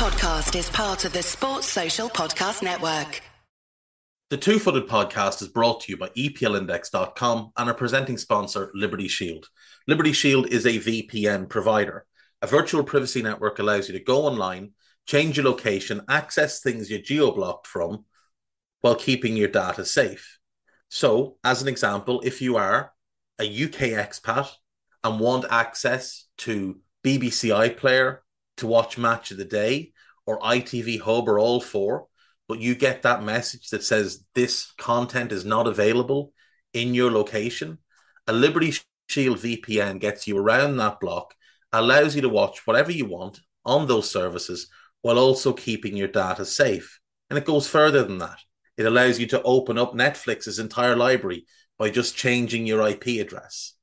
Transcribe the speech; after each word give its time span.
podcast 0.00 0.58
is 0.58 0.70
part 0.70 1.04
of 1.04 1.12
the 1.12 1.22
Sports 1.22 1.66
Social 1.66 2.08
Podcast 2.08 2.62
Network. 2.62 3.20
The 4.30 4.38
Two 4.38 4.58
Footed 4.58 4.88
Podcast 4.88 5.42
is 5.42 5.48
brought 5.48 5.82
to 5.82 5.92
you 5.92 5.98
by 5.98 6.08
EPLindex.com 6.08 7.52
and 7.54 7.68
our 7.68 7.74
presenting 7.74 8.16
sponsor, 8.16 8.70
Liberty 8.72 9.08
Shield. 9.08 9.50
Liberty 9.86 10.14
Shield 10.14 10.46
is 10.46 10.64
a 10.64 10.78
VPN 10.78 11.50
provider. 11.50 12.06
A 12.40 12.46
virtual 12.46 12.82
privacy 12.82 13.20
network 13.20 13.58
allows 13.58 13.90
you 13.90 13.98
to 13.98 14.02
go 14.02 14.22
online, 14.22 14.72
change 15.06 15.36
your 15.36 15.44
location, 15.44 16.00
access 16.08 16.62
things 16.62 16.90
you're 16.90 17.02
geo 17.02 17.30
blocked 17.30 17.66
from 17.66 18.06
while 18.80 18.94
keeping 18.94 19.36
your 19.36 19.48
data 19.48 19.84
safe. 19.84 20.38
So, 20.88 21.36
as 21.44 21.60
an 21.60 21.68
example, 21.68 22.22
if 22.24 22.40
you 22.40 22.56
are 22.56 22.94
a 23.38 23.44
UK 23.44 23.92
expat 24.00 24.48
and 25.04 25.20
want 25.20 25.44
access 25.50 26.24
to 26.38 26.80
BBC 27.04 27.50
iPlayer 27.50 28.20
to 28.60 28.66
watch 28.66 28.96
Match 28.96 29.30
of 29.30 29.38
the 29.38 29.44
Day 29.44 29.92
or 30.26 30.38
ITV 30.40 31.00
Hub 31.00 31.28
or 31.28 31.38
all 31.38 31.60
four, 31.60 32.06
but 32.48 32.60
you 32.60 32.74
get 32.74 33.02
that 33.02 33.22
message 33.22 33.68
that 33.70 33.84
says 33.84 34.24
this 34.34 34.72
content 34.78 35.32
is 35.32 35.44
not 35.44 35.66
available 35.66 36.32
in 36.72 36.94
your 36.94 37.10
location, 37.10 37.78
a 38.26 38.32
Liberty 38.32 38.74
Shield 39.08 39.38
VPN 39.38 39.98
gets 39.98 40.26
you 40.26 40.38
around 40.38 40.76
that 40.76 41.00
block, 41.00 41.34
allows 41.72 42.14
you 42.14 42.22
to 42.22 42.28
watch 42.28 42.66
whatever 42.66 42.92
you 42.92 43.06
want 43.06 43.40
on 43.64 43.86
those 43.86 44.10
services 44.10 44.68
while 45.02 45.18
also 45.18 45.52
keeping 45.52 45.96
your 45.96 46.08
data 46.08 46.44
safe. 46.44 47.00
And 47.28 47.38
it 47.38 47.44
goes 47.44 47.68
further 47.68 48.04
than 48.04 48.18
that. 48.18 48.38
It 48.76 48.86
allows 48.86 49.18
you 49.18 49.26
to 49.28 49.42
open 49.42 49.78
up 49.78 49.94
Netflix's 49.94 50.58
entire 50.58 50.96
library 50.96 51.46
by 51.78 51.90
just 51.90 52.16
changing 52.16 52.66
your 52.66 52.86
IP 52.86 53.20
address. 53.20 53.74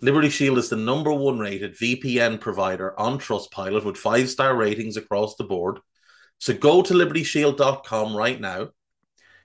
Liberty 0.00 0.28
Shield 0.28 0.58
is 0.58 0.68
the 0.68 0.76
number 0.76 1.12
one 1.12 1.38
rated 1.38 1.76
VPN 1.76 2.40
provider 2.40 2.98
on 2.98 3.18
Trustpilot 3.18 3.84
with 3.84 3.96
five 3.96 4.28
star 4.28 4.56
ratings 4.56 4.96
across 4.96 5.36
the 5.36 5.44
board 5.44 5.78
so 6.38 6.52
go 6.52 6.82
to 6.82 6.94
libertyshield.com 6.94 8.16
right 8.16 8.40
now, 8.40 8.68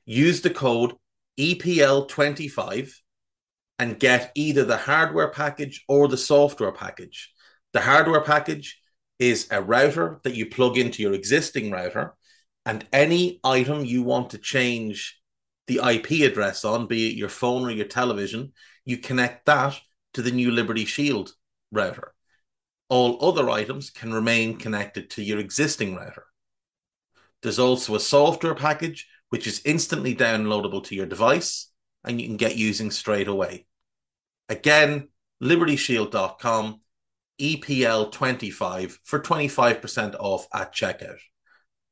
use 0.06 0.42
the 0.42 0.50
code 0.50 0.94
EPL25 1.40 2.92
and 3.78 4.00
get 4.00 4.32
either 4.36 4.66
the 4.66 4.78
hardware 4.78 5.30
package 5.30 5.84
or 5.88 6.08
the 6.08 6.18
software 6.18 6.72
package. 6.72 7.32
The 7.72 7.82
hardware 7.82 8.22
package 8.22 8.82
is 9.18 9.48
a 9.52 9.62
router 9.62 10.20
that 10.24 10.36
you 10.36 10.48
plug 10.48 10.78
into 10.78 11.02
your 11.02 11.14
existing 11.14 11.72
router, 11.72 12.16
and 12.66 12.86
any 12.92 13.40
item 13.44 13.86
you 13.86 14.04
want 14.04 14.32
to 14.32 14.38
change 14.38 15.22
the 15.68 15.80
IP 15.82 16.30
address 16.30 16.66
on, 16.66 16.88
be 16.88 17.10
it 17.10 17.16
your 17.16 17.30
phone 17.30 17.64
or 17.64 17.72
your 17.72 17.86
television, 17.86 18.52
you 18.86 18.98
connect 18.98 19.46
that 19.46 19.80
to 20.14 20.22
the 20.22 20.32
new 20.32 20.52
Liberty 20.52 20.86
Shield 20.86 21.34
router. 21.72 22.14
All 22.90 23.24
other 23.24 23.50
items 23.50 23.90
can 23.90 24.14
remain 24.14 24.58
connected 24.58 25.10
to 25.12 25.24
your 25.24 25.40
existing 25.40 25.96
router. 25.96 26.26
There's 27.42 27.60
also 27.60 27.96
a 27.96 28.00
software 28.00 28.56
package 28.56 29.08
which 29.30 29.48
is 29.48 29.62
instantly 29.64 30.16
downloadable 30.16 30.84
to 30.86 30.96
your 30.96 31.06
device 31.06 31.72
and 32.04 32.20
you 32.20 32.28
can 32.28 32.38
get 32.38 32.58
using 32.58 32.92
straight 32.92 33.28
away. 33.28 33.68
Again, 34.50 35.10
libertyshield.com, 35.42 36.82
EPL25 37.40 38.98
for 39.04 39.20
25% 39.20 40.16
off 40.20 40.48
at 40.54 40.74
checkout. 40.74 41.20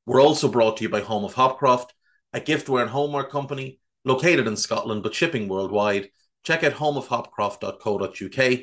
We're 0.05 0.21
also 0.21 0.47
brought 0.47 0.77
to 0.77 0.83
you 0.83 0.89
by 0.89 1.01
Home 1.01 1.23
of 1.23 1.35
Hopcroft, 1.35 1.89
a 2.33 2.39
giftware 2.39 2.81
and 2.81 2.89
homeware 2.89 3.25
company 3.25 3.79
located 4.03 4.47
in 4.47 4.57
Scotland 4.57 5.03
but 5.03 5.13
shipping 5.13 5.47
worldwide. 5.47 6.09
Check 6.47 6.63
out 6.63 6.75
homeofhopcroft.co.uk 6.75 8.59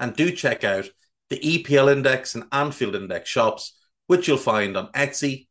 and 0.00 0.16
do 0.16 0.32
check 0.32 0.64
out 0.64 0.88
the 1.30 1.38
EPL 1.38 1.92
Index 1.92 2.34
and 2.34 2.46
Anfield 2.50 2.96
Index 2.96 3.30
shops, 3.30 3.78
which 4.08 4.26
you'll 4.26 4.38
find 4.38 4.76
on 4.76 4.90
Etsy, 4.90 5.46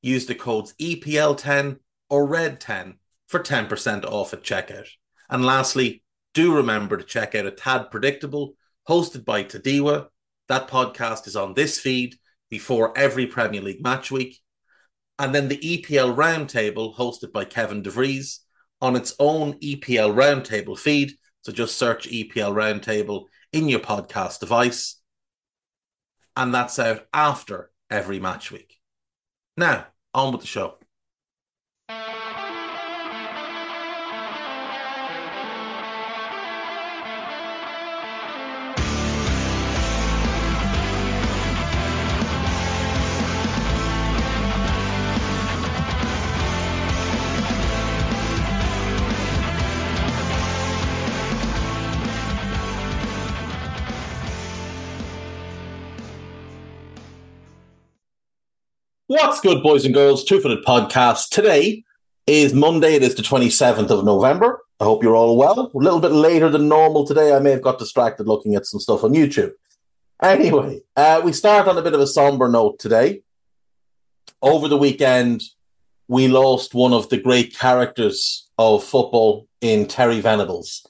use 0.00 0.24
the 0.24 0.34
codes 0.34 0.72
EPL10 0.80 1.76
or 2.08 2.26
RED10 2.26 2.94
for 3.26 3.40
10% 3.40 4.06
off 4.06 4.32
at 4.32 4.44
checkout. 4.44 4.88
And 5.28 5.44
lastly, 5.44 6.02
do 6.32 6.56
remember 6.56 6.96
to 6.96 7.04
check 7.04 7.34
out 7.34 7.44
A 7.44 7.50
Tad 7.50 7.90
Predictable, 7.90 8.54
hosted 8.88 9.26
by 9.26 9.44
Tadiwa. 9.44 10.06
That 10.48 10.68
podcast 10.68 11.26
is 11.26 11.36
on 11.36 11.52
this 11.52 11.78
feed 11.78 12.16
before 12.48 12.96
every 12.96 13.26
Premier 13.26 13.60
League 13.60 13.82
match 13.82 14.10
week. 14.10 14.40
And 15.18 15.34
then 15.34 15.48
the 15.48 15.58
EPL 15.58 16.16
Roundtable, 16.16 16.96
hosted 16.96 17.30
by 17.30 17.44
Kevin 17.44 17.82
DeVries, 17.82 18.38
on 18.80 18.96
its 18.96 19.14
own 19.18 19.52
EPL 19.60 20.14
Roundtable 20.14 20.78
feed. 20.78 21.12
So 21.46 21.52
just 21.52 21.76
search 21.76 22.08
EPL 22.08 22.52
Roundtable 22.52 23.26
in 23.52 23.68
your 23.68 23.78
podcast 23.78 24.40
device. 24.40 25.00
And 26.36 26.52
that's 26.52 26.80
out 26.80 27.06
after 27.14 27.70
every 27.88 28.18
match 28.18 28.50
week. 28.50 28.80
Now, 29.56 29.86
on 30.12 30.32
with 30.32 30.40
the 30.40 30.48
show. 30.48 30.78
What's 59.18 59.40
good, 59.40 59.62
boys 59.62 59.86
and 59.86 59.94
girls? 59.94 60.24
Two 60.24 60.42
Footed 60.42 60.62
Podcast. 60.62 61.30
Today 61.30 61.84
is 62.26 62.52
Monday. 62.52 62.96
It 62.96 63.02
is 63.02 63.14
the 63.14 63.22
27th 63.22 63.88
of 63.88 64.04
November. 64.04 64.60
I 64.78 64.84
hope 64.84 65.02
you're 65.02 65.16
all 65.16 65.38
well. 65.38 65.58
A 65.58 65.78
little 65.78 66.00
bit 66.00 66.12
later 66.12 66.50
than 66.50 66.68
normal 66.68 67.06
today. 67.06 67.34
I 67.34 67.38
may 67.38 67.52
have 67.52 67.62
got 67.62 67.78
distracted 67.78 68.26
looking 68.28 68.56
at 68.56 68.66
some 68.66 68.78
stuff 68.78 69.04
on 69.04 69.14
YouTube. 69.14 69.52
Anyway, 70.22 70.82
uh, 70.96 71.22
we 71.24 71.32
start 71.32 71.66
on 71.66 71.78
a 71.78 71.82
bit 71.82 71.94
of 71.94 72.00
a 72.00 72.06
somber 72.06 72.46
note 72.46 72.78
today. 72.78 73.22
Over 74.42 74.68
the 74.68 74.76
weekend, 74.76 75.42
we 76.08 76.28
lost 76.28 76.74
one 76.74 76.92
of 76.92 77.08
the 77.08 77.16
great 77.16 77.56
characters 77.56 78.50
of 78.58 78.84
football 78.84 79.48
in 79.62 79.86
Terry 79.86 80.20
Venables, 80.20 80.86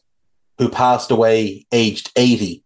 who 0.58 0.68
passed 0.68 1.12
away 1.12 1.64
aged 1.70 2.10
80. 2.16 2.64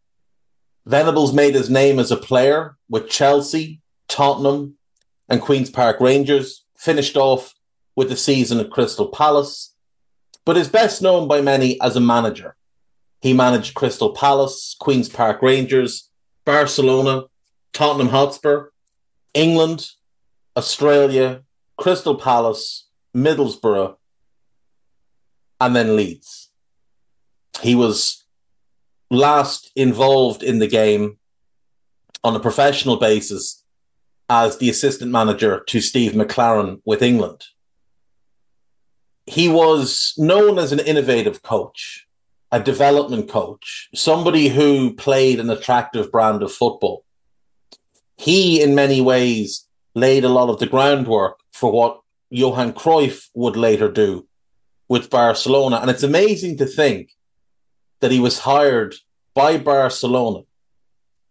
Venables 0.86 1.34
made 1.34 1.54
his 1.54 1.68
name 1.68 1.98
as 1.98 2.10
a 2.10 2.16
player 2.16 2.78
with 2.88 3.10
Chelsea, 3.10 3.82
Tottenham, 4.08 4.78
and 5.30 5.40
Queen's 5.40 5.70
Park 5.70 6.00
Rangers, 6.00 6.64
finished 6.76 7.16
off 7.16 7.54
with 7.94 8.08
the 8.08 8.16
season 8.16 8.58
at 8.58 8.70
Crystal 8.70 9.08
Palace, 9.08 9.74
but 10.44 10.56
is 10.56 10.68
best 10.68 11.00
known 11.00 11.28
by 11.28 11.40
many 11.40 11.80
as 11.80 11.96
a 11.96 12.00
manager. 12.00 12.56
He 13.22 13.32
managed 13.32 13.74
Crystal 13.74 14.12
Palace, 14.12 14.76
Queen's 14.80 15.08
Park 15.08 15.40
Rangers, 15.40 16.10
Barcelona, 16.44 17.24
Tottenham 17.72 18.08
Hotspur, 18.08 18.70
England, 19.34 19.86
Australia, 20.56 21.42
Crystal 21.76 22.16
Palace, 22.16 22.88
Middlesbrough, 23.14 23.96
and 25.60 25.76
then 25.76 25.94
Leeds. 25.94 26.50
He 27.60 27.74
was 27.74 28.24
last 29.10 29.70
involved 29.76 30.42
in 30.42 30.58
the 30.58 30.66
game 30.66 31.18
on 32.24 32.34
a 32.34 32.40
professional 32.40 32.96
basis 32.96 33.59
as 34.30 34.58
the 34.58 34.70
assistant 34.70 35.10
manager 35.10 35.64
to 35.66 35.80
Steve 35.80 36.12
McClaren 36.12 36.80
with 36.84 37.02
England. 37.02 37.42
He 39.26 39.48
was 39.48 40.14
known 40.16 40.56
as 40.56 40.70
an 40.70 40.78
innovative 40.78 41.42
coach, 41.42 42.06
a 42.52 42.60
development 42.60 43.28
coach, 43.28 43.88
somebody 43.92 44.46
who 44.46 44.94
played 44.94 45.40
an 45.40 45.50
attractive 45.50 46.12
brand 46.12 46.44
of 46.44 46.52
football. 46.52 47.04
He, 48.16 48.62
in 48.62 48.76
many 48.76 49.00
ways, 49.00 49.66
laid 49.96 50.24
a 50.24 50.28
lot 50.28 50.48
of 50.48 50.60
the 50.60 50.66
groundwork 50.66 51.40
for 51.52 51.72
what 51.72 52.00
Johan 52.30 52.72
Cruyff 52.72 53.28
would 53.34 53.56
later 53.56 53.90
do 53.90 54.28
with 54.88 55.10
Barcelona. 55.10 55.78
And 55.78 55.90
it's 55.90 56.04
amazing 56.04 56.58
to 56.58 56.66
think 56.66 57.10
that 58.00 58.12
he 58.12 58.20
was 58.20 58.38
hired 58.38 58.94
by 59.34 59.58
Barcelona 59.58 60.42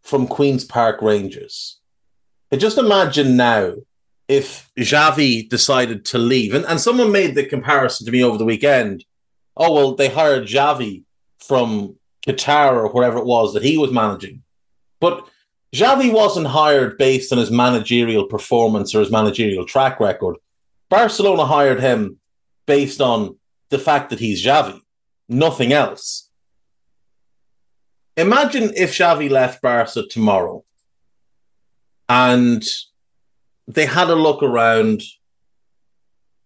from 0.02 0.28
Queen's 0.28 0.66
Park 0.66 1.02
Rangers 1.02 1.79
just 2.58 2.78
imagine 2.78 3.38
now 3.38 3.76
if 4.28 4.72
Xavi 4.78 5.50
decided 5.50 6.06
to 6.06 6.18
leave, 6.18 6.54
and, 6.54 6.66
and 6.66 6.80
someone 6.80 7.12
made 7.12 7.36
the 7.36 7.46
comparison 7.46 8.06
to 8.06 8.12
me 8.12 8.24
over 8.24 8.38
the 8.38 8.46
weekend. 8.46 9.04
Oh, 9.58 9.74
well, 9.74 9.96
they 9.96 10.08
hired 10.08 10.48
Xavi 10.48 11.04
from 11.40 11.96
Qatar 12.26 12.74
or 12.74 12.90
wherever 12.90 13.18
it 13.18 13.26
was 13.26 13.54
that 13.54 13.64
he 13.64 13.78
was 13.78 13.92
managing. 13.92 14.44
But 15.00 15.28
Xavi 15.74 16.12
wasn't 16.12 16.48
hired 16.48 16.98
based 16.98 17.32
on 17.32 17.40
his 17.40 17.52
managerial 17.52 18.26
performance 18.26 18.94
or 18.94 19.00
his 19.00 19.12
managerial 19.12 19.66
track 19.66 20.00
record. 20.00 20.38
Barcelona 20.90 21.46
hired 21.46 21.80
him 21.80 22.20
based 22.66 23.02
on 23.02 23.38
the 23.70 23.80
fact 23.80 24.10
that 24.10 24.20
he's 24.20 24.44
Xavi, 24.44 24.80
nothing 25.28 25.74
else. 25.74 26.30
Imagine 28.18 28.74
if 28.76 28.98
Xavi 28.98 29.30
left 29.30 29.62
Barca 29.62 30.08
tomorrow 30.08 30.64
And 32.10 32.64
they 33.68 33.86
had 33.86 34.10
a 34.10 34.16
look 34.16 34.42
around, 34.42 35.04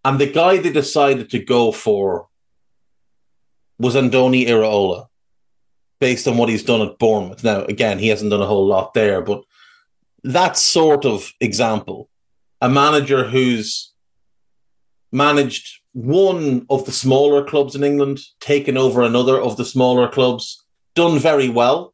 and 0.04 0.19
the 0.19 0.30
guy 0.30 0.57
they 0.57 0.71
decided 0.71 1.30
to 1.30 1.39
go 1.39 1.71
for 1.71 2.27
was 3.80 3.95
Andoni 3.95 4.45
Iraola, 4.45 5.07
based 6.00 6.27
on 6.27 6.38
what 6.38 6.50
he's 6.50 6.63
done 6.63 6.81
at 6.81 7.00
Bournemouth. 7.00 7.44
Now, 7.44 7.63
again, 7.63 7.98
he 7.98 8.10
hasn't 8.10 8.31
done 8.31 8.42
a 8.42 8.45
whole 8.45 8.68
lot 8.68 8.94
there, 8.94 9.21
but 9.21 9.44
that 10.25 10.57
sort 10.57 11.06
of 11.06 11.31
example, 11.39 12.09
a 12.62 12.69
manager 12.69 13.24
who's 13.24 13.94
managed 15.12 15.80
one 15.94 16.66
of 16.69 16.86
the 16.86 16.92
smaller 16.92 17.44
clubs 17.45 17.75
in 17.75 17.83
England, 17.83 18.19
taken 18.39 18.77
over 18.77 19.01
another 19.01 19.39
of 19.39 19.56
the 19.57 19.66
smaller 19.66 20.09
clubs, 20.09 20.66
done 20.95 21.19
very 21.19 21.50
well. 21.50 21.93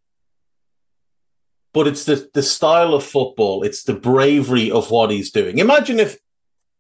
But 1.74 1.88
it's 1.88 2.06
the, 2.06 2.30
the 2.33 2.44
style 2.44 2.94
of 2.94 3.04
football, 3.04 3.63
it's 3.63 3.83
the 3.83 3.94
bravery 3.94 4.71
of 4.71 4.89
what 4.89 5.12
he's 5.12 5.31
doing. 5.31 5.60
Imagine 5.60 6.00
if 6.00 6.18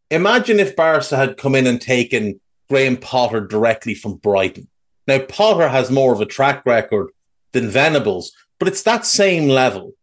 imagine 0.09 0.59
if 0.59 0.75
Barca 0.75 1.15
had 1.15 1.37
come 1.37 1.53
in 1.55 1.67
and 1.67 1.79
taken 1.79 2.39
Graham 2.69 2.97
Potter 2.97 3.41
directly 3.41 3.93
from 3.93 4.15
Brighton. 4.15 4.67
Now 5.07 5.19
Potter 5.19 5.69
has 5.69 5.91
more 5.91 6.13
of 6.13 6.21
a 6.21 6.25
track 6.25 6.65
record 6.65 7.09
than 7.51 7.69
Venables, 7.69 8.31
but 8.57 8.67
it's 8.67 8.83
that 8.83 9.05
same 9.05 9.47
level 9.47 9.93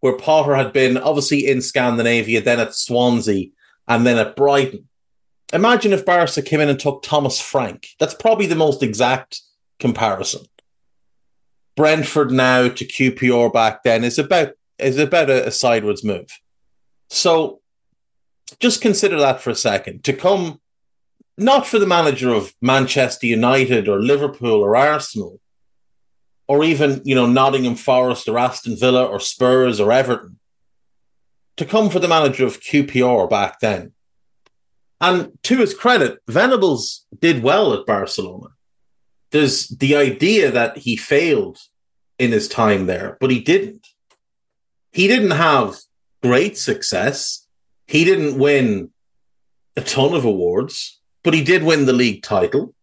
where 0.00 0.16
Potter 0.16 0.54
had 0.54 0.72
been 0.72 0.96
obviously 0.98 1.48
in 1.48 1.62
Scandinavia, 1.62 2.40
then 2.40 2.60
at 2.60 2.74
Swansea, 2.74 3.48
and 3.88 4.06
then 4.06 4.18
at 4.18 4.36
Brighton. 4.36 4.88
Imagine 5.52 5.92
if 5.92 6.04
Barca 6.04 6.42
came 6.42 6.60
in 6.60 6.68
and 6.68 6.78
took 6.78 7.02
Thomas 7.02 7.40
Frank. 7.40 7.88
That's 7.98 8.14
probably 8.14 8.46
the 8.46 8.56
most 8.56 8.82
exact 8.82 9.40
comparison. 9.78 10.42
Brentford 11.76 12.30
now 12.30 12.68
to 12.68 12.84
QPR 12.84 13.52
back 13.52 13.82
then 13.82 14.04
is 14.04 14.18
about 14.18 14.52
is 14.78 14.98
about 14.98 15.30
a, 15.30 15.48
a 15.48 15.50
sideways 15.50 16.04
move. 16.04 16.28
So 17.10 17.60
just 18.60 18.80
consider 18.80 19.18
that 19.20 19.40
for 19.40 19.50
a 19.50 19.54
second. 19.54 20.04
To 20.04 20.12
come 20.12 20.60
not 21.36 21.66
for 21.66 21.78
the 21.78 21.86
manager 21.86 22.32
of 22.32 22.54
Manchester 22.60 23.26
United 23.26 23.88
or 23.88 24.00
Liverpool 24.00 24.62
or 24.62 24.76
Arsenal, 24.76 25.40
or 26.46 26.62
even, 26.62 27.00
you 27.04 27.14
know, 27.14 27.26
Nottingham 27.26 27.74
Forest 27.74 28.28
or 28.28 28.38
Aston 28.38 28.76
Villa 28.76 29.04
or 29.04 29.18
Spurs 29.18 29.80
or 29.80 29.90
Everton, 29.90 30.38
to 31.56 31.64
come 31.64 31.90
for 31.90 31.98
the 31.98 32.08
manager 32.08 32.44
of 32.44 32.60
QPR 32.60 33.28
back 33.28 33.60
then. 33.60 33.92
And 35.00 35.32
to 35.44 35.58
his 35.58 35.74
credit, 35.74 36.18
Venables 36.28 37.06
did 37.18 37.42
well 37.42 37.72
at 37.74 37.86
Barcelona 37.86 38.48
there's 39.34 39.66
the 39.66 39.96
idea 39.96 40.52
that 40.52 40.78
he 40.78 40.94
failed 40.94 41.58
in 42.20 42.30
his 42.30 42.46
time 42.46 42.86
there, 42.86 43.18
but 43.20 43.32
he 43.32 43.40
didn't. 43.40 43.84
He 44.92 45.08
didn't 45.08 45.32
have 45.32 45.74
great 46.22 46.56
success. 46.56 47.44
He 47.88 48.04
didn't 48.04 48.38
win 48.38 48.90
a 49.76 49.80
ton 49.80 50.14
of 50.14 50.24
awards, 50.24 51.00
but 51.24 51.34
he 51.34 51.42
did 51.42 51.64
win 51.64 51.84
the 51.84 51.92
league 51.92 52.22
title. 52.22 52.76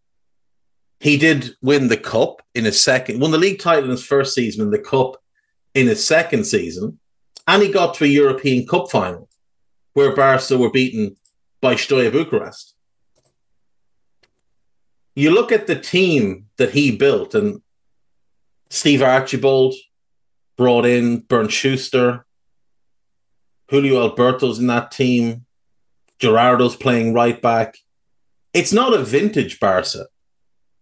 He 1.00 1.16
did 1.16 1.56
win 1.62 1.88
the 1.88 1.96
cup 1.96 2.42
in 2.54 2.66
his 2.66 2.78
second, 2.78 3.18
won 3.18 3.30
the 3.30 3.38
league 3.38 3.58
title 3.60 3.84
in 3.84 3.90
his 3.90 4.04
first 4.04 4.34
season 4.34 4.62
and 4.62 4.72
the 4.74 4.78
cup 4.78 5.16
in 5.74 5.86
his 5.86 6.04
second 6.04 6.44
season. 6.44 7.00
And 7.48 7.62
he 7.62 7.72
got 7.72 7.94
to 7.94 8.04
a 8.04 8.08
European 8.08 8.66
Cup 8.66 8.90
final 8.90 9.26
where 9.94 10.14
Barca 10.14 10.58
were 10.58 10.70
beaten 10.70 11.16
by 11.62 11.76
Steaua 11.76 12.10
Bucharest 12.10 12.71
you 15.14 15.30
look 15.30 15.52
at 15.52 15.66
the 15.66 15.78
team 15.78 16.46
that 16.56 16.70
he 16.70 16.96
built, 16.96 17.34
and 17.34 17.62
Steve 18.70 19.02
Archibald 19.02 19.74
brought 20.56 20.86
in 20.86 21.20
Bernd 21.20 21.52
Schuster, 21.52 22.24
Julio 23.68 24.02
Alberto's 24.02 24.58
in 24.58 24.66
that 24.68 24.90
team, 24.90 25.46
Gerardo's 26.18 26.76
playing 26.76 27.14
right 27.14 27.40
back. 27.40 27.76
It's 28.54 28.72
not 28.72 28.94
a 28.94 29.02
vintage 29.02 29.58
Barca, 29.60 30.06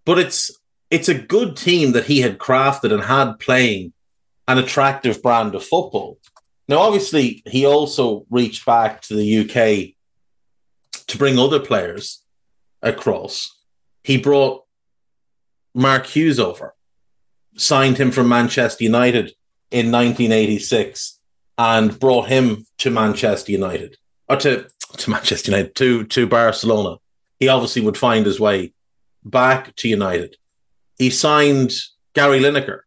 but 0.04 0.18
it's 0.18 0.50
it's 0.90 1.08
a 1.08 1.14
good 1.14 1.56
team 1.56 1.92
that 1.92 2.04
he 2.04 2.20
had 2.20 2.38
crafted 2.38 2.92
and 2.92 3.02
had 3.02 3.38
playing 3.38 3.92
an 4.48 4.58
attractive 4.58 5.22
brand 5.22 5.54
of 5.54 5.64
football. 5.64 6.18
Now, 6.68 6.78
obviously, 6.78 7.42
he 7.46 7.64
also 7.64 8.26
reached 8.28 8.66
back 8.66 9.02
to 9.02 9.14
the 9.14 9.40
UK 9.40 9.94
to 11.06 11.18
bring 11.18 11.38
other 11.38 11.60
players 11.60 12.24
across 12.82 13.59
he 14.02 14.16
brought 14.16 14.64
Mark 15.74 16.06
Hughes 16.06 16.40
over, 16.40 16.74
signed 17.56 17.98
him 17.98 18.10
from 18.10 18.28
Manchester 18.28 18.84
United 18.84 19.32
in 19.70 19.92
1986, 19.92 21.18
and 21.58 21.98
brought 22.00 22.28
him 22.28 22.66
to 22.78 22.90
Manchester 22.90 23.52
United 23.52 23.96
or 24.28 24.36
to 24.36 24.66
to 24.96 25.10
Manchester 25.10 25.50
United 25.50 25.74
to 25.76 26.04
to 26.04 26.26
Barcelona. 26.26 26.96
He 27.38 27.48
obviously 27.48 27.82
would 27.82 27.98
find 27.98 28.24
his 28.24 28.40
way 28.40 28.72
back 29.24 29.74
to 29.76 29.88
United. 29.88 30.36
He 30.98 31.10
signed 31.10 31.72
Gary 32.14 32.40
Lineker. 32.40 32.80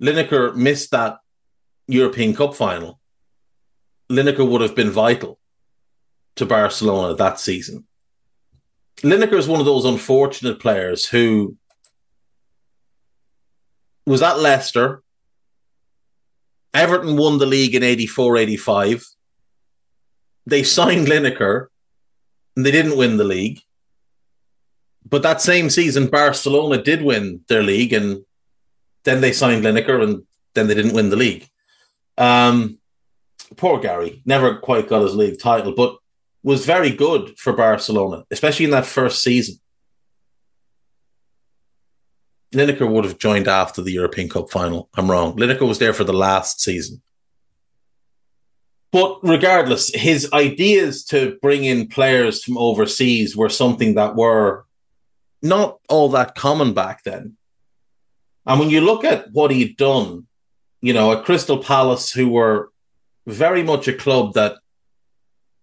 Lineker 0.00 0.54
missed 0.54 0.90
that 0.90 1.18
European 1.86 2.34
Cup 2.34 2.54
final. 2.54 3.00
Lineker 4.10 4.48
would 4.48 4.60
have 4.60 4.74
been 4.74 4.90
vital 4.90 5.38
to 6.36 6.46
Barcelona 6.46 7.14
that 7.14 7.38
season. 7.38 7.86
Lineker 9.02 9.34
is 9.34 9.48
one 9.48 9.60
of 9.60 9.66
those 9.66 9.84
unfortunate 9.84 10.60
players 10.60 11.06
who 11.06 11.56
was 14.06 14.22
at 14.22 14.38
Leicester. 14.38 15.02
Everton 16.72 17.16
won 17.16 17.38
the 17.38 17.46
league 17.46 17.74
in 17.74 17.82
84 17.82 18.36
85. 18.36 19.06
They 20.46 20.62
signed 20.62 21.06
Lineker 21.06 21.66
and 22.56 22.64
they 22.64 22.70
didn't 22.70 22.96
win 22.96 23.16
the 23.16 23.24
league. 23.24 23.60
But 25.08 25.22
that 25.22 25.40
same 25.40 25.70
season, 25.70 26.06
Barcelona 26.06 26.82
did 26.82 27.02
win 27.02 27.40
their 27.48 27.62
league 27.62 27.92
and 27.92 28.24
then 29.04 29.20
they 29.20 29.32
signed 29.32 29.64
Lineker 29.64 30.02
and 30.02 30.24
then 30.54 30.66
they 30.66 30.74
didn't 30.74 30.94
win 30.94 31.10
the 31.10 31.16
league. 31.16 31.48
Um, 32.16 32.78
poor 33.56 33.80
Gary 33.80 34.22
never 34.24 34.56
quite 34.56 34.88
got 34.88 35.02
his 35.02 35.14
league 35.14 35.38
title, 35.38 35.72
but 35.72 35.98
was 36.44 36.66
very 36.66 36.90
good 36.90 37.36
for 37.38 37.54
Barcelona, 37.54 38.24
especially 38.30 38.66
in 38.66 38.70
that 38.70 38.86
first 38.86 39.22
season. 39.22 39.56
Lineker 42.54 42.88
would 42.88 43.04
have 43.04 43.18
joined 43.18 43.48
after 43.48 43.82
the 43.82 43.90
European 43.90 44.28
Cup 44.28 44.50
final. 44.50 44.88
I'm 44.94 45.10
wrong. 45.10 45.36
Lineker 45.36 45.66
was 45.66 45.78
there 45.78 45.94
for 45.94 46.04
the 46.04 46.12
last 46.12 46.60
season. 46.60 47.02
But 48.92 49.18
regardless, 49.24 49.92
his 49.92 50.32
ideas 50.32 51.04
to 51.06 51.36
bring 51.42 51.64
in 51.64 51.88
players 51.88 52.44
from 52.44 52.58
overseas 52.58 53.36
were 53.36 53.48
something 53.48 53.94
that 53.94 54.14
were 54.14 54.66
not 55.42 55.78
all 55.88 56.10
that 56.10 56.36
common 56.36 56.74
back 56.74 57.02
then. 57.02 57.36
And 58.46 58.60
when 58.60 58.70
you 58.70 58.82
look 58.82 59.02
at 59.02 59.32
what 59.32 59.50
he'd 59.50 59.76
done, 59.76 60.26
you 60.80 60.92
know, 60.92 61.12
at 61.12 61.24
Crystal 61.24 61.58
Palace, 61.58 62.12
who 62.12 62.28
were 62.28 62.70
very 63.26 63.62
much 63.62 63.88
a 63.88 63.94
club 63.94 64.34
that 64.34 64.58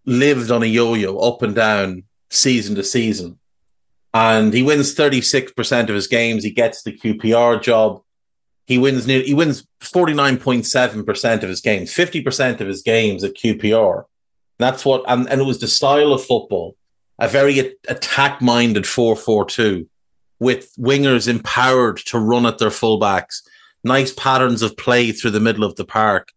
lived 0.05 0.51
on 0.51 0.63
a 0.63 0.67
yo-yo 0.67 1.17
up 1.17 1.41
and 1.41 1.55
down 1.55 2.03
season 2.29 2.75
to 2.75 2.84
season. 2.84 3.38
And 4.13 4.53
he 4.53 4.63
wins 4.63 4.93
36% 4.96 5.89
of 5.89 5.96
his 5.96 6.08
games. 6.08 6.43
He 6.43 6.51
gets 6.51 6.84
the 6.84 6.91
QPR 6.91 7.62
job. 7.62 8.01
He 8.65 8.77
wins 8.77 9.08
near, 9.08 9.22
he 9.22 9.34
wins 9.34 9.65
49.7% 9.81 11.43
of 11.43 11.50
his 11.50 11.62
games, 11.62 11.93
50% 11.93 12.62
of 12.62 12.67
his 12.67 12.81
games 12.81 13.24
at 13.24 13.36
QPR. 13.36 14.05
That's 14.60 14.86
what, 14.86 15.03
and, 15.08 15.27
and 15.29 15.41
it 15.41 15.46
was 15.46 15.60
the 15.60 15.67
style 15.67 16.13
of 16.13 16.24
football, 16.24 16.75
a 17.20 17.27
very 17.27 17.75
attack 17.88 18.41
minded 18.41 18.86
4 18.86 19.15
4 19.15 19.46
2 19.46 19.88
with 20.39 20.74
wingers 20.75 21.27
empowered 21.27 21.98
to 21.98 22.17
run 22.17 22.46
at 22.46 22.58
their 22.58 22.70
fullbacks, 22.70 23.41
nice 23.84 24.13
patterns 24.13 24.62
of 24.62 24.75
play 24.77 25.12
through 25.12 25.31
the 25.31 25.39
middle 25.39 25.63
of 25.63 25.75
the 25.75 25.86
park 25.86 26.31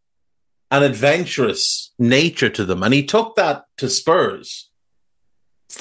an 0.70 0.82
adventurous 0.82 1.92
nature 1.98 2.50
to 2.50 2.64
them. 2.64 2.82
And 2.82 2.92
he 2.92 3.04
took 3.04 3.36
that 3.36 3.64
to 3.78 3.88
Spurs. 3.88 4.70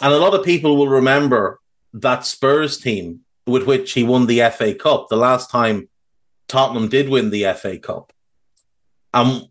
And 0.02 0.14
a 0.14 0.18
lot 0.18 0.34
of 0.34 0.46
people 0.46 0.78
will 0.78 0.88
remember 0.88 1.60
that 1.94 2.26
Spurs 2.26 2.78
team 2.78 3.22
with 3.46 3.66
which 3.66 3.92
he 3.92 4.04
won 4.04 4.26
the 4.26 4.42
FA 4.56 4.74
Cup, 4.74 5.08
the 5.10 5.18
last 5.18 5.50
time 5.50 5.90
Tottenham 6.48 6.88
did 6.88 7.10
win 7.10 7.30
the 7.30 7.54
FA 7.54 7.78
Cup. 7.78 8.14
Um, 9.14 9.48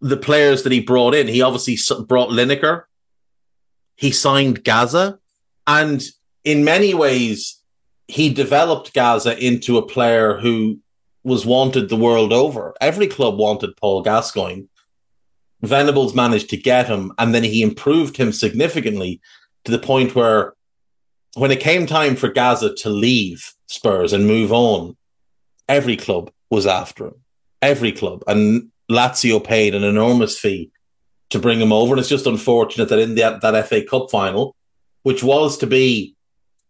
the 0.00 0.16
players 0.16 0.62
that 0.62 0.72
he 0.72 0.80
brought 0.80 1.14
in, 1.14 1.28
he 1.28 1.42
obviously 1.42 1.78
brought 2.04 2.30
Lineker, 2.30 2.84
he 3.96 4.10
signed 4.10 4.64
Gazza, 4.64 5.18
and 5.66 6.02
in 6.44 6.64
many 6.64 6.94
ways, 6.94 7.60
he 8.06 8.32
developed 8.32 8.92
Gazza 8.92 9.38
into 9.38 9.78
a 9.78 9.86
player 9.86 10.38
who 10.38 10.78
was 11.24 11.46
wanted 11.46 11.88
the 11.88 11.96
world 11.96 12.32
over. 12.32 12.74
Every 12.80 13.06
club 13.06 13.36
wanted 13.36 13.76
Paul 13.76 14.02
Gascoigne. 14.02 14.64
Venables 15.62 16.14
managed 16.14 16.50
to 16.50 16.56
get 16.56 16.86
him, 16.86 17.12
and 17.18 17.34
then 17.34 17.42
he 17.42 17.62
improved 17.62 18.16
him 18.16 18.32
significantly 18.32 19.20
to 19.64 19.72
the 19.72 19.78
point 19.78 20.14
where 20.14 20.54
when 21.34 21.50
it 21.50 21.60
came 21.60 21.86
time 21.86 22.16
for 22.16 22.28
Gazza 22.28 22.74
to 22.76 22.90
leave 22.90 23.54
Spurs 23.66 24.12
and 24.12 24.26
move 24.26 24.52
on, 24.52 24.96
every 25.68 25.96
club 25.96 26.30
was 26.50 26.66
after 26.66 27.08
him. 27.08 27.14
Every 27.62 27.92
club. 27.92 28.22
And 28.26 28.70
Lazio 28.90 29.42
paid 29.42 29.74
an 29.74 29.84
enormous 29.84 30.38
fee 30.38 30.70
to 31.30 31.38
bring 31.38 31.60
him 31.60 31.72
over. 31.72 31.94
And 31.94 32.00
it's 32.00 32.08
just 32.08 32.26
unfortunate 32.26 32.88
that 32.90 32.98
in 32.98 33.14
that, 33.16 33.40
that 33.40 33.66
FA 33.66 33.82
Cup 33.84 34.10
final, 34.10 34.54
which 35.02 35.22
was 35.22 35.58
to 35.58 35.66
be 35.66 36.14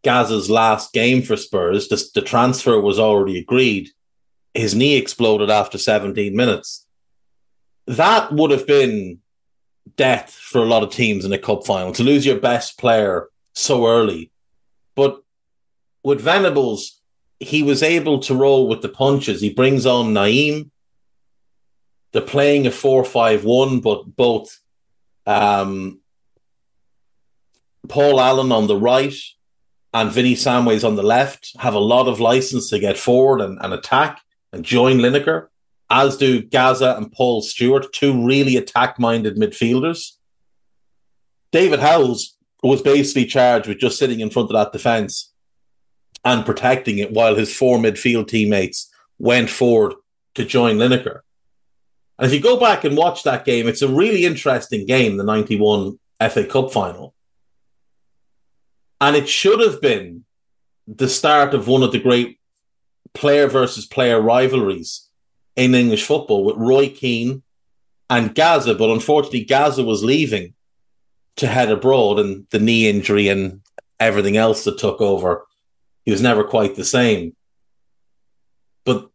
Gazza's 0.02 0.48
last 0.48 0.92
game 0.92 1.22
for 1.22 1.36
Spurs, 1.36 1.88
the, 1.88 2.02
the 2.14 2.22
transfer 2.22 2.80
was 2.80 2.98
already 2.98 3.38
agreed. 3.38 3.90
His 4.54 4.74
knee 4.74 4.96
exploded 4.96 5.50
after 5.50 5.78
17 5.78 6.34
minutes. 6.34 6.86
That 7.86 8.32
would 8.32 8.50
have 8.50 8.66
been 8.66 9.18
death 9.96 10.32
for 10.32 10.58
a 10.58 10.66
lot 10.66 10.82
of 10.82 10.90
teams 10.90 11.24
in 11.24 11.32
a 11.32 11.38
cup 11.38 11.66
final 11.66 11.92
to 11.92 12.02
lose 12.02 12.24
your 12.24 12.38
best 12.38 12.78
player 12.78 13.28
so 13.52 13.86
early. 13.86 14.30
But 14.94 15.22
with 16.02 16.20
Venables, 16.20 17.00
he 17.40 17.62
was 17.62 17.82
able 17.82 18.20
to 18.20 18.34
roll 18.34 18.68
with 18.68 18.82
the 18.82 18.88
punches. 18.88 19.40
He 19.40 19.52
brings 19.52 19.86
on 19.86 20.14
Nayim. 20.14 20.70
They're 22.12 22.22
playing 22.22 22.66
a 22.66 22.70
4 22.70 23.04
5 23.04 23.44
1, 23.44 23.80
but 23.80 24.16
both 24.16 24.60
um, 25.26 26.00
Paul 27.88 28.20
Allen 28.20 28.52
on 28.52 28.66
the 28.66 28.76
right 28.76 29.14
and 29.92 30.12
Vinny 30.12 30.34
Samways 30.34 30.86
on 30.86 30.96
the 30.96 31.02
left 31.02 31.52
have 31.58 31.74
a 31.74 31.80
lot 31.80 32.08
of 32.08 32.20
license 32.20 32.70
to 32.70 32.78
get 32.78 32.98
forward 32.98 33.40
and, 33.40 33.58
and 33.60 33.72
attack 33.72 34.20
and 34.54 34.64
join 34.64 34.98
Lineker, 34.98 35.48
as 35.90 36.16
do 36.16 36.42
Gaza 36.42 36.94
and 36.96 37.12
Paul 37.12 37.42
Stewart, 37.42 37.92
two 37.92 38.24
really 38.24 38.56
attack 38.56 38.98
minded 38.98 39.36
midfielders. 39.36 40.12
David 41.52 41.80
Howells 41.80 42.36
was 42.62 42.80
basically 42.80 43.26
charged 43.26 43.68
with 43.68 43.78
just 43.78 43.98
sitting 43.98 44.20
in 44.20 44.30
front 44.30 44.50
of 44.50 44.54
that 44.54 44.72
defence 44.72 45.32
and 46.24 46.46
protecting 46.46 46.98
it 46.98 47.12
while 47.12 47.34
his 47.34 47.54
four 47.54 47.78
midfield 47.78 48.28
teammates 48.28 48.90
went 49.18 49.50
forward 49.50 49.94
to 50.34 50.44
join 50.44 50.78
Lineker. 50.78 51.20
And 52.18 52.26
if 52.26 52.32
you 52.32 52.40
go 52.40 52.58
back 52.58 52.84
and 52.84 52.96
watch 52.96 53.24
that 53.24 53.44
game, 53.44 53.68
it's 53.68 53.82
a 53.82 53.88
really 53.88 54.24
interesting 54.24 54.86
game, 54.86 55.16
the 55.16 55.24
91 55.24 55.98
FA 56.30 56.46
Cup 56.46 56.72
final. 56.72 57.14
And 59.00 59.16
it 59.16 59.28
should 59.28 59.60
have 59.60 59.82
been 59.82 60.24
the 60.86 61.08
start 61.08 61.54
of 61.54 61.66
one 61.66 61.82
of 61.82 61.92
the 61.92 61.98
great 61.98 62.38
player 63.14 63.46
versus 63.46 63.86
player 63.86 64.20
rivalries 64.20 65.08
in 65.56 65.74
English 65.74 66.04
football 66.04 66.44
with 66.44 66.56
Roy 66.56 66.88
Keane 66.88 67.42
and 68.10 68.34
Gazza. 68.34 68.74
But 68.74 68.90
unfortunately, 68.90 69.44
Gazza 69.44 69.84
was 69.84 70.04
leaving 70.04 70.54
to 71.36 71.46
head 71.46 71.70
abroad, 71.70 72.18
and 72.18 72.46
the 72.50 72.58
knee 72.58 72.88
injury 72.88 73.28
and 73.28 73.60
everything 73.98 74.36
else 74.36 74.64
that 74.64 74.78
took 74.78 75.00
over, 75.00 75.46
he 76.04 76.10
was 76.10 76.22
never 76.22 76.44
quite 76.44 76.76
the 76.76 76.84
same. 76.84 77.34
But 78.84 79.08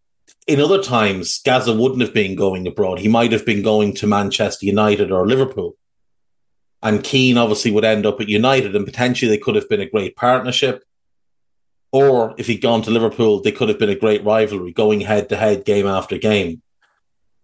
in 0.48 0.60
other 0.60 0.82
times, 0.82 1.40
Gazza 1.44 1.74
wouldn't 1.74 2.02
have 2.02 2.14
been 2.14 2.36
going 2.36 2.68
abroad. 2.68 3.00
He 3.00 3.08
might 3.08 3.32
have 3.32 3.46
been 3.46 3.62
going 3.62 3.94
to 3.96 4.08
Manchester 4.08 4.66
United 4.66 5.12
or 5.12 5.28
Liverpool. 5.28 5.76
And 6.82 7.04
Keane 7.04 7.38
obviously 7.38 7.72
would 7.72 7.86
end 7.86 8.06
up 8.06 8.20
at 8.20 8.30
United, 8.30 8.76
and 8.76 8.86
potentially 8.86 9.30
they 9.30 9.38
could 9.38 9.56
have 9.56 9.70
been 9.70 9.82
a 9.82 9.90
great 9.90 10.16
partnership. 10.16 10.84
Or 11.92 12.36
if 12.38 12.48
he'd 12.48 12.62
gone 12.62 12.82
to 12.84 12.92
Liverpool, 12.92 13.42
they 13.42 13.52
could 13.52 13.70
have 13.70 13.80
been 13.80 13.90
a 13.90 13.96
great 13.96 14.24
rivalry, 14.24 14.72
going 14.72 15.02
head 15.02 15.30
to 15.30 15.38
head, 15.38 15.66
game 15.66 15.88
after 15.88 16.18
game. 16.18 16.62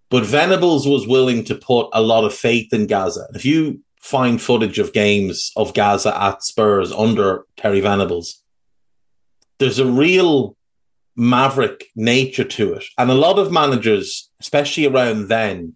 But 0.10 0.24
Venables 0.24 0.88
was 0.88 1.08
willing 1.08 1.44
to 1.46 1.56
put 1.56 1.90
a 1.94 2.02
lot 2.02 2.26
of 2.26 2.34
faith 2.34 2.72
in 2.74 2.86
Gazza. 2.86 3.28
If 3.34 3.44
you 3.44 3.82
find 4.00 4.40
footage 4.40 4.78
of 4.78 4.94
games 4.94 5.52
of 5.56 5.74
Gazza 5.74 6.16
at 6.16 6.44
Spurs 6.44 6.92
under 6.92 7.46
Terry 7.58 7.82
Venables, 7.82 8.44
there's 9.58 9.80
a 9.80 9.86
real 9.86 10.56
maverick 11.16 11.86
nature 11.96 12.44
to 12.44 12.74
it. 12.74 12.84
And 12.98 13.10
a 13.10 13.16
lot 13.16 13.40
of 13.40 13.52
managers, 13.52 14.30
especially 14.40 14.86
around 14.86 15.28
then, 15.30 15.76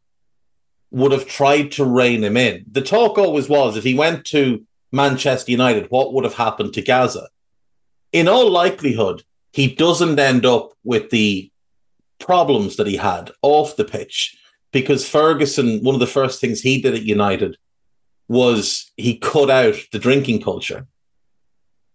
would 0.91 1.11
have 1.11 1.27
tried 1.27 1.71
to 1.71 1.85
rein 1.85 2.23
him 2.23 2.37
in. 2.37 2.65
The 2.71 2.81
talk 2.81 3.17
always 3.17 3.47
was 3.49 3.77
if 3.77 3.83
he 3.83 3.95
went 3.95 4.25
to 4.25 4.65
Manchester 4.91 5.51
United, 5.51 5.87
what 5.89 6.13
would 6.13 6.23
have 6.23 6.35
happened 6.35 6.73
to 6.73 6.81
Gazza? 6.81 7.27
In 8.11 8.27
all 8.27 8.49
likelihood, 8.49 9.23
he 9.53 9.73
doesn't 9.73 10.19
end 10.19 10.45
up 10.45 10.73
with 10.83 11.09
the 11.09 11.51
problems 12.19 12.75
that 12.75 12.87
he 12.87 12.97
had 12.97 13.31
off 13.41 13.75
the 13.75 13.85
pitch 13.85 14.37
because 14.71 15.07
Ferguson, 15.07 15.83
one 15.83 15.95
of 15.95 15.99
the 15.99 16.07
first 16.07 16.39
things 16.39 16.61
he 16.61 16.81
did 16.81 16.93
at 16.93 17.03
United 17.03 17.57
was 18.27 18.91
he 18.97 19.17
cut 19.17 19.49
out 19.49 19.75
the 19.91 19.99
drinking 19.99 20.41
culture. 20.41 20.85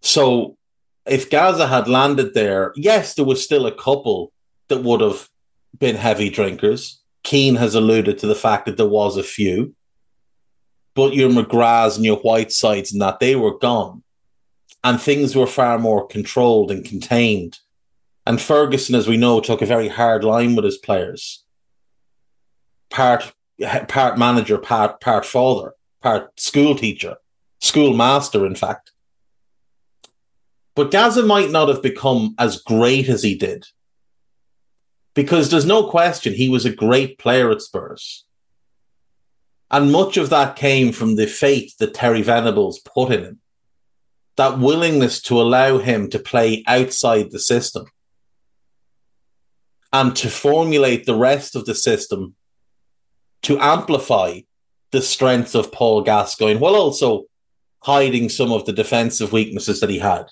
So 0.01 0.57
if 1.05 1.29
Gazza 1.29 1.67
had 1.67 1.87
landed 1.87 2.33
there, 2.33 2.73
yes, 2.75 3.13
there 3.13 3.25
was 3.25 3.43
still 3.43 3.65
a 3.65 3.71
couple 3.71 4.31
that 4.67 4.83
would 4.83 5.01
have 5.01 5.29
been 5.77 5.95
heavy 5.95 6.29
drinkers. 6.29 7.01
Keane 7.23 7.55
has 7.55 7.75
alluded 7.75 8.17
to 8.19 8.27
the 8.27 8.35
fact 8.35 8.65
that 8.65 8.77
there 8.77 8.87
was 8.87 9.17
a 9.17 9.23
few, 9.23 9.75
but 10.93 11.13
your 11.13 11.29
McGraths 11.29 11.95
and 11.95 12.05
your 12.05 12.17
Whitesides 12.17 12.91
and 12.91 13.01
that 13.01 13.19
they 13.19 13.35
were 13.35 13.57
gone, 13.57 14.03
and 14.83 15.01
things 15.01 15.35
were 15.35 15.47
far 15.47 15.79
more 15.79 16.07
controlled 16.07 16.71
and 16.71 16.85
contained. 16.85 17.59
And 18.25 18.41
Ferguson, 18.41 18.95
as 18.95 19.07
we 19.07 19.17
know, 19.17 19.39
took 19.39 19.61
a 19.61 19.67
very 19.67 19.87
hard 19.87 20.23
line 20.23 20.55
with 20.55 20.65
his 20.65 20.77
players. 20.77 21.43
Part 22.89 23.33
part 23.87 24.17
manager, 24.17 24.57
part 24.57 24.99
part 24.99 25.25
father, 25.25 25.73
part 26.01 26.39
school 26.39 26.75
teacher, 26.75 27.15
school 27.61 27.93
master, 27.93 28.45
in 28.45 28.55
fact. 28.55 28.91
But 30.75 30.91
Gazza 30.91 31.23
might 31.23 31.51
not 31.51 31.69
have 31.69 31.81
become 31.81 32.35
as 32.37 32.61
great 32.61 33.07
as 33.07 33.23
he 33.23 33.35
did. 33.35 33.65
Because 35.13 35.49
there's 35.49 35.65
no 35.65 35.89
question 35.89 36.33
he 36.33 36.49
was 36.49 36.65
a 36.65 36.75
great 36.75 37.17
player 37.17 37.49
at 37.49 37.61
Spurs. 37.61 38.25
And 39.71 39.91
much 39.91 40.17
of 40.17 40.29
that 40.29 40.57
came 40.57 40.91
from 40.91 41.15
the 41.15 41.25
faith 41.25 41.77
that 41.77 41.93
Terry 41.93 42.21
Venables 42.21 42.79
put 42.79 43.11
in 43.11 43.23
him. 43.23 43.39
That 44.37 44.59
willingness 44.59 45.21
to 45.23 45.41
allow 45.41 45.77
him 45.77 46.09
to 46.09 46.19
play 46.19 46.63
outside 46.67 47.31
the 47.31 47.39
system 47.39 47.85
and 49.93 50.15
to 50.17 50.29
formulate 50.29 51.05
the 51.05 51.15
rest 51.15 51.55
of 51.55 51.65
the 51.65 51.75
system 51.75 52.35
to 53.43 53.59
amplify 53.59 54.41
the 54.91 55.01
strength 55.01 55.55
of 55.55 55.71
Paul 55.71 56.01
Gascoigne 56.01 56.59
while 56.59 56.75
also 56.75 57.25
hiding 57.83 58.29
some 58.29 58.51
of 58.51 58.65
the 58.65 58.73
defensive 58.73 59.31
weaknesses 59.31 59.79
that 59.79 59.89
he 59.89 59.99
had. 59.99 60.25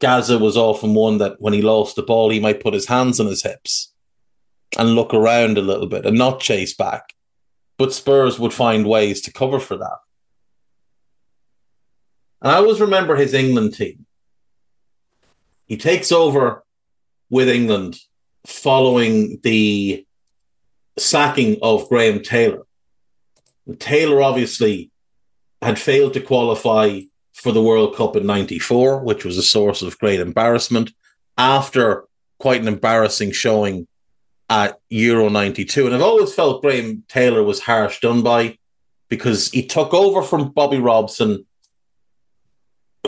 Gazza 0.00 0.38
was 0.38 0.56
often 0.56 0.94
one 0.94 1.18
that 1.18 1.36
when 1.38 1.52
he 1.52 1.62
lost 1.62 1.96
the 1.96 2.02
ball, 2.02 2.30
he 2.30 2.40
might 2.40 2.62
put 2.62 2.74
his 2.74 2.88
hands 2.88 3.20
on 3.20 3.26
his 3.26 3.42
hips 3.42 3.92
and 4.76 4.94
look 4.94 5.14
around 5.14 5.56
a 5.56 5.62
little 5.62 5.86
bit 5.86 6.04
and 6.04 6.18
not 6.18 6.40
chase 6.40 6.74
back. 6.74 7.14
But 7.78 7.92
Spurs 7.92 8.38
would 8.38 8.52
find 8.52 8.86
ways 8.86 9.20
to 9.22 9.32
cover 9.32 9.60
for 9.60 9.76
that. 9.76 9.98
And 12.44 12.52
I 12.52 12.56
always 12.56 12.80
remember 12.80 13.16
his 13.16 13.32
England 13.32 13.74
team. 13.74 14.04
He 15.64 15.78
takes 15.78 16.12
over 16.12 16.62
with 17.30 17.48
England 17.48 17.98
following 18.46 19.40
the 19.42 20.06
sacking 20.98 21.56
of 21.62 21.88
Graham 21.88 22.22
Taylor. 22.22 22.66
Taylor 23.78 24.20
obviously 24.20 24.90
had 25.62 25.78
failed 25.78 26.12
to 26.12 26.20
qualify 26.20 27.00
for 27.32 27.50
the 27.50 27.62
World 27.62 27.96
Cup 27.96 28.14
in 28.14 28.26
94, 28.26 29.00
which 29.00 29.24
was 29.24 29.38
a 29.38 29.42
source 29.42 29.80
of 29.80 29.98
great 29.98 30.20
embarrassment 30.20 30.92
after 31.38 32.04
quite 32.38 32.60
an 32.60 32.68
embarrassing 32.68 33.32
showing 33.32 33.88
at 34.50 34.78
Euro 34.90 35.30
92. 35.30 35.86
And 35.86 35.94
I've 35.94 36.02
always 36.02 36.34
felt 36.34 36.60
Graham 36.60 37.04
Taylor 37.08 37.42
was 37.42 37.60
harsh 37.60 38.00
done 38.00 38.22
by 38.22 38.58
because 39.08 39.50
he 39.50 39.64
took 39.66 39.94
over 39.94 40.22
from 40.22 40.50
Bobby 40.50 40.78
Robson, 40.78 41.46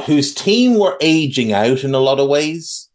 whose 0.04 0.34
team 0.34 0.78
were 0.78 0.96
aging 1.00 1.52
out 1.52 1.84
in 1.84 1.94
a 1.94 2.00
lot 2.00 2.20
of 2.20 2.28
ways. 2.28 2.88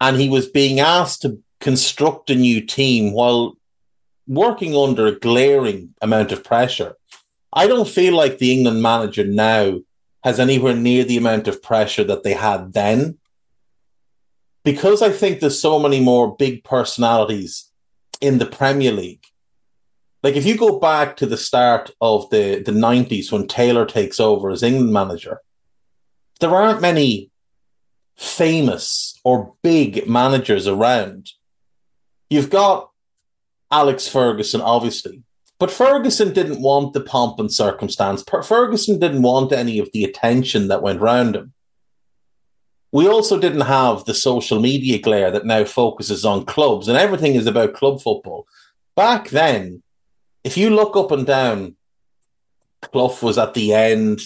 And 0.00 0.18
he 0.18 0.28
was 0.28 0.48
being 0.48 0.80
asked 0.80 1.22
to 1.22 1.38
construct 1.60 2.30
a 2.30 2.34
new 2.34 2.60
team 2.60 3.12
while 3.12 3.54
working 4.26 4.76
under 4.76 5.06
a 5.06 5.18
glaring 5.18 5.94
amount 6.00 6.32
of 6.32 6.44
pressure. 6.44 6.96
I 7.52 7.66
don't 7.66 7.88
feel 7.88 8.14
like 8.14 8.38
the 8.38 8.52
England 8.52 8.82
manager 8.82 9.24
now 9.24 9.80
has 10.24 10.40
anywhere 10.40 10.74
near 10.74 11.04
the 11.04 11.16
amount 11.16 11.46
of 11.48 11.62
pressure 11.62 12.04
that 12.04 12.22
they 12.22 12.32
had 12.32 12.72
then. 12.72 13.18
Because 14.64 15.02
I 15.02 15.10
think 15.10 15.40
there's 15.40 15.60
so 15.60 15.78
many 15.78 16.00
more 16.00 16.34
big 16.36 16.64
personalities 16.64 17.70
in 18.20 18.38
the 18.38 18.46
Premier 18.46 18.90
League. 18.90 19.24
Like 20.22 20.36
if 20.36 20.46
you 20.46 20.56
go 20.56 20.80
back 20.80 21.18
to 21.18 21.26
the 21.26 21.36
start 21.36 21.90
of 22.00 22.30
the, 22.30 22.62
the 22.64 22.72
90s 22.72 23.30
when 23.30 23.46
Taylor 23.46 23.84
takes 23.84 24.18
over 24.18 24.48
as 24.48 24.62
England 24.62 24.92
manager, 24.92 25.40
there 26.44 26.54
aren't 26.54 26.82
many 26.82 27.30
famous 28.16 29.18
or 29.24 29.54
big 29.62 30.06
managers 30.06 30.66
around. 30.68 31.30
You've 32.28 32.50
got 32.50 32.90
Alex 33.70 34.06
Ferguson, 34.06 34.60
obviously, 34.60 35.22
but 35.58 35.70
Ferguson 35.70 36.34
didn't 36.34 36.60
want 36.60 36.92
the 36.92 37.00
pomp 37.00 37.40
and 37.40 37.50
circumstance. 37.50 38.22
Ferguson 38.44 38.98
didn't 38.98 39.22
want 39.22 39.52
any 39.52 39.78
of 39.78 39.88
the 39.94 40.04
attention 40.04 40.68
that 40.68 40.82
went 40.82 41.00
round 41.00 41.34
him. 41.34 41.54
We 42.92 43.08
also 43.08 43.40
didn't 43.40 43.62
have 43.62 44.04
the 44.04 44.12
social 44.12 44.60
media 44.60 44.98
glare 44.98 45.30
that 45.30 45.46
now 45.46 45.64
focuses 45.64 46.26
on 46.26 46.44
clubs, 46.44 46.88
and 46.88 46.98
everything 46.98 47.36
is 47.36 47.46
about 47.46 47.72
club 47.72 48.02
football. 48.02 48.46
back 48.94 49.30
then, 49.30 49.82
if 50.44 50.58
you 50.58 50.68
look 50.68 50.94
up 50.94 51.10
and 51.10 51.26
down, 51.26 51.76
Clough 52.82 53.16
was 53.22 53.38
at 53.38 53.54
the 53.54 53.72
end. 53.72 54.20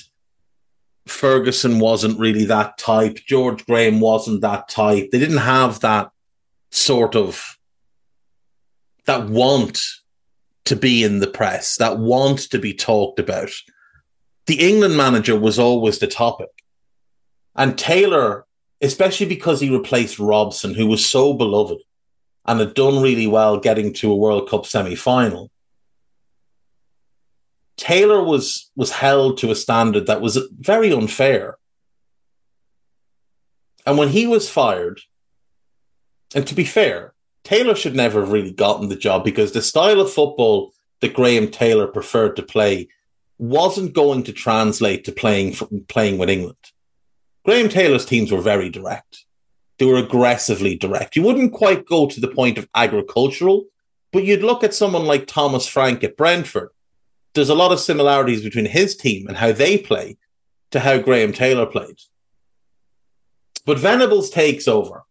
Ferguson 1.10 1.78
wasn't 1.78 2.18
really 2.18 2.44
that 2.44 2.78
type. 2.78 3.18
George 3.26 3.64
Graham 3.66 4.00
wasn't 4.00 4.42
that 4.42 4.68
type. 4.68 5.10
They 5.10 5.18
didn't 5.18 5.38
have 5.38 5.80
that 5.80 6.10
sort 6.70 7.16
of 7.16 7.58
that 9.06 9.28
want 9.28 9.80
to 10.66 10.76
be 10.76 11.02
in 11.02 11.20
the 11.20 11.26
press, 11.26 11.76
that 11.78 11.98
want 11.98 12.40
to 12.50 12.58
be 12.58 12.74
talked 12.74 13.18
about. 13.18 13.50
The 14.46 14.68
England 14.68 14.96
manager 14.96 15.38
was 15.38 15.58
always 15.58 15.98
the 15.98 16.06
topic. 16.06 16.48
And 17.56 17.76
Taylor, 17.76 18.46
especially 18.80 19.26
because 19.26 19.60
he 19.60 19.74
replaced 19.74 20.18
Robson, 20.18 20.74
who 20.74 20.86
was 20.86 21.04
so 21.04 21.32
beloved 21.32 21.78
and 22.44 22.60
had 22.60 22.74
done 22.74 23.02
really 23.02 23.26
well 23.26 23.58
getting 23.58 23.92
to 23.94 24.12
a 24.12 24.16
World 24.16 24.48
Cup 24.48 24.66
semi 24.66 24.94
final, 24.94 25.50
Taylor 27.78 28.22
was 28.22 28.70
was 28.76 28.90
held 28.90 29.38
to 29.38 29.50
a 29.50 29.54
standard 29.54 30.06
that 30.06 30.20
was 30.20 30.36
very 30.58 30.92
unfair. 30.92 31.56
And 33.86 33.96
when 33.96 34.08
he 34.08 34.26
was 34.26 34.50
fired, 34.50 35.00
and 36.34 36.46
to 36.46 36.54
be 36.54 36.64
fair, 36.64 37.14
Taylor 37.44 37.74
should 37.74 37.96
never 37.96 38.20
have 38.20 38.32
really 38.32 38.50
gotten 38.50 38.88
the 38.88 38.96
job 38.96 39.24
because 39.24 39.52
the 39.52 39.62
style 39.62 40.00
of 40.00 40.12
football 40.12 40.74
that 41.00 41.14
Graham 41.14 41.50
Taylor 41.50 41.86
preferred 41.86 42.36
to 42.36 42.42
play 42.42 42.88
wasn't 43.38 43.94
going 43.94 44.24
to 44.24 44.32
translate 44.32 45.04
to 45.04 45.12
playing 45.12 45.54
playing 45.86 46.18
with 46.18 46.28
England. 46.28 46.58
Graham 47.44 47.68
Taylor's 47.68 48.04
teams 48.04 48.30
were 48.30 48.40
very 48.40 48.68
direct. 48.68 49.24
They 49.78 49.86
were 49.86 49.98
aggressively 49.98 50.74
direct. 50.76 51.14
You 51.14 51.22
wouldn't 51.22 51.52
quite 51.52 51.86
go 51.86 52.08
to 52.08 52.20
the 52.20 52.28
point 52.28 52.58
of 52.58 52.68
agricultural, 52.74 53.66
but 54.12 54.24
you'd 54.24 54.42
look 54.42 54.64
at 54.64 54.74
someone 54.74 55.06
like 55.06 55.28
Thomas 55.28 55.66
Frank 55.68 56.02
at 56.02 56.16
Brentford, 56.16 56.70
there's 57.34 57.48
a 57.48 57.54
lot 57.54 57.72
of 57.72 57.80
similarities 57.80 58.42
between 58.42 58.66
his 58.66 58.96
team 58.96 59.26
and 59.28 59.36
how 59.36 59.52
they 59.52 59.78
play 59.78 60.16
to 60.70 60.80
how 60.80 60.98
Graham 60.98 61.32
Taylor 61.32 61.66
played. 61.66 61.98
But 63.64 63.78
Venables 63.78 64.30
takes 64.30 64.66
over. 64.66 65.04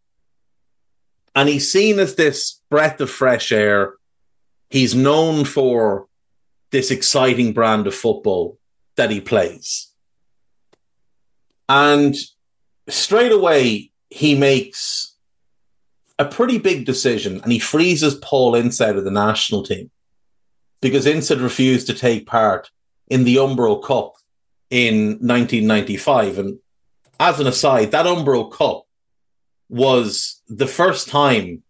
And 1.35 1.47
he's 1.47 1.71
seen 1.71 1.99
as 1.99 2.15
this 2.15 2.61
breath 2.69 2.99
of 2.99 3.11
fresh 3.11 3.51
air. 3.51 3.93
He's 4.69 4.95
known 4.95 5.45
for 5.45 6.07
this 6.71 6.91
exciting 6.91 7.53
brand 7.53 7.87
of 7.87 7.93
football 7.93 8.57
that 8.95 9.11
he 9.11 9.21
plays. 9.21 9.91
And 11.69 12.15
straight 12.89 13.31
away, 13.31 13.91
he 14.09 14.35
makes 14.35 15.15
a 16.19 16.25
pretty 16.25 16.57
big 16.57 16.85
decision 16.85 17.41
and 17.43 17.51
he 17.51 17.59
freezes 17.59 18.15
Paul 18.15 18.55
inside 18.55 18.95
of 18.95 19.03
the 19.03 19.11
national 19.11 19.63
team 19.63 19.91
because 20.81 21.05
Ince 21.05 21.31
refused 21.31 21.87
to 21.87 21.93
take 21.93 22.27
part 22.27 22.69
in 23.07 23.23
the 23.23 23.37
Umbro 23.37 23.83
Cup 23.83 24.13
in 24.69 25.17
1995. 25.19 26.39
And 26.39 26.59
as 27.19 27.39
an 27.39 27.47
aside, 27.47 27.91
that 27.91 28.05
Umbro 28.05 28.51
Cup 28.51 28.83
was 29.69 30.41
the 30.47 30.67
first 30.67 31.09
time 31.09 31.63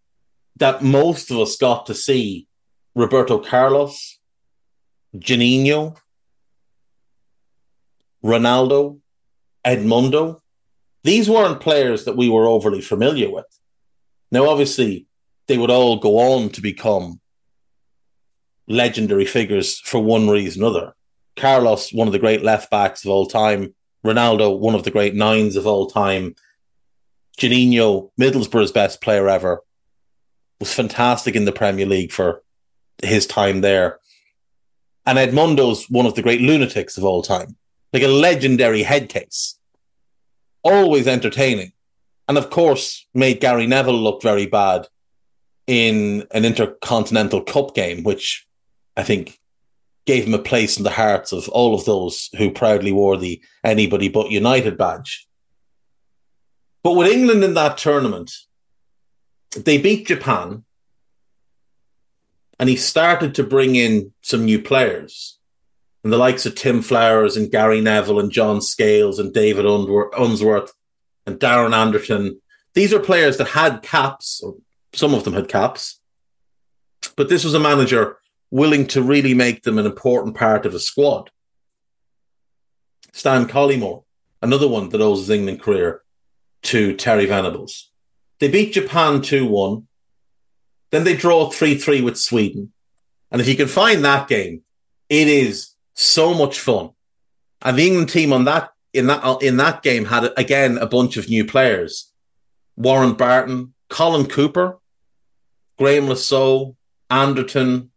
that 0.58 0.84
most 0.84 1.32
of 1.32 1.40
us 1.40 1.56
got 1.56 1.86
to 1.86 1.94
see 1.94 2.48
Roberto 2.96 3.40
Carlos, 3.40 4.20
Juninho, 5.16 5.98
Ronaldo, 8.24 9.00
Edmundo. 9.66 10.42
These 11.04 11.30
weren't 11.30 11.62
players 11.62 12.06
that 12.06 12.18
we 12.18 12.30
were 12.30 12.48
overly 12.48 12.82
familiar 12.82 13.32
with. 13.32 13.46
Now, 14.32 14.50
obviously, 14.50 15.08
they 15.48 15.58
would 15.58 15.70
all 15.70 15.98
go 16.00 16.18
on 16.18 16.50
to 16.50 16.62
become 16.62 17.22
legendary 18.68 19.26
figures 19.26 19.80
for 19.80 20.00
one 20.00 20.30
reason 20.30 20.64
or 20.64 20.68
another. 20.68 20.94
Carlos, 21.36 21.94
one 21.94 22.08
of 22.08 22.14
the 22.14 22.20
great 22.20 22.44
left 22.44 22.70
backs 22.70 23.06
of 23.06 23.12
all 23.12 23.28
time. 23.28 23.74
Ronaldo, 24.06 24.58
one 24.58 24.76
of 24.76 24.84
the 24.84 24.92
great 24.92 25.16
nines 25.16 25.56
of 25.56 25.68
all 25.68 25.88
time. 25.88 26.36
Juninho, 27.38 28.12
Middlesbrough's 28.20 28.72
best 28.72 29.02
player 29.02 29.30
ever, 29.30 29.62
was 30.60 30.74
fantastic 30.74 31.36
in 31.36 31.46
the 31.46 31.52
Premier 31.52 31.86
League 31.86 32.12
for 32.12 32.44
his 33.04 33.28
time 33.28 33.62
there. 33.62 34.00
And 35.06 35.18
Edmundo's 35.18 35.90
one 35.90 36.06
of 36.06 36.16
the 36.16 36.24
great 36.24 36.42
lunatics 36.42 36.98
of 36.98 37.06
all 37.06 37.22
time, 37.22 37.56
like 37.94 38.04
a 38.04 38.08
legendary 38.08 38.84
head 38.84 39.08
case. 39.08 39.58
Always 40.64 41.08
entertaining. 41.08 41.72
And 42.28 42.38
of 42.38 42.50
course, 42.50 43.08
made 43.14 43.40
Gary 43.40 43.68
Neville 43.68 43.94
look 43.94 44.22
very 44.22 44.48
bad 44.48 44.88
in 45.68 46.26
an 46.32 46.44
Intercontinental 46.44 47.42
Cup 47.42 47.76
game, 47.76 48.04
which 48.04 48.47
I 48.98 49.04
think 49.04 49.40
gave 50.08 50.26
him 50.26 50.34
a 50.34 50.40
place 50.40 50.78
in 50.78 50.84
the 50.84 50.90
hearts 50.90 51.32
of 51.32 51.48
all 51.50 51.76
of 51.76 51.86
those 51.86 52.30
who 52.38 52.50
proudly 52.50 52.92
wore 52.92 53.18
the 53.18 53.42
anybody 53.64 54.10
but 54.10 54.32
United 54.32 54.78
badge. 54.78 55.28
But 56.82 56.94
with 56.94 57.12
England 57.12 57.44
in 57.44 57.54
that 57.54 57.78
tournament, 57.78 58.32
they 59.56 59.78
beat 59.78 60.08
Japan 60.08 60.64
and 62.60 62.70
he 62.70 62.76
started 62.76 63.36
to 63.36 63.44
bring 63.44 63.76
in 63.76 64.14
some 64.22 64.46
new 64.46 64.62
players. 64.62 65.38
And 66.04 66.12
the 66.12 66.18
likes 66.18 66.46
of 66.46 66.56
Tim 66.56 66.82
Flowers 66.82 67.38
and 67.38 67.52
Gary 67.52 67.82
Neville 67.82 68.20
and 68.20 68.32
John 68.32 68.62
Scales 68.62 69.20
and 69.20 69.34
David 69.34 69.66
Unsworth 69.66 70.72
and 71.26 71.40
Darren 71.40 71.76
Anderton. 71.76 72.40
These 72.74 72.94
are 72.94 73.00
players 73.00 73.38
that 73.38 73.50
had 73.50 73.82
caps, 73.82 74.42
or 74.42 74.56
some 74.94 75.14
of 75.14 75.24
them 75.24 75.34
had 75.34 75.50
caps. 75.50 76.00
But 77.16 77.30
this 77.30 77.44
was 77.44 77.54
a 77.54 77.60
manager 77.60 78.18
willing 78.50 78.88
to 78.88 79.02
really 79.02 79.34
make 79.34 79.64
them 79.64 79.78
an 79.78 79.86
important 79.86 80.36
part 80.36 80.66
of 80.66 80.74
the 80.74 80.80
squad. 80.80 81.30
Stan 83.12 83.48
Collymore, 83.48 84.04
another 84.42 84.68
one 84.68 84.90
that 84.90 85.02
owes 85.02 85.20
his 85.20 85.30
England 85.30 85.62
career 85.62 86.04
to 86.64 86.96
Terry 86.96 87.26
Venables. 87.26 87.92
They 88.40 88.48
beat 88.48 88.74
Japan 88.74 89.22
2 89.22 89.46
1. 89.48 89.88
Then 90.92 91.04
they 91.04 91.16
draw 91.16 91.50
3 91.50 91.76
3 91.76 92.02
with 92.02 92.18
Sweden. 92.18 92.72
And 93.32 93.42
if 93.42 93.48
you 93.48 93.56
can 93.56 93.68
find 93.68 94.06
that 94.06 94.28
game, 94.28 94.62
it 95.10 95.28
is 95.28 95.74
so 95.94 96.34
much 96.34 96.60
fun. 96.60 96.92
And 97.62 97.78
the 97.78 97.88
England 97.88 98.10
team 98.10 98.32
on 98.32 98.46
that 98.46 98.72
in 98.94 99.08
that 99.08 99.42
in 99.42 99.58
that 99.58 99.84
game 99.84 100.06
had 100.06 100.32
again 100.38 100.78
a 100.78 100.88
bunch 100.88 101.18
of 101.18 101.30
new 101.30 101.46
players: 101.46 102.12
Warren 102.76 103.14
Barton, 103.14 103.74
Colin 103.90 104.28
Cooper, 104.28 104.80
Graham 105.78 106.14
Saux, 106.16 106.76
Anderton, 107.10 107.92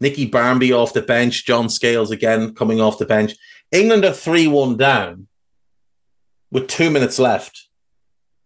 Nicky 0.00 0.26
Barmby 0.26 0.72
off 0.72 0.92
the 0.92 1.02
bench, 1.02 1.46
John 1.46 1.68
Scales 1.68 2.10
again 2.10 2.54
coming 2.54 2.80
off 2.80 2.98
the 2.98 3.06
bench. 3.06 3.34
England 3.72 4.04
are 4.04 4.12
3 4.12 4.46
1 4.46 4.76
down 4.76 5.28
with 6.50 6.68
two 6.68 6.90
minutes 6.90 7.18
left. 7.18 7.68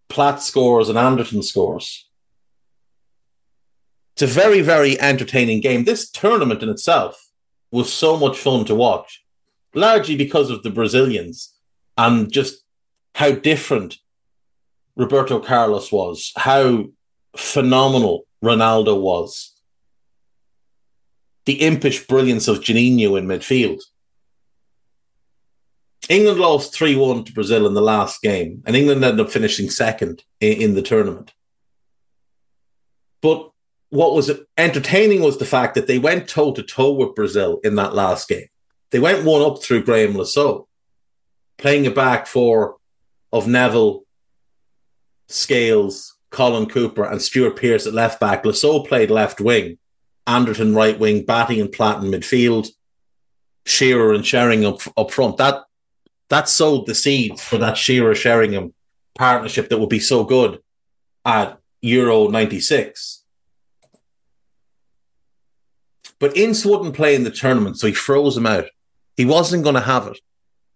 Platt 0.09 0.43
scores 0.43 0.89
and 0.89 0.99
Anderton 0.99 1.43
scores. 1.43 2.09
It's 4.15 4.23
a 4.23 4.27
very, 4.27 4.63
very 4.63 4.99
entertaining 5.01 5.61
game. 5.61 5.85
This 5.85 6.11
tournament 6.11 6.63
in 6.63 6.71
itself 6.71 7.29
was 7.71 7.93
so 7.93 8.17
much 8.17 8.39
fun 8.39 8.65
to 8.65 8.75
watch, 8.75 9.23
largely 9.75 10.17
because 10.17 10.51
of 10.51 10.63
the 10.63 10.71
Brazilians 10.71 11.55
and 11.97 12.33
just 12.33 12.65
how 13.15 13.33
different 13.33 13.99
Roberto 14.97 15.39
Carlos 15.39 15.93
was, 15.93 16.33
how 16.37 16.87
phenomenal 17.37 18.27
Ronaldo 18.43 19.01
was 19.01 19.58
the 21.49 21.63
impish 21.63 22.07
brilliance 22.07 22.47
of 22.47 22.59
Juninho 22.59 23.17
in 23.17 23.27
midfield. 23.27 23.81
England 26.11 26.39
lost 26.39 26.75
3 26.75 26.95
1 26.95 27.25
to 27.25 27.33
Brazil 27.33 27.67
in 27.67 27.73
the 27.73 27.81
last 27.81 28.21
game, 28.21 28.63
and 28.67 28.77
England 28.77 29.03
ended 29.03 29.25
up 29.25 29.33
finishing 29.33 29.71
second 29.71 30.23
in, 30.43 30.61
in 30.61 30.75
the 30.75 30.83
tournament. 30.83 31.33
But 33.23 33.51
what 33.89 34.15
was 34.15 34.31
entertaining 34.59 35.23
was 35.23 35.39
the 35.39 35.47
fact 35.47 35.75
that 35.77 35.87
they 35.87 35.99
went 35.99 36.29
toe 36.29 36.53
to 36.53 36.63
toe 36.63 36.93
with 36.93 37.15
Brazil 37.15 37.61
in 37.65 37.77
that 37.77 37.95
last 37.95 38.29
game. 38.29 38.49
They 38.91 38.99
went 38.99 39.25
one 39.25 39.41
up 39.41 39.63
through 39.63 39.85
Graham 39.85 40.23
Saux, 40.27 40.69
playing 41.57 41.87
a 41.87 41.91
back 41.91 42.27
four 42.27 42.77
of 43.33 43.49
Neville, 43.49 44.03
Scales, 45.29 46.15
Colin 46.31 46.69
Cooper, 46.69 47.05
and 47.05 47.23
Stuart 47.23 47.57
Pearce 47.57 47.87
at 47.87 47.95
left 47.95 48.21
back. 48.21 48.45
Saux 48.53 48.87
played 48.87 49.11
left 49.11 49.41
wing, 49.41 49.79
Anderton 50.29 50.75
right 50.75 50.99
wing, 50.99 51.25
Batty 51.25 51.59
and 51.59 51.73
Platt 51.73 52.05
in 52.05 52.11
midfield, 52.11 52.69
Shearer 53.67 54.13
and 54.13 54.25
Sheringham 54.25 54.75
up, 54.75 54.81
up 54.97 55.11
front. 55.11 55.39
That 55.39 55.65
that 56.29 56.49
sowed 56.49 56.87
the 56.87 56.95
seeds 56.95 57.43
for 57.43 57.59
that 57.59 57.79
Shearer 57.79 58.15
Sheringham 58.15 58.75
partnership 59.15 59.71
that 59.71 59.79
would 59.79 59.89
be 59.89 59.99
so 59.99 60.25
good 60.25 60.61
at 61.25 61.59
Euro 61.81 62.29
96. 62.29 63.25
But 66.19 66.37
Ince 66.37 66.67
wouldn't 66.67 66.95
play 66.95 67.15
in 67.15 67.25
the 67.25 67.31
tournament, 67.31 67.79
so 67.79 67.87
he 67.87 67.93
froze 67.95 68.37
him 68.37 68.47
out. 68.47 68.67
He 69.17 69.25
wasn't 69.25 69.63
going 69.63 69.77
to 69.77 69.81
have 69.81 70.07
it. 70.09 70.19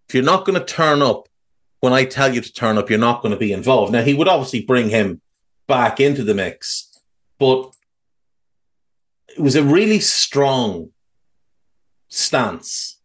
If 0.09 0.15
you're 0.15 0.25
not 0.25 0.45
going 0.45 0.59
to 0.59 0.65
turn 0.65 1.03
up 1.03 1.29
when 1.81 1.93
I 1.93 2.05
tell 2.05 2.33
you 2.33 2.41
to 2.41 2.53
turn 2.53 2.79
up, 2.79 2.89
you're 2.89 2.99
not 2.99 3.23
going 3.23 3.33
to 3.33 3.39
be 3.39 3.53
involved. 3.53 3.93
Now, 3.93 4.03
he 4.03 4.15
would 4.15 4.29
obviously 4.29 4.65
bring 4.65 4.89
him 4.89 5.21
back 5.67 5.99
into 5.99 6.23
the 6.23 6.35
mix, 6.35 6.97
but 7.41 7.73
it 9.37 9.41
was 9.41 9.57
a 9.57 9.63
really 9.63 10.01
strong 10.01 10.91
stance 12.09 13.01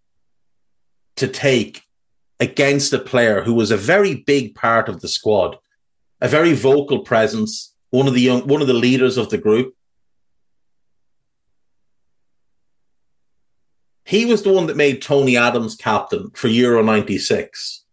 to 1.15 1.27
take 1.27 1.83
against 2.39 2.93
a 2.93 2.99
player 2.99 3.43
who 3.43 3.53
was 3.53 3.71
a 3.71 3.77
very 3.77 4.15
big 4.15 4.53
part 4.53 4.89
of 4.89 5.01
the 5.01 5.07
squad, 5.07 5.57
a 6.21 6.27
very 6.27 6.53
vocal 6.53 6.99
presence, 6.99 7.73
one 7.89 8.07
of 8.07 8.13
the 8.13 8.21
young, 8.21 8.47
one 8.47 8.61
of 8.61 8.67
the 8.67 8.73
leaders 8.73 9.17
of 9.17 9.29
the 9.29 9.37
group. 9.37 9.73
He 14.05 14.25
was 14.25 14.43
the 14.43 14.53
one 14.53 14.67
that 14.67 14.77
made 14.77 15.01
Tony 15.01 15.35
Adams 15.35 15.75
captain 15.75 16.29
for 16.31 16.47
Euro 16.47 16.81
96. 16.81 17.83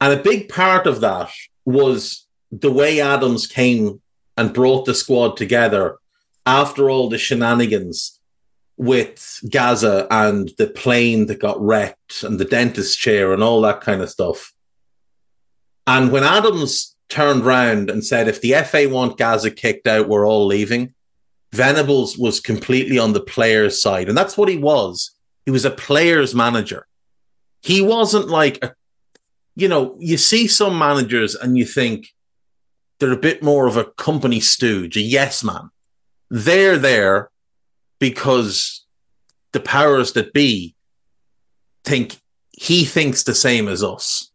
And 0.00 0.18
a 0.18 0.22
big 0.22 0.48
part 0.48 0.86
of 0.86 1.00
that 1.00 1.30
was 1.66 2.26
the 2.50 2.72
way 2.72 3.00
Adams 3.00 3.46
came 3.46 4.00
and 4.36 4.54
brought 4.54 4.86
the 4.86 4.94
squad 4.94 5.36
together 5.36 5.98
after 6.46 6.90
all 6.90 7.08
the 7.08 7.18
shenanigans 7.18 8.20
with 8.76 9.40
Gazza 9.50 10.06
and 10.10 10.50
the 10.56 10.66
plane 10.66 11.26
that 11.26 11.38
got 11.38 11.60
wrecked 11.60 12.22
and 12.22 12.40
the 12.40 12.44
dentist 12.46 12.98
chair 12.98 13.32
and 13.32 13.42
all 13.42 13.60
that 13.60 13.82
kind 13.82 14.00
of 14.00 14.10
stuff. 14.10 14.54
And 15.86 16.10
when 16.10 16.24
Adams 16.24 16.96
turned 17.08 17.44
round 17.44 17.90
and 17.90 18.04
said, 18.04 18.26
if 18.26 18.40
the 18.40 18.54
FA 18.64 18.88
want 18.88 19.18
Gazza 19.18 19.50
kicked 19.50 19.86
out, 19.86 20.08
we're 20.08 20.26
all 20.26 20.46
leaving, 20.46 20.94
Venables 21.52 22.16
was 22.16 22.40
completely 22.40 22.98
on 22.98 23.12
the 23.12 23.20
player's 23.20 23.82
side. 23.82 24.08
And 24.08 24.16
that's 24.16 24.38
what 24.38 24.48
he 24.48 24.56
was. 24.56 25.10
He 25.44 25.50
was 25.50 25.64
a 25.64 25.70
player's 25.70 26.34
manager. 26.34 26.86
He 27.60 27.82
wasn't 27.82 28.28
like 28.28 28.64
a, 28.64 28.74
you 29.56 29.68
know, 29.68 29.96
you 29.98 30.16
see 30.16 30.46
some 30.46 30.78
managers 30.78 31.34
and 31.34 31.58
you 31.58 31.66
think 31.66 32.08
they're 32.98 33.12
a 33.12 33.16
bit 33.16 33.42
more 33.42 33.66
of 33.66 33.76
a 33.76 33.84
company 33.84 34.40
stooge, 34.40 34.96
a 34.96 35.00
yes 35.00 35.42
man. 35.44 35.70
They're 36.30 36.78
there 36.78 37.30
because 37.98 38.84
the 39.52 39.60
powers 39.60 40.12
that 40.12 40.32
be 40.32 40.74
think 41.84 42.20
he 42.52 42.84
thinks 42.84 43.22
the 43.22 43.34
same 43.34 43.68
as 43.68 43.82
us. 43.82 44.30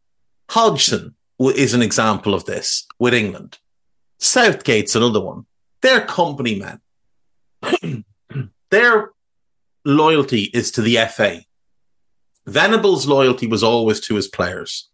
Hodgson 0.49 1.15
is 1.39 1.73
an 1.73 1.81
example 1.81 2.33
of 2.33 2.45
this 2.45 2.85
with 2.99 3.13
England. 3.13 3.59
Southgate's 4.19 4.95
another 4.95 5.21
one. 5.21 5.45
They're 5.81 6.05
company 6.05 6.59
men. 6.59 8.05
Their 8.71 9.11
loyalty 9.85 10.49
is 10.53 10.71
to 10.71 10.81
the 10.81 10.97
FA. 11.07 11.41
Venables' 12.45 13.07
loyalty 13.07 13.47
was 13.47 13.63
always 13.63 13.99
to 14.01 14.15
his 14.15 14.27
players. 14.27 14.89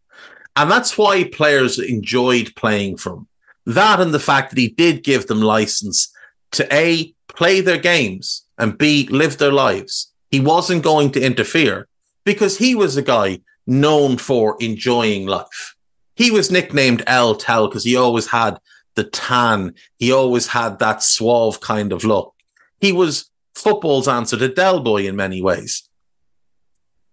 And 0.56 0.70
that's 0.70 0.98
why 0.98 1.24
players 1.24 1.80
enjoyed 1.80 2.54
playing 2.56 2.98
from 2.98 3.28
that 3.66 4.00
and 4.02 4.14
the 4.14 4.20
fact 4.20 4.50
that 4.50 4.60
he 4.60 4.68
did 4.68 5.04
give 5.04 5.28
them 5.28 5.42
license 5.42 6.12
to 6.52 6.74
A, 6.74 7.14
play 7.28 7.62
their 7.62 7.78
games 7.78 8.46
and 8.58 8.78
B, 8.78 9.08
live 9.10 9.38
their 9.38 9.52
lives. 9.52 10.12
He 10.30 10.40
wasn't 10.40 10.84
going 10.84 11.12
to 11.12 11.22
interfere 11.22 11.88
because 12.24 12.58
he 12.58 12.76
was 12.76 12.98
a 12.98 13.02
guy 13.02 13.42
known 13.68 14.18
for 14.18 14.58
enjoying 14.60 15.28
life. 15.28 15.76
He 16.16 16.32
was 16.32 16.52
nicknamed 16.52 17.04
El 17.08 17.36
Tel 17.36 17.68
because 17.68 17.84
he 17.84 17.96
always 17.96 18.28
had 18.28 18.60
the 18.96 19.04
tan. 19.04 19.76
He 19.98 20.12
always 20.12 20.48
had 20.48 20.80
that 20.80 21.04
suave 21.04 21.62
kind 21.62 21.92
of 21.94 22.04
look. 22.04 22.34
He 22.80 22.92
was 22.92 23.30
football's 23.56 24.08
answer 24.08 24.38
to 24.38 24.50
Del 24.50 24.82
Boy 24.82 25.08
in 25.08 25.16
many 25.16 25.42
ways. 25.42 25.88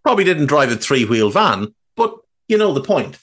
Probably 0.03 0.25
didn't 0.25 0.47
drive 0.47 0.71
a 0.71 0.77
three 0.77 1.05
wheel 1.05 1.31
van, 1.31 1.75
but 1.97 2.17
you 2.49 2.59
know 2.59 2.73
the 2.73 2.83
point. 2.83 3.19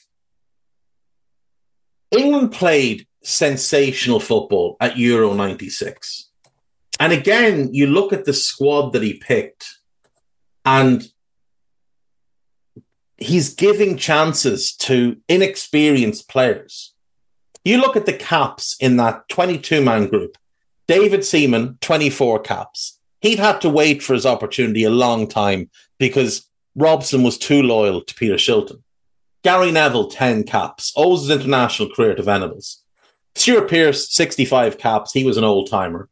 England 2.12 2.52
played 2.52 3.08
sensational 3.26 4.20
football 4.20 4.78
at 4.80 4.98
Euro 4.98 5.34
96. 5.34 6.30
And 7.00 7.12
again, 7.12 7.74
you 7.74 7.88
look 7.88 8.14
at 8.14 8.26
the 8.26 8.34
squad 8.34 8.94
that 8.94 9.02
he 9.02 9.14
picked, 9.14 9.78
and 10.64 11.06
he's 13.18 13.54
giving 13.54 13.98
chances 13.98 14.74
to 14.74 15.18
inexperienced 15.28 16.30
players. 16.30 16.94
You 17.64 17.80
look 17.80 17.96
at 17.96 18.06
the 18.06 18.14
caps 18.14 18.76
in 18.80 18.98
that 18.98 19.28
22 19.30 19.82
man 19.82 20.08
group. 20.08 20.38
David 20.88 21.26
Seaman, 21.26 21.78
24 21.82 22.40
caps. 22.42 23.00
He'd 23.22 23.40
had 23.40 23.60
to 23.62 23.70
wait 23.70 24.04
for 24.04 24.14
his 24.14 24.26
opportunity 24.26 24.84
a 24.84 24.92
long 24.92 25.28
time 25.28 25.70
because 25.98 26.48
Robson 26.76 27.24
was 27.24 27.40
too 27.40 27.64
loyal 27.64 28.02
to 28.02 28.14
Peter 28.14 28.36
Shilton. 28.36 28.84
Gary 29.44 29.72
Neville, 29.72 30.10
10 30.10 30.44
caps. 30.44 30.94
Owes 30.96 31.22
his 31.22 31.32
international 31.32 31.90
career 31.90 32.16
to 32.16 32.24
Venables. 32.24 32.85
Stuart 33.36 33.70
Pearce, 33.70 34.14
65 34.14 34.78
caps. 34.78 35.12
He 35.12 35.24
was 35.24 35.38
an 35.38 35.44
old 35.44 35.70
timer. 35.70 36.10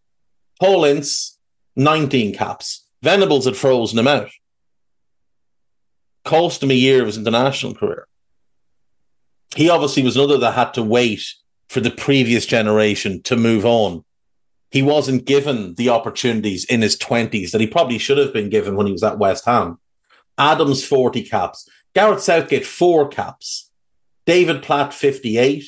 Paul 0.59 0.86
Ince, 0.86 1.38
19 1.75 2.36
caps. 2.36 2.86
Venables 3.01 3.45
had 3.45 3.57
frozen 3.57 3.99
him 3.99 4.07
out. 4.07 4.29
Cost 6.25 6.63
him 6.63 6.71
a 6.71 6.75
year 6.75 7.01
of 7.01 7.07
his 7.07 7.17
international 7.17 7.75
career. 7.75 8.07
He 9.55 9.69
obviously 9.69 10.03
was 10.03 10.15
another 10.15 10.38
that 10.39 10.53
had 10.53 10.73
to 10.75 10.83
wait 10.83 11.33
for 11.69 11.79
the 11.79 11.91
previous 11.91 12.45
generation 12.45 13.21
to 13.23 13.36
move 13.36 13.65
on. 13.65 14.03
He 14.71 14.81
wasn't 14.81 15.25
given 15.25 15.75
the 15.75 15.89
opportunities 15.89 16.65
in 16.65 16.81
his 16.81 16.97
20s 16.97 17.51
that 17.51 17.62
he 17.62 17.67
probably 17.67 17.97
should 17.97 18.17
have 18.17 18.33
been 18.33 18.49
given 18.49 18.75
when 18.75 18.88
he 18.88 18.91
was 18.91 19.03
at 19.03 19.19
West 19.19 19.45
Ham. 19.45 19.79
Adams, 20.38 20.83
40 20.83 21.23
caps. 21.23 21.69
Gareth 21.93 22.21
Southgate, 22.23 22.65
four 22.65 23.07
caps. 23.07 23.69
David 24.25 24.63
Platt, 24.63 24.93
58. 24.93 25.63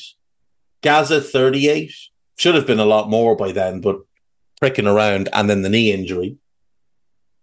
Gazza, 0.86 1.20
38. 1.20 1.92
Should 2.38 2.54
have 2.54 2.68
been 2.68 2.80
a 2.80 2.86
lot 2.86 3.10
more 3.10 3.36
by 3.36 3.52
then, 3.52 3.82
but 3.82 4.02
pricking 4.60 4.86
around 4.86 5.30
and 5.34 5.50
then 5.50 5.64
the 5.64 5.70
knee 5.70 5.92
injury. 5.92 6.38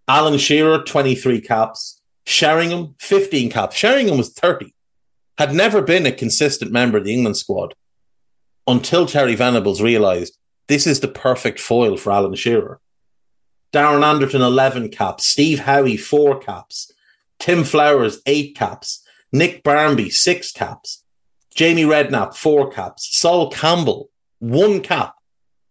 Alan 0.07 0.39
Shearer, 0.39 0.85
23 0.85 1.41
caps. 1.41 2.01
Sheringham, 2.25 2.95
15 3.01 3.51
caps. 3.51 3.75
Sheringham 3.75 4.17
was 4.17 4.33
30. 4.33 4.73
Had 5.39 5.55
never 5.55 5.83
been 5.83 6.07
a 6.07 6.13
consistent 6.13 6.71
member 6.71 6.99
of 6.99 7.05
the 7.05 7.13
England 7.13 7.37
squad 7.37 7.75
until 8.69 9.07
Terry 9.07 9.35
Venables 9.35 9.83
realised 9.83 10.39
this 10.69 10.87
is 10.87 11.01
the 11.01 11.09
perfect 11.09 11.59
foil 11.59 11.97
for 11.97 12.13
Alan 12.13 12.37
Shearer. 12.37 12.81
Darren 13.73 14.05
Anderton, 14.05 14.43
11 14.43 14.91
caps. 14.91 15.25
Steve 15.25 15.59
Howie, 15.59 15.97
4 15.97 16.39
caps. 16.39 16.93
Tim 17.41 17.65
Flowers, 17.65 18.23
8 18.25 18.55
caps. 18.55 19.05
Nick 19.33 19.65
Barmby, 19.65 20.11
6 20.11 20.53
caps. 20.53 21.02
Jamie 21.55 21.85
Redknapp, 21.85 22.37
4 22.37 22.71
caps. 22.71 23.17
Sol 23.17 23.51
Campbell, 23.51 24.11
1 24.38 24.81
cap. 24.81 25.15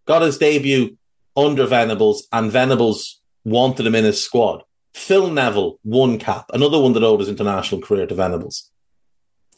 Got 0.05 0.21
his 0.21 0.37
debut 0.37 0.97
under 1.35 1.65
Venables, 1.65 2.27
and 2.31 2.51
Venables 2.51 3.21
wanted 3.43 3.85
him 3.85 3.95
in 3.95 4.03
his 4.03 4.23
squad. 4.23 4.63
Phil 4.93 5.29
Neville, 5.29 5.79
one 5.83 6.19
cap, 6.19 6.45
another 6.53 6.79
one 6.79 6.93
that 6.93 7.03
owed 7.03 7.21
his 7.21 7.29
international 7.29 7.81
career 7.81 8.05
to 8.07 8.15
Venables. 8.15 8.69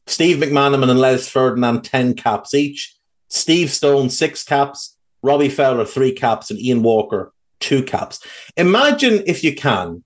Steve 0.05 0.37
McManaman 0.37 0.89
and 0.89 0.99
Les 0.99 1.27
Ferdinand, 1.27 1.81
10 1.81 2.15
caps 2.15 2.53
each. 2.53 2.95
Steve 3.29 3.71
Stone, 3.71 4.09
six 4.09 4.43
caps. 4.43 4.97
Robbie 5.21 5.49
Fowler, 5.49 5.85
three 5.85 6.11
caps. 6.11 6.51
And 6.51 6.59
Ian 6.59 6.83
Walker, 6.83 7.33
two 7.59 7.83
caps. 7.83 8.19
Imagine, 8.57 9.23
if 9.25 9.43
you 9.43 9.55
can, 9.55 10.03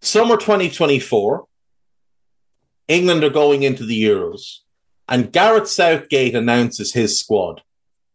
summer 0.00 0.36
2024, 0.36 1.46
England 2.88 3.22
are 3.22 3.30
going 3.30 3.62
into 3.62 3.84
the 3.84 4.02
Euros, 4.02 4.58
and 5.06 5.32
Gareth 5.32 5.68
Southgate 5.68 6.34
announces 6.34 6.92
his 6.92 7.18
squad. 7.20 7.62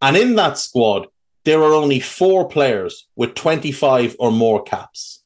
And 0.01 0.17
in 0.17 0.35
that 0.35 0.57
squad, 0.57 1.07
there 1.45 1.61
are 1.61 1.73
only 1.73 1.99
four 1.99 2.47
players 2.47 3.07
with 3.15 3.35
25 3.35 4.15
or 4.19 4.31
more 4.31 4.63
caps. 4.63 5.23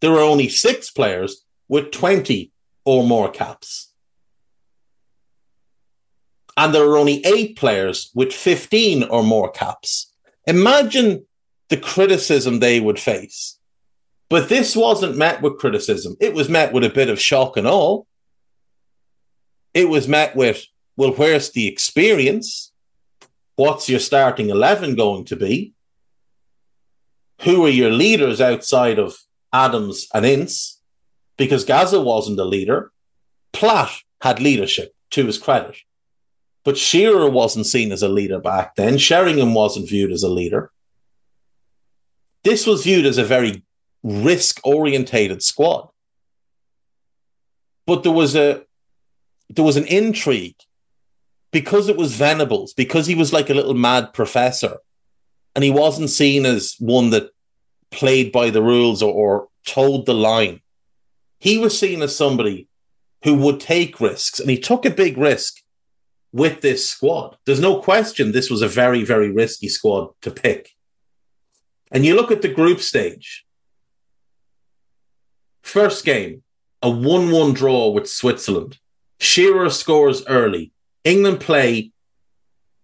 There 0.00 0.12
are 0.12 0.20
only 0.20 0.48
six 0.48 0.90
players 0.90 1.44
with 1.68 1.90
20 1.90 2.52
or 2.84 3.04
more 3.04 3.30
caps. 3.30 3.92
And 6.56 6.74
there 6.74 6.84
are 6.84 6.96
only 6.96 7.24
eight 7.24 7.56
players 7.56 8.10
with 8.14 8.32
15 8.32 9.04
or 9.04 9.22
more 9.22 9.50
caps. 9.50 10.12
Imagine 10.46 11.24
the 11.68 11.76
criticism 11.76 12.58
they 12.58 12.80
would 12.80 12.98
face. 12.98 13.57
But 14.30 14.48
this 14.48 14.76
wasn't 14.76 15.16
met 15.16 15.40
with 15.40 15.58
criticism. 15.58 16.16
It 16.20 16.34
was 16.34 16.48
met 16.48 16.72
with 16.72 16.84
a 16.84 16.90
bit 16.90 17.08
of 17.08 17.20
shock 17.20 17.56
and 17.56 17.66
awe. 17.66 18.02
It 19.72 19.88
was 19.88 20.06
met 20.06 20.36
with, 20.36 20.66
well, 20.96 21.12
where's 21.12 21.50
the 21.50 21.66
experience? 21.66 22.72
What's 23.56 23.88
your 23.88 24.00
starting 24.00 24.50
11 24.50 24.96
going 24.96 25.24
to 25.26 25.36
be? 25.36 25.72
Who 27.42 27.64
are 27.64 27.70
your 27.70 27.90
leaders 27.90 28.40
outside 28.40 28.98
of 28.98 29.16
Adams 29.52 30.08
and 30.12 30.26
Ince? 30.26 30.80
Because 31.36 31.64
Gazza 31.64 32.00
wasn't 32.00 32.40
a 32.40 32.44
leader. 32.44 32.92
Platt 33.52 33.92
had 34.20 34.40
leadership 34.40 34.94
to 35.10 35.24
his 35.24 35.38
credit. 35.38 35.76
But 36.64 36.76
Shearer 36.76 37.30
wasn't 37.30 37.66
seen 37.66 37.92
as 37.92 38.02
a 38.02 38.08
leader 38.08 38.40
back 38.40 38.74
then. 38.74 38.98
Sheringham 38.98 39.54
wasn't 39.54 39.88
viewed 39.88 40.12
as 40.12 40.22
a 40.22 40.28
leader. 40.28 40.70
This 42.44 42.66
was 42.66 42.84
viewed 42.84 43.06
as 43.06 43.18
a 43.18 43.24
very 43.24 43.62
risk 44.02 44.60
orientated 44.64 45.42
squad. 45.42 45.88
But 47.86 48.02
there 48.02 48.12
was 48.12 48.36
a 48.36 48.62
there 49.50 49.64
was 49.64 49.76
an 49.76 49.86
intrigue 49.86 50.56
because 51.50 51.88
it 51.88 51.96
was 51.96 52.16
Venables, 52.16 52.74
because 52.74 53.06
he 53.06 53.14
was 53.14 53.32
like 53.32 53.48
a 53.48 53.54
little 53.54 53.74
mad 53.74 54.12
professor, 54.12 54.78
and 55.54 55.64
he 55.64 55.70
wasn't 55.70 56.10
seen 56.10 56.44
as 56.44 56.76
one 56.78 57.10
that 57.10 57.30
played 57.90 58.30
by 58.30 58.50
the 58.50 58.62
rules 58.62 59.02
or, 59.02 59.12
or 59.12 59.48
told 59.64 60.04
the 60.04 60.14
line. 60.14 60.60
He 61.40 61.56
was 61.56 61.78
seen 61.78 62.02
as 62.02 62.14
somebody 62.14 62.68
who 63.24 63.34
would 63.34 63.60
take 63.60 64.00
risks, 64.00 64.38
and 64.38 64.50
he 64.50 64.58
took 64.58 64.84
a 64.84 64.90
big 64.90 65.16
risk 65.16 65.62
with 66.32 66.60
this 66.60 66.88
squad. 66.88 67.36
There's 67.46 67.60
no 67.60 67.80
question 67.80 68.32
this 68.32 68.50
was 68.50 68.62
a 68.62 68.68
very, 68.68 69.04
very 69.04 69.30
risky 69.30 69.68
squad 69.68 70.10
to 70.22 70.30
pick. 70.30 70.70
And 71.90 72.04
you 72.04 72.14
look 72.14 72.30
at 72.30 72.42
the 72.42 72.52
group 72.52 72.80
stage. 72.80 73.46
First 75.62 76.04
game, 76.04 76.42
a 76.82 76.90
1 76.90 77.30
1 77.30 77.52
draw 77.52 77.88
with 77.88 78.08
Switzerland. 78.08 78.78
Shearer 79.20 79.70
scores 79.70 80.24
early. 80.26 80.72
England 81.04 81.40
play 81.40 81.90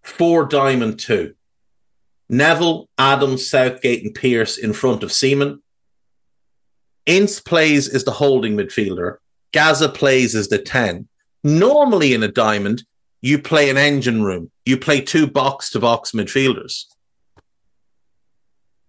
four 0.02 0.44
diamond 0.44 0.98
two. 0.98 1.34
Neville, 2.28 2.88
Adams, 2.98 3.48
Southgate, 3.48 4.04
and 4.04 4.14
Pearce 4.14 4.56
in 4.58 4.72
front 4.72 5.02
of 5.02 5.12
Seaman. 5.12 5.62
Ince 7.06 7.40
plays 7.40 7.88
as 7.88 8.04
the 8.04 8.12
holding 8.12 8.56
midfielder. 8.56 9.16
Gazza 9.52 9.88
plays 9.88 10.34
as 10.34 10.48
the 10.48 10.58
10. 10.58 11.06
Normally 11.44 12.14
in 12.14 12.22
a 12.22 12.28
diamond, 12.28 12.84
you 13.20 13.38
play 13.38 13.68
an 13.68 13.76
engine 13.76 14.24
room. 14.24 14.50
You 14.64 14.78
play 14.78 15.00
two 15.00 15.26
box 15.26 15.70
to 15.70 15.80
box 15.80 16.12
midfielders. 16.12 16.86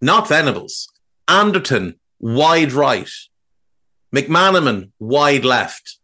Not 0.02 0.28
Venables. 0.28 0.88
Anderton, 1.28 2.00
wide 2.20 2.72
right. 2.72 3.10
McManaman, 4.16 4.92
wide 5.00 5.46
left. 5.46 5.98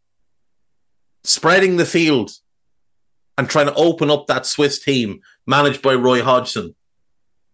Spreading 1.23 1.77
the 1.77 1.85
field 1.85 2.31
and 3.37 3.49
trying 3.49 3.67
to 3.67 3.73
open 3.75 4.09
up 4.09 4.27
that 4.27 4.45
Swiss 4.45 4.79
team 4.79 5.21
managed 5.45 5.81
by 5.81 5.93
Roy 5.93 6.21
Hodgson 6.21 6.75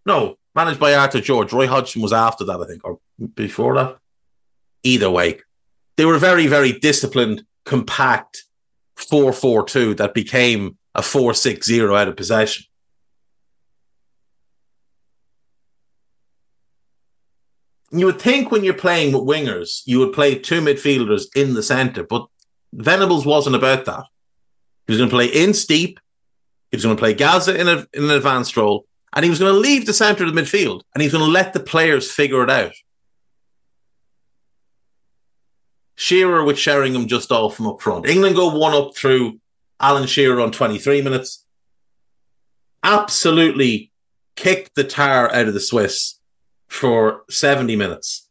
no, 0.07 0.37
managed 0.55 0.79
by 0.79 0.95
Artur 0.95 1.21
Jorge. 1.21 1.55
Roy 1.55 1.67
Hodgson 1.67 2.01
was 2.01 2.13
after 2.13 2.45
that, 2.45 2.61
I 2.61 2.65
think, 2.65 2.83
or 2.85 2.99
before 3.35 3.75
that. 3.75 3.97
Either 4.81 5.11
way, 5.11 5.41
they 5.97 6.05
were 6.05 6.17
very, 6.17 6.47
very 6.47 6.71
disciplined, 6.71 7.43
compact 7.65 8.45
4 8.95 9.33
4 9.33 9.65
2 9.65 9.95
that 9.95 10.13
became 10.13 10.77
a 10.95 11.03
4 11.03 11.33
6 11.33 11.67
0 11.67 11.93
out 11.93 12.07
of 12.07 12.15
possession. 12.15 12.65
You 17.91 18.05
would 18.05 18.19
think 18.19 18.51
when 18.51 18.63
you're 18.63 18.73
playing 18.73 19.13
with 19.13 19.23
wingers, 19.23 19.81
you 19.85 19.99
would 19.99 20.13
play 20.13 20.35
two 20.35 20.61
midfielders 20.61 21.27
in 21.35 21.53
the 21.53 21.63
centre, 21.63 22.03
but 22.03 22.27
Venables 22.73 23.25
wasn't 23.25 23.55
about 23.55 23.85
that. 23.85 24.03
He 24.85 24.93
was 24.93 24.97
going 24.97 25.09
to 25.09 25.15
play 25.15 25.27
in 25.27 25.53
steep. 25.53 25.99
He 26.71 26.77
was 26.77 26.83
going 26.83 26.97
to 26.97 26.99
play 26.99 27.13
Gazza 27.13 27.59
in, 27.59 27.67
a, 27.67 27.87
in 27.93 28.03
an 28.03 28.11
advanced 28.11 28.57
role, 28.57 28.85
and 29.13 29.23
he 29.23 29.29
was 29.29 29.39
going 29.39 29.53
to 29.53 29.59
leave 29.59 29.85
the 29.85 29.93
centre 29.93 30.25
of 30.25 30.33
the 30.33 30.41
midfield 30.41 30.81
and 30.93 31.01
he's 31.01 31.11
going 31.11 31.23
to 31.23 31.31
let 31.31 31.53
the 31.53 31.59
players 31.59 32.11
figure 32.11 32.43
it 32.43 32.49
out. 32.49 32.73
Shearer 35.95 36.43
with 36.43 36.59
Sheringham 36.59 37.07
just 37.07 37.31
off 37.31 37.55
from 37.55 37.67
up 37.67 37.81
front. 37.81 38.05
England 38.05 38.35
go 38.35 38.55
one 38.55 38.73
up 38.73 38.95
through 38.95 39.39
Alan 39.79 40.07
Shearer 40.07 40.39
on 40.39 40.51
23 40.51 41.01
minutes. 41.01 41.43
Absolutely 42.83 43.91
kicked 44.35 44.75
the 44.75 44.83
tar 44.83 45.33
out 45.33 45.47
of 45.47 45.55
the 45.55 45.59
Swiss 45.59 46.16
for 46.67 47.23
70 47.29 47.75
minutes. 47.75 48.27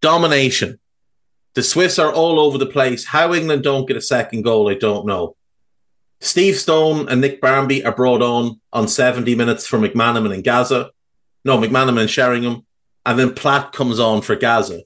Domination. 0.00 0.78
The 1.54 1.62
Swiss 1.62 1.98
are 1.98 2.12
all 2.12 2.38
over 2.38 2.58
the 2.58 2.66
place. 2.66 3.06
How 3.06 3.34
England 3.34 3.62
don't 3.62 3.86
get 3.86 3.96
a 3.96 4.02
second 4.02 4.42
goal, 4.42 4.70
I 4.70 4.74
don't 4.74 5.06
know. 5.06 5.36
Steve 6.20 6.56
Stone 6.56 7.08
and 7.08 7.20
Nick 7.20 7.40
Barmby 7.40 7.84
are 7.84 7.94
brought 7.94 8.22
on 8.22 8.60
on 8.72 8.88
70 8.88 9.34
minutes 9.34 9.66
for 9.66 9.78
McManaman 9.78 10.34
and 10.34 10.44
Gazza. 10.44 10.90
No, 11.44 11.58
McManaman 11.58 12.02
and 12.02 12.10
Sheringham. 12.10 12.66
And 13.06 13.18
then 13.18 13.34
Platt 13.34 13.72
comes 13.72 13.98
on 13.98 14.20
for 14.20 14.36
Gazza. 14.36 14.82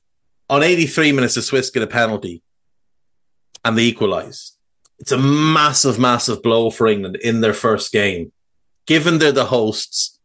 On 0.49 0.63
83 0.63 1.13
minutes, 1.13 1.35
the 1.35 1.43
Swiss 1.43 1.71
get 1.71 1.83
a 1.83 1.87
penalty 1.87 2.43
and 3.65 3.77
they 3.77 3.85
equalise. 3.85 4.57
It's 4.99 5.13
a 5.13 5.19
massive, 5.19 5.99
massive 5.99 6.43
blow 6.43 6.71
for 6.71 6.87
England 6.87 7.17
in 7.17 7.41
their 7.41 7.55
first 7.55 7.93
game. 7.93 8.33
Given 8.87 9.19
they're 9.19 9.33
the 9.33 9.47
hosts, 9.47 10.19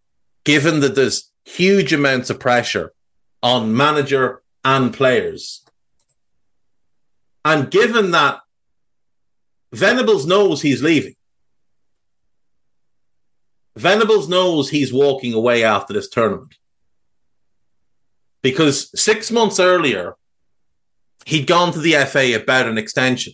given 0.43 0.82
that 0.82 0.95
there's 0.95 1.28
huge 1.55 1.93
amounts 1.93 2.29
of 2.29 2.39
pressure 2.39 2.93
on 3.41 3.75
manager 3.75 4.41
and 4.63 4.93
players, 4.93 5.63
and 7.45 7.71
given 7.71 8.12
that 8.12 8.39
Venables 9.71 10.25
knows 10.25 10.62
he's 10.62 10.81
leaving. 10.81 11.15
Venables 13.75 14.27
knows 14.27 14.69
he's 14.69 14.91
walking 14.91 15.33
away 15.33 15.63
after 15.63 15.93
this 15.93 16.09
tournament. 16.09 16.55
Because 18.41 18.89
six 18.99 19.31
months 19.31 19.59
earlier, 19.59 20.15
he'd 21.25 21.47
gone 21.47 21.71
to 21.73 21.79
the 21.79 21.93
FA 22.05 22.35
about 22.35 22.67
an 22.67 22.77
extension. 22.77 23.33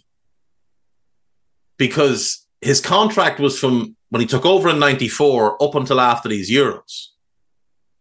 Because 1.77 2.45
his 2.61 2.81
contract 2.81 3.39
was 3.39 3.57
from 3.57 3.95
when 4.09 4.21
he 4.21 4.27
took 4.27 4.45
over 4.45 4.69
in 4.69 4.79
94 4.79 5.61
up 5.63 5.75
until 5.75 6.01
after 6.01 6.29
these 6.29 6.51
Euros. 6.51 7.07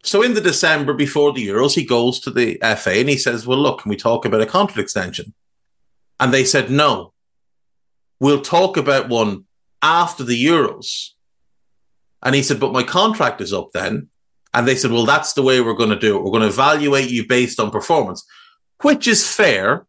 So 0.04 0.22
in 0.22 0.34
the 0.34 0.40
December 0.40 0.94
before 0.94 1.32
the 1.32 1.46
Euros, 1.46 1.74
he 1.74 1.84
goes 1.84 2.20
to 2.20 2.30
the 2.30 2.58
FA 2.76 2.92
and 2.92 3.08
he 3.08 3.16
says, 3.16 3.46
Well, 3.46 3.58
look, 3.58 3.82
can 3.82 3.88
we 3.88 3.96
talk 3.96 4.24
about 4.24 4.42
a 4.42 4.46
contract 4.46 4.78
extension? 4.78 5.34
And 6.20 6.32
they 6.32 6.44
said 6.44 6.70
no 6.70 7.14
we'll 8.20 8.40
talk 8.40 8.76
about 8.76 9.08
one 9.08 9.44
after 9.82 10.24
the 10.24 10.46
Euros. 10.46 11.10
And 12.22 12.34
he 12.34 12.42
said, 12.42 12.58
but 12.58 12.72
my 12.72 12.82
contract 12.82 13.40
is 13.40 13.52
up 13.52 13.72
then. 13.72 14.08
And 14.54 14.66
they 14.66 14.76
said, 14.76 14.92
well, 14.92 15.04
that's 15.04 15.32
the 15.32 15.42
way 15.42 15.60
we're 15.60 15.74
going 15.74 15.90
to 15.90 15.98
do 15.98 16.16
it. 16.16 16.22
We're 16.22 16.30
going 16.30 16.42
to 16.42 16.48
evaluate 16.48 17.10
you 17.10 17.26
based 17.26 17.60
on 17.60 17.70
performance, 17.70 18.24
which 18.82 19.06
is 19.06 19.28
fair. 19.28 19.86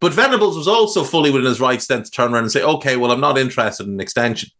But 0.00 0.12
Venables 0.12 0.58
was 0.58 0.68
also 0.68 1.04
fully 1.04 1.30
within 1.30 1.48
his 1.48 1.60
rights 1.60 1.86
then 1.86 2.02
to 2.02 2.10
turn 2.10 2.34
around 2.34 2.42
and 2.42 2.52
say, 2.52 2.62
okay, 2.62 2.96
well, 2.96 3.12
I'm 3.12 3.20
not 3.20 3.38
interested 3.38 3.86
in 3.86 3.94
an 3.94 4.00
extension. 4.00 4.50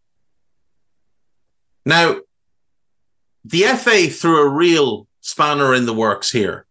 Now, 1.84 2.20
the 3.44 3.62
FA 3.76 4.08
threw 4.08 4.42
a 4.42 4.48
real 4.48 5.06
spanner 5.20 5.74
in 5.74 5.86
the 5.86 5.94
works 5.94 6.30
here 6.30 6.66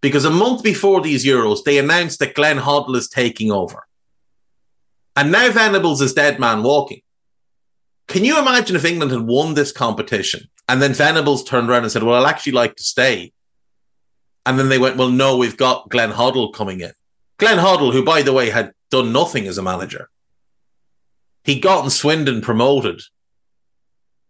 because 0.00 0.24
a 0.24 0.30
month 0.30 0.62
before 0.62 1.00
these 1.00 1.24
Euros, 1.24 1.64
they 1.64 1.78
announced 1.78 2.18
that 2.18 2.34
Glenn 2.34 2.58
Hoddle 2.58 2.96
is 2.96 3.08
taking 3.08 3.50
over. 3.50 3.86
And 5.16 5.30
now 5.30 5.50
Venables 5.50 6.00
is 6.00 6.14
dead 6.14 6.38
man 6.40 6.62
walking. 6.62 7.02
Can 8.08 8.24
you 8.24 8.38
imagine 8.38 8.76
if 8.76 8.84
England 8.84 9.12
had 9.12 9.22
won 9.22 9.54
this 9.54 9.72
competition 9.72 10.48
and 10.68 10.82
then 10.82 10.92
Venables 10.92 11.44
turned 11.44 11.70
around 11.70 11.84
and 11.84 11.92
said, 11.92 12.02
Well, 12.02 12.16
I'll 12.16 12.26
actually 12.26 12.52
like 12.52 12.76
to 12.76 12.82
stay. 12.82 13.32
And 14.44 14.58
then 14.58 14.68
they 14.68 14.78
went, 14.78 14.96
Well, 14.96 15.10
no, 15.10 15.36
we've 15.36 15.56
got 15.56 15.88
Glenn 15.88 16.12
Hoddle 16.12 16.52
coming 16.52 16.80
in. 16.80 16.92
Glenn 17.38 17.58
Hoddle, 17.58 17.92
who, 17.92 18.04
by 18.04 18.22
the 18.22 18.32
way, 18.32 18.50
had 18.50 18.72
done 18.90 19.12
nothing 19.12 19.46
as 19.46 19.58
a 19.58 19.62
manager. 19.62 20.08
He'd 21.44 21.60
gotten 21.60 21.90
Swindon 21.90 22.40
promoted 22.40 23.02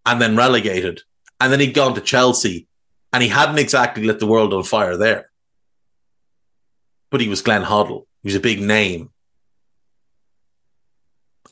and 0.07 0.21
then 0.21 0.37
relegated. 0.37 1.03
And 1.43 1.53
then 1.53 1.59
he'd 1.59 1.75
gone 1.75 1.97
to 1.97 2.01
Chelsea 2.01 2.69
and 3.13 3.21
he 3.21 3.29
hadn't 3.29 3.59
exactly 3.59 4.05
lit 4.05 4.21
the 4.21 4.29
world 4.29 4.55
on 4.55 4.63
fire 4.63 4.97
there. 4.97 5.29
But 7.11 7.21
he 7.21 7.27
was 7.29 7.43
Glenn 7.43 7.65
Hoddle. 7.65 8.07
He 8.23 8.29
was 8.29 8.37
a 8.37 8.41
big 8.41 8.61
name 8.61 9.11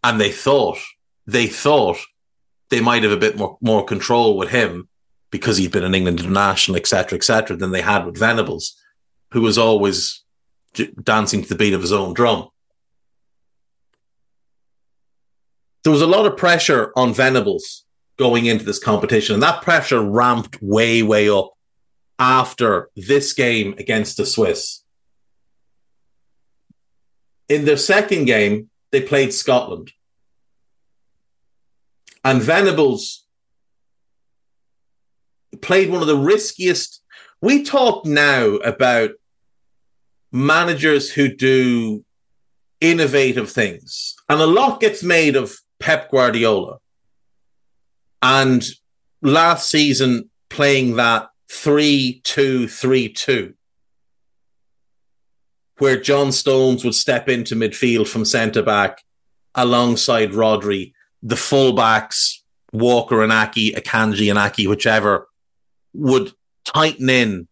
and 0.05 0.21
they 0.21 0.31
thought 0.31 0.79
they 1.27 1.49
thought 1.49 1.99
they 2.69 2.81
might 2.81 3.03
have 3.03 3.11
a 3.11 3.17
bit 3.17 3.37
more 3.37 3.59
more 3.61 3.85
control 3.85 4.37
with 4.39 4.51
him 4.51 4.89
because 5.33 5.57
he'd 5.57 5.73
been 5.73 5.85
an 5.85 5.95
England 5.95 6.21
international, 6.21 6.77
etc., 6.77 7.17
etc., 7.17 7.57
than 7.57 7.73
they 7.73 7.83
had 7.83 8.07
with 8.07 8.17
Venables, 8.17 8.77
who 9.33 9.41
was 9.41 9.59
always 9.59 10.25
j- 10.73 10.93
dancing 11.03 11.43
to 11.43 11.49
the 11.49 11.55
beat 11.55 11.75
of 11.75 11.81
his 11.81 11.93
own 11.93 12.15
drum. 12.15 12.49
There 15.83 15.93
was 15.93 16.03
a 16.03 16.07
lot 16.07 16.27
of 16.27 16.37
pressure 16.37 16.93
on 16.97 17.13
Venables 17.13 17.85
going 18.21 18.45
into 18.45 18.67
this 18.67 18.79
competition, 18.79 19.33
and 19.33 19.43
that 19.43 19.63
pressure 19.63 20.03
ramped 20.03 20.61
way, 20.61 21.03
way 21.03 21.31
up 21.31 21.53
after 22.19 22.91
this 22.95 23.33
game 23.33 23.75
against 23.79 24.19
the 24.19 24.27
Swiss. 24.27 24.85
In 27.49 27.65
their 27.65 27.79
second 27.79 28.27
game, 28.27 28.69
they 28.93 29.01
played 29.01 29.33
Scotland. 29.33 29.93
And 32.23 32.43
Venables 32.43 33.25
played 35.63 35.89
one 35.89 36.03
of 36.03 36.07
the 36.07 36.15
riskiest. 36.15 37.03
We 37.41 37.63
talk 37.63 38.05
now 38.05 38.57
about 38.57 39.13
managers 40.31 41.11
who 41.11 41.35
do 41.35 42.05
innovative 42.83 43.51
things, 43.51 44.15
and 44.29 44.43
a 44.43 44.47
lot 44.47 44.79
gets 44.79 45.03
made 45.03 45.37
of 45.37 45.57
Pep 45.79 46.11
Guardiola. 46.11 46.80
And 48.23 48.63
last 49.23 49.71
season, 49.71 50.31
playing 50.49 50.97
that 50.97 51.31
3 51.49 52.21
2 52.25 52.69
3 52.69 53.09
2 53.13 53.55
where 55.81 55.99
John 55.99 56.31
Stones 56.31 56.85
would 56.85 56.95
step 56.95 57.29
into 57.29 57.57
midfield 57.57 58.07
from 58.07 58.27
centre 58.27 58.63
back 58.63 59.03
alongside 59.55 60.33
Rodri, 60.33 60.93
the 61.23 61.37
fullbacks, 61.37 62.41
Walker 62.71 63.23
and 63.23 63.33
Aké, 63.33 63.75
Akanji 63.75 64.29
and 64.29 64.39
Aké, 64.39 64.69
whichever, 64.69 65.27
would 65.95 66.33
tighten 66.67 67.09
in 67.09 67.49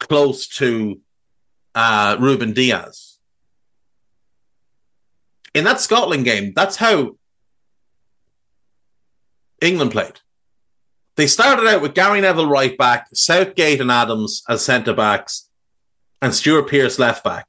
close 0.00 0.48
to 0.48 1.00
uh, 1.76 2.16
Ruben 2.18 2.52
Dias. 2.52 3.20
In 5.54 5.62
that 5.64 5.80
Scotland 5.80 6.24
game, 6.24 6.52
that's 6.54 6.76
how 6.76 7.16
England 9.60 9.92
played. 9.92 10.20
They 11.16 11.26
started 11.26 11.66
out 11.66 11.82
with 11.82 11.94
Gary 11.94 12.20
Neville 12.20 12.48
right 12.48 12.76
back, 12.78 13.08
Southgate 13.12 13.80
and 13.80 13.90
Adams 13.90 14.42
as 14.48 14.64
centre 14.64 14.94
backs, 14.94 15.48
and 16.22 16.34
Stuart 16.34 16.68
Pearce 16.68 16.98
left 16.98 17.24
back. 17.24 17.46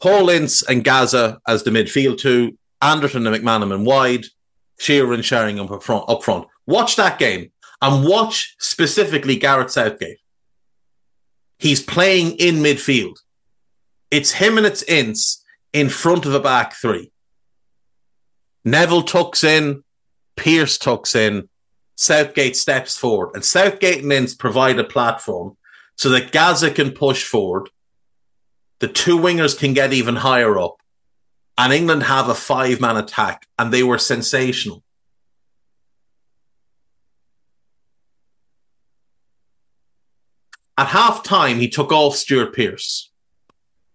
Paul 0.00 0.28
Ince 0.28 0.62
and 0.62 0.84
Gazza 0.84 1.40
as 1.48 1.62
the 1.62 1.70
midfield 1.70 2.18
two, 2.18 2.56
Anderton 2.82 3.26
and 3.26 3.34
McManaman 3.34 3.84
wide, 3.84 4.26
Shearer 4.78 5.14
and 5.14 5.24
Sheringham 5.24 5.72
up 5.72 5.82
front, 5.82 6.04
up 6.08 6.22
front. 6.22 6.46
Watch 6.66 6.96
that 6.96 7.18
game 7.18 7.50
and 7.80 8.06
watch 8.06 8.54
specifically 8.58 9.36
Gareth 9.36 9.70
Southgate. 9.70 10.18
He's 11.58 11.82
playing 11.82 12.32
in 12.32 12.56
midfield. 12.56 13.16
It's 14.10 14.32
him 14.32 14.58
and 14.58 14.66
it's 14.66 14.82
Ince 14.82 15.42
in 15.72 15.88
front 15.88 16.26
of 16.26 16.34
a 16.34 16.40
back 16.40 16.74
three. 16.74 17.10
Neville 18.64 19.02
tucks 19.02 19.42
in, 19.44 19.82
Pearce 20.36 20.78
tucks 20.78 21.14
in, 21.14 21.48
Southgate 21.96 22.56
steps 22.56 22.96
forward, 22.96 23.30
and 23.34 23.44
Southgate 23.44 24.02
and 24.02 24.12
Ince 24.12 24.34
provide 24.34 24.78
a 24.78 24.84
platform 24.84 25.56
so 25.96 26.10
that 26.10 26.30
Gazza 26.30 26.70
can 26.70 26.92
push 26.92 27.24
forward. 27.24 27.70
The 28.80 28.88
two 28.88 29.18
wingers 29.18 29.58
can 29.58 29.72
get 29.72 29.92
even 29.92 30.16
higher 30.16 30.58
up, 30.58 30.76
and 31.56 31.72
England 31.72 32.02
have 32.04 32.28
a 32.28 32.34
five 32.34 32.80
man 32.80 32.96
attack, 32.96 33.46
and 33.58 33.72
they 33.72 33.82
were 33.82 33.98
sensational. 33.98 34.82
At 40.78 40.88
half 40.88 41.22
time, 41.22 41.58
he 41.58 41.68
took 41.68 41.90
off 41.90 42.16
Stuart 42.16 42.54
Pearce 42.54 43.10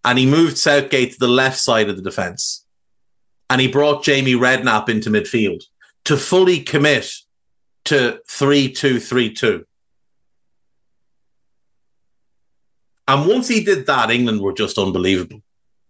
and 0.03 0.17
he 0.17 0.25
moved 0.25 0.57
Southgate 0.57 1.13
to 1.13 1.19
the 1.19 1.27
left 1.27 1.59
side 1.59 1.89
of 1.89 1.95
the 1.95 2.01
defence. 2.01 2.65
And 3.49 3.61
he 3.61 3.67
brought 3.67 4.03
Jamie 4.03 4.33
Redknapp 4.33 4.89
into 4.89 5.09
midfield 5.09 5.63
to 6.05 6.17
fully 6.17 6.61
commit 6.61 7.11
to 7.85 8.19
3 8.27 8.71
2 8.71 8.99
3 8.99 9.33
2. 9.33 9.65
And 13.07 13.27
once 13.27 13.47
he 13.47 13.63
did 13.63 13.87
that, 13.87 14.11
England 14.11 14.41
were 14.41 14.53
just 14.53 14.77
unbelievable. 14.77 15.41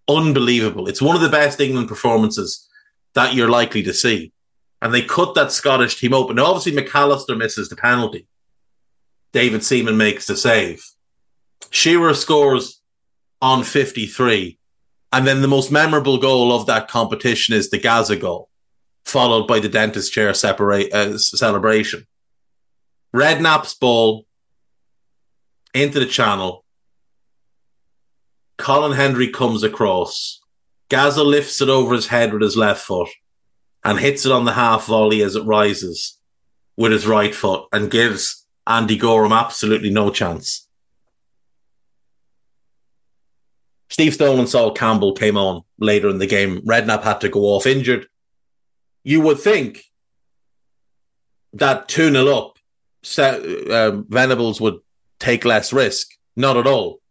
Unbelievable. 0.08 0.88
It's 0.88 1.02
one 1.02 1.16
of 1.16 1.22
the 1.22 1.30
best 1.30 1.60
England 1.60 1.88
performances 1.88 2.68
that 3.14 3.36
you're 3.36 3.50
likely 3.50 3.84
to 3.84 3.94
see. 3.94 4.32
And 4.82 4.94
they 4.94 5.04
cut 5.04 5.36
that 5.36 5.52
Scottish 5.52 6.00
team 6.00 6.14
open. 6.14 6.38
Now, 6.38 6.46
obviously, 6.46 6.72
McAllister 6.72 7.38
misses 7.38 7.70
the 7.70 7.76
penalty. 7.76 8.28
David 9.34 9.64
Seaman 9.64 9.98
makes 9.98 10.26
the 10.26 10.36
save. 10.36 10.84
Shearer 11.70 12.14
scores 12.14 12.82
on 13.42 13.64
53. 13.64 14.58
And 15.14 15.28
then 15.28 15.42
the 15.42 15.48
most 15.48 15.72
memorable 15.72 16.18
goal 16.18 16.52
of 16.52 16.66
that 16.68 16.88
competition 16.88 17.54
is 17.54 17.70
the 17.70 17.78
Gazza 17.78 18.16
goal, 18.16 18.50
followed 19.06 19.48
by 19.48 19.60
the 19.60 19.70
dentist 19.70 20.14
chair 20.14 20.34
separate, 20.34 20.94
uh, 20.94 21.18
celebration. 21.18 22.06
Redknapp's 23.16 23.74
ball 23.76 24.26
into 25.74 26.00
the 26.00 26.06
channel. 26.06 26.64
Colin 28.58 28.94
Hendry 28.94 29.30
comes 29.30 29.64
across. 29.64 30.42
Gazza 30.90 31.24
lifts 31.24 31.62
it 31.62 31.70
over 31.70 31.96
his 31.96 32.08
head 32.08 32.34
with 32.34 32.42
his 32.42 32.58
left 32.58 32.82
foot 32.82 33.10
and 33.84 34.00
hits 34.00 34.26
it 34.26 34.32
on 34.32 34.46
the 34.46 34.54
half 34.54 34.86
volley 34.86 35.22
as 35.22 35.36
it 35.36 35.44
rises 35.44 36.18
with 36.78 36.92
his 36.92 37.08
right 37.08 37.34
foot 37.34 37.66
and 37.72 37.92
gives 37.92 38.46
Andy 38.68 38.98
Goram 38.98 39.32
absolutely 39.32 39.90
no 39.90 40.12
chance. 40.12 40.68
Steve 43.90 44.14
Stone 44.14 44.40
and 44.40 44.48
Sol 44.50 44.72
Campbell 44.72 45.14
came 45.14 45.36
on 45.36 45.64
later 45.78 46.10
in 46.10 46.18
the 46.18 46.28
game. 46.28 46.62
Redknapp 46.62 47.04
had 47.04 47.22
to 47.22 47.30
go 47.30 47.42
off 47.42 47.66
injured. 47.66 48.08
You 49.04 49.22
would 49.22 49.40
think 49.40 49.84
that 51.54 51.88
2 51.88 52.12
0 52.12 52.28
up, 52.28 52.58
uh, 53.18 53.92
Venables 54.08 54.62
would 54.62 54.80
take 55.20 55.46
less 55.46 55.74
risk. 55.74 56.08
Not 56.36 56.58
at 56.58 56.68
all. 56.68 57.02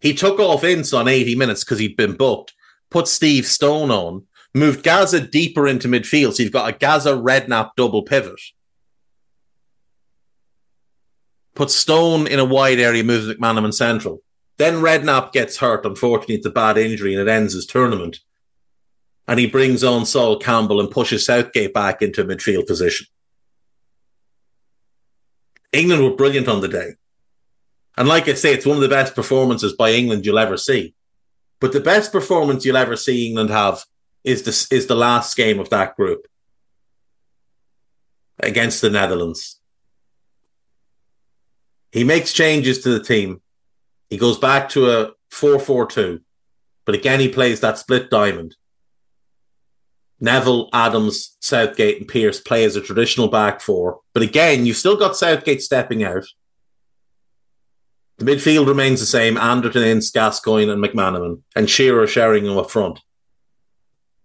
He 0.00 0.14
took 0.14 0.40
off 0.40 0.64
Ince 0.64 0.92
on 0.92 1.06
80 1.06 1.36
minutes 1.36 1.64
because 1.64 1.78
he'd 1.78 1.96
been 1.96 2.14
booked, 2.14 2.54
put 2.90 3.06
Steve 3.06 3.46
Stone 3.46 3.90
on, 3.90 4.26
moved 4.54 4.82
Gazza 4.82 5.20
deeper 5.20 5.68
into 5.68 5.88
midfield. 5.88 6.34
So 6.34 6.42
you've 6.42 6.52
got 6.52 6.74
a 6.74 6.76
Gazza 6.76 7.12
Redknapp 7.12 7.70
double 7.76 8.02
pivot. 8.02 8.40
Put 11.54 11.70
Stone 11.70 12.26
in 12.26 12.38
a 12.38 12.44
wide 12.44 12.80
area, 12.80 13.04
moves 13.04 13.28
McManaman 13.28 13.74
central. 13.74 14.22
Then 14.58 14.82
Redknapp 14.82 15.32
gets 15.32 15.58
hurt. 15.58 15.84
Unfortunately, 15.84 16.36
it's 16.36 16.46
a 16.46 16.50
bad 16.50 16.78
injury 16.78 17.14
and 17.14 17.22
it 17.22 17.30
ends 17.30 17.54
his 17.54 17.66
tournament. 17.66 18.20
And 19.28 19.38
he 19.38 19.46
brings 19.46 19.84
on 19.84 20.04
Sol 20.04 20.38
Campbell 20.38 20.80
and 20.80 20.90
pushes 20.90 21.24
Southgate 21.24 21.72
back 21.72 22.02
into 22.02 22.22
a 22.22 22.24
midfield 22.24 22.66
position. 22.66 23.06
England 25.72 26.02
were 26.02 26.16
brilliant 26.16 26.48
on 26.48 26.60
the 26.60 26.68
day. 26.68 26.94
And 27.96 28.08
like 28.08 28.28
I 28.28 28.34
say, 28.34 28.52
it's 28.52 28.66
one 28.66 28.76
of 28.76 28.82
the 28.82 28.88
best 28.88 29.14
performances 29.14 29.74
by 29.74 29.92
England 29.92 30.26
you'll 30.26 30.38
ever 30.38 30.56
see. 30.56 30.94
But 31.60 31.72
the 31.72 31.80
best 31.80 32.10
performance 32.10 32.64
you'll 32.64 32.76
ever 32.76 32.96
see 32.96 33.28
England 33.28 33.50
have 33.50 33.84
is 34.24 34.42
the, 34.42 34.74
is 34.74 34.86
the 34.86 34.94
last 34.94 35.36
game 35.36 35.60
of 35.60 35.70
that 35.70 35.96
group 35.96 36.26
against 38.40 38.80
the 38.80 38.90
Netherlands. 38.90 39.60
He 41.92 42.04
makes 42.04 42.32
changes 42.32 42.82
to 42.82 42.90
the 42.90 43.04
team. 43.04 43.42
He 44.08 44.16
goes 44.16 44.38
back 44.38 44.70
to 44.70 44.90
a 44.90 45.10
4 45.30 45.58
4 45.58 45.86
2. 45.86 46.20
But 46.84 46.94
again, 46.94 47.20
he 47.20 47.28
plays 47.28 47.60
that 47.60 47.78
split 47.78 48.10
diamond. 48.10 48.56
Neville, 50.22 50.68
Adams, 50.72 51.36
Southgate, 51.40 51.98
and 51.98 52.08
Pearce 52.08 52.40
play 52.40 52.64
as 52.64 52.76
a 52.76 52.80
traditional 52.80 53.28
back 53.28 53.60
four. 53.60 54.00
But 54.14 54.22
again, 54.22 54.64
you've 54.64 54.76
still 54.76 54.96
got 54.96 55.16
Southgate 55.16 55.60
stepping 55.60 56.04
out. 56.04 56.24
The 58.18 58.24
midfield 58.24 58.68
remains 58.68 59.00
the 59.00 59.06
same 59.06 59.36
Anderton, 59.36 59.82
Ince, 59.82 60.10
Gascoigne, 60.10 60.70
and 60.70 60.82
McManaman, 60.82 61.42
and 61.56 61.68
Shearer 61.68 62.06
Sheringham 62.06 62.56
up 62.56 62.70
front. 62.70 63.00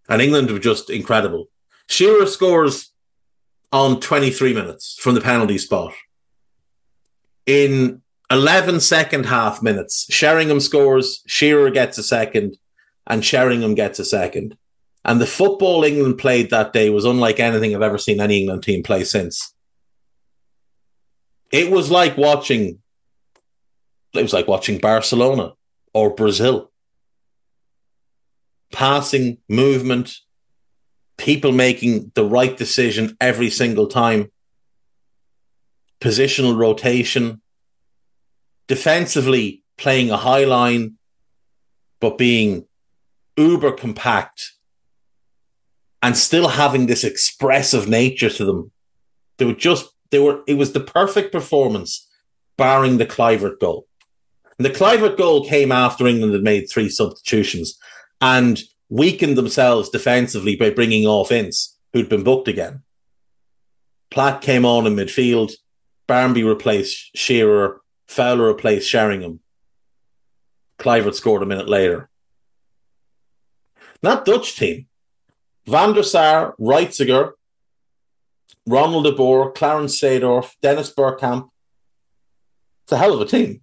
And 0.08 0.22
England 0.22 0.52
were 0.52 0.60
just 0.60 0.90
incredible. 0.90 1.48
Shearer 1.90 2.28
scores 2.28 2.92
on 3.72 4.00
23 4.00 4.54
minutes 4.54 4.98
from 5.02 5.16
the 5.16 5.22
penalty 5.22 5.58
spot. 5.58 5.94
In 7.48 8.04
11 8.30 8.82
second 8.82 9.26
half 9.26 9.64
minutes. 9.64 10.06
Sheringham 10.10 10.60
scores, 10.60 11.24
Shearer 11.28 11.70
gets 11.70 11.98
a 11.98 12.04
second, 12.04 12.58
and 13.08 13.24
Sheringham 13.24 13.74
gets 13.74 14.00
a 14.00 14.06
second. 14.06 14.58
And 15.08 15.22
the 15.22 15.26
football 15.26 15.86
England 15.86 16.18
played 16.18 16.50
that 16.50 16.74
day 16.74 16.90
was 16.90 17.06
unlike 17.06 17.40
anything 17.40 17.74
I've 17.74 17.82
ever 17.82 17.98
seen 17.98 18.20
any 18.20 18.42
England 18.42 18.64
team 18.64 18.84
play 18.84 19.06
since. 19.06 19.54
It 21.50 21.72
was 21.72 21.90
like 21.90 22.18
watching 22.18 22.80
it 24.14 24.22
was 24.22 24.34
like 24.34 24.48
watching 24.48 24.80
Barcelona 24.80 25.54
or 25.94 26.14
Brazil. 26.14 26.72
Passing, 28.74 29.38
movement, 29.48 30.18
people 31.18 31.54
making 31.54 32.12
the 32.16 32.26
right 32.26 32.58
decision 32.58 33.16
every 33.22 33.50
single 33.50 33.88
time. 33.88 34.30
Positional 36.02 36.58
rotation, 36.58 37.42
defensively 38.68 39.64
playing 39.78 40.12
a 40.12 40.18
high 40.18 40.44
line, 40.44 40.96
but 42.02 42.18
being 42.18 42.66
uber 43.38 43.72
compact 43.72 44.57
and 46.02 46.16
still 46.16 46.48
having 46.48 46.86
this 46.86 47.04
expressive 47.04 47.88
nature 47.88 48.30
to 48.30 48.46
them. 48.46 48.72
They 49.38 49.46
were 49.46 49.54
just, 49.54 49.90
they 50.12 50.20
were, 50.20 50.42
it 50.48 50.56
was 50.56 50.74
the 50.74 50.80
perfect 50.80 51.32
performance, 51.32 52.08
barring 52.58 52.98
the 52.98 53.06
Kluivert 53.06 53.60
goal. 53.60 53.88
And 54.58 54.66
the 54.66 54.72
Kluivert 54.72 55.18
goal 55.18 55.46
came 55.46 55.72
after 55.72 56.08
England 56.08 56.34
had 56.34 56.44
made 56.44 56.68
three 56.70 56.90
substitutions 56.90 57.78
and 58.22 58.62
weakened 58.90 59.38
themselves 59.38 59.90
defensively 59.90 60.56
by 60.56 60.70
bringing 60.70 61.06
off 61.06 61.32
Ince, 61.32 61.78
who'd 61.94 62.10
been 62.10 62.24
booked 62.24 62.48
again. 62.48 62.84
Platt 64.10 64.42
came 64.42 64.66
on 64.66 64.88
in 64.88 64.96
midfield. 64.96 65.54
Barmby 66.08 66.44
replaced 66.44 67.16
Shearer. 67.16 67.82
Fowler 68.08 68.48
replaced 68.48 68.90
Sheringham. 68.90 69.42
Kluivert 70.80 71.16
scored 71.16 71.44
a 71.44 71.46
minute 71.46 71.68
later. 71.68 72.10
That 74.02 74.26
Dutch 74.26 74.56
team, 74.56 74.87
Van 75.68 75.94
der 75.94 76.04
Sar, 76.04 76.56
Reiziger, 76.60 77.34
Ronald 78.66 79.04
de 79.04 79.12
Boer, 79.12 79.52
Clarence 79.52 80.00
Seedorf, 80.00 80.54
Dennis 80.62 80.94
Bergkamp. 80.94 81.50
It's 82.84 82.94
a 82.94 82.98
hell 82.98 83.14
of 83.14 83.22
a 83.22 83.26
team. 83.26 83.62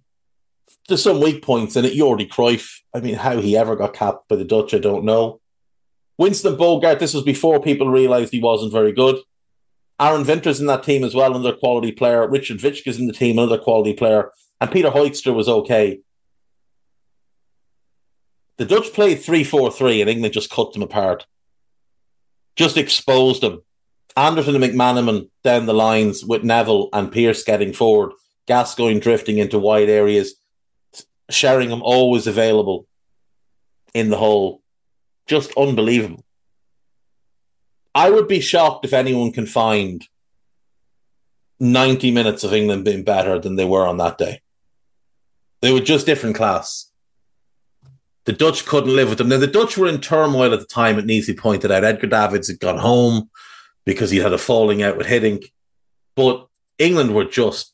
There's 0.87 1.01
some 1.01 1.19
weak 1.19 1.41
points 1.41 1.75
in 1.75 1.83
it. 1.83 1.93
Jordi 1.93 2.29
Cruyff, 2.29 2.81
I 2.93 2.99
mean, 2.99 3.15
how 3.15 3.39
he 3.39 3.57
ever 3.57 3.75
got 3.75 3.93
capped 3.93 4.29
by 4.29 4.35
the 4.35 4.45
Dutch, 4.45 4.75
I 4.75 4.77
don't 4.77 5.03
know. 5.03 5.41
Winston 6.19 6.55
Bogarde, 6.55 6.99
this 6.99 7.15
was 7.15 7.23
before 7.23 7.59
people 7.59 7.89
realised 7.89 8.31
he 8.31 8.39
wasn't 8.39 8.71
very 8.71 8.91
good. 8.91 9.17
Aaron 9.99 10.27
Winter's 10.27 10.59
in 10.59 10.67
that 10.67 10.83
team 10.83 11.03
as 11.03 11.15
well, 11.15 11.35
another 11.35 11.55
quality 11.55 11.91
player. 11.91 12.27
Richard 12.27 12.59
Witschge's 12.59 12.99
in 12.99 13.07
the 13.07 13.13
team, 13.13 13.39
another 13.39 13.57
quality 13.57 13.93
player. 13.93 14.31
And 14.61 14.71
Peter 14.71 14.91
Hoekstra 14.91 15.33
was 15.33 15.49
okay. 15.49 16.01
The 18.57 18.65
Dutch 18.65 18.93
played 18.93 19.21
3 19.21 19.43
4 19.43 19.71
3, 19.71 20.01
and 20.01 20.09
England 20.09 20.33
just 20.33 20.51
cut 20.51 20.73
them 20.73 20.83
apart. 20.83 21.25
Just 22.55 22.77
exposed 22.77 23.41
them. 23.41 23.61
Anderton 24.17 24.55
and 24.55 24.63
McManaman 24.63 25.29
down 25.43 25.65
the 25.65 25.73
lines 25.73 26.23
with 26.23 26.43
Neville 26.43 26.89
and 26.93 27.11
Pearce 27.11 27.43
getting 27.43 27.73
forward, 27.73 28.13
Gascoigne 28.47 28.99
drifting 28.99 29.39
into 29.39 29.59
wide 29.59 29.89
areas, 29.89 30.35
Sheringham 31.29 31.81
always 31.81 32.27
available 32.27 32.87
in 33.93 34.09
the 34.09 34.17
hole. 34.17 34.61
Just 35.27 35.51
unbelievable. 35.57 36.23
I 37.93 38.09
would 38.09 38.27
be 38.27 38.39
shocked 38.39 38.85
if 38.85 38.93
anyone 38.93 39.31
can 39.31 39.45
find 39.45 40.05
90 41.59 42.11
minutes 42.11 42.43
of 42.43 42.53
England 42.53 42.85
being 42.85 43.03
better 43.03 43.39
than 43.39 43.55
they 43.55 43.65
were 43.65 43.87
on 43.87 43.97
that 43.97 44.17
day. 44.17 44.41
They 45.61 45.71
were 45.71 45.79
just 45.79 46.05
different 46.05 46.35
class. 46.35 46.91
The 48.25 48.33
Dutch 48.33 48.65
couldn't 48.65 48.95
live 48.95 49.09
with 49.09 49.19
them. 49.19 49.29
Now, 49.29 49.37
the 49.37 49.47
Dutch 49.47 49.77
were 49.77 49.87
in 49.87 50.01
turmoil 50.01 50.53
at 50.53 50.59
the 50.59 50.65
time, 50.65 50.97
it 50.97 51.05
needs 51.05 51.27
to 51.27 51.33
be 51.33 51.39
pointed 51.39 51.71
out. 51.71 51.83
Edgar 51.83 52.07
Davids 52.07 52.47
had 52.47 52.59
gone 52.59 52.79
home 52.79 53.29
because 53.85 54.09
he 54.09 54.17
had 54.17 54.33
a 54.33 54.37
falling 54.37 54.81
out 54.81 54.97
with 54.97 55.07
Hiddink. 55.07 55.51
But 56.15 56.47
England 56.79 57.13
were 57.13 57.25
just 57.25 57.73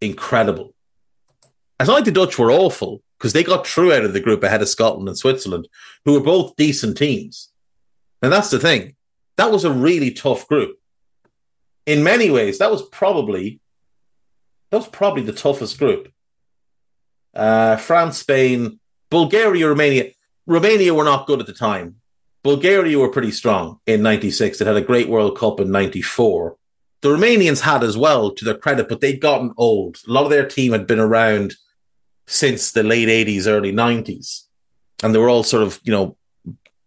incredible. 0.00 0.74
I 1.80 1.84
thought 1.84 2.04
the 2.04 2.12
Dutch 2.12 2.38
were 2.38 2.50
awful 2.50 3.02
because 3.18 3.32
they 3.32 3.42
got 3.42 3.66
through 3.66 3.92
out 3.92 4.04
of 4.04 4.12
the 4.12 4.20
group 4.20 4.42
ahead 4.44 4.62
of 4.62 4.68
Scotland 4.68 5.08
and 5.08 5.18
Switzerland, 5.18 5.68
who 6.04 6.12
were 6.12 6.20
both 6.20 6.56
decent 6.56 6.96
teams. 6.96 7.50
And 8.22 8.32
that's 8.32 8.50
the 8.50 8.58
thing. 8.58 8.94
That 9.36 9.50
was 9.50 9.64
a 9.64 9.72
really 9.72 10.12
tough 10.12 10.46
group. 10.48 10.78
In 11.86 12.04
many 12.04 12.30
ways, 12.30 12.58
that 12.58 12.70
was 12.70 12.82
probably 12.88 13.60
that 14.70 14.76
was 14.76 14.88
probably 14.88 15.22
the 15.22 15.32
toughest 15.32 15.78
group. 15.78 16.12
Uh, 17.34 17.76
France, 17.76 18.18
Spain, 18.18 18.78
Bulgaria, 19.10 19.68
Romania. 19.68 20.12
Romania 20.46 20.94
were 20.94 21.04
not 21.04 21.26
good 21.26 21.40
at 21.40 21.46
the 21.46 21.52
time. 21.52 21.96
Bulgaria 22.42 22.98
were 22.98 23.10
pretty 23.10 23.30
strong 23.30 23.80
in 23.86 24.02
96. 24.02 24.58
They 24.58 24.64
had 24.64 24.76
a 24.76 24.80
great 24.80 25.08
World 25.08 25.36
Cup 25.36 25.60
in 25.60 25.70
94. 25.70 26.56
The 27.00 27.10
Romanians 27.10 27.60
had 27.60 27.84
as 27.84 27.96
well, 27.96 28.30
to 28.32 28.44
their 28.44 28.56
credit, 28.56 28.88
but 28.88 29.00
they'd 29.00 29.20
gotten 29.20 29.52
old. 29.56 29.98
A 30.08 30.12
lot 30.12 30.24
of 30.24 30.30
their 30.30 30.46
team 30.46 30.72
had 30.72 30.86
been 30.86 30.98
around 30.98 31.54
since 32.26 32.72
the 32.72 32.82
late 32.82 33.08
80s, 33.08 33.46
early 33.46 33.72
90s. 33.72 34.44
And 35.02 35.14
they 35.14 35.18
were 35.18 35.28
all 35.28 35.44
sort 35.44 35.62
of, 35.62 35.80
you 35.84 35.92
know, 35.92 36.16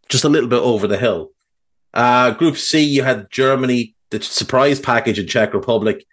just 0.09 0.23
a 0.23 0.29
little 0.29 0.49
bit 0.49 0.59
over 0.59 0.87
the 0.87 0.97
hill. 0.97 1.31
Uh, 1.93 2.31
group 2.31 2.57
C, 2.57 2.81
you 2.81 3.03
had 3.03 3.31
Germany, 3.31 3.95
the 4.09 4.21
surprise 4.21 4.79
package 4.79 5.19
in 5.19 5.27
Czech 5.27 5.53
Republic, 5.53 6.05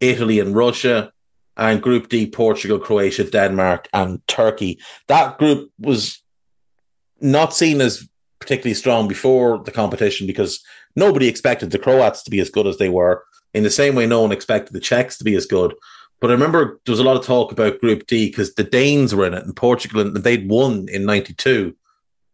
Italy 0.00 0.40
and 0.40 0.54
Russia, 0.54 1.12
and 1.56 1.82
Group 1.82 2.08
D, 2.08 2.26
Portugal, 2.26 2.78
Croatia, 2.78 3.24
Denmark, 3.24 3.88
and 3.92 4.26
Turkey. 4.26 4.80
That 5.08 5.38
group 5.38 5.70
was 5.78 6.22
not 7.20 7.54
seen 7.54 7.80
as 7.80 8.08
particularly 8.38 8.74
strong 8.74 9.08
before 9.08 9.62
the 9.62 9.70
competition 9.70 10.26
because 10.26 10.62
nobody 10.96 11.28
expected 11.28 11.70
the 11.70 11.78
Croats 11.78 12.22
to 12.22 12.30
be 12.30 12.40
as 12.40 12.50
good 12.50 12.66
as 12.66 12.78
they 12.78 12.88
were. 12.88 13.24
In 13.52 13.62
the 13.62 13.70
same 13.70 13.94
way, 13.94 14.06
no 14.06 14.22
one 14.22 14.32
expected 14.32 14.72
the 14.72 14.80
Czechs 14.80 15.18
to 15.18 15.24
be 15.24 15.34
as 15.34 15.46
good. 15.46 15.74
But 16.20 16.30
I 16.30 16.34
remember 16.34 16.80
there 16.84 16.92
was 16.92 17.00
a 17.00 17.04
lot 17.04 17.16
of 17.16 17.24
talk 17.24 17.52
about 17.52 17.80
Group 17.80 18.06
D 18.06 18.28
because 18.28 18.54
the 18.54 18.64
Danes 18.64 19.14
were 19.14 19.26
in 19.26 19.34
it 19.34 19.44
and 19.44 19.56
Portugal, 19.56 20.00
and 20.00 20.16
they'd 20.16 20.48
won 20.48 20.86
in 20.88 21.04
92. 21.04 21.74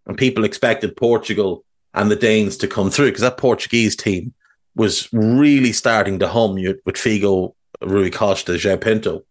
And 0.06 0.18
people 0.18 0.44
expected 0.44 0.96
Portugal 0.96 1.64
and 1.94 2.10
the 2.10 2.16
Danes 2.16 2.56
to 2.58 2.68
come 2.68 2.90
through 2.90 3.06
because 3.06 3.22
that 3.22 3.38
Portuguese 3.38 3.96
team 3.96 4.34
was 4.74 5.08
really 5.12 5.72
starting 5.72 6.18
to 6.18 6.28
hum 6.28 6.54
with 6.54 6.96
Figo, 6.96 7.54
Rui 7.82 8.10
Costa, 8.10 8.52
João 8.52 8.80
Pinto. 8.80 9.24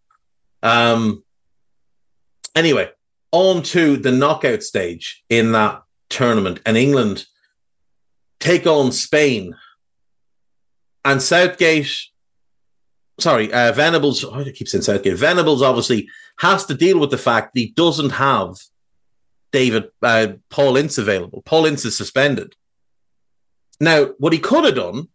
Um, 0.62 1.24
anyway, 2.54 2.90
on 3.32 3.62
to 3.62 3.96
the 3.96 4.12
knockout 4.12 4.62
stage 4.62 5.24
in 5.28 5.52
that 5.52 5.82
tournament, 6.08 6.60
and 6.64 6.76
England 6.76 7.26
take 8.40 8.66
on 8.66 8.92
Spain. 8.92 9.54
And 11.04 11.22
Southgate 11.22 11.90
sorry, 13.18 13.52
uh, 13.52 13.72
Venables. 13.72 14.24
Oh, 14.24 14.34
I 14.34 14.50
keep 14.50 14.68
saying 14.68 14.82
Southgate. 14.82 15.16
Venables 15.16 15.62
obviously 15.62 16.08
has 16.38 16.66
to 16.66 16.74
deal 16.74 16.98
with 16.98 17.10
the 17.10 17.18
fact 17.18 17.54
that 17.54 17.60
he 17.60 17.68
doesn't 17.68 18.10
have 18.10 18.56
David 19.52 19.88
uh, 20.02 20.28
Paul 20.50 20.76
Ince 20.76 20.98
available. 20.98 21.42
Paul 21.42 21.66
Ince 21.66 21.84
is 21.84 21.96
suspended. 21.96 22.54
Now, 23.80 24.10
what 24.18 24.32
he 24.32 24.38
could 24.38 24.64
have 24.64 24.74
done 24.74 25.08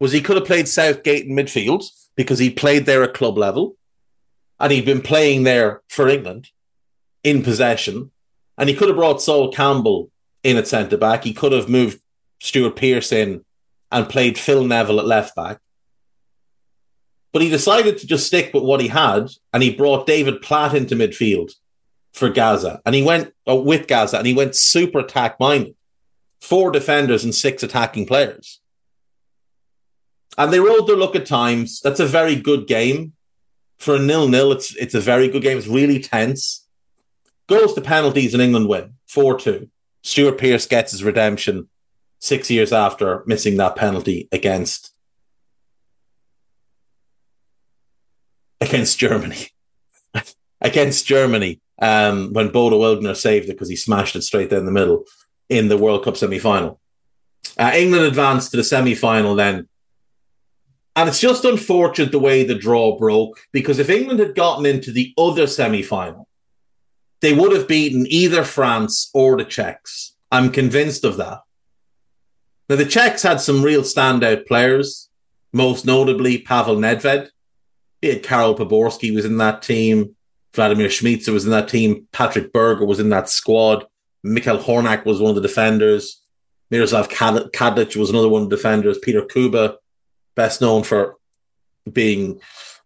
was 0.00 0.12
he 0.12 0.20
could 0.20 0.36
have 0.36 0.46
played 0.46 0.68
Southgate 0.68 1.26
in 1.26 1.34
midfield 1.34 1.84
because 2.16 2.38
he 2.38 2.50
played 2.50 2.86
there 2.86 3.02
at 3.02 3.14
club 3.14 3.36
level, 3.36 3.76
and 4.60 4.72
he'd 4.72 4.84
been 4.84 5.02
playing 5.02 5.42
there 5.42 5.82
for 5.88 6.08
England 6.08 6.50
in 7.22 7.42
possession, 7.42 8.10
and 8.56 8.68
he 8.68 8.74
could 8.74 8.88
have 8.88 8.96
brought 8.96 9.22
Sol 9.22 9.52
Campbell 9.52 10.10
in 10.42 10.56
at 10.56 10.68
centre 10.68 10.96
back. 10.96 11.24
He 11.24 11.32
could 11.32 11.52
have 11.52 11.68
moved 11.68 12.00
Stuart 12.40 12.76
Pearce 12.76 13.10
in 13.12 13.44
and 13.90 14.08
played 14.08 14.38
Phil 14.38 14.64
Neville 14.64 15.00
at 15.00 15.06
left 15.06 15.34
back. 15.34 15.58
But 17.32 17.42
he 17.42 17.48
decided 17.48 17.98
to 17.98 18.06
just 18.06 18.26
stick 18.26 18.54
with 18.54 18.62
what 18.62 18.80
he 18.80 18.88
had, 18.88 19.30
and 19.52 19.62
he 19.62 19.74
brought 19.74 20.06
David 20.06 20.40
Platt 20.40 20.74
into 20.74 20.94
midfield 20.94 21.52
for 22.12 22.28
Gazza, 22.28 22.80
and 22.86 22.94
he 22.94 23.02
went 23.02 23.32
uh, 23.48 23.56
with 23.56 23.88
Gazza, 23.88 24.18
and 24.18 24.26
he 24.26 24.34
went 24.34 24.54
super 24.54 25.00
attack 25.00 25.40
minded, 25.40 25.74
four 26.40 26.70
defenders 26.70 27.24
and 27.24 27.34
six 27.34 27.64
attacking 27.64 28.06
players, 28.06 28.60
and 30.36 30.52
they 30.52 30.60
rolled 30.60 30.88
their 30.88 30.96
luck 30.96 31.14
at 31.14 31.26
times. 31.26 31.80
That's 31.80 32.00
a 32.00 32.06
very 32.06 32.36
good 32.36 32.66
game 32.66 33.12
for 33.78 33.96
a 33.96 33.98
nil 33.98 34.28
nil. 34.28 34.52
It's 34.52 34.74
it's 34.76 34.94
a 34.94 35.00
very 35.00 35.28
good 35.28 35.42
game. 35.42 35.58
It's 35.58 35.66
really 35.66 36.00
tense. 36.00 36.66
Goes 37.48 37.74
to 37.74 37.80
penalties, 37.80 38.34
and 38.34 38.42
England 38.42 38.68
win 38.68 38.94
four 39.06 39.38
two. 39.38 39.68
Stuart 40.02 40.38
Pearce 40.38 40.66
gets 40.66 40.92
his 40.92 41.04
redemption 41.04 41.68
six 42.18 42.50
years 42.50 42.72
after 42.72 43.22
missing 43.26 43.56
that 43.58 43.76
penalty 43.76 44.28
against 44.32 44.92
against 48.60 48.98
Germany. 48.98 49.48
against 50.60 51.06
Germany, 51.06 51.60
um, 51.80 52.32
when 52.32 52.48
Bodo 52.48 52.80
Illgner 52.80 53.16
saved 53.16 53.48
it 53.48 53.52
because 53.52 53.68
he 53.68 53.76
smashed 53.76 54.16
it 54.16 54.22
straight 54.22 54.50
down 54.50 54.64
the 54.64 54.72
middle 54.72 55.04
in 55.48 55.68
the 55.68 55.76
World 55.76 56.04
Cup 56.04 56.16
semi 56.16 56.38
final. 56.38 56.80
Uh, 57.58 57.72
England 57.74 58.06
advanced 58.06 58.50
to 58.50 58.56
the 58.56 58.64
semi 58.64 58.94
final 58.94 59.34
then. 59.34 59.68
And 60.96 61.08
it's 61.08 61.20
just 61.20 61.44
unfortunate 61.44 62.12
the 62.12 62.18
way 62.18 62.44
the 62.44 62.54
draw 62.54 62.96
broke 62.96 63.38
because 63.52 63.78
if 63.78 63.90
England 63.90 64.20
had 64.20 64.34
gotten 64.34 64.64
into 64.64 64.92
the 64.92 65.12
other 65.18 65.46
semi 65.46 65.82
final, 65.82 66.28
they 67.20 67.32
would 67.32 67.52
have 67.52 67.66
beaten 67.66 68.06
either 68.08 68.44
France 68.44 69.10
or 69.12 69.36
the 69.36 69.44
Czechs. 69.44 70.14
I'm 70.30 70.50
convinced 70.50 71.04
of 71.04 71.16
that. 71.16 71.40
Now, 72.68 72.76
the 72.76 72.86
Czechs 72.86 73.22
had 73.22 73.40
some 73.40 73.62
real 73.62 73.82
standout 73.82 74.46
players, 74.46 75.08
most 75.52 75.84
notably 75.84 76.38
Pavel 76.38 76.76
Nedved, 76.76 77.30
yeah, 78.04 78.18
Karel 78.18 78.54
Poborský 78.54 79.14
was 79.14 79.24
in 79.24 79.38
that 79.38 79.62
team. 79.62 80.14
Vladimir 80.52 80.88
Smicer 80.88 81.32
was 81.32 81.46
in 81.46 81.50
that 81.52 81.68
team. 81.68 82.06
Patrick 82.12 82.52
Berger 82.52 82.84
was 82.84 83.00
in 83.00 83.08
that 83.08 83.30
squad. 83.30 83.86
Michael 84.22 84.58
Horňák 84.58 85.06
was 85.06 85.20
one 85.20 85.30
of 85.30 85.36
the 85.36 85.48
defenders. 85.48 86.22
Miroslav 86.70 87.08
Kadlec 87.08 87.96
was 87.96 88.10
another 88.10 88.28
one 88.28 88.42
of 88.42 88.50
the 88.50 88.56
defenders. 88.56 88.98
Peter 88.98 89.22
Kouba, 89.22 89.76
best 90.34 90.60
known 90.60 90.82
for 90.82 91.16
being 91.90 92.40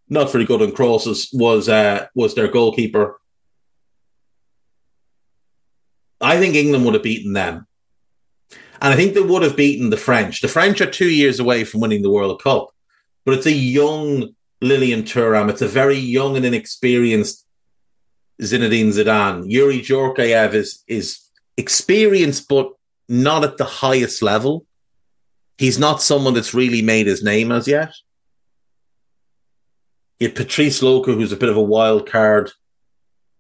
not 0.09 0.33
very 0.33 0.45
good 0.45 0.63
on 0.63 0.73
crosses, 0.73 1.29
was 1.33 1.69
uh, 1.69 2.07
was 2.15 2.35
their 2.35 2.49
goalkeeper. 2.49 3.21
I 6.21 6.39
think 6.39 6.55
England 6.55 6.85
would 6.85 6.95
have 6.95 7.03
beaten 7.03 7.33
them. 7.33 7.67
And 8.81 8.93
I 8.93 8.97
think 8.97 9.15
they 9.15 9.21
would 9.21 9.43
have 9.43 9.57
beaten 9.57 9.91
the 9.91 9.97
French. 9.97 10.41
The 10.41 10.49
French 10.49 10.81
are 10.81 10.91
two 10.91 11.11
years 11.11 11.41
away 11.41 11.65
from 11.65 11.81
winning 11.81 12.03
the 12.03 12.11
World 12.11 12.43
Cup, 12.43 12.69
but 13.25 13.35
it's 13.35 13.47
a 13.47 13.53
young 13.53 14.35
Lilian 14.61 15.03
Thuram. 15.03 15.51
It's 15.51 15.63
a 15.63 15.69
very 15.69 15.99
young 15.99 16.37
and 16.37 16.47
inexperienced 16.47 17.45
Zinedine 18.41 18.93
Zidane. 18.93 19.45
Yuri 19.47 19.81
Djorkaeff 19.81 20.55
is 20.55 20.83
is 20.87 21.21
experienced, 21.57 22.49
but 22.49 22.73
not 23.09 23.45
at 23.45 23.57
the 23.57 23.65
highest 23.65 24.23
level. 24.23 24.65
He's 25.59 25.79
not 25.79 26.01
someone 26.01 26.35
that's 26.35 26.55
really 26.55 26.83
made 26.83 27.07
his 27.07 27.23
name 27.23 27.51
as 27.51 27.67
yet. 27.67 27.93
You 30.21 30.29
had 30.29 30.37
Patrice 30.37 30.81
Loko, 30.81 31.15
who's 31.15 31.33
a 31.33 31.37
bit 31.37 31.49
of 31.49 31.57
a 31.57 31.63
wild 31.63 32.09
card. 32.09 32.53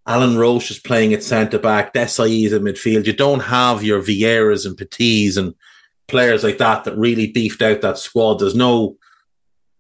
Alain 0.04 0.36
Roche 0.36 0.70
is 0.70 0.78
playing 0.78 1.14
at 1.14 1.22
centre 1.22 1.58
back. 1.58 1.92
Desailly 1.92 2.46
is 2.46 2.52
in 2.52 2.62
midfield. 2.62 3.06
You 3.06 3.12
don't 3.12 3.40
have 3.40 3.84
your 3.84 4.02
Vieiras 4.02 4.66
and 4.66 4.76
Petits 4.76 5.36
and 5.36 5.54
players 6.08 6.42
like 6.42 6.58
that 6.58 6.84
that 6.84 6.96
really 6.96 7.30
beefed 7.30 7.62
out 7.62 7.82
that 7.82 7.98
squad. 7.98 8.40
There's 8.40 8.54
no 8.54 8.96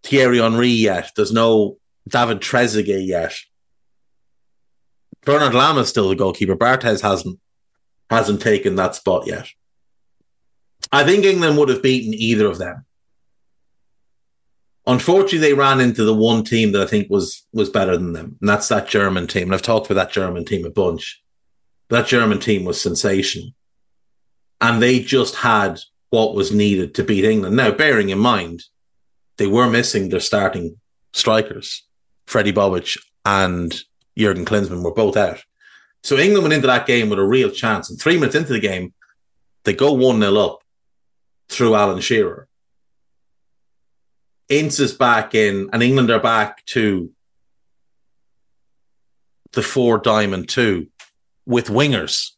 Thierry 0.04 0.38
Henry 0.38 0.68
yet. 0.68 1.10
There's 1.16 1.32
no 1.32 1.78
David 2.06 2.40
Trezeguet 2.40 3.06
yet. 3.06 3.34
Bernard 5.24 5.54
Lama 5.54 5.80
is 5.80 5.88
still 5.88 6.08
the 6.08 6.14
goalkeeper. 6.16 6.56
Barthez 6.56 7.00
hasn't 7.00 7.40
hasn't 8.10 8.40
taken 8.40 8.76
that 8.76 8.94
spot 8.94 9.26
yet. 9.26 9.48
I 10.90 11.04
think 11.04 11.24
England 11.24 11.58
would 11.58 11.68
have 11.68 11.82
beaten 11.82 12.14
either 12.14 12.46
of 12.46 12.58
them. 12.58 12.84
Unfortunately, 14.86 15.38
they 15.38 15.54
ran 15.54 15.80
into 15.80 16.04
the 16.04 16.14
one 16.14 16.44
team 16.44 16.72
that 16.72 16.82
I 16.82 16.86
think 16.86 17.10
was 17.10 17.46
was 17.52 17.68
better 17.68 17.96
than 17.96 18.14
them, 18.14 18.36
and 18.40 18.48
that's 18.48 18.68
that 18.68 18.88
German 18.88 19.26
team. 19.26 19.44
And 19.44 19.54
I've 19.54 19.62
talked 19.62 19.90
about 19.90 20.02
that 20.02 20.12
German 20.12 20.44
team 20.44 20.64
a 20.64 20.70
bunch. 20.70 21.22
That 21.90 22.06
German 22.06 22.40
team 22.40 22.64
was 22.64 22.80
sensational, 22.80 23.50
and 24.60 24.80
they 24.80 25.00
just 25.00 25.36
had 25.36 25.78
what 26.10 26.34
was 26.34 26.52
needed 26.52 26.94
to 26.94 27.04
beat 27.04 27.24
England. 27.24 27.54
Now, 27.54 27.70
bearing 27.70 28.08
in 28.08 28.18
mind, 28.18 28.64
they 29.36 29.46
were 29.46 29.68
missing 29.68 30.08
their 30.08 30.20
starting 30.20 30.80
strikers, 31.12 31.84
Fredi 32.26 32.52
Bobic 32.52 32.98
and 33.24 33.74
Jurgen 34.16 34.44
Klinsmann 34.44 34.82
were 34.82 34.94
both 34.94 35.16
out. 35.16 35.42
So 36.02 36.16
England 36.16 36.44
went 36.44 36.54
into 36.54 36.66
that 36.66 36.86
game 36.86 37.08
with 37.10 37.18
a 37.18 37.24
real 37.24 37.50
chance. 37.50 37.90
And 37.90 38.00
three 38.00 38.16
minutes 38.16 38.34
into 38.34 38.52
the 38.52 38.60
game, 38.60 38.94
they 39.64 39.74
go 39.74 39.92
1 39.92 40.20
0 40.20 40.36
up 40.36 40.60
through 41.48 41.74
Alan 41.74 42.00
Shearer. 42.00 42.48
Ince 44.48 44.80
is 44.80 44.92
back 44.92 45.34
in, 45.34 45.68
and 45.72 45.82
England 45.82 46.10
are 46.10 46.20
back 46.20 46.64
to 46.66 47.10
the 49.52 49.62
four 49.62 49.98
diamond 49.98 50.48
two 50.48 50.88
with 51.46 51.68
wingers, 51.68 52.30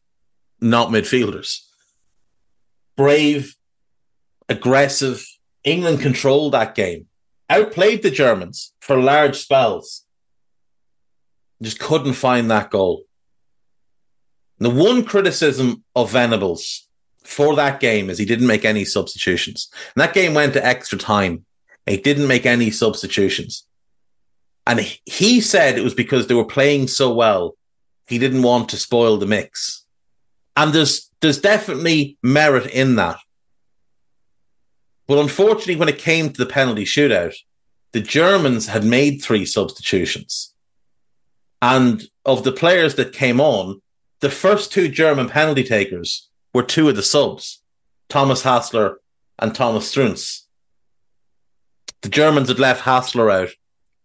not 0.61 0.89
midfielders. 0.89 1.61
Brave, 2.97 3.57
aggressive. 4.49 5.25
England 5.63 6.01
controlled 6.01 6.55
that 6.55 6.75
game, 6.75 7.07
outplayed 7.49 8.03
the 8.03 8.11
Germans 8.11 8.73
for 8.81 8.97
large 8.97 9.37
spells. 9.37 10.05
Just 11.63 11.79
couldn't 11.79 12.15
find 12.15 12.51
that 12.51 12.71
goal. 12.71 13.05
The 14.59 14.71
one 14.71 15.05
criticism 15.05 15.85
of 15.95 16.11
Venables 16.11 16.89
for 17.25 17.55
that 17.57 17.81
game 17.81 18.11
is 18.11 18.18
he 18.18 18.25
didn't 18.25 18.47
make 18.47 18.64
any 18.64 18.85
substitutions. 18.85 19.71
And 19.95 20.03
that 20.03 20.14
game 20.14 20.35
went 20.35 20.55
to 20.55 20.66
extra 20.66 20.99
time. 20.99 21.45
He 21.87 21.97
didn't 21.97 22.27
make 22.27 22.47
any 22.47 22.71
substitutions. 22.71 23.66
And 24.66 24.81
he 25.05 25.41
said 25.41 25.77
it 25.77 25.85
was 25.85 25.95
because 25.95 26.27
they 26.27 26.35
were 26.35 26.45
playing 26.45 26.89
so 26.89 27.12
well, 27.12 27.57
he 28.07 28.18
didn't 28.18 28.43
want 28.43 28.68
to 28.71 28.77
spoil 28.77 29.16
the 29.16 29.27
mix. 29.27 29.85
And 30.57 30.73
there's 30.73 31.11
there's 31.21 31.41
definitely 31.41 32.18
merit 32.23 32.66
in 32.71 32.97
that. 32.97 33.18
But 35.07 35.18
unfortunately, 35.18 35.77
when 35.77 35.89
it 35.89 35.99
came 35.99 36.31
to 36.31 36.39
the 36.45 36.51
penalty 36.51 36.85
shootout, 36.85 37.35
the 37.93 38.01
Germans 38.01 38.68
had 38.68 38.85
made 38.85 39.18
three 39.18 39.45
substitutions. 39.45 40.55
And 41.61 42.03
of 42.25 42.45
the 42.45 42.53
players 42.53 42.95
that 42.95 43.12
came 43.12 43.41
on, 43.41 43.83
the 44.21 44.31
first 44.31 44.73
two 44.73 44.89
German 44.89 45.29
penalty 45.29 45.64
takers 45.64 46.30
were 46.53 46.63
two 46.63 46.89
of 46.89 46.97
the 46.97 47.03
subs, 47.03 47.63
Thomas 48.09 48.43
Hässler 48.43 48.97
and 49.39 49.55
Thomas 49.55 49.93
Strunz. 49.93 50.43
The 52.03 52.09
Germans 52.09 52.49
had 52.49 52.59
left 52.59 52.85
Hässler 52.85 53.33
out, 53.33 53.51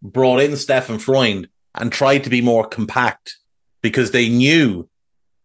brought 0.01 0.41
in 0.41 0.57
Stefan 0.57 0.99
Freund, 0.99 1.47
and 1.73 1.91
tried 1.91 2.23
to 2.23 2.29
be 2.29 2.41
more 2.41 2.67
compact 2.67 3.37
because 3.81 4.11
they 4.11 4.29
knew 4.29 4.89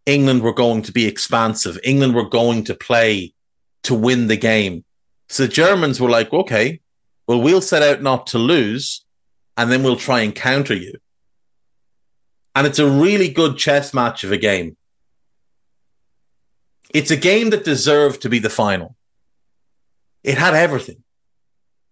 England 0.06 0.42
were 0.42 0.54
going 0.54 0.82
to 0.82 0.92
be 0.92 1.06
expansive. 1.06 1.78
England 1.84 2.14
were 2.14 2.28
going 2.28 2.64
to 2.64 2.74
play 2.74 3.34
to 3.84 3.94
win 3.94 4.26
the 4.26 4.36
game. 4.36 4.84
So 5.28 5.44
the 5.44 5.52
Germans 5.52 6.00
were 6.00 6.10
like, 6.10 6.32
okay, 6.32 6.80
well, 7.26 7.40
we'll 7.40 7.60
set 7.60 7.82
out 7.82 8.02
not 8.02 8.26
to 8.28 8.38
lose, 8.38 9.04
and 9.56 9.70
then 9.70 9.82
we'll 9.82 9.96
try 9.96 10.20
and 10.20 10.34
counter 10.34 10.74
you. 10.74 10.94
And 12.54 12.66
it's 12.66 12.80
a 12.80 12.90
really 12.90 13.28
good 13.28 13.56
chess 13.56 13.94
match 13.94 14.24
of 14.24 14.32
a 14.32 14.36
game. 14.36 14.76
It's 16.92 17.10
a 17.10 17.16
game 17.16 17.50
that 17.50 17.64
deserved 17.64 18.22
to 18.22 18.28
be 18.28 18.40
the 18.40 18.50
final. 18.50 18.96
It 20.24 20.36
had 20.36 20.54
everything. 20.54 21.02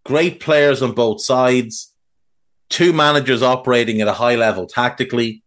Great 0.05 0.41
players 0.41 0.83
on 0.83 0.93
both 0.93 1.21
sides, 1.23 1.93
two 2.69 2.93
managers 2.93 3.43
operating 3.43 4.01
at 4.01 4.09
a 4.09 4.13
high 4.13 4.35
level 4.35 4.67
tactically, 4.67 5.43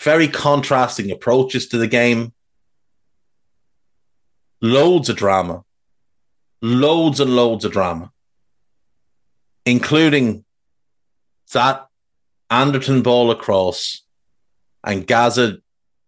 very 0.00 0.28
contrasting 0.28 1.10
approaches 1.10 1.68
to 1.68 1.78
the 1.78 1.86
game, 1.86 2.32
loads 4.60 5.08
of 5.08 5.16
drama, 5.16 5.64
loads 6.60 7.18
and 7.18 7.34
loads 7.34 7.64
of 7.64 7.72
drama, 7.72 8.12
including 9.66 10.44
that 11.52 11.86
Anderton 12.48 13.02
ball 13.02 13.30
across 13.30 14.02
and 14.84 15.06
Gazza 15.06 15.58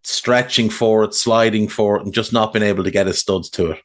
stretching 0.05 0.69
for 0.69 1.03
it, 1.03 1.13
sliding 1.13 1.67
for 1.67 1.97
it, 1.97 2.03
and 2.03 2.13
just 2.13 2.33
not 2.33 2.53
being 2.53 2.63
able 2.63 2.83
to 2.83 2.91
get 2.91 3.07
his 3.07 3.19
studs 3.19 3.49
to 3.51 3.71
it. 3.71 3.79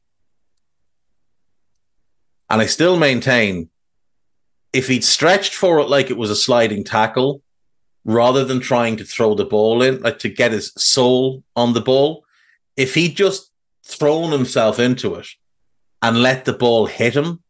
And 2.49 2.61
I 2.61 2.67
still 2.67 2.97
maintain 2.97 3.71
if 4.73 4.89
he'd 4.89 5.05
stretched 5.05 5.55
for 5.55 5.81
it 5.81 5.89
like 5.89 6.11
it 6.11 6.17
was 6.17 6.31
a 6.31 6.37
sliding 6.37 6.85
tackle, 6.85 7.43
rather 8.05 8.45
than 8.45 8.61
trying 8.61 8.97
to 8.97 9.05
throw 9.05 9.35
the 9.35 9.45
ball 9.45 9.83
in, 9.83 10.01
like 10.01 10.19
to 10.21 10.29
get 10.29 10.53
his 10.53 10.73
soul 10.77 11.43
on 11.55 11.73
the 11.73 11.81
ball, 11.81 12.25
if 12.77 12.95
he'd 12.95 13.17
just 13.17 13.51
thrown 13.85 14.33
himself 14.33 14.79
into 14.79 15.15
it 15.17 15.27
and 16.01 16.23
let 16.23 16.45
the 16.45 16.53
ball 16.53 16.87
hit 16.87 17.15
him, 17.15 17.43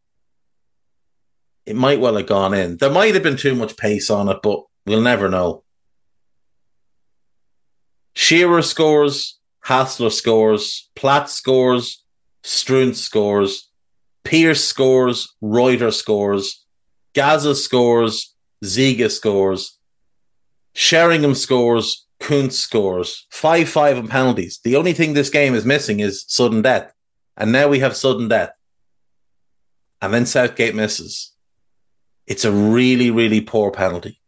it 1.65 1.75
might 1.75 1.99
well 1.99 2.17
have 2.17 2.27
gone 2.27 2.53
in. 2.53 2.77
There 2.77 2.89
might 2.89 3.13
have 3.13 3.23
been 3.23 3.37
too 3.37 3.55
much 3.55 3.77
pace 3.77 4.09
on 4.09 4.27
it, 4.27 4.39
but 4.41 4.63
we'll 4.85 5.01
never 5.01 5.29
know. 5.29 5.63
Shearer 8.13 8.61
scores, 8.61 9.39
Hässler 9.65 10.11
scores, 10.11 10.89
Platt 10.95 11.29
scores, 11.29 12.03
Strunz 12.43 12.95
scores, 12.95 13.69
Pearce 14.23 14.63
scores, 14.63 15.35
Reuter 15.41 15.91
scores, 15.91 16.65
Gazza 17.13 17.55
scores, 17.55 18.35
Ziege 18.63 19.09
scores, 19.09 19.77
Sheringham 20.73 21.35
scores, 21.35 22.07
Kuntz 22.21 22.57
scores. 22.57 23.25
5 23.31 23.67
5 23.67 23.97
and 23.97 24.09
penalties. 24.09 24.59
The 24.63 24.75
only 24.75 24.93
thing 24.93 25.13
this 25.13 25.29
game 25.29 25.55
is 25.55 25.65
missing 25.65 25.99
is 25.99 26.23
sudden 26.27 26.61
death. 26.61 26.93
And 27.35 27.51
now 27.51 27.67
we 27.67 27.79
have 27.79 27.95
sudden 27.95 28.27
death. 28.27 28.51
And 30.01 30.13
then 30.13 30.25
Southgate 30.25 30.75
misses. 30.75 31.31
It's 32.27 32.45
a 32.45 32.51
really, 32.51 33.09
really 33.11 33.41
poor 33.41 33.71
penalty. 33.71 34.21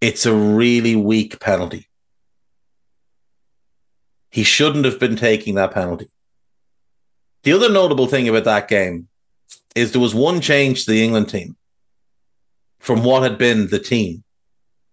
It's 0.00 0.26
a 0.26 0.34
really 0.34 0.94
weak 0.94 1.40
penalty. 1.40 1.87
He 4.30 4.42
shouldn't 4.42 4.84
have 4.84 4.98
been 4.98 5.16
taking 5.16 5.54
that 5.54 5.72
penalty. 5.72 6.08
The 7.44 7.52
other 7.52 7.70
notable 7.70 8.06
thing 8.06 8.28
about 8.28 8.44
that 8.44 8.68
game 8.68 9.08
is 9.74 9.92
there 9.92 10.00
was 10.00 10.14
one 10.14 10.40
change 10.40 10.84
to 10.84 10.90
the 10.90 11.02
England 11.02 11.28
team 11.28 11.56
from 12.78 13.02
what 13.02 13.22
had 13.22 13.38
been 13.38 13.68
the 13.68 13.78
team. 13.78 14.24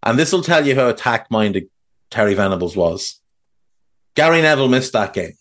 And 0.04 0.18
this 0.18 0.32
will 0.32 0.44
tell 0.44 0.66
you 0.66 0.76
how 0.76 0.88
attack 0.88 1.30
minded 1.32 1.70
Terry 2.12 2.34
Venables 2.34 2.76
was. 2.76 3.20
Gary 4.16 4.42
Neville 4.42 4.70
missed 4.70 4.94
that 4.94 5.14
game. 5.14 5.34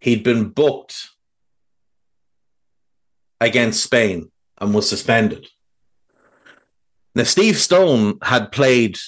He'd 0.00 0.22
been 0.22 0.50
booked 0.50 1.08
against 3.40 3.82
Spain 3.82 4.30
and 4.58 4.74
was 4.74 4.88
suspended. 4.88 5.46
Now, 7.14 7.22
Steve 7.22 7.56
Stone 7.56 8.18
had 8.22 8.52
played 8.52 8.98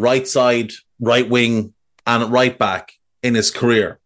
right 0.00 0.26
side, 0.26 0.72
right 0.98 1.28
wing, 1.28 1.74
and 2.06 2.32
right 2.32 2.58
back 2.58 2.92
in 3.22 3.34
his 3.34 3.50
career. 3.50 3.98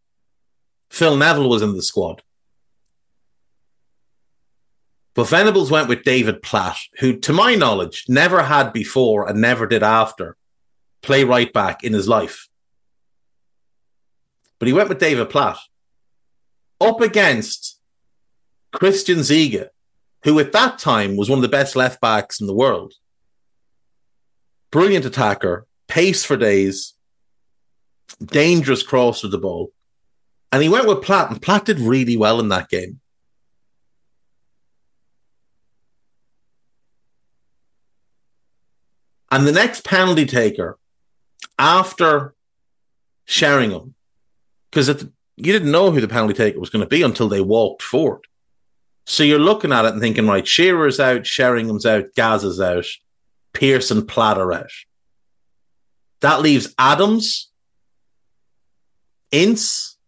Phil 0.91 1.17
Neville 1.17 1.49
was 1.49 1.63
in 1.63 1.75
the 1.75 1.83
squad. 1.83 2.23
But 5.15 5.29
Venables 5.29 5.71
went 5.71 5.89
with 5.89 6.03
David 6.03 6.43
Platt, 6.43 6.77
who, 6.99 7.17
to 7.21 7.33
my 7.33 7.55
knowledge, 7.55 8.05
never 8.09 8.43
had 8.43 8.73
before 8.73 9.29
and 9.29 9.41
never 9.41 9.67
did 9.67 9.83
after 9.83 10.37
play 11.03 11.23
right 11.23 11.53
back 11.53 11.85
in 11.85 11.93
his 11.93 12.09
life. 12.09 12.49
But 14.59 14.67
he 14.67 14.73
went 14.73 14.89
with 14.89 14.99
David 14.99 15.31
Platt 15.31 15.59
up 16.81 17.01
against 17.01 17.79
Christian 18.73 19.19
Ziege, 19.19 19.69
who 20.25 20.39
at 20.41 20.53
that 20.53 20.79
time 20.79 21.17
was 21.17 21.31
one 21.31 21.39
of 21.39 21.43
the 21.43 21.49
best 21.49 21.77
left 21.77 22.01
backs 22.01 22.41
in 22.41 22.47
the 22.47 22.55
world. 22.55 22.95
Brilliant 24.73 25.05
attacker, 25.05 25.67
pace 25.89 26.25
for 26.25 26.37
days, 26.37 26.95
dangerous 28.23 28.83
cross 28.83 29.23
with 29.23 29.33
the 29.33 29.39
ball. 29.39 29.73
And 30.53 30.63
he 30.63 30.69
went 30.69 30.87
with 30.87 31.03
Platt, 31.03 31.31
and 31.31 31.43
Platt 31.43 31.65
did 31.65 31.81
really 31.81 32.17
well 32.17 32.39
in 32.41 32.49
that 32.49 32.69
game. 32.69 33.01
And 39.31 39.47
the 39.47 39.53
next 39.53 39.85
penalty 39.85 40.27
taker 40.27 40.79
after 41.59 42.35
Sheringham, 43.25 43.95
because 44.71 44.89
you 45.37 45.53
didn't 45.53 45.73
know 45.73 45.91
who 45.91 46.01
the 46.01 46.07
penalty 46.07 46.35
taker 46.35 46.61
was 46.61 46.71
going 46.71 46.85
to 46.85 46.89
be 46.89 47.03
until 47.03 47.29
they 47.29 47.41
walked 47.41 47.83
forward. 47.83 48.21
So 49.07 49.25
you're 49.25 49.41
looking 49.41 49.73
at 49.73 49.85
it 49.85 49.93
and 49.93 50.01
thinking, 50.01 50.29
right, 50.29 50.47
Shearer's 50.47 51.01
out, 51.01 51.23
Sheringham's 51.23 51.85
out, 51.85 52.15
Gazza's 52.15 52.61
out, 52.61 52.87
Pearson, 53.53 54.07
Platter 54.07 54.53
out. 54.53 54.71
That 56.25 56.41
leaves 56.41 56.75
Adams, 56.79 57.51
Ince, 59.31 59.99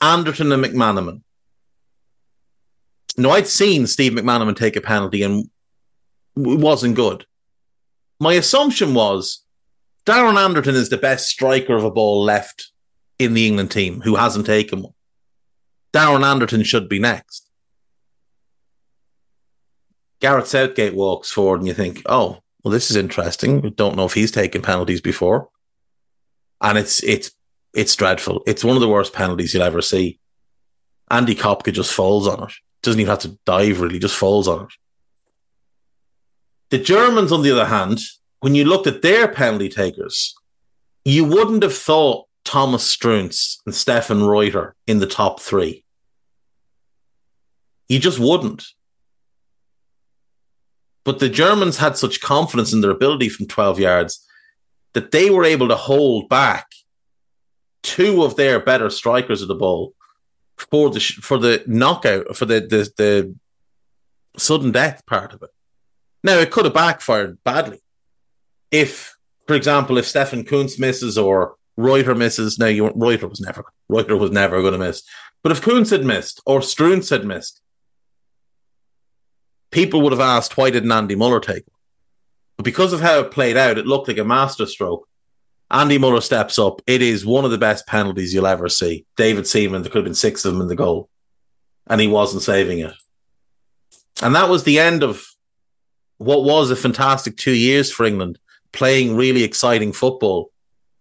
Anderton, 0.00 0.50
and 0.50 0.64
McManaman. 0.64 1.22
Now, 3.16 3.30
I'd 3.30 3.46
seen 3.46 3.86
Steve 3.86 4.10
McManaman 4.10 4.56
take 4.56 4.74
a 4.74 4.80
penalty 4.80 5.22
and 5.22 5.48
it 6.34 6.58
wasn't 6.58 6.96
good. 6.96 7.26
My 8.18 8.32
assumption 8.32 8.92
was 8.92 9.44
Darren 10.04 10.36
Anderton 10.36 10.74
is 10.74 10.88
the 10.88 10.96
best 10.96 11.28
striker 11.28 11.76
of 11.76 11.84
a 11.84 11.92
ball 11.92 12.24
left 12.24 12.72
in 13.20 13.32
the 13.34 13.46
England 13.46 13.70
team 13.70 14.00
who 14.00 14.16
hasn't 14.16 14.46
taken 14.46 14.82
one. 14.82 14.94
Darren 15.92 16.26
Anderton 16.26 16.64
should 16.64 16.88
be 16.88 16.98
next. 16.98 17.48
Gareth 20.18 20.48
Southgate 20.48 20.96
walks 20.96 21.30
forward 21.30 21.60
and 21.60 21.68
you 21.68 21.74
think, 21.74 22.02
oh, 22.06 22.40
well, 22.66 22.72
this 22.72 22.90
is 22.90 22.96
interesting. 22.96 23.60
We 23.60 23.70
don't 23.70 23.94
know 23.94 24.06
if 24.06 24.14
he's 24.14 24.32
taken 24.32 24.60
penalties 24.60 25.00
before. 25.00 25.50
And 26.60 26.76
it's 26.76 27.00
it's 27.04 27.30
it's 27.72 27.94
dreadful. 27.94 28.42
It's 28.44 28.64
one 28.64 28.74
of 28.74 28.80
the 28.80 28.88
worst 28.88 29.12
penalties 29.12 29.54
you'll 29.54 29.62
ever 29.62 29.80
see. 29.80 30.18
Andy 31.08 31.36
Kopke 31.36 31.72
just 31.72 31.92
falls 31.92 32.26
on 32.26 32.42
it. 32.42 32.52
Doesn't 32.82 33.00
even 33.00 33.10
have 33.10 33.20
to 33.20 33.38
dive 33.46 33.80
really, 33.80 34.00
just 34.00 34.16
falls 34.16 34.48
on 34.48 34.64
it. 34.64 34.72
The 36.70 36.78
Germans, 36.78 37.30
on 37.30 37.42
the 37.42 37.52
other 37.52 37.66
hand, 37.66 38.00
when 38.40 38.56
you 38.56 38.64
looked 38.64 38.88
at 38.88 39.00
their 39.00 39.28
penalty 39.28 39.68
takers, 39.68 40.34
you 41.04 41.24
wouldn't 41.24 41.62
have 41.62 41.76
thought 41.76 42.26
Thomas 42.44 42.96
Strunz 42.96 43.58
and 43.64 43.76
Stefan 43.76 44.24
Reuter 44.24 44.74
in 44.88 44.98
the 44.98 45.06
top 45.06 45.38
three. 45.38 45.84
You 47.88 48.00
just 48.00 48.18
wouldn't. 48.18 48.64
But 51.06 51.20
the 51.20 51.28
Germans 51.28 51.76
had 51.76 51.96
such 51.96 52.20
confidence 52.20 52.72
in 52.72 52.80
their 52.80 52.90
ability 52.90 53.28
from 53.28 53.46
12 53.46 53.78
yards 53.78 54.26
that 54.92 55.12
they 55.12 55.30
were 55.30 55.44
able 55.44 55.68
to 55.68 55.76
hold 55.76 56.28
back 56.28 56.66
two 57.84 58.24
of 58.24 58.34
their 58.34 58.58
better 58.58 58.90
strikers 58.90 59.40
of 59.40 59.46
the 59.46 59.54
ball 59.54 59.94
for 60.56 60.90
the 60.90 60.98
for 60.98 61.38
the 61.38 61.62
knockout 61.66 62.36
for 62.36 62.44
the 62.44 62.60
the, 62.60 62.92
the 62.96 63.34
sudden 64.36 64.72
death 64.72 65.06
part 65.06 65.32
of 65.32 65.42
it. 65.42 65.50
Now 66.24 66.38
it 66.38 66.50
could 66.50 66.64
have 66.64 66.74
backfired 66.74 67.38
badly 67.44 67.78
if, 68.72 69.16
for 69.46 69.54
example, 69.54 69.98
if 69.98 70.08
Stefan 70.08 70.42
Kuntz 70.42 70.76
misses 70.76 71.16
or 71.16 71.54
Reuter 71.76 72.16
misses. 72.16 72.58
Now 72.58 72.66
you 72.66 72.90
Reuter 72.96 73.28
was 73.28 73.40
never 73.40 73.64
Reuter 73.88 74.16
was 74.16 74.32
never 74.32 74.60
going 74.60 74.72
to 74.72 74.78
miss, 74.78 75.04
but 75.44 75.52
if 75.52 75.62
Kuntz 75.62 75.90
had 75.90 76.04
missed 76.04 76.42
or 76.46 76.58
Strunz 76.58 77.10
had 77.10 77.24
missed, 77.24 77.60
people 79.76 80.00
would 80.00 80.12
have 80.12 80.22
asked, 80.22 80.56
why 80.56 80.70
didn't 80.70 80.90
Andy 80.90 81.14
Möller 81.14 81.42
take 81.42 81.58
it? 81.58 81.72
But 82.56 82.64
because 82.64 82.94
of 82.94 83.02
how 83.02 83.20
it 83.20 83.30
played 83.30 83.58
out, 83.58 83.76
it 83.76 83.86
looked 83.86 84.08
like 84.08 84.16
a 84.16 84.24
masterstroke. 84.24 85.06
Andy 85.70 85.98
Möller 85.98 86.22
steps 86.22 86.58
up. 86.58 86.80
It 86.86 87.02
is 87.02 87.26
one 87.26 87.44
of 87.44 87.50
the 87.50 87.58
best 87.58 87.86
penalties 87.86 88.32
you'll 88.32 88.46
ever 88.46 88.70
see. 88.70 89.04
David 89.18 89.46
Seaman, 89.46 89.82
there 89.82 89.90
could 89.90 89.98
have 89.98 90.06
been 90.06 90.14
six 90.14 90.46
of 90.46 90.54
them 90.54 90.62
in 90.62 90.68
the 90.68 90.76
goal, 90.76 91.10
and 91.88 92.00
he 92.00 92.06
wasn't 92.06 92.42
saving 92.42 92.78
it. 92.78 92.94
And 94.22 94.34
that 94.34 94.48
was 94.48 94.64
the 94.64 94.78
end 94.78 95.02
of 95.02 95.26
what 96.16 96.44
was 96.44 96.70
a 96.70 96.76
fantastic 96.76 97.36
two 97.36 97.54
years 97.54 97.92
for 97.92 98.06
England, 98.06 98.38
playing 98.72 99.14
really 99.14 99.44
exciting 99.44 99.92
football 99.92 100.52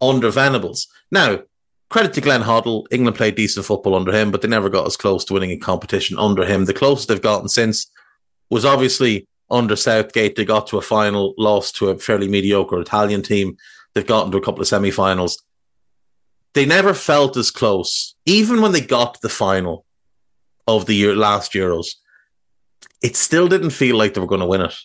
under 0.01 0.30
Venables. 0.30 0.89
Now, 1.11 1.43
credit 1.89 2.11
to 2.15 2.19
Glenn 2.19 2.43
Hoddle. 2.43 2.88
England 2.91 3.15
played 3.15 3.36
decent 3.36 3.65
football 3.65 3.95
under 3.95 4.11
him, 4.11 4.32
but 4.32 4.41
they 4.41 4.49
never 4.49 4.69
got 4.69 4.86
as 4.86 4.97
close 4.97 5.23
to 5.26 5.34
winning 5.34 5.51
a 5.51 5.57
competition 5.57 6.19
under 6.19 6.43
him. 6.43 6.65
The 6.65 6.73
closest 6.73 7.07
they've 7.07 7.21
gotten 7.21 7.47
since 7.47 7.89
was 8.50 8.66
obviously 8.66 9.28
under 9.50 9.76
Southgate. 9.76 10.36
They 10.36 10.46
got 10.46 10.68
to 10.68 10.78
a 10.78 10.82
final, 10.82 11.34
lost 11.38 11.76
to 11.78 11.89
a 11.89 11.98
fairly 11.98 12.28
mediocre 12.28 12.80
Italian 12.80 13.22
team. 13.22 13.58
They've 13.93 14.06
gotten 14.06 14.32
to 14.32 14.38
a 14.38 14.41
couple 14.41 14.62
of 14.62 14.68
semi 14.68 14.91
finals. 14.91 15.43
They 16.54 16.66
never 16.66 16.93
felt 16.93 17.36
as 17.38 17.52
close, 17.52 18.16
even 18.26 18.62
when 18.62 18.72
they 18.72 18.82
got 18.82 19.16
to 19.16 19.20
the 19.22 19.30
final 19.30 19.86
of 20.68 20.86
the 20.86 20.96
year, 20.96 21.16
last 21.16 21.54
Euros. 21.54 21.96
It 23.02 23.16
still 23.16 23.48
didn't 23.48 23.72
feel 23.72 23.98
like 23.98 24.14
they 24.14 24.22
were 24.22 24.28
going 24.28 24.41
to 24.41 24.48
win 24.48 24.62
it. 24.62 24.76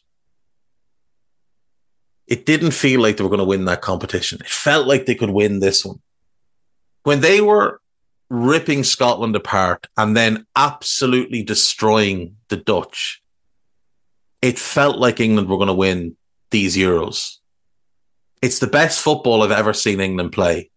It 2.26 2.46
didn't 2.46 2.72
feel 2.72 3.00
like 3.00 3.16
they 3.16 3.24
were 3.24 3.30
going 3.30 3.38
to 3.38 3.44
win 3.44 3.64
that 3.64 3.82
competition. 3.82 4.40
It 4.40 4.48
felt 4.48 4.86
like 4.86 5.06
they 5.06 5.14
could 5.14 5.30
win 5.30 5.60
this 5.60 5.84
one. 5.84 6.00
When 7.02 7.20
they 7.20 7.40
were 7.40 7.80
ripping 8.28 8.84
Scotland 8.84 9.34
apart 9.34 9.88
and 9.96 10.16
then 10.16 10.46
absolutely 10.54 11.42
destroying 11.42 12.36
the 12.48 12.56
Dutch, 12.56 13.19
it 14.42 14.58
felt 14.58 14.96
like 14.96 15.20
England 15.20 15.48
were 15.48 15.56
going 15.56 15.68
to 15.68 15.74
win 15.74 16.16
these 16.50 16.76
Euros. 16.76 17.36
It's 18.42 18.58
the 18.58 18.66
best 18.66 19.00
football 19.02 19.42
I've 19.42 19.50
ever 19.50 19.72
seen 19.72 20.00
England 20.00 20.32
play. 20.32 20.70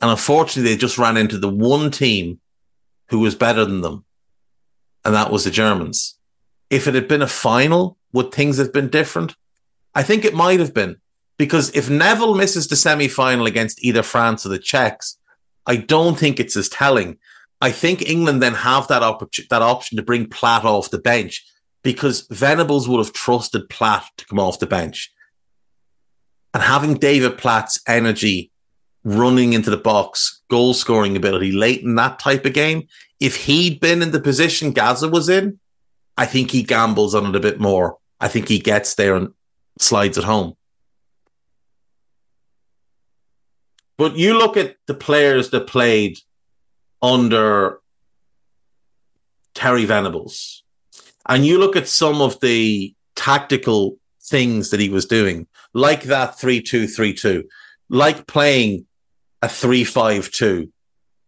And 0.00 0.10
unfortunately, 0.10 0.72
they 0.72 0.78
just 0.78 0.98
ran 0.98 1.16
into 1.16 1.38
the 1.38 1.48
one 1.48 1.90
team 1.90 2.40
who 3.10 3.20
was 3.20 3.34
better 3.34 3.64
than 3.64 3.80
them, 3.80 4.04
and 5.04 5.14
that 5.14 5.30
was 5.30 5.44
the 5.44 5.50
Germans. 5.50 6.18
If 6.70 6.88
it 6.88 6.94
had 6.94 7.08
been 7.08 7.22
a 7.22 7.28
final, 7.28 7.96
would 8.12 8.32
things 8.32 8.58
have 8.58 8.72
been 8.72 8.88
different? 8.88 9.36
I 9.94 10.02
think 10.02 10.24
it 10.24 10.34
might 10.34 10.60
have 10.60 10.74
been, 10.74 10.96
because 11.38 11.70
if 11.76 11.90
Neville 11.90 12.34
misses 12.34 12.66
the 12.66 12.76
semi 12.76 13.08
final 13.08 13.46
against 13.46 13.84
either 13.84 14.02
France 14.02 14.44
or 14.44 14.48
the 14.48 14.58
Czechs, 14.58 15.18
I 15.66 15.76
don't 15.76 16.18
think 16.18 16.40
it's 16.40 16.56
as 16.56 16.68
telling. 16.68 17.18
I 17.60 17.70
think 17.70 18.02
England 18.02 18.42
then 18.42 18.54
have 18.54 18.88
that, 18.88 19.02
opp- 19.02 19.32
that 19.50 19.62
option 19.62 19.96
to 19.96 20.02
bring 20.02 20.28
Platt 20.28 20.64
off 20.64 20.90
the 20.90 20.98
bench 20.98 21.44
because 21.84 22.26
Venables 22.28 22.88
would 22.88 22.98
have 22.98 23.12
trusted 23.12 23.68
Platt 23.68 24.06
to 24.16 24.26
come 24.26 24.40
off 24.40 24.58
the 24.58 24.66
bench. 24.66 25.12
And 26.52 26.62
having 26.62 26.94
David 26.94 27.38
Platt's 27.38 27.80
energy 27.86 28.50
running 29.04 29.52
into 29.52 29.70
the 29.70 29.76
box, 29.76 30.42
goal 30.50 30.72
scoring 30.72 31.16
ability 31.16 31.52
late 31.52 31.82
in 31.82 31.94
that 31.96 32.18
type 32.18 32.46
of 32.46 32.54
game, 32.54 32.88
if 33.20 33.36
he'd 33.36 33.78
been 33.80 34.02
in 34.02 34.10
the 34.10 34.20
position 34.20 34.72
Gazza 34.72 35.08
was 35.08 35.28
in, 35.28 35.60
I 36.16 36.26
think 36.26 36.50
he 36.50 36.62
gambles 36.62 37.14
on 37.14 37.26
it 37.26 37.36
a 37.36 37.40
bit 37.40 37.60
more. 37.60 37.98
I 38.18 38.28
think 38.28 38.48
he 38.48 38.58
gets 38.58 38.94
there 38.94 39.14
and 39.14 39.34
slides 39.78 40.16
it 40.16 40.24
home. 40.24 40.56
But 43.98 44.16
you 44.16 44.38
look 44.38 44.56
at 44.56 44.76
the 44.86 44.94
players 44.94 45.50
that 45.50 45.66
played 45.66 46.18
under 47.02 47.80
Terry 49.54 49.84
Venables, 49.84 50.63
and 51.26 51.46
you 51.46 51.58
look 51.58 51.76
at 51.76 51.88
some 51.88 52.20
of 52.20 52.38
the 52.40 52.94
tactical 53.14 53.96
things 54.22 54.70
that 54.70 54.80
he 54.80 54.88
was 54.88 55.06
doing, 55.06 55.46
like 55.72 56.04
that 56.04 56.38
3 56.38 56.60
2 56.60 56.86
3 56.86 57.14
2, 57.14 57.44
like 57.88 58.26
playing 58.26 58.86
a 59.42 59.48
3 59.48 59.84
5 59.84 60.30
2, 60.30 60.72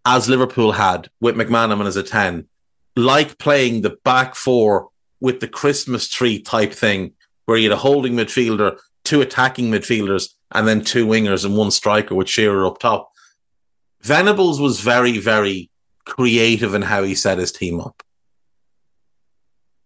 as 0.04 0.28
Liverpool 0.28 0.72
had 0.72 1.08
with 1.20 1.34
McManaman 1.34 1.86
as 1.86 1.96
a 1.96 2.02
10, 2.02 2.46
like 2.94 3.38
playing 3.38 3.82
the 3.82 3.96
back 4.04 4.34
four 4.34 4.88
with 5.20 5.40
the 5.40 5.48
Christmas 5.48 6.08
tree 6.08 6.40
type 6.40 6.72
thing, 6.72 7.12
where 7.46 7.58
you 7.58 7.70
had 7.70 7.76
a 7.76 7.80
holding 7.80 8.14
midfielder, 8.14 8.78
two 9.04 9.20
attacking 9.20 9.70
midfielders, 9.70 10.30
and 10.52 10.66
then 10.66 10.84
two 10.84 11.06
wingers 11.06 11.44
and 11.44 11.56
one 11.56 11.70
striker 11.70 12.14
with 12.14 12.28
Shearer 12.28 12.66
up 12.66 12.78
top. 12.78 13.10
Venables 14.02 14.60
was 14.60 14.80
very, 14.80 15.18
very 15.18 15.70
creative 16.04 16.74
in 16.74 16.82
how 16.82 17.02
he 17.02 17.14
set 17.14 17.38
his 17.38 17.50
team 17.50 17.80
up. 17.80 18.02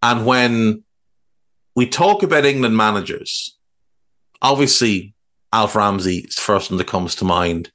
And 0.02 0.24
when 0.24 0.84
we 1.74 1.86
talk 1.86 2.22
about 2.22 2.44
England 2.44 2.76
managers, 2.76 3.56
obviously 4.40 5.14
Alf 5.52 5.74
Ramsey 5.74 6.18
is 6.18 6.36
the 6.36 6.42
first 6.42 6.70
one 6.70 6.78
that 6.78 6.86
comes 6.86 7.16
to 7.16 7.24
mind. 7.24 7.70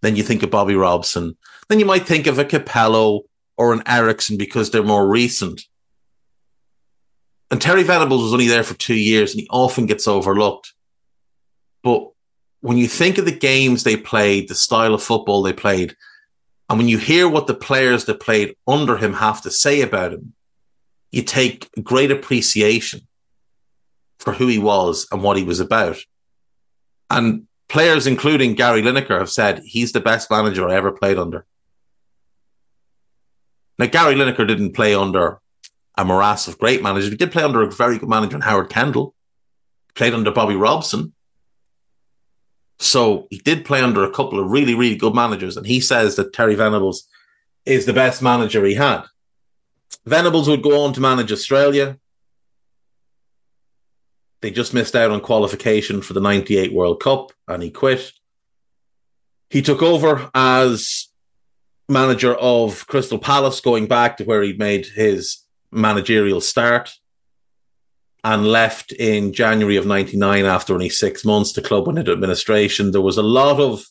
Then 0.00 0.16
you 0.16 0.22
think 0.22 0.42
of 0.42 0.50
Bobby 0.50 0.74
Robson. 0.74 1.36
Then 1.68 1.78
you 1.78 1.84
might 1.84 2.06
think 2.06 2.26
of 2.26 2.38
a 2.38 2.44
Capello 2.44 3.22
or 3.56 3.72
an 3.72 3.82
Eriksson 3.86 4.36
because 4.36 4.70
they're 4.70 4.82
more 4.82 5.06
recent. 5.06 5.62
And 7.50 7.60
Terry 7.60 7.82
Venables 7.82 8.22
was 8.22 8.32
only 8.32 8.48
there 8.48 8.64
for 8.64 8.74
two 8.74 8.94
years 8.94 9.32
and 9.32 9.42
he 9.42 9.48
often 9.50 9.86
gets 9.86 10.08
overlooked. 10.08 10.72
But 11.82 12.08
when 12.60 12.78
you 12.78 12.88
think 12.88 13.18
of 13.18 13.24
the 13.24 13.32
games 13.32 13.84
they 13.84 13.96
played, 13.96 14.48
the 14.48 14.54
style 14.54 14.94
of 14.94 15.02
football 15.02 15.42
they 15.42 15.52
played, 15.52 15.96
and 16.68 16.78
when 16.78 16.88
you 16.88 16.96
hear 16.96 17.28
what 17.28 17.46
the 17.46 17.54
players 17.54 18.06
that 18.06 18.20
played 18.20 18.56
under 18.66 18.96
him 18.96 19.12
have 19.12 19.42
to 19.42 19.50
say 19.50 19.82
about 19.82 20.14
him, 20.14 20.32
you 21.12 21.22
take 21.22 21.70
great 21.82 22.10
appreciation 22.10 23.06
for 24.18 24.32
who 24.32 24.48
he 24.48 24.58
was 24.58 25.06
and 25.12 25.22
what 25.22 25.36
he 25.36 25.44
was 25.44 25.60
about. 25.60 25.98
And 27.10 27.46
players, 27.68 28.06
including 28.06 28.54
Gary 28.54 28.82
Lineker, 28.82 29.18
have 29.18 29.30
said 29.30 29.62
he's 29.64 29.92
the 29.92 30.00
best 30.00 30.30
manager 30.30 30.68
I 30.68 30.74
ever 30.74 30.90
played 30.90 31.18
under. 31.18 31.44
Now, 33.78 33.86
Gary 33.86 34.14
Lineker 34.14 34.46
didn't 34.46 34.72
play 34.72 34.94
under 34.94 35.40
a 35.98 36.04
morass 36.04 36.48
of 36.48 36.58
great 36.58 36.82
managers. 36.82 37.10
He 37.10 37.16
did 37.16 37.32
play 37.32 37.42
under 37.42 37.62
a 37.62 37.70
very 37.70 37.98
good 37.98 38.08
manager 38.08 38.36
in 38.36 38.42
Howard 38.42 38.70
Kendall. 38.70 39.14
He 39.88 39.92
played 39.94 40.14
under 40.14 40.30
Bobby 40.30 40.56
Robson. 40.56 41.12
So 42.78 43.26
he 43.30 43.38
did 43.38 43.64
play 43.64 43.80
under 43.82 44.02
a 44.02 44.10
couple 44.10 44.40
of 44.40 44.50
really, 44.50 44.74
really 44.74 44.96
good 44.96 45.14
managers. 45.14 45.56
And 45.56 45.66
he 45.66 45.80
says 45.80 46.16
that 46.16 46.32
Terry 46.32 46.54
Venables 46.54 47.06
is 47.66 47.84
the 47.86 47.92
best 47.92 48.22
manager 48.22 48.64
he 48.64 48.74
had. 48.74 49.04
Venables 50.04 50.48
would 50.48 50.62
go 50.62 50.84
on 50.84 50.92
to 50.94 51.00
manage 51.00 51.32
Australia. 51.32 51.98
They 54.40 54.50
just 54.50 54.74
missed 54.74 54.96
out 54.96 55.10
on 55.10 55.20
qualification 55.20 56.02
for 56.02 56.14
the 56.14 56.20
98 56.20 56.72
World 56.72 57.00
Cup 57.00 57.32
and 57.46 57.62
he 57.62 57.70
quit. 57.70 58.12
He 59.50 59.62
took 59.62 59.82
over 59.82 60.30
as 60.34 61.08
manager 61.88 62.34
of 62.34 62.86
Crystal 62.86 63.18
Palace, 63.18 63.60
going 63.60 63.86
back 63.86 64.16
to 64.16 64.24
where 64.24 64.42
he 64.42 64.54
made 64.54 64.86
his 64.86 65.44
managerial 65.70 66.40
start 66.40 66.90
and 68.24 68.46
left 68.46 68.92
in 68.92 69.32
January 69.32 69.76
of 69.76 69.86
99 69.86 70.44
after 70.44 70.74
only 70.74 70.88
six 70.88 71.24
months. 71.24 71.52
The 71.52 71.62
club 71.62 71.86
went 71.86 71.98
into 71.98 72.12
administration. 72.12 72.92
There 72.92 73.00
was 73.00 73.18
a 73.18 73.22
lot 73.22 73.60
of, 73.60 73.84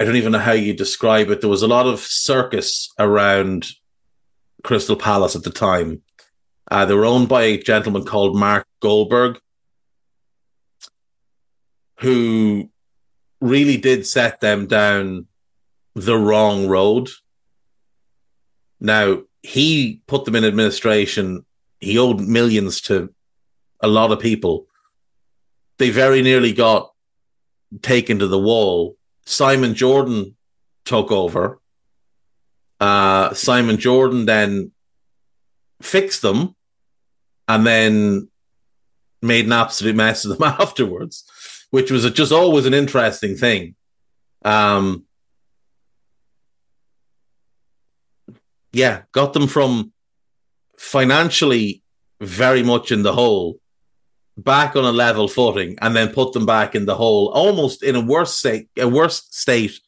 I 0.00 0.04
don't 0.04 0.16
even 0.16 0.32
know 0.32 0.38
how 0.38 0.52
you 0.52 0.72
describe 0.72 1.28
it. 1.28 1.40
There 1.40 1.50
was 1.50 1.62
a 1.62 1.68
lot 1.68 1.86
of 1.86 2.00
circus 2.00 2.90
around 2.98 3.68
Crystal 4.64 4.96
Palace 4.96 5.36
at 5.36 5.42
the 5.42 5.50
time. 5.50 6.02
Uh, 6.70 6.86
they 6.86 6.94
were 6.94 7.04
owned 7.04 7.28
by 7.28 7.42
a 7.42 7.62
gentleman 7.62 8.04
called 8.04 8.34
Mark 8.34 8.66
Goldberg, 8.80 9.38
who 11.98 12.70
really 13.40 13.76
did 13.76 14.06
set 14.06 14.40
them 14.40 14.66
down 14.66 15.26
the 15.94 16.16
wrong 16.16 16.66
road. 16.66 17.10
Now, 18.80 19.22
he 19.42 20.02
put 20.06 20.24
them 20.24 20.34
in 20.34 20.44
administration 20.44 21.44
he 21.80 21.98
owed 21.98 22.20
millions 22.20 22.82
to 22.82 23.12
a 23.80 23.88
lot 23.88 24.12
of 24.12 24.20
people. 24.20 24.66
They 25.78 25.90
very 25.90 26.22
nearly 26.22 26.52
got 26.52 26.92
taken 27.80 28.18
to 28.18 28.26
the 28.26 28.38
wall. 28.38 28.96
Simon 29.26 29.74
Jordan 29.74 30.36
took 30.84 31.10
over. 31.12 31.60
Uh, 32.80 33.34
Simon 33.34 33.76
Jordan 33.76 34.26
then 34.26 34.72
fixed 35.82 36.22
them 36.22 36.54
and 37.46 37.66
then 37.66 38.28
made 39.22 39.46
an 39.46 39.52
absolute 39.52 39.96
mess 39.96 40.24
of 40.24 40.38
them 40.38 40.54
afterwards, 40.60 41.24
which 41.70 41.90
was 41.90 42.10
just 42.12 42.32
always 42.32 42.66
an 42.66 42.74
interesting 42.74 43.36
thing. 43.36 43.74
Um, 44.44 45.04
yeah, 48.72 49.02
got 49.12 49.32
them 49.32 49.46
from 49.46 49.92
financially 50.78 51.82
very 52.20 52.62
much 52.62 52.92
in 52.92 53.02
the 53.02 53.12
hole, 53.12 53.58
back 54.42 54.76
on 54.76 54.84
a 54.84 54.92
level 54.92 55.28
footing, 55.28 55.78
and 55.80 55.94
then 55.94 56.12
put 56.12 56.32
them 56.32 56.46
back 56.46 56.74
in 56.74 56.86
the 56.86 56.94
hole, 56.94 57.28
almost 57.28 57.82
in 57.82 57.96
a 57.96 58.00
worse 58.00 58.36
state, 58.36 58.68
a 58.76 58.88
worse 58.88 59.26
state 59.30 59.80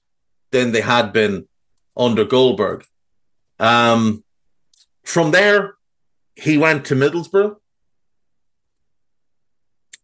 than 0.50 0.72
they 0.72 0.80
had 0.80 1.12
been 1.12 1.46
under 1.96 2.24
Goldberg. 2.24 2.84
Um, 3.58 4.24
from 5.04 5.30
there, 5.30 5.74
he 6.34 6.58
went 6.58 6.86
to 6.86 6.94
Middlesbrough. 6.94 7.56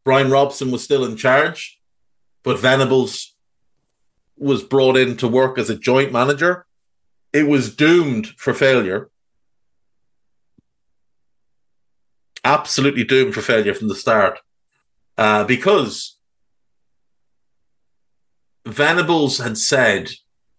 Brian 0.04 0.30
Robson 0.30 0.70
was 0.70 0.82
still 0.82 1.04
in 1.04 1.16
charge, 1.16 1.78
but 2.42 2.58
Venables 2.58 3.34
was 4.36 4.62
brought 4.62 4.96
in 4.96 5.16
to 5.18 5.28
work 5.28 5.58
as 5.58 5.68
a 5.68 5.78
joint 5.78 6.12
manager. 6.12 6.66
It 7.32 7.46
was 7.46 7.74
doomed 7.74 8.28
for 8.28 8.54
failure 8.54 9.10
absolutely 12.48 13.04
doomed 13.04 13.34
for 13.34 13.42
failure 13.42 13.74
from 13.74 13.88
the 13.88 13.94
start 13.94 14.38
uh, 15.18 15.44
because 15.44 16.16
Venables 18.64 19.38
had 19.38 19.58
said 19.58 20.10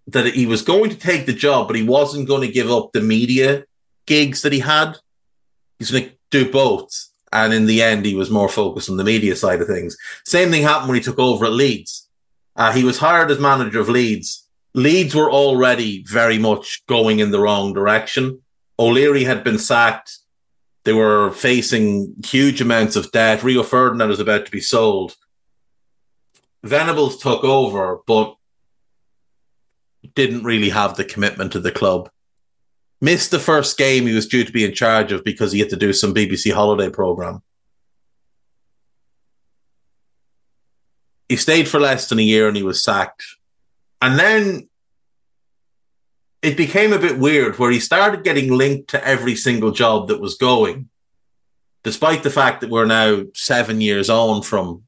that 0.08 0.34
he 0.34 0.46
was 0.46 0.62
going 0.62 0.90
to 0.92 0.96
take 0.96 1.26
the 1.26 1.34
job, 1.34 1.68
but 1.68 1.76
he 1.76 1.84
wasn't 1.84 2.28
going 2.28 2.46
to 2.46 2.54
give 2.54 2.70
up 2.72 2.92
the 2.92 3.02
media 3.02 3.66
gigs 4.06 4.42
that 4.44 4.54
he 4.54 4.60
had. 4.60 4.98
He's 5.78 5.92
going 5.92 6.06
to 6.06 6.16
do 6.30 6.52
both. 6.52 6.92
And 7.32 7.54
in 7.54 7.66
the 7.66 7.82
end, 7.82 8.06
he 8.06 8.16
was 8.16 8.30
more 8.30 8.50
focused 8.50 8.90
on 8.90 8.98
the 8.98 9.04
media 9.04 9.36
side 9.36 9.62
of 9.62 9.68
things. 9.68 9.96
Same 10.26 10.50
thing 10.50 10.64
happened 10.64 10.90
when 10.90 10.98
he 10.98 11.04
took 11.04 11.20
over 11.20 11.46
at 11.46 11.52
Leeds. 11.52 12.08
Uh, 12.56 12.72
he 12.72 12.84
was 12.84 12.98
hired 12.98 13.32
as 13.32 13.40
manager 13.40 13.80
of 13.80 13.90
Leeds. 13.90 14.48
Leeds 14.74 15.14
were 15.16 15.32
already 15.32 16.04
very 16.08 16.38
much 16.40 16.84
going 16.88 17.20
in 17.20 17.32
the 17.32 17.40
wrong 17.40 17.74
direction. 17.74 18.42
O'Leary 18.78 19.24
had 19.24 19.44
been 19.44 19.60
sacked. 19.60 20.18
They 20.90 20.94
were 20.94 21.30
facing 21.30 22.16
huge 22.26 22.62
amounts 22.62 22.96
of 22.96 23.12
debt. 23.12 23.44
Rio 23.44 23.62
Ferdinand 23.62 24.10
was 24.10 24.20
about 24.20 24.48
to 24.48 24.52
be 24.52 24.60
sold. 24.60 25.16
Venables 26.64 27.20
took 27.20 27.44
over, 27.44 28.00
but 28.08 28.36
didn't 30.16 30.46
really 30.46 30.72
have 30.72 30.96
the 30.96 31.04
commitment 31.04 31.52
to 31.52 31.60
the 31.60 31.72
club. 31.72 32.10
Missed 33.02 33.30
the 33.30 33.38
first 33.38 33.78
game 33.78 34.08
he 34.08 34.16
was 34.16 34.26
due 34.26 34.44
to 34.44 34.52
be 34.52 34.66
in 34.66 34.74
charge 34.74 35.12
of 35.12 35.24
because 35.24 35.52
he 35.52 35.60
had 35.60 35.70
to 35.70 35.76
do 35.76 35.94
some 35.94 36.12
BBC 36.12 36.52
holiday 36.52 36.90
program. 36.90 37.44
He 41.28 41.36
stayed 41.36 41.68
for 41.68 41.80
less 41.80 42.10
than 42.10 42.18
a 42.18 42.24
year 42.24 42.48
and 42.48 42.58
he 42.58 42.64
was 42.64 42.84
sacked. 42.84 43.24
And 44.02 44.18
then 44.18 44.69
it 46.42 46.56
became 46.56 46.94
a 46.94 47.00
bit 47.00 47.20
weird 47.20 47.60
where 47.60 47.72
he 47.72 47.80
started 47.80 48.24
getting 48.24 48.54
linked 48.54 48.90
to 48.90 49.06
every 49.06 49.36
single 49.36 49.72
job 49.72 50.08
that 50.08 50.22
was 50.22 50.36
going, 50.36 50.90
despite 51.84 52.24
the 52.24 52.30
fact 52.30 52.62
that 52.62 52.70
we're 52.70 52.86
now 52.86 53.24
seven 53.34 53.82
years 53.82 54.10
on 54.10 54.42
from 54.42 54.84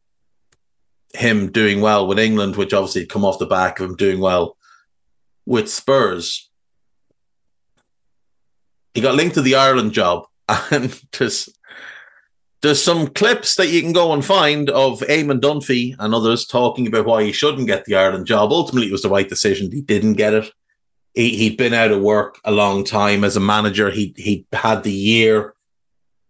him 1.13 1.51
doing 1.51 1.81
well 1.81 2.07
with 2.07 2.19
England, 2.19 2.55
which 2.55 2.73
obviously 2.73 3.01
had 3.01 3.09
come 3.09 3.25
off 3.25 3.39
the 3.39 3.45
back 3.45 3.79
of 3.79 3.89
him 3.89 3.95
doing 3.97 4.19
well 4.19 4.55
with 5.45 5.69
Spurs. 5.69 6.49
He 8.93 9.01
got 9.01 9.15
linked 9.15 9.35
to 9.35 9.41
the 9.41 9.55
Ireland 9.55 9.91
job, 9.91 10.27
and 10.71 11.01
there's 11.17 11.49
there's 12.61 12.81
some 12.81 13.07
clips 13.07 13.55
that 13.55 13.69
you 13.69 13.81
can 13.81 13.91
go 13.91 14.13
and 14.13 14.23
find 14.23 14.69
of 14.69 14.99
Eamon 15.01 15.41
Dunphy 15.41 15.95
and 15.97 16.13
others 16.13 16.45
talking 16.45 16.85
about 16.85 17.07
why 17.07 17.23
he 17.23 17.31
shouldn't 17.31 17.67
get 17.67 17.85
the 17.85 17.95
Ireland 17.95 18.27
job. 18.27 18.51
Ultimately, 18.51 18.87
it 18.87 18.91
was 18.91 19.01
the 19.01 19.09
right 19.09 19.27
decision. 19.27 19.71
He 19.71 19.81
didn't 19.81 20.13
get 20.13 20.35
it 20.35 20.51
he, 21.13 21.35
he'd 21.37 21.57
been 21.57 21.73
out 21.73 21.91
of 21.91 22.01
work 22.01 22.39
a 22.43 22.51
long 22.51 22.83
time 22.83 23.23
as 23.23 23.35
a 23.35 23.41
manager. 23.41 23.89
He 23.89 24.13
he 24.17 24.45
had 24.53 24.83
the 24.83 24.91
year 24.91 25.53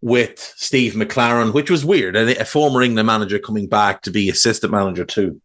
with 0.01 0.53
Steve 0.57 0.93
McClaren, 0.93 1.53
which 1.53 1.69
was 1.69 1.86
weird. 1.86 2.15
A, 2.15 2.41
a 2.41 2.45
former 2.45 2.82
England 2.82 3.07
manager 3.07 3.39
coming 3.39 3.67
back 3.67 4.01
to 4.03 4.11
be 4.11 4.29
assistant 4.29 4.71
manager 4.71 5.05
to 5.05 5.39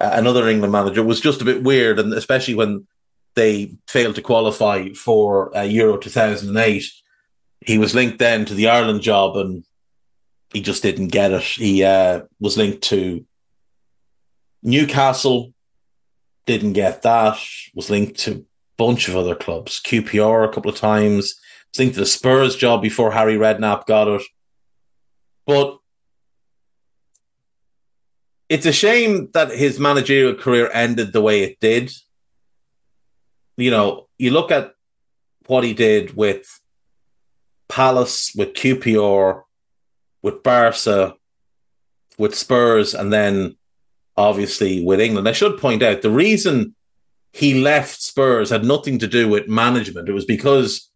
uh, 0.00 0.10
another 0.12 0.48
England 0.48 0.72
manager 0.72 1.02
was 1.02 1.20
just 1.20 1.40
a 1.40 1.46
bit 1.46 1.62
weird, 1.62 1.98
and 1.98 2.12
especially 2.12 2.54
when 2.54 2.86
they 3.34 3.74
failed 3.88 4.16
to 4.16 4.22
qualify 4.22 4.90
for 4.90 5.56
uh, 5.56 5.62
Euro 5.62 5.96
2008. 5.96 6.84
He 7.64 7.78
was 7.78 7.94
linked 7.94 8.18
then 8.18 8.44
to 8.46 8.54
the 8.54 8.68
Ireland 8.68 9.00
job, 9.00 9.36
and 9.36 9.64
he 10.52 10.60
just 10.60 10.82
didn't 10.82 11.08
get 11.08 11.30
it. 11.30 11.42
He 11.42 11.84
uh, 11.84 12.22
was 12.40 12.58
linked 12.58 12.82
to 12.84 13.24
Newcastle, 14.62 15.54
didn't 16.46 16.74
get 16.74 17.02
that. 17.02 17.38
Was 17.74 17.88
linked 17.88 18.18
to 18.20 18.44
bunch 18.76 19.08
of 19.08 19.16
other 19.16 19.34
clubs, 19.34 19.80
QPR 19.80 20.44
a 20.44 20.52
couple 20.52 20.70
of 20.70 20.76
times. 20.76 21.34
I 21.74 21.76
think 21.76 21.94
the 21.94 22.06
Spurs 22.06 22.56
job 22.56 22.82
before 22.82 23.12
Harry 23.12 23.36
Redknapp 23.36 23.86
got 23.86 24.08
it. 24.08 24.22
But 25.46 25.78
it's 28.48 28.66
a 28.66 28.72
shame 28.72 29.30
that 29.32 29.50
his 29.50 29.80
managerial 29.80 30.34
career 30.34 30.70
ended 30.72 31.12
the 31.12 31.22
way 31.22 31.42
it 31.42 31.58
did. 31.60 31.90
You 33.56 33.70
know, 33.70 34.08
you 34.18 34.30
look 34.30 34.50
at 34.50 34.74
what 35.46 35.64
he 35.64 35.74
did 35.74 36.14
with 36.14 36.60
Palace, 37.68 38.32
with 38.36 38.52
QPR, 38.52 39.42
with 40.22 40.42
Barca, 40.42 41.14
with 42.18 42.34
Spurs, 42.34 42.94
and 42.94 43.12
then 43.12 43.56
obviously 44.16 44.84
with 44.84 45.00
England. 45.00 45.28
I 45.28 45.32
should 45.32 45.58
point 45.58 45.82
out 45.82 46.02
the 46.02 46.10
reason 46.10 46.74
he 47.32 47.60
left 47.60 48.02
Spurs 48.02 48.50
had 48.50 48.64
nothing 48.64 48.98
to 48.98 49.06
do 49.06 49.28
with 49.28 49.48
management. 49.48 50.08
It 50.08 50.12
was 50.12 50.26
because 50.26 50.90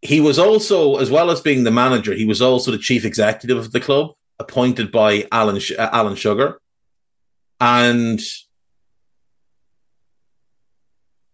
he 0.00 0.20
was 0.20 0.38
also, 0.38 0.96
as 0.96 1.10
well 1.10 1.30
as 1.30 1.40
being 1.40 1.62
the 1.62 1.70
manager, 1.70 2.12
he 2.12 2.24
was 2.24 2.42
also 2.42 2.72
the 2.72 2.78
chief 2.78 3.04
executive 3.04 3.56
of 3.56 3.70
the 3.70 3.80
club, 3.80 4.10
appointed 4.40 4.90
by 4.90 5.26
Alan 5.30 5.60
uh, 5.78 5.88
Alan 5.92 6.16
Sugar, 6.16 6.60
and 7.60 8.20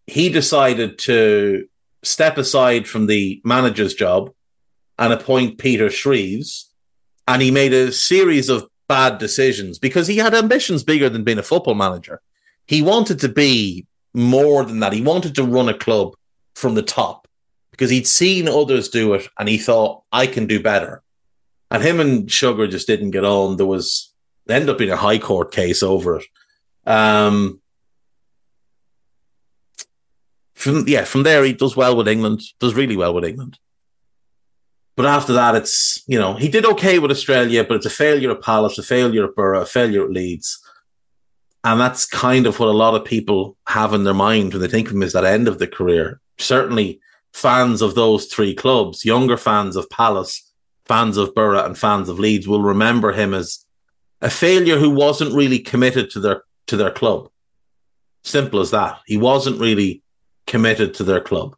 he 0.07 0.29
decided 0.29 0.99
to 0.99 1.67
step 2.03 2.37
aside 2.37 2.87
from 2.87 3.07
the 3.07 3.41
manager's 3.45 3.95
job 3.95 4.31
and 4.99 5.13
appoint 5.13 5.59
Peter 5.59 5.89
Shreeves, 5.89 6.71
and 7.27 7.41
he 7.41 7.51
made 7.51 7.73
a 7.73 7.93
series 7.93 8.51
of 8.51 8.69
bad 8.89 9.17
decisions 9.17 9.79
because 9.79 10.07
he 10.07 10.19
had 10.19 10.35
ambitions 10.35 10.83
bigger 10.83 11.09
than 11.09 11.25
being 11.25 11.39
a 11.39 11.43
football 11.43 11.75
manager 11.75 12.21
he 12.69 12.83
wanted 12.83 13.21
to 13.21 13.29
be 13.29 13.87
more 14.15 14.65
than 14.65 14.81
that. 14.81 14.93
He 14.93 15.01
wanted 15.01 15.35
to 15.37 15.43
run 15.43 15.69
a 15.69 15.75
club 15.75 16.15
from 16.55 16.75
the 16.75 16.83
top 16.83 17.27
because 17.71 17.91
he'd 17.91 18.07
seen 18.07 18.47
others 18.47 18.89
do 18.89 19.15
it 19.15 19.27
and 19.39 19.49
he 19.49 19.59
thought, 19.59 20.03
I 20.13 20.27
can 20.27 20.47
do 20.47 20.63
better. 20.63 21.03
And 21.71 21.83
him 21.83 21.99
and 21.99 22.31
Sugar 22.31 22.67
just 22.67 22.87
didn't 22.87 23.11
get 23.11 23.25
on. 23.25 23.57
There 23.57 23.67
was, 23.67 24.13
ended 24.49 24.69
up 24.69 24.79
being 24.79 24.91
a 24.91 24.97
high 24.97 25.19
court 25.19 25.51
case 25.51 25.83
over 25.83 26.19
it. 26.19 26.27
Um, 26.87 27.61
from 30.55 30.89
yeah, 30.89 31.05
from 31.05 31.23
there 31.23 31.45
he 31.45 31.53
does 31.53 31.77
well 31.77 31.97
with 31.97 32.09
England, 32.09 32.43
does 32.59 32.75
really 32.75 32.97
well 32.97 33.15
with 33.15 33.25
England. 33.25 33.59
But 34.97 35.07
after 35.07 35.35
that, 35.35 35.55
it's 35.55 36.03
you 36.09 36.19
know 36.19 36.35
he 36.35 36.49
did 36.49 36.65
okay 36.65 36.99
with 36.99 37.13
Australia, 37.13 37.63
but 37.63 37.77
it's 37.77 37.87
a 37.87 37.91
failure 37.91 38.33
at 38.33 38.43
Palace, 38.43 38.79
a 38.79 38.83
failure 38.83 39.25
at 39.25 39.37
Boro, 39.37 39.61
a 39.61 39.67
failure 39.67 40.05
at 40.05 40.11
Leeds. 40.11 40.59
And 41.65 41.81
that's 41.81 42.07
kind 42.07 42.47
of 42.47 42.59
what 42.59 42.69
a 42.69 42.73
lot 42.73 42.95
of 42.95 43.05
people 43.05 43.57
have 43.67 43.93
in 43.93 44.05
their 44.05 44.15
mind 44.15 44.53
when 44.53 44.63
they 44.63 44.69
think 44.69 44.89
of 44.89 44.95
him 44.95 45.03
as 45.03 45.13
that 45.13 45.25
end 45.25 45.49
of 45.49 45.59
the 45.59 45.67
career. 45.67 46.21
Certainly 46.39 47.01
fans 47.33 47.83
of 47.83 47.95
those 47.95 48.27
three 48.27 48.55
clubs, 48.55 49.05
younger 49.05 49.37
fans 49.37 49.77
of 49.77 49.91
Palace, 49.91 50.53
fans 50.87 51.17
of 51.17 51.35
Boro, 51.35 51.65
and 51.65 51.77
fans 51.77 52.09
of 52.09 52.19
Leeds 52.19 52.47
will 52.49 52.63
remember 52.63 53.13
him 53.13 53.35
as 53.35 53.65
a 54.21 54.31
failure 54.31 54.79
who 54.79 54.91
wasn't 54.91 55.35
really 55.35 55.59
committed 55.59 56.11
to 56.11 56.21
their 56.21 56.43
to 56.69 56.77
their 56.77 56.91
club. 56.91 57.29
Simple 58.25 58.61
as 58.61 58.71
that. 58.73 59.01
He 59.07 59.17
wasn't 59.17 59.61
really 59.61 60.03
committed 60.47 60.95
to 60.95 61.05
their 61.05 61.21
club. 61.21 61.57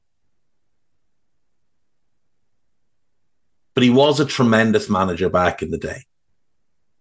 But 3.75 3.85
he 3.85 3.91
was 3.91 4.21
a 4.21 4.27
tremendous 4.27 4.89
manager 4.89 5.29
back 5.31 5.63
in 5.63 5.71
the 5.71 5.79
day. 5.79 6.05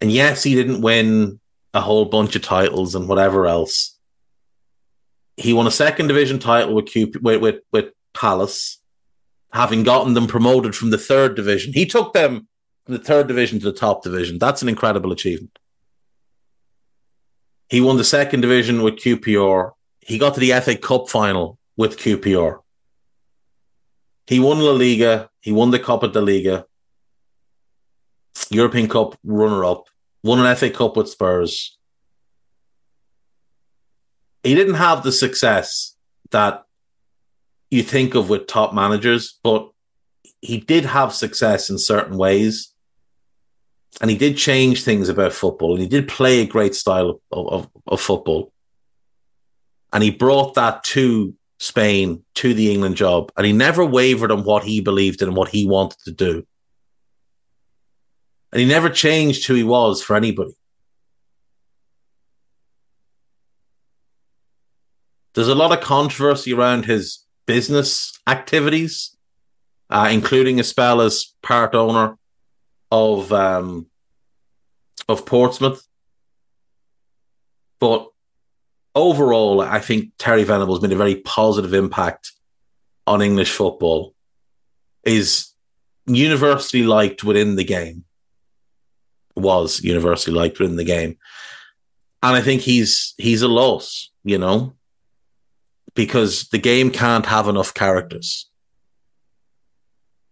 And 0.02 0.12
yes, 0.12 0.44
he 0.44 0.56
didn't 0.56 0.82
win 0.82 1.40
a 1.74 1.82
whole 1.82 2.06
bunch 2.06 2.36
of 2.36 2.42
titles 2.42 2.96
and 2.96 3.08
whatever 3.08 3.48
else. 3.48 3.98
He 5.38 5.54
won 5.54 5.68
a 5.68 5.72
second 5.72 6.08
division 6.08 6.40
title 6.40 6.74
with, 6.74 6.94
Cup- 6.94 7.22
with, 7.22 7.42
with, 7.42 7.62
with 7.72 7.86
Palace, 8.14 8.82
having 9.54 9.84
gotten 9.84 10.14
them 10.14 10.28
promoted 10.28 10.76
from 10.76 10.90
the 10.90 10.98
third 10.98 11.36
division. 11.36 11.74
He 11.74 11.86
took 11.86 12.14
them 12.14 12.48
from 12.86 12.96
the 12.96 13.04
third 13.04 13.28
division 13.28 13.60
to 13.60 13.66
the 13.66 13.78
top 13.78 14.04
division. 14.04 14.40
That's 14.40 14.62
an 14.62 14.70
incredible 14.70 15.12
achievement. 15.12 15.58
He 17.70 17.82
won 17.82 17.98
the 17.98 18.04
second 18.04 18.42
division 18.42 18.82
with 18.82 18.96
QPR. 18.96 19.72
He 20.00 20.18
got 20.18 20.34
to 20.34 20.40
the 20.40 20.60
FA 20.60 20.76
Cup 20.76 21.08
final 21.08 21.60
with 21.78 22.00
QPR. 22.00 22.60
He 24.26 24.40
won 24.40 24.60
La 24.60 24.72
Liga. 24.72 25.30
He 25.40 25.52
won 25.52 25.72
the 25.72 25.80
Copa 25.80 26.08
de 26.08 26.20
Liga. 26.20 26.66
European 28.50 28.88
Cup 28.88 29.18
runner 29.24 29.64
up. 29.64 29.88
Won 30.24 30.40
an 30.40 30.56
FA 30.56 30.70
Cup 30.70 30.98
with 30.98 31.10
Spurs. 31.10 31.78
He 34.44 34.56
didn't 34.56 34.76
have 34.76 35.04
the 35.04 35.12
success 35.12 35.96
that 36.32 36.64
you 37.70 37.84
think 37.84 38.16
of 38.16 38.30
with 38.30 38.48
top 38.48 38.74
managers, 38.74 39.40
but 39.44 39.70
he 40.42 40.60
did 40.60 40.86
have 40.86 41.14
success 41.14 41.70
in 41.70 41.78
certain 41.78 42.18
ways. 42.18 42.74
And 44.02 44.10
he 44.10 44.18
did 44.18 44.38
change 44.38 44.84
things 44.84 45.10
about 45.10 45.34
football 45.34 45.74
and 45.74 45.82
he 45.82 45.88
did 45.88 46.08
play 46.08 46.40
a 46.40 46.46
great 46.46 46.76
style 46.76 47.22
of, 47.32 47.48
of, 47.48 47.70
of 47.88 48.00
football. 48.00 48.54
And 49.92 50.04
he 50.04 50.12
brought 50.12 50.54
that 50.54 50.84
to 50.86 51.34
Spain, 51.60 52.24
to 52.36 52.54
the 52.54 52.72
England 52.72 52.96
job. 52.96 53.32
And 53.36 53.46
he 53.46 53.52
never 53.52 53.84
wavered 53.84 54.32
on 54.32 54.44
what 54.44 54.64
he 54.64 54.80
believed 54.80 55.22
in 55.22 55.30
and 55.30 55.38
what 55.38 55.50
he 55.50 55.66
wanted 55.66 56.00
to 56.06 56.12
do. 56.12 56.46
And 58.52 58.60
he 58.60 58.68
never 58.68 58.90
changed 58.90 59.46
who 59.46 59.54
he 59.54 59.64
was 59.64 60.02
for 60.02 60.16
anybody. 60.16 60.54
There's 65.36 65.48
a 65.48 65.56
lot 65.56 65.72
of 65.72 65.84
controversy 65.84 66.54
around 66.54 66.86
his 66.86 67.26
business 67.46 68.20
activities, 68.28 69.16
uh, 69.90 70.10
including 70.12 70.60
a 70.60 70.64
spell 70.64 71.02
as 71.02 71.34
part 71.44 71.76
owner 71.76 72.18
of 72.92 73.32
um, 73.32 73.86
of 75.08 75.26
Portsmouth. 75.26 75.88
But 77.80 78.08
overall, 78.96 79.62
I 79.62 79.80
think 79.80 80.12
Terry 80.18 80.44
Venables 80.44 80.82
made 80.82 80.92
a 80.92 80.98
very 80.98 81.16
positive 81.16 81.74
impact 81.74 82.32
on 83.06 83.22
English 83.22 83.52
football. 83.52 84.14
Is 85.04 85.54
universally 86.06 86.84
liked 86.84 87.24
within 87.24 87.56
the 87.56 87.64
game. 87.64 88.04
Was 89.40 89.82
universally 89.82 90.36
liked 90.36 90.60
within 90.60 90.76
the 90.76 90.84
game, 90.84 91.18
and 92.22 92.36
I 92.36 92.42
think 92.42 92.62
he's 92.62 93.14
he's 93.18 93.42
a 93.42 93.48
loss. 93.48 94.12
You 94.24 94.38
know, 94.38 94.76
because 95.96 96.48
the 96.50 96.58
game 96.58 96.92
can't 96.92 97.26
have 97.26 97.48
enough 97.48 97.74
characters. 97.74 98.50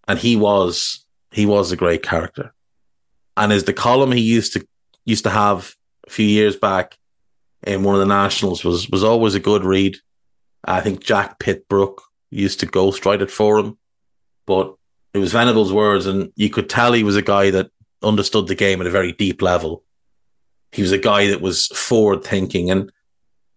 And 0.07 0.17
he 0.17 0.35
was 0.35 1.05
he 1.31 1.45
was 1.45 1.71
a 1.71 1.77
great 1.77 2.03
character. 2.03 2.53
And 3.35 3.51
is 3.51 3.65
the 3.65 3.73
column 3.73 4.11
he 4.11 4.21
used 4.21 4.53
to 4.53 4.65
used 5.05 5.23
to 5.25 5.29
have 5.29 5.75
a 6.07 6.09
few 6.09 6.25
years 6.25 6.55
back 6.55 6.97
in 7.65 7.83
one 7.83 7.95
of 7.95 7.99
the 7.99 8.05
nationals 8.05 8.63
was 8.63 8.89
was 8.89 9.03
always 9.03 9.35
a 9.35 9.39
good 9.39 9.63
read. 9.63 9.97
I 10.63 10.81
think 10.81 11.03
Jack 11.03 11.39
Pitt-Brooke 11.39 12.01
used 12.29 12.59
to 12.59 12.67
ghostwrite 12.67 13.21
it 13.21 13.31
for 13.31 13.59
him, 13.59 13.77
but 14.45 14.75
it 15.13 15.19
was 15.19 15.31
Venables' 15.31 15.71
words, 15.71 16.05
and 16.05 16.31
you 16.35 16.49
could 16.49 16.69
tell 16.69 16.93
he 16.93 17.03
was 17.03 17.15
a 17.15 17.21
guy 17.21 17.51
that 17.51 17.71
understood 18.03 18.47
the 18.47 18.55
game 18.55 18.81
at 18.81 18.87
a 18.87 18.91
very 18.91 19.11
deep 19.11 19.41
level. 19.41 19.83
He 20.71 20.81
was 20.81 20.91
a 20.91 20.97
guy 20.97 21.27
that 21.27 21.41
was 21.41 21.67
forward 21.67 22.23
thinking, 22.23 22.69
and 22.69 22.91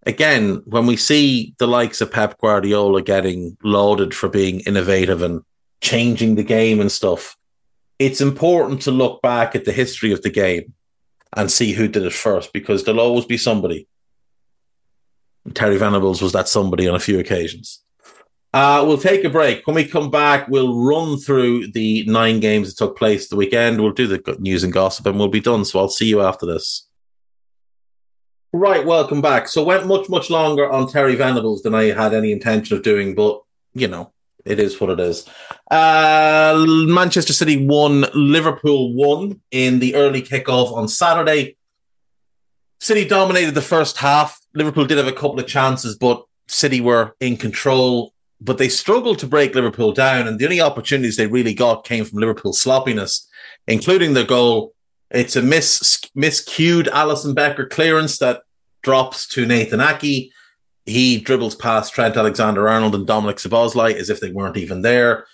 again, 0.07 0.63
when 0.65 0.87
we 0.87 0.97
see 0.97 1.55
the 1.59 1.67
likes 1.67 2.01
of 2.01 2.13
Pep 2.13 2.39
Guardiola 2.39 3.03
getting 3.03 3.57
lauded 3.63 4.15
for 4.15 4.29
being 4.29 4.61
innovative 4.61 5.23
and 5.23 5.43
changing 5.81 6.35
the 6.35 6.45
game 6.45 6.81
and 6.81 6.91
stuff, 6.91 7.37
it's 7.99 8.21
important 8.21 8.83
to 8.83 8.91
look 8.91 9.21
back 9.23 9.55
at 9.55 9.65
the 9.65 9.73
history 9.73 10.13
of 10.13 10.23
the 10.23 10.31
game 10.31 10.73
and 11.37 11.51
see 11.51 11.73
who 11.73 11.87
did 11.87 12.05
it 12.05 12.13
first 12.13 12.53
because 12.53 12.85
there'll 12.85 13.01
always 13.01 13.27
be 13.27 13.37
somebody. 13.37 13.87
Terry 15.55 15.77
Venables 15.77 16.23
was 16.23 16.33
that 16.33 16.49
somebody 16.49 16.89
on 16.89 16.95
a 16.95 17.01
few 17.01 17.19
occasions. 17.19 17.83
Uh, 18.53 18.85
we'll 18.87 18.99
take 18.99 19.25
a 19.25 19.31
break. 19.31 19.67
When 19.67 19.77
we 19.77 19.85
come 19.85 20.11
back, 20.11 20.49
we'll 20.49 20.77
run 20.77 21.19
through 21.19 21.71
the 21.73 22.05
nine 22.07 22.41
games 22.41 22.69
that 22.69 22.79
took 22.79 22.99
place 22.99 23.29
the 23.29 23.37
weekend. 23.37 23.81
We'll 23.81 23.93
do 23.93 24.09
the 24.09 24.37
news 24.41 24.65
and 24.65 24.73
gossip 24.73 25.07
and 25.07 25.19
we'll 25.19 25.29
be 25.29 25.41
done. 25.41 25.65
So 25.65 25.79
I'll 25.79 25.89
see 25.89 26.07
you 26.07 26.21
after 26.21 26.47
this. 26.47 26.89
Right, 28.53 28.85
welcome 28.85 29.23
back. 29.23 29.47
So 29.47 29.63
went 29.63 29.87
much, 29.87 30.09
much 30.09 30.29
longer 30.29 30.69
on 30.69 30.91
Terry 30.91 31.15
Venables 31.15 31.63
than 31.63 31.75
I 31.75 31.85
had 31.93 32.13
any 32.13 32.33
intention 32.33 32.77
of 32.77 32.83
doing, 32.83 33.15
but 33.15 33.41
you 33.75 33.87
know, 33.87 34.13
it 34.45 34.59
is 34.59 34.81
what 34.81 34.91
it 34.91 34.99
is. 34.99 35.29
Uh, 35.71 36.65
Manchester 36.67 37.33
City 37.33 37.65
won, 37.65 38.07
Liverpool 38.13 38.93
won 38.95 39.41
in 39.53 39.79
the 39.79 39.95
early 39.95 40.23
kickoff 40.23 40.73
on 40.73 40.89
Saturday. 40.89 41.57
City 42.81 43.07
dominated 43.07 43.55
the 43.55 43.63
first 43.63 43.99
half. 43.99 44.41
Liverpool 44.55 44.87
did 44.87 44.99
have 44.99 45.07
a 45.07 45.13
couple 45.13 45.39
of 45.39 45.47
chances, 45.47 45.97
but 45.97 46.25
City 46.49 46.81
were 46.81 47.15
in 47.21 47.37
control. 47.37 48.13
But 48.41 48.59
they 48.59 48.69
struggled 48.69 49.19
to 49.19 49.27
break 49.27 49.55
Liverpool 49.55 49.93
down, 49.93 50.27
and 50.27 50.39
the 50.39 50.45
only 50.45 50.61
opportunities 50.61 51.17
they 51.17 51.27
really 51.27 51.55
got 51.55 51.85
came 51.85 52.05
from 52.05 52.21
Liverpool's 52.21 52.61
sloppiness, 52.61 53.29
including 53.67 54.15
the 54.15 54.25
goal 54.25 54.75
it's 55.11 55.37
a 55.37 55.43
mis 55.43 56.01
miscued 56.17 56.87
Alisson 56.87 57.35
Becker 57.35 57.67
clearance 57.67 58.19
that 58.19 58.43
drops 58.83 59.27
to 59.29 59.45
Nathan 59.45 59.81
Aké. 59.81 60.31
He 60.87 61.19
dribbles 61.19 61.57
past 61.57 61.93
Trent 61.93 62.17
Alexander 62.17 62.69
Arnold 62.69 62.95
and 62.95 63.07
Dominic 63.07 63.37
Szoboszlai 63.37 63.95
as 63.95 64.09
if 64.09 64.21
they 64.21 64.31
weren't 64.31 64.57
even 64.57 64.83
there. 64.83 65.27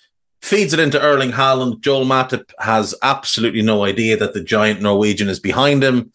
Feeds 0.42 0.72
it 0.72 0.80
into 0.80 1.00
Erling 1.00 1.32
Haaland. 1.32 1.80
Joel 1.80 2.04
Matip 2.04 2.50
has 2.58 2.94
absolutely 3.02 3.62
no 3.62 3.84
idea 3.84 4.16
that 4.16 4.34
the 4.34 4.42
giant 4.42 4.80
Norwegian 4.80 5.28
is 5.28 5.40
behind 5.40 5.82
him. 5.82 6.12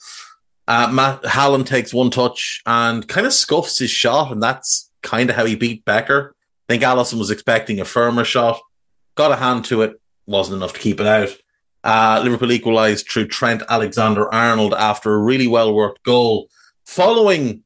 Uh, 0.68 0.89
Matt 0.92 1.22
Haaland 1.24 1.66
takes 1.66 1.94
one 1.94 2.12
touch 2.12 2.62
and 2.66 3.08
kind 3.08 3.28
of 3.28 3.34
scuffs 3.34 3.80
his 3.80 3.92
shot, 3.92 4.32
and 4.32 4.42
that's 4.42 4.92
kind 5.02 5.30
of 5.30 5.36
how 5.36 5.46
he 5.46 5.56
beat 5.56 5.86
Becker. 5.86 6.36
I 6.72 6.76
think 6.76 6.84
Alisson 6.84 7.19
was 7.19 7.32
expecting 7.32 7.82
a 7.82 7.86
firmer 7.86 8.24
shot, 8.24 8.61
got 9.15 9.34
a 9.34 9.36
hand 9.36 9.65
to 9.65 9.82
it, 9.82 9.99
wasn't 10.26 10.55
enough 10.55 10.72
to 10.72 10.80
keep 10.80 11.01
it 11.01 11.05
out. 11.05 11.36
Uh, 11.84 12.22
Liverpool 12.24 12.53
equalised 12.53 13.09
through 13.09 13.28
Trent 13.28 13.61
Alexander 13.67 14.34
Arnold 14.34 14.74
after 14.74 15.13
a 15.13 15.17
really 15.17 15.47
well 15.47 15.74
worked 15.74 16.01
goal, 16.03 16.47
following 16.86 17.65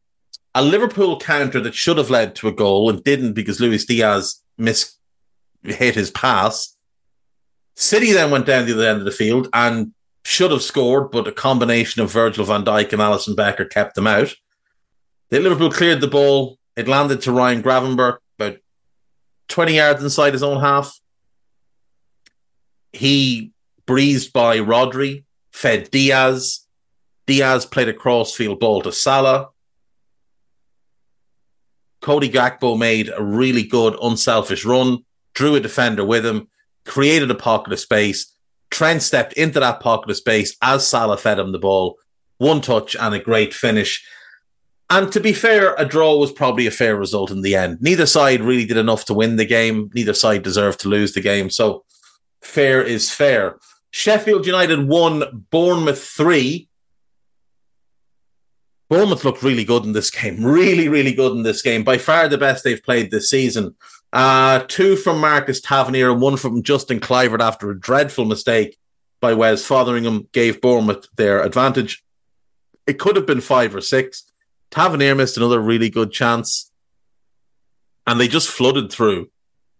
a 0.55 0.63
Liverpool 0.63 1.19
counter 1.19 1.59
that 1.61 1.75
should 1.75 1.99
have 1.99 2.09
led 2.09 2.33
to 2.37 2.47
a 2.47 2.51
goal 2.51 2.89
and 2.89 3.03
didn't 3.03 3.33
because 3.33 3.59
Luis 3.59 3.85
Diaz 3.85 4.41
missed 4.57 4.97
hit 5.63 5.93
his 5.93 6.09
pass. 6.09 6.75
City 7.75 8.11
then 8.11 8.31
went 8.31 8.47
down 8.47 8.65
the 8.65 8.73
other 8.73 8.87
end 8.87 8.99
of 8.99 9.05
the 9.05 9.11
field 9.11 9.49
and 9.53 9.93
should 10.23 10.49
have 10.49 10.63
scored, 10.63 11.11
but 11.11 11.27
a 11.27 11.31
combination 11.31 12.01
of 12.01 12.11
Virgil 12.11 12.43
van 12.43 12.65
Dijk 12.65 12.91
and 12.91 13.03
Alisson 13.03 13.35
Becker 13.35 13.65
kept 13.65 13.93
them 13.93 14.07
out. 14.07 14.33
Then 15.29 15.43
Liverpool 15.43 15.69
cleared 15.69 16.01
the 16.01 16.07
ball. 16.07 16.57
It 16.75 16.87
landed 16.87 17.21
to 17.21 17.31
Ryan 17.31 17.61
Gravenberch 17.61 18.17
about 18.17 18.21
20 19.49 19.75
yards 19.75 20.03
inside 20.03 20.33
his 20.33 20.43
own 20.43 20.59
half. 20.59 20.97
He 22.93 23.51
breezed 23.85 24.33
by 24.33 24.59
Rodri, 24.59 25.25
fed 25.51 25.91
Diaz. 25.91 26.65
Diaz 27.27 27.65
played 27.65 27.89
a 27.89 27.93
crossfield 27.93 28.59
ball 28.59 28.81
to 28.81 28.91
Salah. 28.91 29.49
Cody 32.01 32.29
Gakpo 32.29 32.77
made 32.77 33.09
a 33.15 33.23
really 33.23 33.63
good, 33.63 33.97
unselfish 34.01 34.63
run, 34.63 34.99
drew 35.33 35.55
a 35.55 35.59
defender 35.59 36.05
with 36.05 36.25
him, 36.25 36.47
created 36.85 37.31
a 37.31 37.35
pocket 37.35 37.73
of 37.73 37.79
space. 37.79 38.31
Trent 38.69 39.01
stepped 39.01 39.33
into 39.33 39.59
that 39.59 39.79
pocket 39.79 40.11
of 40.11 40.17
space 40.17 40.55
as 40.61 40.87
Salah 40.87 41.17
fed 41.17 41.39
him 41.39 41.51
the 41.51 41.59
ball. 41.59 41.97
One 42.37 42.61
touch 42.61 42.95
and 42.95 43.15
a 43.15 43.19
great 43.19 43.53
finish. 43.53 44.05
And 44.89 45.11
to 45.13 45.19
be 45.19 45.33
fair, 45.33 45.73
a 45.75 45.85
draw 45.85 46.17
was 46.17 46.31
probably 46.31 46.67
a 46.67 46.71
fair 46.71 46.95
result 46.95 47.31
in 47.31 47.41
the 47.41 47.55
end. 47.55 47.79
Neither 47.81 48.05
side 48.05 48.41
really 48.41 48.65
did 48.65 48.77
enough 48.77 49.05
to 49.05 49.13
win 49.13 49.35
the 49.35 49.45
game. 49.45 49.89
Neither 49.95 50.13
side 50.13 50.43
deserved 50.43 50.79
to 50.81 50.89
lose 50.89 51.13
the 51.13 51.21
game. 51.21 51.49
So 51.49 51.83
fair 52.41 52.83
is 52.83 53.11
fair. 53.11 53.57
Sheffield 53.89 54.45
United 54.45 54.87
won, 54.87 55.45
Bournemouth 55.49 56.03
three. 56.03 56.69
Bournemouth 58.89 59.25
looked 59.25 59.41
really 59.41 59.63
good 59.63 59.85
in 59.85 59.93
this 59.93 60.11
game. 60.11 60.43
Really, 60.43 60.87
really 60.87 61.13
good 61.13 61.31
in 61.31 61.43
this 61.43 61.63
game. 61.63 61.83
By 61.83 61.97
far 61.97 62.27
the 62.27 62.37
best 62.37 62.63
they've 62.63 62.83
played 62.83 63.09
this 63.09 63.29
season. 63.29 63.75
Uh, 64.13 64.63
two 64.67 64.95
from 64.95 65.19
Marcus 65.19 65.59
Tavernier 65.61 66.11
and 66.11 66.21
one 66.21 66.37
from 66.37 66.61
Justin 66.63 66.99
Kluivert 66.99 67.41
after 67.41 67.71
a 67.71 67.79
dreadful 67.79 68.25
mistake 68.25 68.77
by 69.19 69.33
Wes 69.33 69.67
Foderingham 69.67 70.31
gave 70.31 70.61
Bournemouth 70.61 71.07
their 71.15 71.41
advantage. 71.43 72.03
It 72.85 72.99
could 72.99 73.15
have 73.15 73.25
been 73.25 73.41
five 73.41 73.75
or 73.75 73.81
six. 73.81 74.31
Tavernier 74.75 75.15
missed 75.15 75.37
another 75.37 75.61
really 75.61 75.89
good 75.89 76.11
chance. 76.11 76.69
And 78.05 78.19
they 78.19 78.27
just 78.27 78.49
flooded 78.49 78.91
through 78.91 79.31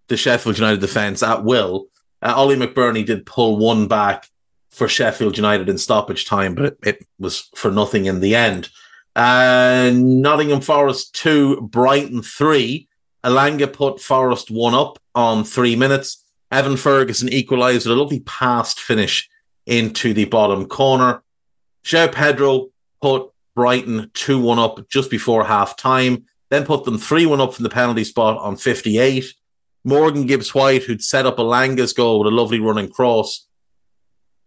the 0.08 0.16
Sheffield 0.16 0.58
United 0.58 0.80
defence 0.80 1.22
at 1.22 1.43
will. 1.43 1.88
Uh, 2.22 2.34
Ollie 2.36 2.56
McBurnie 2.56 3.06
did 3.06 3.26
pull 3.26 3.58
one 3.58 3.89
back 3.89 4.30
for 4.70 4.88
Sheffield 4.88 5.36
United 5.36 5.68
in 5.68 5.78
stoppage 5.78 6.26
time, 6.26 6.56
but 6.56 6.66
it, 6.66 6.78
it 6.84 7.08
was 7.20 7.50
for 7.56 7.72
nothing 7.72 8.06
in 8.06 8.22
the 8.22 8.36
end. 8.36 8.70
Uh, 9.18 9.91
Nottingham 9.93 10.62
Forest 10.62 11.14
2, 11.16 11.62
Brighton 11.62 12.22
3. 12.22 12.88
Elanga 13.26 13.72
put 13.72 14.00
Forest 14.00 14.50
1 14.50 14.74
up 14.74 14.98
on 15.14 15.43
three 15.43 15.76
minutes. 15.76 16.24
Evan 16.52 16.78
Ferguson 16.78 17.28
equalised 17.30 17.86
with 17.86 17.98
a 17.98 18.00
lovely 18.00 18.22
past 18.22 18.80
finish 18.80 19.30
into 19.66 20.14
the 20.14 20.26
bottom 20.26 20.68
corner. 20.68 21.22
João 21.84 22.12
Pedro 22.12 22.68
put 23.02 23.32
Brighton 23.56 24.12
2 24.14 24.39
1 24.39 24.60
up 24.60 24.89
just 24.89 25.10
before 25.10 25.45
half 25.45 25.78
time, 25.78 26.26
then 26.49 26.66
put 26.66 26.84
them 26.84 26.97
3 26.97 27.26
1 27.26 27.41
up 27.41 27.53
from 27.53 27.64
the 27.64 27.70
penalty 27.70 28.03
spot 28.03 28.38
on 28.38 28.58
58. 28.58 29.34
Morgan 29.84 30.26
Gibbs 30.26 30.53
White, 30.53 30.84
who'd 30.84 31.03
set 31.03 31.26
up 31.26 31.38
Elanga's 31.38 31.93
goal 31.93 32.20
with 32.20 32.32
a 32.32 32.36
lovely 32.36 32.60
running 32.60 32.89
cross, 32.89 33.47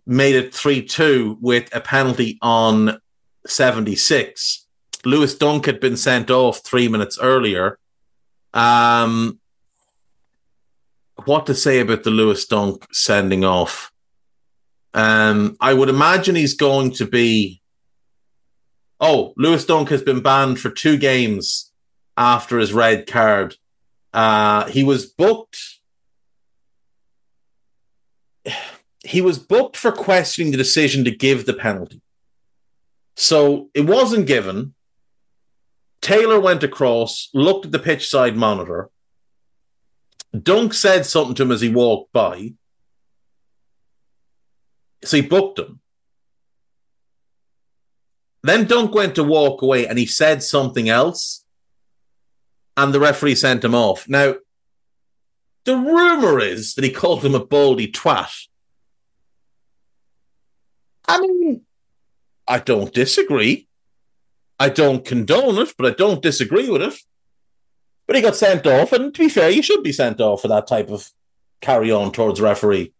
made 0.07 0.35
it 0.35 0.55
3 0.55 0.83
2 0.83 1.39
with 1.41 1.75
a 1.75 1.81
penalty 1.81 2.39
on 2.43 3.01
76. 3.47 4.67
Lewis 5.05 5.35
Dunk 5.37 5.67
had 5.67 5.81
been 5.81 5.97
sent 5.97 6.31
off 6.31 6.65
three 6.65 6.89
minutes 6.89 7.19
earlier. 7.21 7.79
Um, 8.53 9.39
what 11.25 11.47
to 11.47 11.55
say 11.55 11.81
about 11.81 12.03
the 12.03 12.11
Lewis 12.11 12.47
Dunk 12.47 12.87
sending 12.93 13.45
off? 13.45 13.93
Um, 14.95 15.57
I 15.61 15.75
would 15.75 15.89
imagine 15.89 16.35
he's 16.35 16.55
going 16.55 16.93
to 16.93 17.07
be. 17.07 17.63
Oh, 19.01 19.33
Lewis 19.37 19.65
Dunk 19.65 19.91
has 19.91 20.03
been 20.03 20.21
banned 20.21 20.59
for 20.59 20.71
two 20.71 20.97
games 20.97 21.73
after 22.17 22.59
his 22.59 22.73
red 22.73 23.07
card. 23.07 23.57
Uh, 24.13 24.67
he 24.67 24.83
was 24.83 25.07
booked. 25.07 25.59
He 29.05 29.21
was 29.21 29.39
booked 29.39 29.77
for 29.77 29.93
questioning 29.93 30.51
the 30.51 30.59
decision 30.59 31.05
to 31.05 31.11
give 31.11 31.47
the 31.47 31.55
penalty. 31.55 32.01
So 33.17 33.71
it 33.75 33.83
wasn't 33.83 34.27
given. 34.27 34.75
Taylor 36.01 36.41
went 36.41 36.63
across, 36.63 37.31
looked 37.35 37.67
at 37.67 37.73
the 37.73 37.79
pitch 37.79 38.09
side 38.09 38.37
monitor. 38.37 38.91
Dunk 40.41 40.75
said 40.75 41.07
something 41.07 41.35
to 41.37 41.43
him 41.43 41.53
as 41.53 41.61
he 41.61 41.69
walked 41.69 42.13
by. 42.13 42.55
So 45.05 45.17
he 45.17 45.23
booked 45.23 45.59
him. 45.59 45.81
Then 48.43 48.67
Dunk 48.67 48.95
went 48.95 49.15
to 49.17 49.25
walk 49.25 49.63
away 49.63 49.87
and 49.87 49.99
he 49.99 50.07
said 50.07 50.43
something 50.43 50.89
else. 50.89 51.45
And 52.77 52.95
the 52.95 53.01
referee 53.01 53.35
sent 53.35 53.65
him 53.65 53.75
off. 53.75 54.09
Now, 54.09 54.37
the 55.65 55.77
rumor 55.77 56.39
is 56.39 56.75
that 56.75 56.85
he 56.85 56.91
called 56.91 57.25
him 57.25 57.35
a 57.35 57.45
baldy 57.45 57.91
twat. 57.91 58.31
I 61.07 61.21
mean, 61.21 61.63
I 62.47 62.59
don't 62.59 62.95
disagree. 62.95 63.67
I 64.61 64.69
don't 64.69 65.05
condone 65.05 65.59
it, 65.59 65.75
but 65.77 65.93
I 65.93 65.95
don't 65.95 66.23
disagree 66.23 66.71
with 66.71 66.83
it. 66.83 66.95
But 68.07 68.17
he 68.17 68.23
got 68.23 68.37
sent 68.37 68.67
off, 68.67 68.93
and 68.93 69.15
to 69.15 69.19
be 69.19 69.29
fair, 69.29 69.51
you 69.51 69.63
should 69.63 69.83
be 69.83 69.93
sent 69.93 70.21
off 70.21 70.43
for 70.43 70.49
that 70.49 70.67
type 70.67 70.91
of 70.91 71.11
carry 71.61 71.91
on 71.91 72.13
towards 72.13 72.41
referee. 72.41 72.93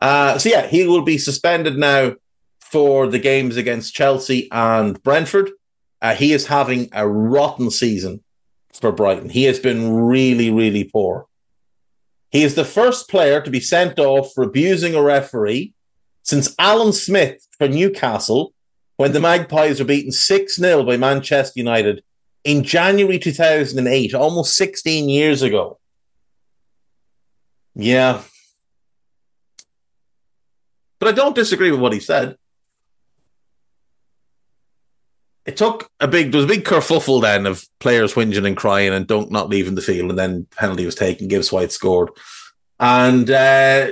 Uh, 0.00 0.38
so 0.38 0.48
yeah, 0.48 0.66
he 0.66 0.86
will 0.86 1.02
be 1.02 1.18
suspended 1.18 1.76
now 1.76 2.14
for 2.70 3.06
the 3.06 3.18
games 3.18 3.56
against 3.56 3.94
Chelsea 3.94 4.48
and 4.50 5.02
Brentford. 5.02 5.50
Uh, 6.00 6.14
he 6.14 6.32
is 6.32 6.46
having 6.46 6.88
a 6.92 7.08
rotten 7.08 7.70
season 7.70 8.22
for 8.72 8.92
Brighton. 8.92 9.30
He 9.30 9.44
has 9.44 9.58
been 9.58 9.92
really, 9.92 10.50
really 10.50 10.84
poor. 10.84 11.26
He 12.30 12.44
is 12.44 12.54
the 12.54 12.64
first 12.64 13.08
player 13.08 13.40
to 13.40 13.50
be 13.50 13.60
sent 13.60 13.98
off 13.98 14.32
for 14.34 14.44
abusing 14.44 14.94
a 14.94 15.02
referee 15.02 15.72
since 16.22 16.54
Alan 16.58 16.92
Smith 16.92 17.46
for 17.56 17.68
Newcastle 17.68 18.52
when 18.96 19.12
the 19.12 19.20
Magpies 19.20 19.78
were 19.78 19.86
beaten 19.86 20.12
6 20.12 20.56
0 20.56 20.84
by 20.84 20.96
Manchester 20.96 21.58
United 21.58 22.02
in 22.44 22.62
January 22.62 23.18
2008, 23.18 24.14
almost 24.14 24.56
16 24.56 25.08
years 25.08 25.42
ago. 25.42 25.78
Yeah, 27.74 28.22
but 30.98 31.08
I 31.08 31.12
don't 31.12 31.34
disagree 31.34 31.70
with 31.70 31.80
what 31.80 31.92
he 31.92 32.00
said. 32.00 32.36
It 35.48 35.56
took 35.56 35.90
a 35.98 36.06
big, 36.06 36.30
there 36.30 36.42
was 36.42 36.44
a 36.44 36.54
big 36.54 36.66
kerfuffle 36.66 37.22
then 37.22 37.46
of 37.46 37.66
players 37.78 38.12
whinging 38.12 38.46
and 38.46 38.54
crying 38.54 38.92
and 38.92 39.06
Dunk 39.06 39.30
not 39.30 39.48
leaving 39.48 39.76
the 39.76 39.80
field, 39.80 40.10
and 40.10 40.18
then 40.18 40.46
penalty 40.54 40.84
was 40.84 40.94
taken. 40.94 41.26
Gibbs 41.26 41.50
White 41.50 41.72
scored, 41.72 42.10
and 42.78 43.30
uh, 43.30 43.86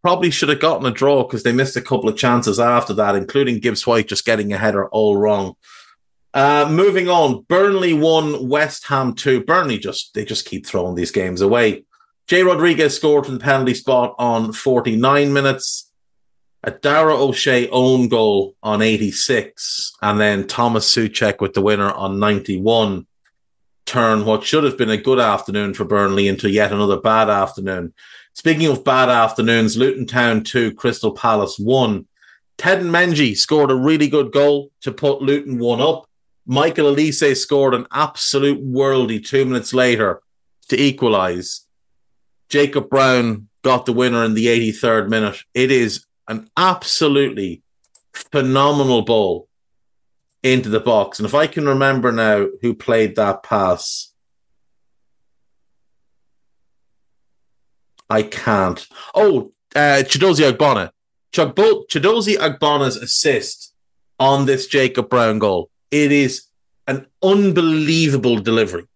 probably 0.00 0.30
should 0.30 0.48
have 0.48 0.58
gotten 0.58 0.86
a 0.86 0.90
draw 0.90 1.22
because 1.22 1.42
they 1.42 1.52
missed 1.52 1.76
a 1.76 1.82
couple 1.82 2.08
of 2.08 2.16
chances 2.16 2.58
after 2.58 2.94
that, 2.94 3.14
including 3.14 3.60
Gibbs 3.60 3.86
White 3.86 4.08
just 4.08 4.24
getting 4.24 4.54
a 4.54 4.56
header 4.56 4.88
all 4.88 5.18
wrong. 5.18 5.52
Uh, 6.32 6.66
moving 6.70 7.10
on, 7.10 7.42
Burnley 7.42 7.92
won, 7.92 8.48
West 8.48 8.86
Ham 8.86 9.14
two. 9.14 9.44
Burnley 9.44 9.76
just 9.76 10.14
they 10.14 10.24
just 10.24 10.46
keep 10.46 10.64
throwing 10.64 10.94
these 10.94 11.10
games 11.10 11.42
away. 11.42 11.84
Jay 12.26 12.42
Rodriguez 12.42 12.96
scored 12.96 13.26
from 13.26 13.34
the 13.34 13.44
penalty 13.44 13.74
spot 13.74 14.14
on 14.18 14.54
49 14.54 15.30
minutes. 15.30 15.91
A 16.64 16.70
Dara 16.70 17.16
O'Shea 17.16 17.68
own 17.70 18.08
goal 18.08 18.54
on 18.62 18.82
86. 18.82 19.94
And 20.00 20.20
then 20.20 20.46
Thomas 20.46 20.94
Soucek 20.94 21.40
with 21.40 21.54
the 21.54 21.62
winner 21.62 21.90
on 21.90 22.20
91. 22.20 23.06
Turn 23.84 24.24
what 24.24 24.44
should 24.44 24.62
have 24.62 24.78
been 24.78 24.90
a 24.90 24.96
good 24.96 25.18
afternoon 25.18 25.74
for 25.74 25.84
Burnley 25.84 26.28
into 26.28 26.48
yet 26.48 26.72
another 26.72 27.00
bad 27.00 27.28
afternoon. 27.28 27.92
Speaking 28.34 28.66
of 28.66 28.84
bad 28.84 29.08
afternoons, 29.08 29.76
Luton 29.76 30.06
Town 30.06 30.44
2, 30.44 30.74
Crystal 30.74 31.12
Palace 31.12 31.58
1. 31.58 32.06
Teden 32.58 32.90
Mengi 32.90 33.36
scored 33.36 33.72
a 33.72 33.74
really 33.74 34.08
good 34.08 34.30
goal 34.30 34.70
to 34.82 34.92
put 34.92 35.20
Luton 35.20 35.58
1 35.58 35.80
up. 35.80 36.08
Michael 36.46 36.94
Olise 36.94 37.36
scored 37.36 37.74
an 37.74 37.86
absolute 37.92 38.64
worldy 38.64 39.24
two 39.24 39.44
minutes 39.44 39.74
later 39.74 40.22
to 40.68 40.80
equalise. 40.80 41.66
Jacob 42.48 42.88
Brown 42.88 43.48
got 43.62 43.86
the 43.86 43.92
winner 43.92 44.24
in 44.24 44.34
the 44.34 44.46
83rd 44.46 45.08
minute. 45.08 45.42
It 45.54 45.70
is 45.70 46.06
an 46.28 46.50
absolutely 46.56 47.62
phenomenal 48.12 49.02
ball 49.02 49.48
into 50.42 50.68
the 50.68 50.80
box. 50.80 51.18
And 51.18 51.26
if 51.26 51.34
I 51.34 51.46
can 51.46 51.66
remember 51.66 52.12
now 52.12 52.48
who 52.60 52.74
played 52.74 53.16
that 53.16 53.42
pass, 53.42 54.12
I 58.10 58.22
can't. 58.22 58.86
Oh, 59.14 59.52
uh, 59.74 60.02
Chiedozie 60.04 60.52
Ogbene. 60.52 60.90
Chiedozie 61.32 62.36
Ogbene's 62.36 62.96
assist 62.96 63.72
on 64.18 64.44
this 64.44 64.66
Jacob 64.66 65.08
Brown 65.08 65.38
goal. 65.38 65.70
It 65.90 66.12
is 66.12 66.46
an 66.86 67.06
unbelievable 67.22 68.38
delivery. 68.38 68.86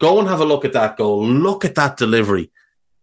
Go 0.00 0.18
and 0.18 0.28
have 0.28 0.40
a 0.40 0.44
look 0.44 0.64
at 0.64 0.72
that 0.72 0.96
goal. 0.96 1.26
Look 1.26 1.64
at 1.64 1.74
that 1.74 1.96
delivery 1.96 2.50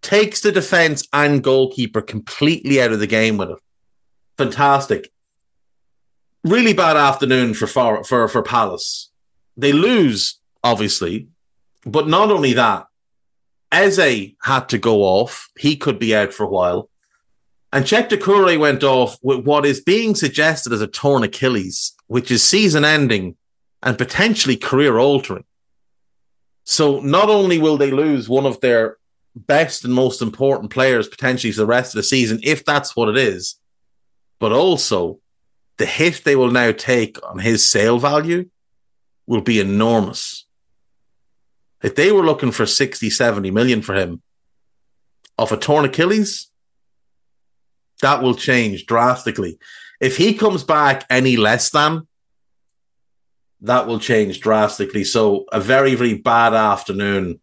takes 0.01 0.41
the 0.41 0.51
defense 0.51 1.07
and 1.13 1.43
goalkeeper 1.43 2.01
completely 2.01 2.81
out 2.81 2.91
of 2.91 2.99
the 2.99 3.07
game 3.07 3.37
with 3.37 3.51
it. 3.51 3.57
Fantastic. 4.37 5.11
Really 6.43 6.73
bad 6.73 6.95
afternoon 6.95 7.53
for 7.53 7.67
for 7.67 8.03
for, 8.03 8.27
for 8.27 8.41
Palace. 8.41 9.11
They 9.57 9.73
lose, 9.73 10.39
obviously, 10.63 11.27
but 11.85 12.07
not 12.07 12.31
only 12.31 12.53
that, 12.53 12.87
Eze 13.71 14.31
had 14.41 14.69
to 14.69 14.77
go 14.77 15.01
off. 15.01 15.49
He 15.57 15.75
could 15.75 15.99
be 15.99 16.15
out 16.15 16.33
for 16.33 16.43
a 16.43 16.49
while. 16.49 16.89
And 17.71 17.85
Cheick 17.85 18.09
Doucouré 18.09 18.57
went 18.57 18.83
off 18.83 19.17
with 19.21 19.45
what 19.45 19.65
is 19.65 19.81
being 19.81 20.15
suggested 20.15 20.73
as 20.73 20.81
a 20.81 20.87
torn 20.87 21.23
Achilles, 21.23 21.93
which 22.07 22.31
is 22.31 22.41
season 22.41 22.83
ending 22.83 23.35
and 23.83 23.97
potentially 23.97 24.55
career 24.55 24.97
altering. 24.97 25.43
So 26.63 26.99
not 26.99 27.29
only 27.29 27.59
will 27.59 27.77
they 27.77 27.91
lose 27.91 28.27
one 28.27 28.45
of 28.45 28.59
their 28.61 28.97
best 29.35 29.85
and 29.85 29.93
most 29.93 30.21
important 30.21 30.71
players 30.71 31.07
potentially 31.07 31.51
for 31.51 31.59
the 31.61 31.65
rest 31.65 31.93
of 31.93 31.97
the 31.97 32.03
season, 32.03 32.39
if 32.43 32.65
that's 32.65 32.95
what 32.95 33.09
it 33.09 33.17
is. 33.17 33.59
But 34.39 34.51
also, 34.51 35.19
the 35.77 35.85
hit 35.85 36.23
they 36.23 36.35
will 36.35 36.51
now 36.51 36.71
take 36.71 37.17
on 37.25 37.39
his 37.39 37.69
sale 37.69 37.99
value 37.99 38.49
will 39.27 39.41
be 39.41 39.59
enormous. 39.59 40.45
If 41.81 41.95
they 41.95 42.11
were 42.11 42.25
looking 42.25 42.51
for 42.51 42.65
60, 42.65 43.09
70 43.09 43.51
million 43.51 43.81
for 43.81 43.95
him 43.95 44.21
off 45.37 45.51
a 45.51 45.57
torn 45.57 45.85
Achilles, 45.85 46.49
that 48.01 48.21
will 48.21 48.35
change 48.35 48.85
drastically. 48.85 49.57
If 50.01 50.17
he 50.17 50.33
comes 50.33 50.63
back 50.63 51.05
any 51.09 51.37
less 51.37 51.69
than, 51.69 52.07
that 53.61 53.87
will 53.87 53.99
change 53.99 54.39
drastically. 54.39 55.03
So, 55.03 55.45
a 55.51 55.59
very, 55.59 55.95
very 55.95 56.13
bad 56.13 56.53
afternoon 56.53 57.41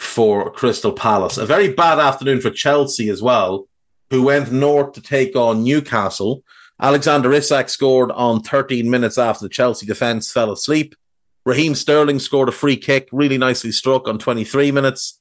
for 0.00 0.50
Crystal 0.50 0.92
Palace. 0.92 1.36
A 1.36 1.44
very 1.44 1.68
bad 1.68 1.98
afternoon 1.98 2.40
for 2.40 2.50
Chelsea 2.50 3.10
as 3.10 3.20
well, 3.20 3.68
who 4.08 4.22
went 4.22 4.50
north 4.50 4.94
to 4.94 5.02
take 5.02 5.36
on 5.36 5.62
Newcastle. 5.62 6.42
Alexander 6.80 7.30
Isak 7.34 7.68
scored 7.68 8.10
on 8.12 8.42
13 8.42 8.88
minutes 8.88 9.18
after 9.18 9.44
the 9.44 9.50
Chelsea 9.50 9.84
defence 9.84 10.32
fell 10.32 10.50
asleep. 10.50 10.96
Raheem 11.44 11.74
Sterling 11.74 12.18
scored 12.18 12.48
a 12.48 12.52
free 12.52 12.78
kick, 12.78 13.08
really 13.12 13.36
nicely 13.36 13.70
struck 13.72 14.08
on 14.08 14.18
23 14.18 14.72
minutes 14.72 15.20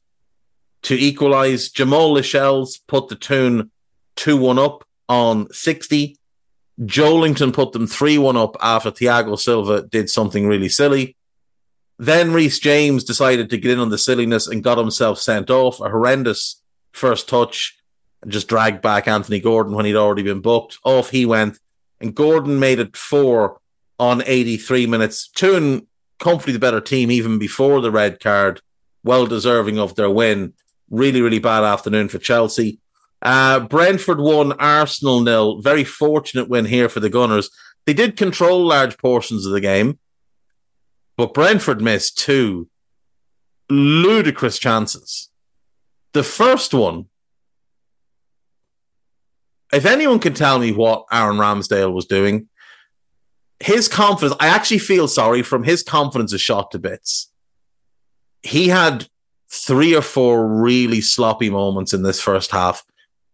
to 0.84 0.96
equalise. 0.96 1.70
Jamal 1.70 2.14
Lascelles 2.14 2.78
put 2.88 3.10
the 3.10 3.16
Toon 3.16 3.72
2 4.16 4.38
1 4.38 4.58
up 4.58 4.86
on 5.10 5.52
60. 5.52 6.18
Joelinton 6.82 7.54
put 7.54 7.74
them 7.74 7.86
3 7.86 8.18
1 8.18 8.38
up 8.38 8.56
after 8.62 8.92
Thiago 8.92 9.38
Silva 9.38 9.82
did 9.82 10.10
something 10.10 10.48
really 10.48 10.70
silly. 10.70 11.18
Then 12.00 12.32
Reece 12.32 12.60
James 12.60 13.04
decided 13.04 13.50
to 13.50 13.58
get 13.58 13.72
in 13.72 13.80
on 13.80 13.90
the 13.90 13.98
silliness 13.98 14.48
and 14.48 14.64
got 14.64 14.78
himself 14.78 15.20
sent 15.20 15.50
off. 15.50 15.82
A 15.82 15.90
horrendous 15.90 16.62
first 16.94 17.28
touch 17.28 17.78
just 18.26 18.48
dragged 18.48 18.82
back 18.82 19.08
Anthony 19.08 19.42
Gordon 19.42 19.74
when 19.74 19.86
he'd 19.86 19.98
already 19.98 20.24
been 20.24 20.40
booked. 20.40 20.80
Off 20.86 21.10
he 21.10 21.26
went. 21.26 21.60
And 22.00 22.16
Gordon 22.16 22.58
made 22.58 22.80
it 22.80 22.96
four 22.96 23.60
on 24.00 24.24
83 24.26 24.88
minutes. 24.88 25.28
Two 25.28 25.56
and 25.56 25.88
comfortably 26.20 26.54
the 26.54 26.60
better 26.60 26.80
team 26.80 27.12
even 27.12 27.38
before 27.38 27.82
the 27.82 27.92
red 27.92 28.22
card. 28.22 28.62
Well 29.04 29.28
deserving 29.28 29.78
of 29.78 29.96
their 29.96 30.10
win. 30.10 30.54
Really, 30.90 31.22
really 31.22 31.40
bad 31.40 31.66
afternoon 31.66 32.08
for 32.08 32.18
Chelsea. 32.18 32.80
Uh, 33.22 33.60
Brentford 33.60 34.22
won, 34.22 34.54
Arsenal 34.54 35.20
nil. 35.20 35.62
Very 35.62 35.84
fortunate 35.84 36.48
win 36.48 36.64
here 36.64 36.88
for 36.88 37.02
the 37.02 37.10
Gunners. 37.10 37.50
They 37.86 37.94
did 37.94 38.16
control 38.16 38.66
large 38.66 38.98
portions 38.98 39.46
of 39.46 39.52
the 39.52 39.62
game, 39.62 40.00
but 41.20 41.34
Brentford 41.34 41.82
missed 41.82 42.18
two 42.18 42.70
ludicrous 43.70 44.58
chances. 44.58 45.28
The 46.14 46.24
first 46.24 46.74
one, 46.74 47.08
if 49.74 49.86
anyone 49.86 50.20
can 50.20 50.34
tell 50.34 50.60
me 50.60 50.72
what 50.72 51.04
Aaron 51.12 51.36
Ramsdale 51.36 51.92
was 51.92 52.06
doing, 52.06 52.48
his 53.60 53.90
confidence, 53.90 54.38
I 54.40 54.48
actually 54.48 54.80
feel 54.80 55.10
sorry 55.10 55.44
from 55.44 55.66
his 55.66 55.84
confidence 55.84 56.32
is 56.32 56.40
shot 56.40 56.72
to 56.72 56.80
bits. 56.80 57.30
He 58.42 58.70
had 58.70 59.10
three 59.52 59.94
or 59.94 60.02
four 60.02 60.48
really 60.48 61.02
sloppy 61.02 61.50
moments 61.50 61.94
in 61.94 62.02
this 62.02 62.22
first 62.22 62.50
half, 62.52 62.86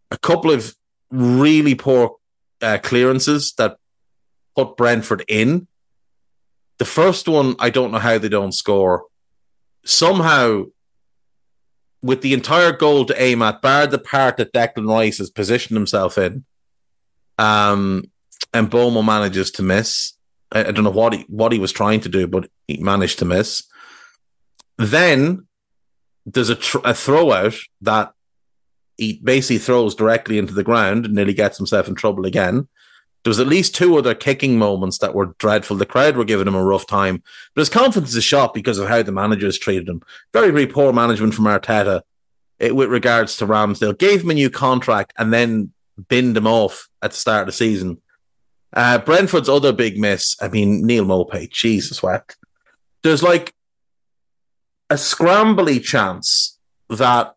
a 0.10 0.18
couple 0.18 0.50
of 0.50 0.76
really 1.12 1.76
poor 1.76 2.16
uh, 2.64 2.80
clearances 2.82 3.54
that 3.60 3.78
put 4.56 4.76
Brentford 4.76 5.24
in. 5.28 5.68
The 6.78 6.86
first 6.86 7.28
one, 7.28 7.56
I 7.60 7.70
don't 7.70 7.92
know 7.92 8.00
how 8.00 8.18
they 8.18 8.30
don't 8.30 8.54
score. 8.54 9.06
Somehow, 9.86 10.66
with 12.02 12.22
the 12.22 12.34
entire 12.34 12.72
goal 12.72 13.06
to 13.06 13.22
aim 13.22 13.42
at, 13.42 13.62
bar 13.62 13.88
the 13.88 14.00
part 14.00 14.38
that 14.38 14.54
Declan 14.54 14.90
Rice 14.90 15.20
has 15.20 15.30
positioned 15.30 15.78
himself 15.78 16.18
in, 16.18 16.44
um, 17.38 18.10
and 18.54 18.70
Mbeumo 18.70 19.06
manages 19.06 19.52
to 19.52 19.64
miss. 19.64 20.14
I, 20.52 20.66
I, 20.66 20.72
don't 20.72 20.84
know 20.84 20.90
what 20.90 21.14
he 21.14 21.26
what 21.28 21.52
he 21.52 21.60
was 21.60 21.72
trying 21.72 22.02
to 22.02 22.10
do, 22.10 22.28
but 22.28 22.50
he 22.68 22.78
managed 22.78 23.20
to 23.20 23.26
miss. 23.26 23.64
Then 24.78 25.48
there's 26.26 26.50
a, 26.50 26.56
tr- 26.56 26.78
a 26.84 26.94
throw 26.94 27.32
out 27.32 27.56
that 27.82 28.14
he 28.98 29.20
basically 29.24 29.60
throws 29.60 29.96
directly 29.96 30.38
into 30.38 30.54
the 30.54 30.64
ground 30.64 31.06
and 31.06 31.14
nearly 31.14 31.34
gets 31.34 31.58
himself 31.58 31.88
in 31.88 31.96
trouble 31.96 32.26
again. 32.26 32.68
There 33.26 33.32
was 33.32 33.40
at 33.40 33.48
least 33.48 33.74
two 33.74 33.98
other 33.98 34.14
kicking 34.14 34.60
moments 34.60 35.00
that 35.00 35.16
were 35.16 35.34
dreadful. 35.40 35.78
The 35.78 35.88
crowd 35.88 36.16
were 36.16 36.26
giving 36.26 36.48
him 36.48 36.54
a 36.54 36.64
rough 36.64 36.86
time, 36.86 37.24
but 37.56 37.62
his 37.62 37.70
confidence 37.70 38.14
is 38.14 38.24
shot 38.24 38.54
because 38.54 38.78
of 38.78 38.88
how 38.88 39.02
the 39.02 39.12
managers 39.12 39.58
treated 39.58 39.90
him. 39.90 40.04
Very, 40.32 40.52
very 40.52 40.68
poor 40.68 40.94
management 40.94 41.34
from 41.34 41.46
Arteta 41.46 42.04
it, 42.60 42.76
with 42.76 42.90
regards 42.90 43.36
to 43.38 43.48
Ramsdale. 43.48 43.98
Gave 43.98 44.22
him 44.22 44.30
a 44.30 44.36
new 44.36 44.52
contract 44.52 45.12
and 45.18 45.34
then 45.34 45.74
binned 46.08 46.38
him 46.38 46.46
off 46.46 46.88
at 47.02 47.12
the 47.12 47.18
start 47.18 47.42
of 47.42 47.48
the 47.48 47.54
season. 47.54 48.00
Uh, 48.72 49.00
Brentford's 49.00 49.50
other 49.50 49.74
big 49.74 49.98
miss, 49.98 50.36
I 50.40 50.48
mean, 50.50 50.86
Neal 50.86 51.06
Maupay, 51.06 51.50
Jesus 51.50 52.04
wept. 52.04 52.38
There's 53.02 53.24
like 53.24 53.56
a 54.92 54.96
scrambly 54.96 55.84
chance 55.84 56.60
that 56.90 57.34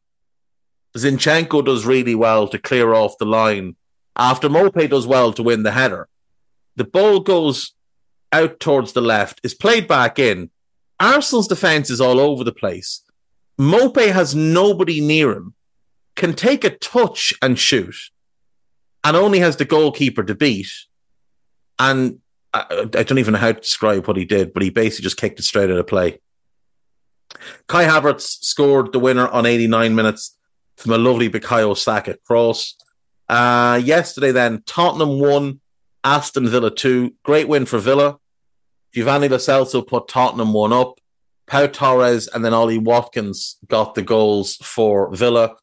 Zinchenko 0.99 1.65
does 1.65 1.87
really 1.87 2.15
well 2.15 2.47
to 2.49 2.59
clear 2.59 2.93
off 2.93 3.17
the 3.17 3.25
line 3.25 3.77
after 4.19 4.49
Maupay 4.49 4.91
does 4.91 5.07
well 5.07 5.33
to 5.33 5.43
win 5.43 5.63
the 5.63 5.71
header. 5.71 6.09
The 6.77 6.85
ball 6.85 7.21
goes 7.21 7.73
out 8.33 8.61
towards 8.61 8.93
the 8.93 9.01
left, 9.01 9.41
is 9.43 9.55
played 9.55 9.89
back 9.89 10.19
in. 10.19 10.51
Arsenal's 11.01 11.49
defence 11.49 11.91
is 11.91 12.01
all 12.01 12.19
over 12.19 12.45
the 12.45 12.53
place. 12.53 13.03
Maupay 13.59 14.13
has 14.13 14.35
nobody 14.35 15.01
near 15.01 15.33
him, 15.33 15.55
can 16.17 16.35
take 16.35 16.65
a 16.65 16.71
touch 16.71 17.33
and 17.41 17.59
shoot, 17.59 17.97
and 19.05 19.17
only 19.17 19.39
has 19.39 19.57
the 19.57 19.65
goalkeeper 19.65 20.25
to 20.25 20.35
beat. 20.35 20.71
And 21.79 22.21
I, 22.53 22.65
I, 22.71 23.03
don't 23.03 23.19
even 23.19 23.33
know 23.35 23.39
how 23.39 23.53
to 23.53 23.61
describe 23.61 24.07
what 24.07 24.17
he 24.17 24.25
did, 24.25 24.53
but 24.53 24.63
he 24.63 24.71
basically 24.71 25.05
just 25.05 25.17
kicked 25.17 25.39
it 25.39 25.45
straight 25.45 25.71
out 25.71 25.79
of 25.79 25.87
play. 25.87 26.21
Kai 27.67 27.85
Havertz 27.85 28.43
scored 28.43 28.93
the 28.93 28.99
winner 28.99 29.29
on 29.29 29.47
89 29.47 29.95
minutes 29.95 30.37
from 30.77 30.93
a 30.93 30.99
lovely 30.99 31.29
Bukayo 31.29 31.77
Saka 31.77 32.17
cross. 32.27 32.75
Uh, 33.29 33.81
yesterday, 33.83 34.33
then, 34.33 34.63
Tottenham 34.67 35.21
won, 35.21 35.61
Aston 36.05 36.49
Villa 36.49 36.75
2. 36.75 37.15
Great 37.23 37.49
win 37.49 37.67
for 37.67 37.79
Villa. 37.79 38.19
Giovanni 38.95 39.29
Lo 39.29 39.37
Celso 39.37 39.87
put 39.87 40.09
Tottenham 40.09 40.53
1 40.53 40.73
up. 40.73 40.99
Pau 41.47 41.67
Torres 41.67 42.29
and 42.29 42.45
then 42.45 42.53
Ollie 42.53 42.79
Watkins 42.79 43.57
got 43.67 43.95
the 43.95 44.03
goals 44.03 44.57
for 44.57 45.15
Villa. 45.15 45.57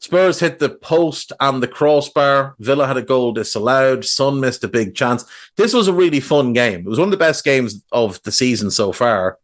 Spurs 0.00 0.40
hit 0.40 0.58
the 0.58 0.68
post 0.68 1.32
and 1.40 1.62
the 1.62 1.68
crossbar. 1.68 2.56
Villa 2.58 2.86
had 2.86 2.96
a 2.96 3.02
goal 3.02 3.32
disallowed. 3.32 4.04
Son 4.04 4.38
missed 4.40 4.64
a 4.64 4.68
big 4.68 4.94
chance. 4.94 5.24
This 5.56 5.72
was 5.72 5.88
a 5.88 5.94
really 5.94 6.20
fun 6.20 6.52
game. 6.52 6.80
It 6.80 6.86
was 6.86 6.98
one 6.98 7.08
of 7.08 7.12
the 7.12 7.16
best 7.16 7.44
games 7.44 7.82
of 7.90 8.22
the 8.22 8.32
season 8.32 8.70
so 8.70 8.92
far. 8.92 9.38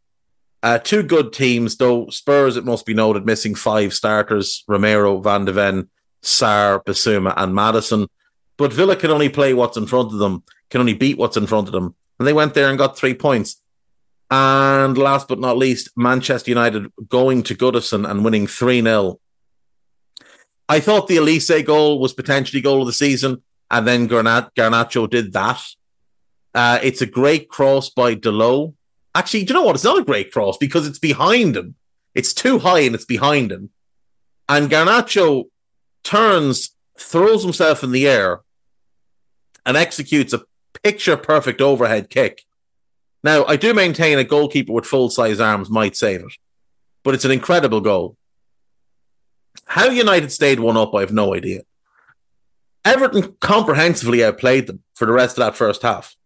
Uh, 0.63 0.79
two 0.79 1.03
good 1.03 1.33
teams, 1.33 1.77
though 1.77 2.11
Spurs, 2.11 2.59
it 2.59 2.67
must 2.67 2.85
be 2.85 2.93
noted, 2.93 3.25
missing 3.25 3.55
five 3.55 3.95
starters 3.95 4.63
Romero, 4.69 5.19
Van 5.21 5.47
de 5.47 5.53
Ven, 5.53 5.89
Sarr, 6.23 6.85
Bissouma, 6.85 7.35
and 7.37 7.55
Maddison. 7.55 8.09
But 8.57 8.73
Villa 8.73 8.97
can 8.97 9.11
only 9.11 9.29
play 9.29 9.55
what's 9.55 9.77
in 9.77 9.87
front 9.87 10.13
of 10.13 10.19
them, 10.19 10.43
can 10.69 10.81
only 10.81 10.95
beat 10.95 11.19
what's 11.19 11.37
in 11.37 11.47
front 11.47 11.67
of 11.67 11.73
them. 11.73 11.95
And 12.19 12.29
they 12.29 12.33
went 12.33 12.55
there 12.55 12.69
and 12.69 12.79
got 12.79 12.99
three 12.99 13.15
points. 13.15 13.61
And 14.31 14.97
last 14.97 15.27
but 15.29 15.41
not 15.41 15.57
least, 15.57 15.91
Manchester 15.97 16.51
United 16.51 16.93
going 17.09 17.43
to 17.45 17.55
Goodison 17.55 18.09
and 18.09 18.25
winning 18.25 18.47
3 18.47 18.83
0 18.83 19.19
I 20.69 20.79
thought 20.79 21.09
the 21.09 21.17
Olise 21.17 21.65
goal 21.65 21.99
was 21.99 22.13
potentially 22.13 22.63
goal 22.63 22.83
of 22.83 22.87
the 22.87 22.93
season, 22.93 23.43
and 23.73 23.89
then 23.89 24.09
Garnat- 24.09 24.55
Garnacho 24.55 25.11
did 25.11 25.33
that. 25.33 25.61
Uh, 26.55 26.79
it's 26.81 27.03
a 27.03 27.07
great 27.07 27.49
cross 27.49 27.91
by 27.91 28.15
Dalot. 28.15 28.73
Actually, 29.13 29.45
do 29.45 29.53
you 29.53 29.55
know 29.55 29.65
what? 29.65 29.75
It's 29.75 29.85
not 29.85 29.99
a 29.99 30.05
great 30.05 30.31
cross 30.31 30.57
because 30.59 30.87
it's 30.87 31.01
behind 31.01 31.57
him. 31.57 31.75
It's 32.15 32.33
too 32.33 32.61
high 32.61 32.81
and 32.81 32.95
it's 32.95 33.05
behind 33.05 33.51
him. 33.51 33.71
And 34.49 34.71
Garnacho 34.71 35.47
turns, 36.03 36.71
throws 36.99 37.43
himself 37.43 37.83
in 37.83 37.93
the 37.93 38.09
air, 38.09 38.41
and 39.67 39.77
executes 39.77 40.33
a 40.33 40.43
picture 40.83 41.17
perfect 41.17 41.61
overhead 41.61 42.11
kick. 42.11 42.43
Now, 43.23 43.45
I 43.45 43.57
do 43.57 43.75
maintain 43.75 44.19
a 44.19 44.25
goalkeeper 44.25 44.73
with 44.73 44.87
full 44.87 45.11
size 45.11 45.41
arms 45.41 45.69
might 45.69 45.97
save 45.97 46.21
it, 46.21 46.33
but 47.05 47.15
it's 47.15 47.25
an 47.25 47.31
incredible 47.31 47.81
goal. 47.81 48.17
How 49.65 49.89
United 49.89 50.33
stayed 50.33 50.61
one 50.61 50.77
up, 50.77 50.95
I 50.95 51.01
have 51.01 51.13
no 51.13 51.35
idea. 51.35 51.63
Everton 52.85 53.37
comprehensively 53.41 54.25
outplayed 54.25 54.67
them 54.67 54.83
for 54.95 55.07
the 55.07 55.13
rest 55.13 55.37
of 55.37 55.45
that 55.45 55.57
first 55.57 55.83
half. 55.83 56.17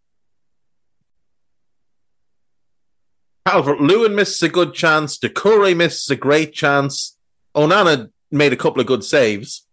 Calvert 3.47 3.81
Lewin 3.81 4.15
misses 4.15 4.43
a 4.43 4.49
good 4.49 4.73
chance. 4.73 5.19
Doucouré 5.19 5.77
misses 5.77 6.09
a 6.11 6.17
great 6.17 6.55
chance. 6.55 7.19
Onana 7.55 8.11
made 8.35 8.53
a 8.53 8.57
couple 8.57 8.81
of 8.81 8.87
good 8.87 9.05
saves. 9.05 9.67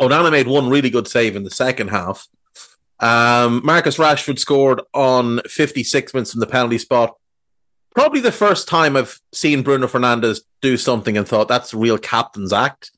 Onana 0.00 0.30
made 0.30 0.46
one 0.46 0.68
really 0.68 0.90
good 0.90 1.06
save 1.06 1.36
in 1.36 1.44
the 1.44 1.50
second 1.50 1.88
half. 1.88 2.26
Um, 3.00 3.60
Marcus 3.64 3.98
Rashford 3.98 4.38
scored 4.38 4.80
on 4.94 5.40
56 5.46 6.14
minutes 6.14 6.32
from 6.32 6.40
the 6.40 6.46
penalty 6.46 6.78
spot 6.78 7.16
probably 7.94 8.20
the 8.20 8.32
first 8.32 8.68
time 8.68 8.96
I've 8.96 9.20
seen 9.32 9.62
Bruno 9.62 9.86
Fernandes 9.86 10.40
do 10.60 10.76
something 10.76 11.16
and 11.16 11.26
thought 11.26 11.48
that's 11.48 11.72
a 11.72 11.78
real 11.78 11.98
captain's 11.98 12.52
act. 12.52 12.90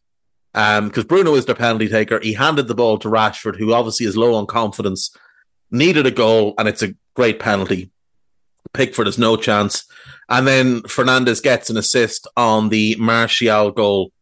Because 0.53 0.99
um, 0.99 1.07
Bruno 1.09 1.35
is 1.35 1.47
the 1.47 1.55
penalty 1.55 1.89
taker. 1.89 2.21
He 2.21 2.33
handed 2.33 2.69
the 2.69 2.77
ball 2.77 2.99
to 2.99 3.09
Rashford, 3.09 3.57
who 3.57 3.73
obviously 3.73 4.07
is 4.07 4.17
low 4.17 4.35
on 4.35 4.47
confidence, 4.47 5.17
needed 5.71 6.07
a 6.07 6.13
goal, 6.13 6.55
and 6.59 6.69
it's 6.69 6.83
a 6.83 6.95
great 7.15 7.41
penalty. 7.41 7.91
Pickford 8.73 9.07
has 9.07 9.19
no 9.19 9.37
chance. 9.37 9.85
And 10.29 10.47
then 10.47 10.83
Fernandes 10.83 11.43
gets 11.43 11.71
an 11.71 11.77
assist 11.77 12.29
on 12.37 12.69
the 12.69 12.95
Martial 13.01 13.73
goal, 13.73 14.13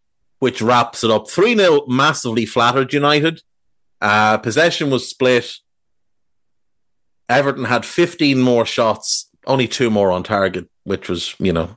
which 0.43 0.61
wraps 0.61 1.05
it 1.05 1.11
up. 1.13 1.31
3 1.31 1.55
0, 1.55 1.87
massively 1.87 2.45
flattered 2.45 2.93
United. 2.93 3.41
Uh, 4.01 4.39
possession 4.39 4.91
was 4.91 5.09
split. 5.09 5.49
Everton 7.29 7.63
had 7.63 7.87
15 7.87 8.41
more 8.41 8.67
shots 8.67 9.31
only 9.47 9.69
two 9.69 9.89
more 9.89 10.11
on 10.11 10.25
target, 10.25 10.69
which 10.83 11.09
was, 11.09 11.37
you 11.39 11.53
know, 11.53 11.77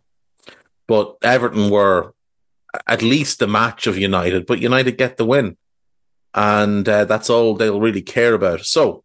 but 0.87 1.15
Everton 1.21 1.69
were 1.69 2.15
at 2.87 3.03
least 3.03 3.37
the 3.37 3.45
match 3.45 3.85
of 3.85 3.99
United, 3.99 4.47
but 4.47 4.57
United 4.57 4.97
get 4.97 5.17
the 5.17 5.25
win. 5.27 5.57
And 6.33 6.89
uh, 6.89 7.05
that's 7.05 7.29
all 7.29 7.53
they'll 7.53 7.79
really 7.79 8.01
care 8.01 8.33
about. 8.33 8.65
So, 8.65 9.03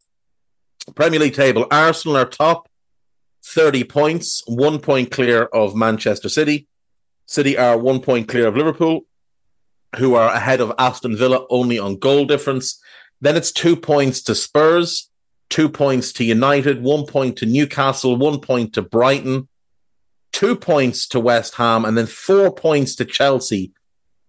Premier 0.94 1.20
League 1.20 1.34
table 1.34 1.66
Arsenal 1.70 2.16
are 2.16 2.24
top, 2.24 2.66
30 3.44 3.84
points, 3.84 4.42
one 4.46 4.78
point 4.78 5.10
clear 5.10 5.42
of 5.42 5.76
Manchester 5.76 6.30
City. 6.30 6.66
City 7.26 7.58
are 7.58 7.76
one 7.76 8.00
point 8.00 8.26
clear 8.26 8.46
of 8.46 8.56
Liverpool, 8.56 9.04
who 9.96 10.14
are 10.14 10.28
ahead 10.28 10.60
of 10.60 10.72
Aston 10.78 11.16
Villa 11.16 11.46
only 11.50 11.78
on 11.78 11.98
goal 11.98 12.24
difference. 12.24 12.80
Then 13.20 13.36
it's 13.36 13.52
two 13.52 13.76
points 13.76 14.22
to 14.22 14.34
Spurs, 14.34 15.10
two 15.48 15.68
points 15.68 16.12
to 16.14 16.24
United, 16.24 16.82
one 16.82 17.06
point 17.06 17.36
to 17.38 17.46
Newcastle, 17.46 18.16
one 18.16 18.40
point 18.40 18.74
to 18.74 18.82
Brighton, 18.82 19.48
two 20.32 20.56
points 20.56 21.08
to 21.08 21.20
West 21.20 21.56
Ham, 21.56 21.84
and 21.84 21.98
then 21.98 22.06
four 22.06 22.52
points 22.54 22.94
to 22.96 23.04
Chelsea, 23.04 23.72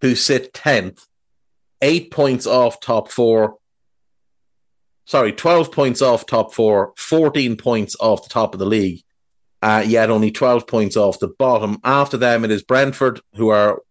who 0.01 0.15
sit 0.15 0.51
10th, 0.53 1.05
eight 1.81 2.11
points 2.11 2.47
off 2.47 2.79
top 2.79 3.09
four. 3.09 3.57
Sorry, 5.05 5.31
12 5.31 5.71
points 5.71 6.01
off 6.01 6.25
top 6.25 6.53
four, 6.53 6.93
14 6.97 7.55
points 7.55 7.95
off 7.99 8.23
the 8.23 8.29
top 8.29 8.53
of 8.53 8.59
the 8.59 8.65
league, 8.65 9.03
uh, 9.61 9.83
yet 9.85 10.09
only 10.09 10.31
12 10.31 10.67
points 10.67 10.97
off 10.97 11.19
the 11.19 11.27
bottom. 11.27 11.77
After 11.83 12.17
them, 12.17 12.43
it 12.45 12.51
is 12.51 12.63
Brentford, 12.63 13.21
who 13.35 13.49
are 13.49 13.81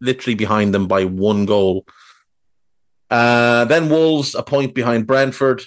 literally 0.00 0.34
behind 0.34 0.74
them 0.74 0.86
by 0.86 1.04
one 1.04 1.46
goal. 1.46 1.86
Uh, 3.10 3.64
then 3.66 3.88
Wolves, 3.88 4.34
a 4.34 4.42
point 4.42 4.74
behind 4.74 5.06
Brentford. 5.06 5.62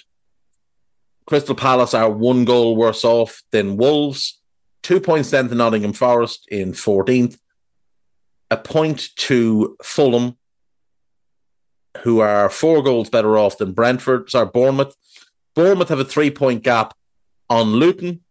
Crystal 1.26 1.54
Palace 1.54 1.94
are 1.94 2.10
one 2.10 2.44
goal 2.44 2.76
worse 2.76 3.04
off 3.04 3.42
than 3.50 3.76
Wolves. 3.76 4.40
Two 4.82 5.00
points 5.00 5.30
then 5.30 5.48
to 5.48 5.54
Nottingham 5.54 5.92
Forest 5.92 6.48
in 6.50 6.72
14th. 6.72 7.38
A 8.50 8.56
point 8.56 9.14
to 9.16 9.76
Fulham, 9.82 10.36
who 12.02 12.20
are 12.20 12.50
four 12.50 12.82
goals 12.82 13.08
better 13.08 13.38
off 13.38 13.58
than 13.58 13.72
Brentford. 13.72 14.30
Sorry, 14.30 14.46
Bournemouth. 14.52 14.96
Bournemouth 15.54 15.88
have 15.88 16.00
a 16.00 16.04
three 16.04 16.30
point 16.30 16.62
gap 16.62 16.94
on 17.48 17.68
Luton. 17.68 18.22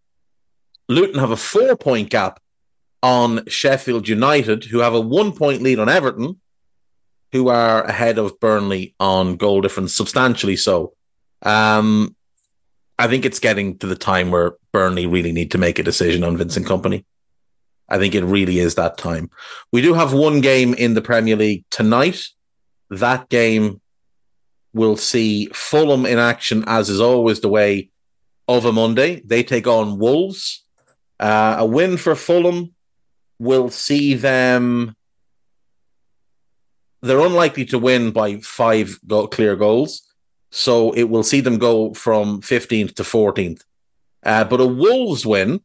Luton 0.90 1.20
have 1.20 1.32
a 1.32 1.38
four 1.38 1.78
point 1.78 2.10
gap 2.10 2.42
on 3.02 3.46
Sheffield 3.48 4.08
United, 4.08 4.66
who 4.66 4.80
have 4.80 4.94
a 4.94 5.00
one 5.00 5.32
point 5.32 5.62
lead 5.62 5.80
on 5.80 5.90
Everton, 5.90 6.40
who 7.32 7.50
are 7.50 7.84
ahead 7.84 8.18
of 8.18 8.40
Burnley 8.40 8.96
on 9.00 9.36
goal 9.36 9.62
difference, 9.62 9.96
substantially 9.96 10.56
so. 10.56 10.94
Um, 11.42 12.16
I 12.98 13.08
think 13.08 13.26
it's 13.26 13.40
getting 13.40 13.78
to 13.78 13.88
the 13.88 13.96
time 13.96 14.32
where 14.32 14.56
Burnley 14.74 15.08
really 15.08 15.32
need 15.32 15.52
to 15.52 15.58
make 15.58 15.80
a 15.80 15.84
decision 15.84 16.24
on 16.24 16.38
Vincent 16.38 16.66
Kompany. 16.66 17.06
I 17.88 17.98
think 17.98 18.14
it 18.14 18.24
really 18.24 18.60
is 18.60 18.76
that 18.76 18.98
time. 18.98 19.30
We 19.72 19.82
do 19.82 19.94
have 19.94 20.14
one 20.14 20.42
game 20.42 20.74
in 20.74 20.94
the 20.94 21.02
Premier 21.02 21.36
League 21.36 21.66
tonight. 21.72 22.28
That 22.90 23.30
game 23.30 23.82
will 24.74 24.98
see 24.98 25.48
Fulham 25.48 26.06
in 26.06 26.20
action, 26.20 26.64
as 26.68 26.90
is 26.90 27.02
always 27.02 27.40
the 27.40 27.50
way 27.50 27.90
of 28.48 28.66
a 28.66 28.72
Monday. 28.72 29.22
They 29.22 29.44
take 29.44 29.66
on 29.66 29.98
Wolves. 29.98 30.64
Uh, 31.20 31.58
a 31.60 31.66
win 31.66 31.98
for 31.98 32.16
Fulham 32.16 32.74
will 33.40 33.70
see 33.70 34.14
them. 34.14 34.96
They're 37.02 37.20
unlikely 37.20 37.66
to 37.66 37.80
win 37.80 38.12
by 38.12 38.40
five 38.40 39.00
clear 39.32 39.56
goals. 39.56 40.04
So 40.52 40.92
it 40.92 41.04
will 41.04 41.24
see 41.24 41.42
them 41.42 41.58
go 41.58 41.94
from 41.94 42.42
15th 42.42 42.96
to 42.96 43.04
14th. 43.04 43.62
Uh, 44.24 44.44
but 44.44 44.60
a 44.60 44.68
Wolves 44.68 45.26
win 45.26 45.62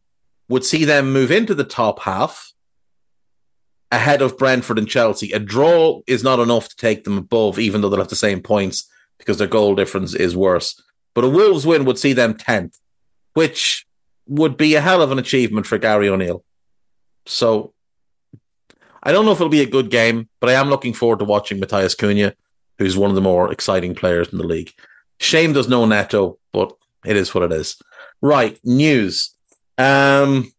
would 0.49 0.65
see 0.65 0.85
them 0.85 1.13
move 1.13 1.31
into 1.31 1.55
the 1.55 1.65
top 1.65 2.01
half 2.01 2.53
ahead 3.91 4.23
of 4.23 4.39
Brentford 4.39 4.79
and 4.79 4.89
Chelsea. 4.89 5.33
A 5.33 5.39
draw 5.39 6.01
is 6.07 6.23
not 6.23 6.41
enough 6.41 6.69
to 6.69 6.77
take 6.77 7.05
them 7.05 7.19
above, 7.19 7.59
even 7.59 7.81
though 7.81 7.89
they'll 7.89 8.01
have 8.01 8.09
the 8.09 8.17
same 8.17 8.41
points 8.41 8.89
because 9.19 9.39
their 9.39 9.49
goal 9.49 9.75
difference 9.75 10.15
is 10.15 10.37
worse. 10.37 10.81
But 11.15 11.25
a 11.25 11.29
Wolves 11.29 11.67
win 11.67 11.85
would 11.85 11.99
see 11.99 12.13
them 12.13 12.35
10th, 12.35 12.79
which 13.33 13.87
would 14.27 14.57
be 14.57 14.75
a 14.75 14.81
hell 14.81 15.03
of 15.03 15.13
an 15.13 15.19
achievement 15.19 15.67
for 15.67 15.79
Gary 15.79 16.09
O'Neil. 16.09 16.45
So 17.27 17.73
I 19.03 19.13
don't 19.13 19.25
know 19.25 19.33
if 19.33 19.39
it'll 19.39 19.49
be 19.49 19.63
a 19.63 19.67
good 19.67 19.91
game, 19.91 20.29
but 20.41 20.51
I 20.51 20.55
am 20.55 20.71
looking 20.71 20.95
forward 20.95 21.19
to 21.19 21.25
watching 21.25 21.61
Matheus 21.61 21.97
Cunha 21.97 22.35
who's 22.79 22.97
one 22.97 23.11
of 23.11 23.15
the 23.15 23.23
more 23.23 23.53
exciting 23.53 23.95
players 23.95 24.29
in 24.29 24.39
the 24.39 24.47
league. 24.47 24.73
Shame 25.21 25.53
there's 25.53 25.69
no 25.69 25.87
Neto, 25.87 26.39
but 26.53 26.73
it 27.05 27.17
is 27.17 27.35
what 27.35 27.45
it 27.45 27.53
is. 27.53 27.81
Right, 28.21 28.59
news. 28.65 29.35
Um, 29.79 30.53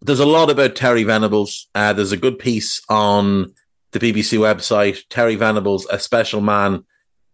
there's 0.00 0.20
a 0.20 0.26
lot 0.26 0.50
about 0.50 0.76
Terry 0.76 1.04
Venables. 1.04 1.68
Uh, 1.74 1.92
there's 1.92 2.12
a 2.12 2.16
good 2.16 2.38
piece 2.38 2.82
on 2.88 3.54
the 3.92 4.00
BBC 4.00 4.38
website. 4.38 5.02
Terry 5.10 5.36
Venables, 5.36 5.86
a 5.90 5.98
special 5.98 6.40
man 6.40 6.84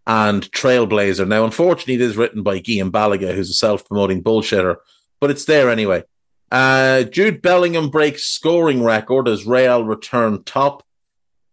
and 0.05 0.51
trailblazer. 0.51 1.27
Now, 1.27 1.45
unfortunately, 1.45 1.95
it 1.95 2.01
is 2.01 2.17
written 2.17 2.43
by 2.43 2.59
Guillaume 2.59 2.91
Balagué, 2.91 3.33
who's 3.33 3.49
a 3.49 3.53
self-promoting 3.53 4.23
bullshitter, 4.23 4.77
but 5.19 5.29
it's 5.29 5.45
there 5.45 5.69
anyway. 5.69 6.03
Uh, 6.51 7.03
Jude 7.03 7.41
Bellingham 7.41 7.89
breaks 7.89 8.25
scoring 8.25 8.83
record 8.83 9.27
as 9.27 9.45
Real 9.45 9.83
return 9.83 10.43
top. 10.43 10.83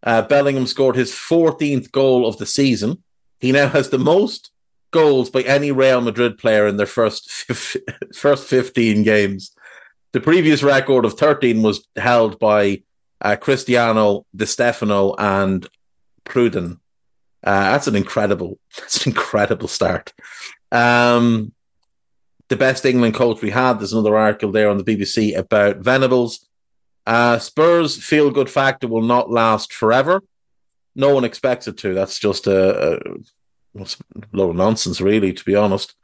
Uh, 0.03 0.23
Bellingham 0.23 0.67
scored 0.67 0.97
his 0.97 1.13
14th 1.13 1.91
goal 1.91 2.27
of 2.27 2.39
the 2.39 2.47
season. 2.47 3.03
He 3.41 3.53
now 3.53 3.69
has 3.69 3.91
the 3.91 3.99
most 3.99 4.51
goals 4.91 5.29
by 5.29 5.43
any 5.43 5.73
Real 5.73 6.01
Madrid 6.01 6.39
player 6.39 6.67
in 6.67 6.77
their 6.77 6.87
first 6.87 7.31
first 8.15 8.47
15 8.47 9.03
games. 9.03 9.53
The 10.13 10.21
previous 10.21 10.63
record 10.63 11.05
of 11.05 11.15
13 11.15 11.63
was 11.63 11.87
held 11.97 12.39
by 12.39 12.83
uh, 13.21 13.37
Cristiano, 13.37 14.25
Di 14.35 14.47
Stefano, 14.47 15.15
and 15.19 15.69
Pruden. 16.25 16.79
Uh, 17.45 17.73
that's 17.73 17.87
an 17.87 17.97
incredible, 17.97 18.59
that's 18.79 19.05
an 19.05 19.13
incredible 19.13 19.69
start. 19.69 20.13
Um, 20.73 21.53
the 22.49 22.57
best 22.57 22.85
England 22.85 23.15
coach 23.15 23.43
we 23.43 23.51
had. 23.51 23.75
There's 23.75 23.93
another 23.93 24.17
article 24.17 24.53
there 24.53 24.71
on 24.71 24.79
the 24.79 24.85
BBC 24.85 25.37
about 25.37 25.79
Venables. 25.79 26.47
Uh, 27.07 27.39
Spurs 27.39 28.03
feel 28.03 28.31
good 28.31 28.51
factor 28.51 28.89
will 28.89 29.03
not 29.03 29.31
last 29.31 29.73
forever. 29.73 30.23
No 30.95 31.15
one 31.15 31.25
expects 31.25 31.69
it 31.69 31.77
to. 31.79 31.95
That's 31.95 32.19
just 32.19 32.47
a, 32.47 32.95
a, 32.95 33.81
a 33.81 33.87
load 34.33 34.51
of 34.51 34.57
nonsense, 34.57 35.01
really, 35.01 35.33
to 35.33 35.45
be 35.45 35.55
honest. 35.55 35.95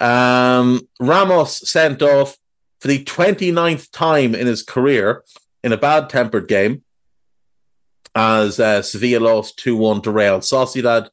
Um, 0.00 0.86
Ramos 1.00 1.68
sent 1.68 2.02
off 2.02 2.36
for 2.80 2.88
the 2.88 3.02
29th 3.02 3.90
time 3.90 4.34
in 4.34 4.46
his 4.46 4.62
career 4.62 5.24
in 5.62 5.72
a 5.72 5.78
bad 5.78 6.10
tempered 6.10 6.46
game 6.46 6.82
as 8.14 8.60
uh, 8.60 8.82
Sevilla 8.82 9.20
lost 9.20 9.58
2 9.58 9.76
1 9.76 10.02
to 10.02 10.10
Real 10.10 10.40
Sociedad. 10.40 11.08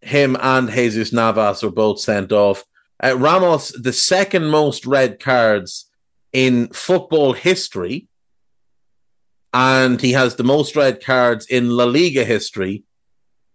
Him 0.00 0.36
and 0.40 0.70
Jesus 0.70 1.12
Navas 1.12 1.62
were 1.62 1.70
both 1.70 2.00
sent 2.00 2.32
off. 2.32 2.64
Uh, 3.02 3.16
Ramos, 3.16 3.72
the 3.72 3.92
second 3.92 4.46
most 4.46 4.86
red 4.86 5.20
cards 5.20 5.90
in 6.32 6.68
football 6.68 7.34
history, 7.34 8.08
and 9.52 10.00
he 10.00 10.12
has 10.12 10.36
the 10.36 10.44
most 10.44 10.76
red 10.76 11.04
cards 11.04 11.46
in 11.46 11.70
La 11.70 11.84
Liga 11.84 12.24
history 12.24 12.84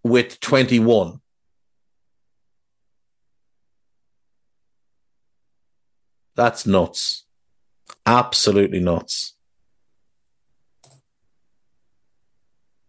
with 0.03 0.39
21. 0.39 1.19
That's 6.35 6.65
nuts. 6.65 7.25
Absolutely 8.05 8.79
nuts. 8.79 9.33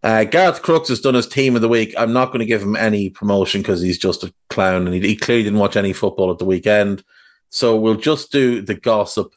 Uh, 0.02 0.24
Garth 0.24 0.62
Crooks 0.62 0.88
has 0.88 1.00
done 1.00 1.14
his 1.14 1.28
team 1.28 1.54
of 1.54 1.62
the 1.62 1.68
week. 1.68 1.94
I'm 1.96 2.12
not 2.12 2.26
going 2.26 2.40
to 2.40 2.46
give 2.46 2.62
him 2.62 2.74
any 2.74 3.08
promotion 3.08 3.62
because 3.62 3.80
he's 3.80 3.98
just 3.98 4.24
a 4.24 4.34
clown 4.50 4.86
and 4.86 4.94
he, 4.94 5.00
he 5.00 5.16
clearly 5.16 5.44
didn't 5.44 5.60
watch 5.60 5.76
any 5.76 5.92
football 5.92 6.30
at 6.32 6.38
the 6.38 6.44
weekend. 6.44 7.04
So 7.50 7.76
we'll 7.76 7.94
just 7.94 8.32
do 8.32 8.60
the 8.60 8.74
gossip 8.74 9.32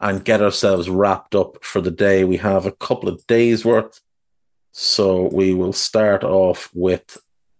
and 0.00 0.24
get 0.24 0.40
ourselves 0.40 0.88
wrapped 0.88 1.34
up 1.34 1.62
for 1.62 1.80
the 1.80 1.90
day. 1.90 2.24
We 2.24 2.38
have 2.38 2.64
a 2.64 2.72
couple 2.72 3.08
of 3.08 3.26
days 3.26 3.64
worth. 3.64 4.00
So 4.72 5.28
we 5.32 5.52
will 5.52 5.72
start 5.72 6.24
off 6.24 6.70
with 6.74 7.18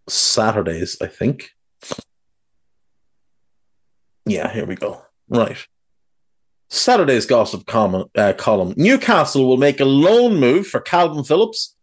Saturdays, 0.08 0.96
I 1.02 1.06
think. 1.08 1.50
Yeah, 4.24 4.52
here 4.52 4.66
we 4.66 4.74
go. 4.76 5.02
Right. 5.28 5.66
Saturday's 6.68 7.26
gossip 7.26 7.66
com- 7.66 8.10
uh, 8.14 8.32
column. 8.36 8.74
Newcastle 8.76 9.46
will 9.46 9.56
make 9.56 9.80
a 9.80 9.84
loan 9.84 10.40
move 10.40 10.66
for 10.66 10.80
Kalvin 10.80 11.26
Phillips 11.26 11.75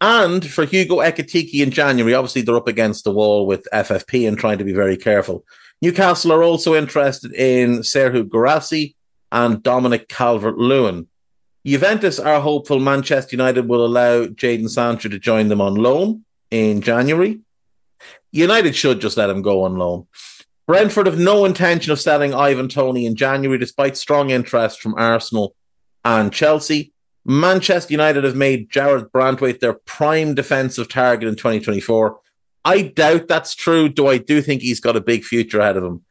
and 0.00 0.48
for 0.48 0.64
Hugo 0.64 0.98
Ekitike 0.98 1.54
in 1.54 1.70
January. 1.70 2.14
Obviously, 2.14 2.42
they're 2.42 2.56
up 2.56 2.68
against 2.68 3.04
the 3.04 3.12
wall 3.12 3.46
with 3.46 3.66
FFP 3.72 4.28
and 4.28 4.38
trying 4.38 4.58
to 4.58 4.64
be 4.64 4.72
very 4.72 4.96
careful. 4.96 5.44
Newcastle 5.82 6.32
are 6.32 6.42
also 6.42 6.74
interested 6.74 7.32
in 7.32 7.78
Serhou 7.78 8.28
Guirassy 8.28 8.96
and 9.30 9.62
Dominic 9.62 10.08
Calvert 10.08 10.58
Lewin. 10.58 11.06
Juventus 11.64 12.18
are 12.18 12.40
hopeful 12.40 12.80
Manchester 12.80 13.36
United 13.36 13.68
will 13.68 13.84
allow 13.84 14.24
Jadon 14.26 14.70
Sancho 14.70 15.08
to 15.08 15.18
join 15.18 15.48
them 15.48 15.60
on 15.60 15.74
loan 15.74 16.24
in 16.50 16.80
January. 16.80 17.40
United 18.32 18.74
should 18.74 19.00
just 19.00 19.16
let 19.16 19.30
him 19.30 19.42
go 19.42 19.64
on 19.64 19.76
loan. 19.76 20.06
Brentford 20.66 21.06
have 21.06 21.18
no 21.18 21.44
intention 21.44 21.92
of 21.92 22.00
selling 22.00 22.34
Ivan 22.34 22.68
Toney 22.68 23.06
in 23.06 23.16
January, 23.16 23.58
despite 23.58 23.96
strong 23.96 24.30
interest 24.30 24.80
from 24.80 24.94
Arsenal 24.96 25.54
and 26.04 26.32
Chelsea. 26.32 26.92
Manchester 27.28 27.92
United 27.92 28.24
have 28.24 28.34
made 28.34 28.70
Jarrad 28.70 29.10
Branthwaite 29.10 29.60
their 29.60 29.74
prime 29.74 30.34
defensive 30.34 30.88
target 30.88 31.28
in 31.28 31.36
2024. 31.36 32.18
I 32.64 32.82
doubt 32.82 33.28
that's 33.28 33.54
true, 33.54 33.90
though 33.90 34.08
I 34.08 34.16
do 34.16 34.40
think 34.40 34.62
he's 34.62 34.80
got 34.80 34.96
a 34.96 35.00
big 35.00 35.24
future 35.24 35.60
ahead 35.60 35.76
of 35.76 35.84
him. 35.84 36.04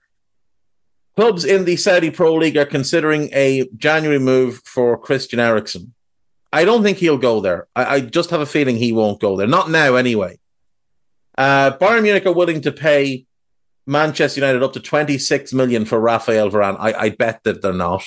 Clubs 1.16 1.44
in 1.44 1.66
the 1.66 1.76
Saudi 1.76 2.12
Pro 2.12 2.36
League 2.36 2.56
are 2.56 2.66
considering 2.66 3.30
a 3.34 3.68
January 3.76 4.20
move 4.20 4.62
for 4.64 4.96
Christian 4.96 5.40
Eriksen. 5.40 5.96
I 6.54 6.66
don't 6.66 6.84
think 6.84 7.00
he'll 7.00 7.18
go 7.18 7.42
there. 7.42 7.68
I, 7.76 7.96
I 7.96 8.00
just 8.02 8.30
have 8.30 8.42
a 8.42 8.46
feeling 8.46 8.78
he 8.78 8.92
won't 8.92 9.20
go 9.20 9.36
there. 9.36 9.48
Not 9.48 9.72
now, 9.72 9.96
anyway. 9.96 10.38
Uh, 11.36 11.76
Bayern 11.78 12.04
Munich 12.04 12.28
are 12.28 12.34
willing 12.34 12.62
to 12.62 12.72
pay 12.72 13.26
Manchester 13.88 14.40
United 14.40 14.62
up 14.62 14.74
to 14.74 14.80
26 14.80 15.52
million 15.54 15.86
for 15.86 16.00
Rafael 16.00 16.52
Varane. 16.52 16.78
I, 16.80 16.94
I 16.94 17.10
bet 17.10 17.44
that 17.44 17.64
they're 17.64 17.74
not. 17.74 18.04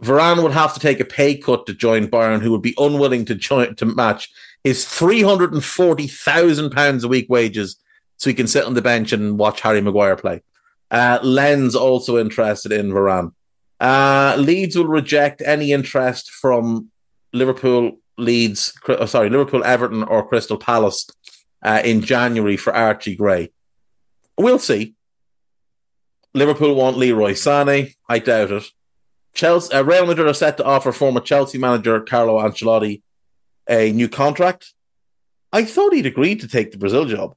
Varane 0.00 0.42
would 0.42 0.52
have 0.52 0.72
to 0.74 0.80
take 0.80 1.00
a 1.00 1.04
pay 1.04 1.36
cut 1.36 1.66
to 1.66 1.74
join 1.74 2.08
Bayern, 2.08 2.40
who 2.40 2.50
would 2.52 2.62
be 2.62 2.74
unwilling 2.78 3.24
to 3.26 3.34
join 3.34 3.74
to 3.76 3.86
match 3.86 4.30
his 4.64 4.86
three 4.86 5.22
hundred 5.22 5.52
and 5.52 5.64
forty 5.64 6.06
thousand 6.06 6.70
pounds 6.70 7.04
a 7.04 7.08
week 7.08 7.26
wages, 7.28 7.76
so 8.16 8.30
he 8.30 8.34
can 8.34 8.46
sit 8.46 8.64
on 8.64 8.74
the 8.74 8.82
bench 8.82 9.12
and 9.12 9.38
watch 9.38 9.60
Harry 9.60 9.80
Maguire 9.80 10.16
play. 10.16 10.42
Uh, 10.90 11.18
Lens 11.22 11.76
also 11.76 12.18
interested 12.18 12.72
in 12.72 12.90
Varane. 12.90 13.32
Uh, 13.78 14.36
Leeds 14.38 14.76
will 14.76 14.86
reject 14.86 15.42
any 15.44 15.72
interest 15.72 16.30
from 16.30 16.90
Liverpool, 17.32 17.98
Leeds, 18.18 18.74
oh, 18.88 19.06
sorry, 19.06 19.30
Liverpool, 19.30 19.64
Everton, 19.64 20.02
or 20.02 20.26
Crystal 20.26 20.58
Palace 20.58 21.08
uh, 21.62 21.80
in 21.84 22.02
January 22.02 22.56
for 22.56 22.74
Archie 22.74 23.16
Gray. 23.16 23.52
We'll 24.36 24.58
see. 24.58 24.94
Liverpool 26.34 26.74
want 26.74 26.98
Leroy 26.98 27.32
Sané. 27.32 27.94
I 28.08 28.18
doubt 28.18 28.50
it. 28.50 28.64
Chelsea, 29.34 29.72
uh, 29.72 29.82
Real 29.82 30.06
Madrid 30.06 30.26
are 30.26 30.34
set 30.34 30.56
to 30.56 30.64
offer 30.64 30.92
former 30.92 31.20
Chelsea 31.20 31.58
manager 31.58 32.00
Carlo 32.00 32.38
Ancelotti 32.38 33.02
a 33.68 33.92
new 33.92 34.08
contract. 34.08 34.74
I 35.52 35.64
thought 35.64 35.94
he'd 35.94 36.06
agreed 36.06 36.40
to 36.40 36.48
take 36.48 36.72
the 36.72 36.78
Brazil 36.78 37.04
job. 37.04 37.34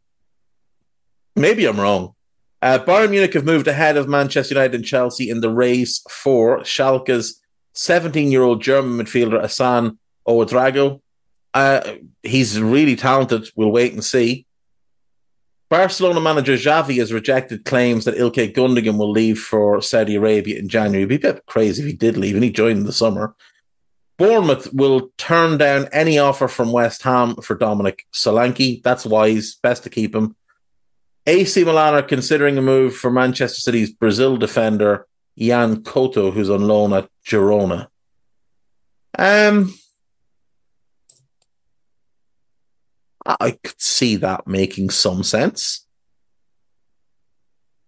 Maybe 1.36 1.65
I'm 1.65 1.80
wrong. 1.80 2.14
Uh, 2.61 2.80
Bayern 2.80 3.10
Munich 3.10 3.34
have 3.34 3.45
moved 3.45 3.68
ahead 3.68 3.98
of 3.98 4.07
Manchester 4.07 4.56
United 4.56 4.76
and 4.76 4.86
Chelsea 4.86 5.30
in 5.30 5.41
the 5.41 5.49
race 5.49 6.02
for 6.10 6.64
Schalke's 6.64 7.41
17 7.74 8.32
year 8.32 8.44
old 8.44 8.61
German 8.61 9.06
midfielder 9.06 9.41
Hassan 9.41 9.99
Ouedraogo. 10.28 11.02
Uh, 11.53 11.94
he's 12.24 12.60
really 12.60 12.95
talented. 12.95 13.49
We'll 13.56 13.72
wait 13.72 13.94
and 13.94 14.03
see. 14.03 14.45
Barcelona 15.74 16.22
manager 16.22 16.54
Xavi 16.54 17.00
has 17.00 17.12
rejected 17.12 17.66
claims 17.66 18.06
that 18.06 18.14
Ilkay 18.14 18.54
Gundogan 18.54 19.00
will 19.00 19.10
leave 19.10 19.40
for 19.40 19.82
Saudi 19.82 20.14
Arabia 20.14 20.60
in 20.60 20.70
January. 20.70 21.02
It'd 21.02 21.10
be 21.10 21.28
a 21.28 21.34
bit 21.34 21.48
crazy 21.48 21.82
if 21.82 21.88
he 21.88 21.95
did 21.95 22.16
leave 22.16 22.36
and 22.36 22.44
he 22.44 22.52
joined 22.52 22.78
in 22.78 22.86
the 22.86 22.94
summer. 22.94 23.36
Bournemouth 24.20 24.72
will 24.72 25.10
turn 25.18 25.58
down 25.58 25.90
any 25.91 26.20
offer 26.20 26.48
from 26.48 26.72
West 26.72 27.02
Ham 27.02 27.38
for 27.38 27.56
Dominic 27.56 28.06
Solanke. 28.14 28.84
That's 28.84 29.04
wise. 29.04 29.56
Best 29.64 29.82
to 29.82 29.90
keep 29.90 30.14
him. 30.14 30.36
AC 31.26 31.64
Milan 31.64 31.95
are 31.95 32.04
considering 32.04 32.56
a 32.60 32.62
move 32.62 32.95
for 32.95 33.10
Manchester 33.10 33.60
City's 33.60 33.91
Brazil 33.91 34.38
defender 34.38 35.08
Yan 35.34 35.78
Couto, 35.78 36.32
who's 36.32 36.52
on 36.52 36.68
loan 36.68 36.94
at 36.94 37.10
Girona. 37.26 37.88
Um, 39.18 39.74
I 43.26 43.52
could 43.52 43.82
see 43.82 44.18
that 44.18 44.48
making 44.48 44.90
some 44.90 45.24
sense. 45.24 45.86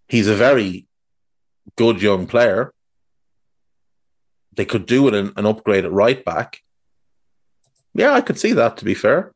He's 0.08 0.28
a 0.28 0.34
very 0.34 0.86
good 1.76 2.00
young 2.00 2.26
player. 2.26 2.72
They 4.54 4.64
could 4.64 4.86
do 4.86 5.08
it 5.08 5.14
an, 5.14 5.32
an 5.36 5.46
upgrade 5.46 5.84
at 5.84 5.92
right 5.92 6.24
back. 6.24 6.62
Yeah, 7.94 8.12
I 8.12 8.20
could 8.20 8.38
see 8.38 8.52
that, 8.52 8.78
to 8.78 8.84
be 8.84 8.94
fair. 8.94 9.32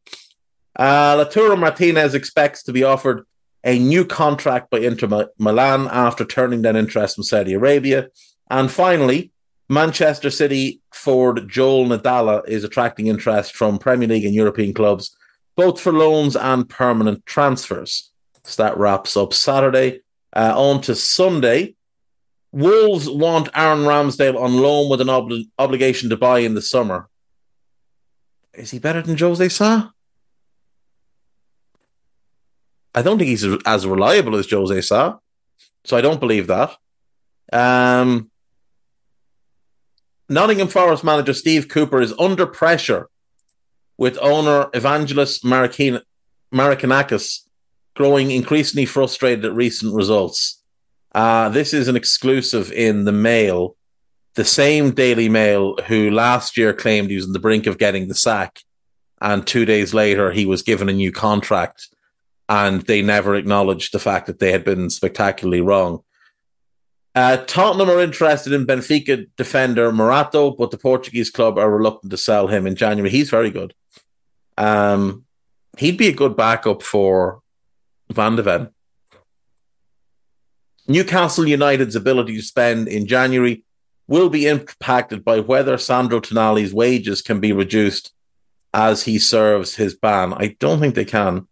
Uh, 0.77 1.17
Lautaro 1.17 1.59
Martinez 1.59 2.15
expects 2.15 2.63
to 2.65 2.73
be 2.73 2.85
offered 2.85 3.27
a 3.65 3.79
new 3.79 4.05
contract 4.05 4.71
by 4.71 4.79
Inter 4.79 5.29
Milan 5.39 5.89
after 5.91 6.25
turning 6.25 6.63
down 6.63 6.77
interest 6.77 7.17
from 7.17 7.25
Saudi 7.25 7.53
Arabia. 7.53 8.09
And 8.51 8.71
finally, 8.71 9.33
Manchester 9.69 10.31
City 10.31 10.81
forward 10.93 11.49
Joel 11.49 11.87
Ndala 11.87 12.49
is 12.49 12.65
attracting 12.65 13.09
interest 13.09 13.55
from 13.55 13.79
Premier 13.79 14.09
League 14.09 14.25
and 14.25 14.35
European 14.35 14.73
clubs 14.73 15.15
both 15.61 15.79
for 15.79 15.93
loans 15.93 16.37
and 16.37 16.67
permanent 16.67 17.27
transfers. 17.27 18.11
So 18.45 18.63
that 18.63 18.79
wraps 18.79 19.15
up 19.15 19.35
Saturday. 19.35 20.01
Uh, 20.33 20.55
on 20.57 20.81
to 20.83 20.95
Sunday. 20.95 21.75
Wolves 22.51 23.11
want 23.11 23.51
Aaron 23.55 23.81
Ramsdale 23.81 24.41
on 24.41 24.57
loan 24.57 24.89
with 24.89 25.03
an 25.03 25.11
ob- 25.11 25.31
obligation 25.59 26.09
to 26.09 26.17
buy 26.17 26.39
in 26.39 26.55
the 26.55 26.63
summer. 26.63 27.11
Is 28.55 28.71
he 28.71 28.79
better 28.79 29.03
than 29.03 29.19
Jose 29.19 29.51
Sa? 29.51 29.91
I 32.95 33.03
don't 33.03 33.19
think 33.19 33.29
he's 33.29 33.45
as 33.67 33.87
reliable 33.87 34.37
as 34.37 34.51
Jose 34.51 34.81
Sa, 34.81 35.19
so 35.85 35.95
I 35.95 36.01
don't 36.01 36.21
believe 36.21 36.47
that. 36.47 36.75
Um, 37.53 38.31
Nottingham 40.31 40.69
Forest 40.69 41.05
manager 41.05 41.35
Steve 41.35 41.69
Cooper 41.69 42.01
is 42.01 42.15
under 42.19 42.47
pressure 42.47 43.10
with 44.01 44.17
owner 44.23 44.65
Evangelos 44.73 45.45
Marinakis 46.55 47.41
growing 47.95 48.31
increasingly 48.31 48.87
frustrated 48.87 49.45
at 49.45 49.53
recent 49.53 49.95
results. 49.95 50.63
Uh, 51.15 51.51
this 51.51 51.75
is 51.75 51.87
an 51.87 51.97
exclusive 51.97 52.73
in 52.73 53.05
the 53.05 53.13
Mail, 53.13 53.77
the 54.37 54.45
same 54.45 54.93
Daily 54.93 55.29
Mail 55.29 55.77
who 55.87 56.11
last 56.11 56.57
year 56.57 56.73
claimed 56.73 57.11
he 57.11 57.17
was 57.17 57.27
on 57.27 57.35
the 57.35 57.39
brink 57.39 57.67
of 57.67 57.77
getting 57.77 58.09
the 58.09 58.15
sack, 58.15 58.61
and 59.21 59.47
two 59.47 59.67
days 59.67 59.93
later 59.93 60.33
he 60.33 60.47
was 60.47 60.63
given 60.63 60.89
a 60.89 60.95
new 60.95 61.13
contract, 61.13 61.89
and 62.49 62.81
they 62.83 63.03
never 63.03 63.35
acknowledged 63.35 63.93
the 63.93 63.99
fact 63.99 64.27
that 64.29 64.39
they 64.39 64.51
had 64.51 64.65
been 64.65 64.89
spectacularly 64.89 65.61
wrong. 65.61 66.03
Uh, 67.15 67.37
Tottenham 67.37 67.91
are 67.91 68.01
interested 68.01 68.55
in 68.55 68.67
Benfica 68.67 69.27
defender 69.37 69.93
Morato, 69.93 70.57
but 70.57 70.71
the 70.71 70.79
Portuguese 70.79 71.29
club 71.29 71.59
are 71.59 71.71
reluctant 71.71 72.13
to 72.13 72.17
sell 72.17 72.47
him 72.47 72.67
in 72.67 72.77
January. 72.77 73.11
He's 73.11 73.29
very 73.29 73.51
good. 73.51 73.75
Um, 74.61 75.25
he'd 75.79 75.97
be 75.97 76.09
a 76.09 76.13
good 76.13 76.37
backup 76.37 76.83
for 76.83 77.41
Van 78.13 78.37
de 78.37 78.43
Ven. 78.43 78.69
Newcastle 80.87 81.49
United's 81.49 81.97
ability 81.97 82.37
to 82.37 82.43
spend 82.43 82.87
in 82.87 83.07
January 83.07 83.65
will 84.07 84.29
be 84.29 84.47
impacted 84.47 85.25
by 85.25 85.41
whether 85.41 85.79
Sandro 85.79 86.21
Tonali's 86.21 86.75
wages 86.75 87.23
can 87.23 87.41
be 87.41 87.53
reduced 87.53 88.13
as 88.75 89.05
he 89.05 89.19
serves 89.19 89.77
his 89.77 89.95
ban. 89.95 90.35
I 90.35 90.57
don't 90.61 90.79
think 90.79 90.95
they 90.95 91.05
can. 91.07 91.47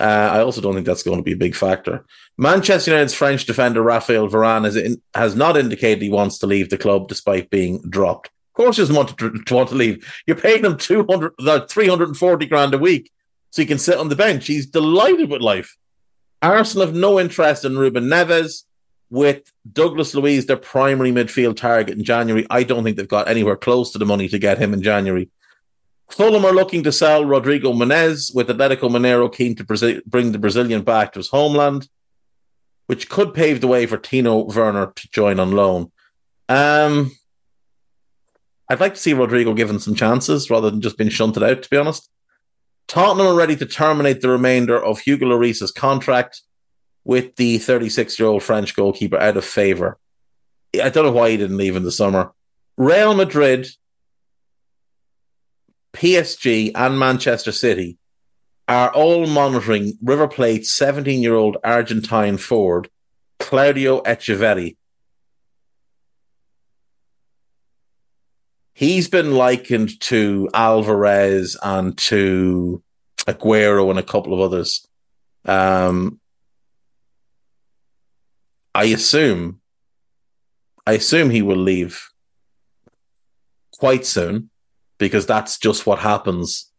Uh, 0.00 0.30
I 0.32 0.40
also 0.40 0.60
don't 0.60 0.74
think 0.74 0.86
that's 0.86 1.02
going 1.02 1.18
to 1.18 1.22
be 1.22 1.32
a 1.32 1.36
big 1.36 1.54
factor. 1.54 2.06
Manchester 2.38 2.92
United's 2.92 3.14
French 3.14 3.44
defender 3.44 3.82
Raphael 3.82 4.28
Varane 4.28 4.82
in, 4.82 5.02
has 5.14 5.34
not 5.34 5.56
indicated 5.56 6.02
he 6.02 6.10
wants 6.10 6.38
to 6.38 6.46
leave 6.46 6.70
the 6.70 6.78
club 6.78 7.08
despite 7.08 7.50
being 7.50 7.82
dropped 7.88 8.30
course, 8.56 8.76
he 8.76 8.82
doesn't 8.82 8.96
want 8.96 9.16
to, 9.16 9.30
to 9.30 9.54
want 9.54 9.68
to 9.68 9.74
leave. 9.74 10.22
You're 10.26 10.36
paying 10.36 10.64
him 10.64 10.76
200, 10.76 11.32
uh, 11.46 11.66
340 11.66 12.46
grand 12.46 12.74
a 12.74 12.78
week 12.78 13.10
so 13.50 13.62
he 13.62 13.66
can 13.66 13.78
sit 13.78 13.98
on 13.98 14.08
the 14.08 14.16
bench. 14.16 14.46
He's 14.46 14.66
delighted 14.66 15.30
with 15.30 15.40
life. 15.40 15.76
Arsenal 16.42 16.86
have 16.86 16.94
no 16.94 17.20
interest 17.20 17.64
in 17.64 17.78
Ruben 17.78 18.04
Neves. 18.04 18.64
With 19.08 19.52
Douglas 19.72 20.16
Luiz, 20.16 20.46
their 20.46 20.56
primary 20.56 21.12
midfield 21.12 21.56
target 21.56 21.96
in 21.96 22.02
January, 22.02 22.44
I 22.50 22.64
don't 22.64 22.82
think 22.82 22.96
they've 22.96 23.06
got 23.06 23.28
anywhere 23.28 23.54
close 23.54 23.92
to 23.92 23.98
the 23.98 24.04
money 24.04 24.26
to 24.28 24.38
get 24.40 24.58
him 24.58 24.74
in 24.74 24.82
January. 24.82 25.30
Fulham 26.10 26.44
are 26.44 26.52
looking 26.52 26.82
to 26.82 26.90
sell 26.90 27.24
Rodrigo 27.24 27.72
Muniz, 27.72 28.34
with 28.34 28.48
Atletico 28.48 28.90
Mineiro 28.90 29.32
keen 29.32 29.54
to 29.54 30.02
bring 30.06 30.32
the 30.32 30.40
Brazilian 30.40 30.82
back 30.82 31.12
to 31.12 31.20
his 31.20 31.28
homeland, 31.28 31.88
which 32.86 33.08
could 33.08 33.32
pave 33.32 33.60
the 33.60 33.68
way 33.68 33.86
for 33.86 33.96
Timo 33.96 34.52
Werner 34.52 34.92
to 34.94 35.08
join 35.12 35.38
on 35.38 35.52
loan. 35.52 35.92
Um, 36.48 37.12
I'd 38.68 38.80
like 38.80 38.94
to 38.94 39.00
see 39.00 39.14
Rodrigo 39.14 39.54
given 39.54 39.78
some 39.78 39.94
chances 39.94 40.50
rather 40.50 40.70
than 40.70 40.80
just 40.80 40.98
being 40.98 41.10
shunted 41.10 41.42
out, 41.42 41.62
to 41.62 41.70
be 41.70 41.76
honest. 41.76 42.10
Tottenham 42.88 43.26
are 43.26 43.34
ready 43.34 43.56
to 43.56 43.66
terminate 43.66 44.20
the 44.20 44.28
remainder 44.28 44.82
of 44.82 45.00
Hugo 45.00 45.26
Lloris's 45.26 45.72
contract 45.72 46.42
with 47.04 47.36
the 47.36 47.58
36 47.58 48.18
year 48.18 48.28
old 48.28 48.42
French 48.42 48.74
goalkeeper 48.74 49.18
out 49.18 49.36
of 49.36 49.44
favour. 49.44 49.98
I 50.80 50.88
don't 50.88 51.04
know 51.04 51.12
why 51.12 51.30
he 51.30 51.36
didn't 51.36 51.56
leave 51.56 51.76
in 51.76 51.84
the 51.84 51.92
summer. 51.92 52.32
Real 52.76 53.14
Madrid, 53.14 53.68
PSG, 55.94 56.72
and 56.74 56.98
Manchester 56.98 57.52
City 57.52 57.98
are 58.68 58.92
all 58.92 59.26
monitoring 59.26 59.96
River 60.02 60.28
Plate's 60.28 60.72
17 60.72 61.22
year 61.22 61.34
old 61.34 61.56
Argentine 61.64 62.36
forward, 62.36 62.90
Claudio 63.38 64.02
Echeverri, 64.02 64.76
he's 68.76 69.08
been 69.08 69.32
likened 69.32 69.98
to 69.98 70.50
Alvarez 70.52 71.56
and 71.62 71.96
to 71.96 72.82
Aguero 73.26 73.88
and 73.88 73.98
a 73.98 74.02
couple 74.02 74.34
of 74.34 74.40
others. 74.40 74.86
Um, 75.46 76.20
I 78.74 78.84
assume, 78.84 79.62
I 80.86 80.92
assume 80.92 81.30
he 81.30 81.40
will 81.40 81.56
leave. 81.56 82.06
quite 83.78 84.04
soon 84.04 84.50
because 84.98 85.24
that's 85.26 85.58
just 85.58 85.86
what 85.86 85.98
happens 85.98 86.70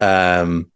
um, 0.00 0.70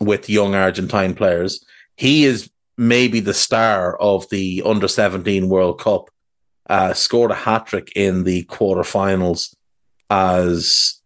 with 0.00 0.30
young 0.30 0.54
Argentine 0.54 1.14
players. 1.14 1.64
He 1.96 2.24
is 2.24 2.50
maybe 2.78 3.20
the 3.20 3.34
star 3.34 3.96
of 3.98 4.26
the 4.30 4.62
under 4.64 4.88
17 4.88 5.50
World 5.50 5.80
Cup, 5.80 6.08
uh, 6.70 6.94
scored 6.94 7.30
a 7.30 7.34
hat 7.34 7.66
trick 7.66 7.92
in 7.94 8.24
the 8.24 8.44
quarterfinals 8.44 9.54
as 10.12 11.00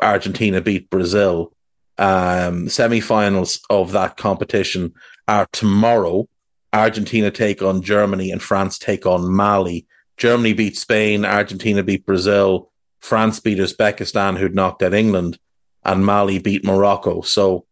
Argentina 0.00 0.60
beat 0.60 0.88
Brazil. 0.88 1.52
Um, 1.98 2.68
semi-finals 2.68 3.60
of 3.68 3.92
that 3.92 4.16
competition 4.16 4.94
are 5.26 5.48
tomorrow. 5.52 6.28
Argentina 6.72 7.32
take 7.32 7.62
on 7.62 7.82
Germany 7.82 8.30
and 8.30 8.40
France 8.40 8.78
take 8.78 9.06
on 9.06 9.28
Mali. 9.28 9.86
Germany 10.16 10.52
beat 10.52 10.76
Spain, 10.76 11.24
Argentina 11.24 11.82
beat 11.82 12.06
Brazil, 12.06 12.70
France 13.00 13.40
beat 13.40 13.58
Uzbekistan, 13.58 14.38
who'd 14.38 14.54
knocked 14.54 14.84
out 14.84 14.94
England, 14.94 15.38
and 15.84 16.06
Mali 16.06 16.38
beat 16.38 16.64
Morocco. 16.64 17.22
So 17.22 17.66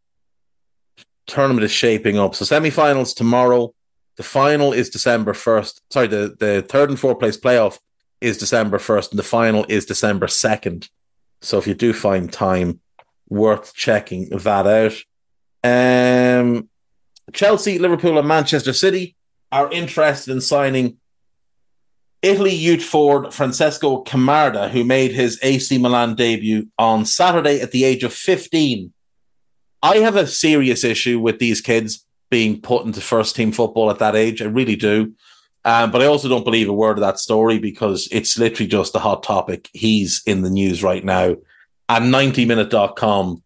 tournament 1.29 1.65
is 1.65 1.71
shaping 1.71 2.19
up. 2.19 2.35
So 2.35 2.45
semi-finals 2.45 3.15
tomorrow. 3.15 3.73
The 4.17 4.25
final 4.25 4.73
is 4.73 4.91
December 4.91 5.33
first. 5.33 5.81
Sorry, 5.91 6.09
the, 6.09 6.35
the 6.41 6.67
third 6.69 6.91
and 6.91 6.99
fourth 6.99 7.21
place 7.21 7.39
playoff 7.39 7.79
is 8.21 8.39
December 8.39 8.79
first, 8.79 9.13
and 9.13 9.19
the 9.19 9.25
final 9.25 9.65
is 9.69 9.87
December 9.87 10.29
second. 10.29 10.89
So 11.41 11.59
if 11.59 11.67
you 11.67 11.75
do 11.75 11.93
find 11.93 12.33
time, 12.33 12.81
worth 13.29 13.75
checking 13.75 14.29
that 14.31 14.67
out. 14.67 14.95
Um, 15.63 16.69
Chelsea, 17.33 17.79
Liverpool, 17.79 18.19
and 18.19 18.29
Manchester 18.29 18.73
City 18.73 19.17
are 19.53 19.71
interested 19.71 20.33
in 20.33 20.41
signing 20.41 20.99
Italy 22.23 22.55
youth 22.55 22.83
forward 22.83 23.33
Francesco 23.33 24.03
Camarda, 24.03 24.69
who 24.69 24.85
made 24.85 25.13
his 25.13 25.39
AC 25.43 25.79
Milan 25.79 26.15
debut 26.15 26.69
on 26.79 27.07
Saturday 27.07 27.61
at 27.61 27.71
the 27.71 27.85
age 27.85 28.05
of 28.05 28.13
15. 28.13 28.93
I 29.83 29.97
have 29.99 30.17
a 30.17 30.27
serious 30.27 30.85
issue 30.85 31.19
with 31.19 31.39
these 31.39 31.63
kids 31.63 32.05
being 32.31 32.61
put 32.61 32.85
into 32.85 33.01
first 33.01 33.35
team 33.35 33.53
football 33.53 33.91
at 33.91 33.99
that 34.01 34.15
age. 34.15 34.43
I 34.43 34.47
really 34.47 34.77
do. 34.77 35.15
Um, 35.65 35.91
but 35.91 36.01
I 36.01 36.07
also 36.07 36.29
don't 36.29 36.45
believe 36.45 36.69
a 36.69 36.73
word 36.73 36.97
of 36.97 37.03
that 37.03 37.19
story 37.19 37.59
because 37.59 38.09
it's 38.11 38.39
literally 38.39 38.69
just 38.69 38.95
a 38.95 38.99
hot 38.99 39.23
topic. 39.23 39.69
He's 39.73 40.23
in 40.27 40.43
the 40.43 40.51
news 40.51 40.83
right 40.83 41.05
now. 41.05 41.37
And 41.89 42.15
90minute.com 42.15 43.43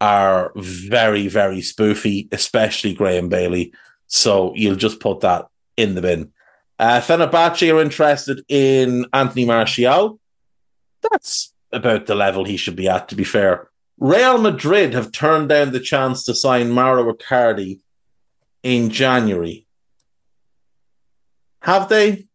are 0.00 0.52
very, 0.56 1.28
very 1.28 1.58
spoofy, 1.58 2.28
especially 2.32 2.92
Graham 2.92 3.28
Bailey. 3.28 3.72
So 4.08 4.52
you'll 4.54 4.76
just 4.76 5.00
put 5.00 5.20
that 5.20 5.46
in 5.76 5.94
the 5.94 6.02
bin. 6.02 6.32
Uh, 6.78 7.00
Fenerbahce 7.00 7.72
are 7.72 7.80
interested 7.80 8.44
in 8.48 9.06
Anthony 9.12 9.44
Martial. 9.44 10.18
That's 11.10 11.52
about 11.72 12.06
the 12.06 12.14
level 12.14 12.44
he 12.44 12.56
should 12.56 12.76
be 12.76 12.88
at, 12.88 13.08
to 13.08 13.16
be 13.16 13.24
fair. 13.24 13.68
Real 13.98 14.38
Madrid 14.38 14.92
have 14.94 15.12
turned 15.12 15.48
down 15.48 15.72
the 15.72 15.80
chance 15.80 16.24
to 16.24 16.34
sign 16.34 16.70
Mauro 16.70 17.12
Icardi 17.12 17.80
in 18.62 18.90
January. 18.90 19.66
Have 21.64 21.88
they? 21.88 22.26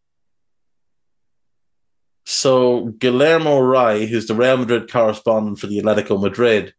So 2.25 2.85
Guillermo 2.85 3.59
Rai, 3.59 4.07
who's 4.07 4.25
the 4.25 4.33
Real 4.33 4.57
Madrid 4.57 4.91
correspondent 4.91 5.59
for 5.59 5.67
the 5.67 5.77
Athletic 5.77 6.09
Madrid, 6.09 6.73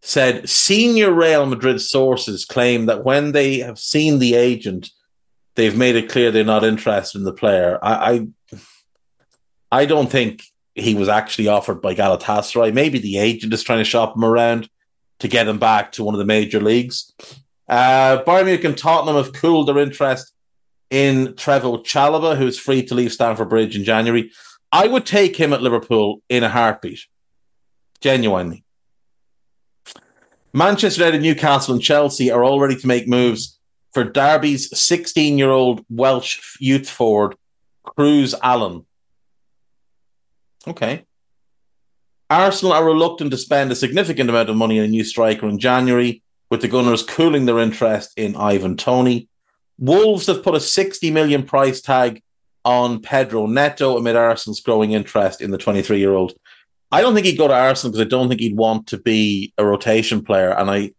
said 0.00 0.48
senior 0.48 1.12
Real 1.12 1.46
Madrid 1.46 1.80
sources 1.80 2.44
claim 2.44 2.86
that 2.86 3.02
when 3.04 3.32
they 3.32 3.58
have 3.58 3.76
seen 3.76 4.20
the 4.20 4.36
agent, 4.36 4.90
they've 5.56 5.76
made 5.76 5.96
it 5.96 6.08
clear 6.08 6.30
they're 6.30 6.44
not 6.44 6.62
interested 6.62 7.18
in 7.18 7.24
the 7.24 7.32
player. 7.32 7.76
I, 7.82 8.28
I, 8.52 9.80
I 9.82 9.86
don't 9.86 10.10
think 10.10 10.44
he 10.76 10.94
was 10.94 11.08
actually 11.08 11.48
offered 11.48 11.82
by 11.82 11.96
Galatasaray. 11.96 12.72
Maybe 12.72 13.00
the 13.00 13.18
agent 13.18 13.52
is 13.52 13.64
trying 13.64 13.80
to 13.80 13.84
shop 13.84 14.14
him 14.14 14.24
around 14.24 14.70
to 15.18 15.26
get 15.26 15.48
him 15.48 15.58
back 15.58 15.90
to 15.92 16.04
one 16.04 16.14
of 16.14 16.20
the 16.20 16.24
major 16.24 16.60
leagues. 16.60 17.12
Uh, 17.68 18.22
Bayern 18.22 18.44
Munich 18.44 18.64
and 18.64 18.78
Tottenham 18.78 19.16
have 19.16 19.32
cooled 19.32 19.66
their 19.66 19.78
interest 19.78 20.32
in 20.90 21.28
Trevoh 21.34 21.84
Chalobah, 21.84 22.36
who's 22.36 22.58
free 22.58 22.82
to 22.84 22.94
leave 22.94 23.12
Stamford 23.12 23.48
Bridge 23.48 23.76
in 23.76 23.84
January. 23.84 24.30
I 24.72 24.86
would 24.86 25.06
take 25.06 25.36
him 25.36 25.52
at 25.52 25.62
Liverpool 25.62 26.22
in 26.28 26.44
a 26.44 26.48
heartbeat, 26.48 27.00
genuinely. 28.00 28.64
Manchester 30.52 31.04
United, 31.04 31.22
Newcastle, 31.22 31.74
and 31.74 31.82
Chelsea 31.82 32.30
are 32.30 32.42
all 32.42 32.60
ready 32.60 32.76
to 32.76 32.86
make 32.86 33.06
moves 33.06 33.58
for 33.92 34.04
Derby's 34.04 34.76
16 34.78 35.38
year 35.38 35.50
old 35.50 35.84
Welsh 35.88 36.56
youth 36.58 36.88
forward, 36.88 37.36
Cruz 37.84 38.34
Allen. 38.42 38.86
Okay. 40.66 41.04
Arsenal 42.28 42.72
are 42.72 42.84
reluctant 42.84 43.30
to 43.32 43.36
spend 43.36 43.72
a 43.72 43.76
significant 43.76 44.30
amount 44.30 44.50
of 44.50 44.56
money 44.56 44.78
on 44.78 44.84
a 44.84 44.88
new 44.88 45.02
striker 45.02 45.48
in 45.48 45.58
January, 45.58 46.22
with 46.48 46.60
the 46.60 46.68
Gunners 46.68 47.02
cooling 47.02 47.46
their 47.46 47.58
interest 47.58 48.12
in 48.16 48.36
Ivan 48.36 48.76
Toney. 48.76 49.28
Wolves 49.80 50.26
have 50.26 50.44
put 50.44 50.54
a 50.54 50.60
60 50.60 51.10
million 51.10 51.42
price 51.42 51.80
tag 51.80 52.22
on 52.64 53.00
Pedro 53.00 53.46
Neto 53.46 53.96
amid 53.96 54.14
Arsenal's 54.14 54.60
growing 54.60 54.92
interest 54.92 55.40
in 55.40 55.50
the 55.50 55.58
23 55.58 55.98
year 55.98 56.12
old. 56.12 56.34
I 56.92 57.00
don't 57.00 57.14
think 57.14 57.26
he'd 57.26 57.38
go 57.38 57.48
to 57.48 57.54
Arsenal 57.54 57.92
because 57.92 58.06
I 58.06 58.08
don't 58.08 58.28
think 58.28 58.40
he'd 58.40 58.56
want 58.56 58.88
to 58.88 58.98
be 58.98 59.54
a 59.56 59.64
rotation 59.64 60.22
player. 60.22 60.50
And 60.50 60.70
I, 60.70 60.92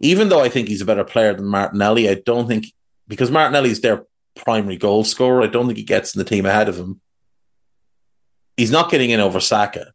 even 0.00 0.28
though 0.28 0.40
I 0.40 0.48
think 0.48 0.66
he's 0.68 0.80
a 0.80 0.86
better 0.86 1.04
player 1.04 1.34
than 1.34 1.46
Martinelli, 1.46 2.08
I 2.08 2.14
don't 2.14 2.48
think 2.48 2.66
because 3.06 3.30
Martinelli's 3.30 3.80
their 3.80 4.04
primary 4.34 4.76
goal 4.76 5.04
scorer, 5.04 5.42
I 5.42 5.46
don't 5.46 5.66
think 5.66 5.78
he 5.78 5.84
gets 5.84 6.14
in 6.14 6.18
the 6.18 6.24
team 6.24 6.46
ahead 6.46 6.68
of 6.68 6.76
him. 6.76 7.00
He's 8.56 8.72
not 8.72 8.90
getting 8.90 9.10
in 9.10 9.20
over 9.20 9.38
Saka. 9.38 9.92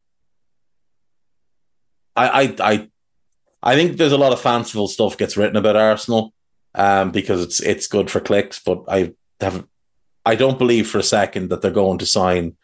I, 2.16 2.28
I, 2.28 2.56
I, 2.60 2.90
I 3.64 3.76
think 3.76 3.98
there's 3.98 4.12
a 4.12 4.18
lot 4.18 4.34
of 4.34 4.40
fanciful 4.40 4.88
stuff 4.88 5.18
gets 5.18 5.36
written 5.36 5.58
about 5.58 5.76
Arsenal, 5.76 6.34
um, 6.76 7.12
because 7.12 7.42
it's 7.44 7.60
it's 7.60 7.88
good 7.88 8.10
for 8.10 8.20
clicks. 8.20 8.60
But 8.60 8.84
I 8.88 9.14
have, 9.40 9.66
I 10.26 10.36
don't 10.36 10.60
believe 10.60 10.90
for 10.90 11.00
a 11.00 11.04
second 11.04 11.50
that 11.50 11.62
they're 11.62 11.72
going 11.72 12.00
to 12.00 12.06
sign 12.06 12.56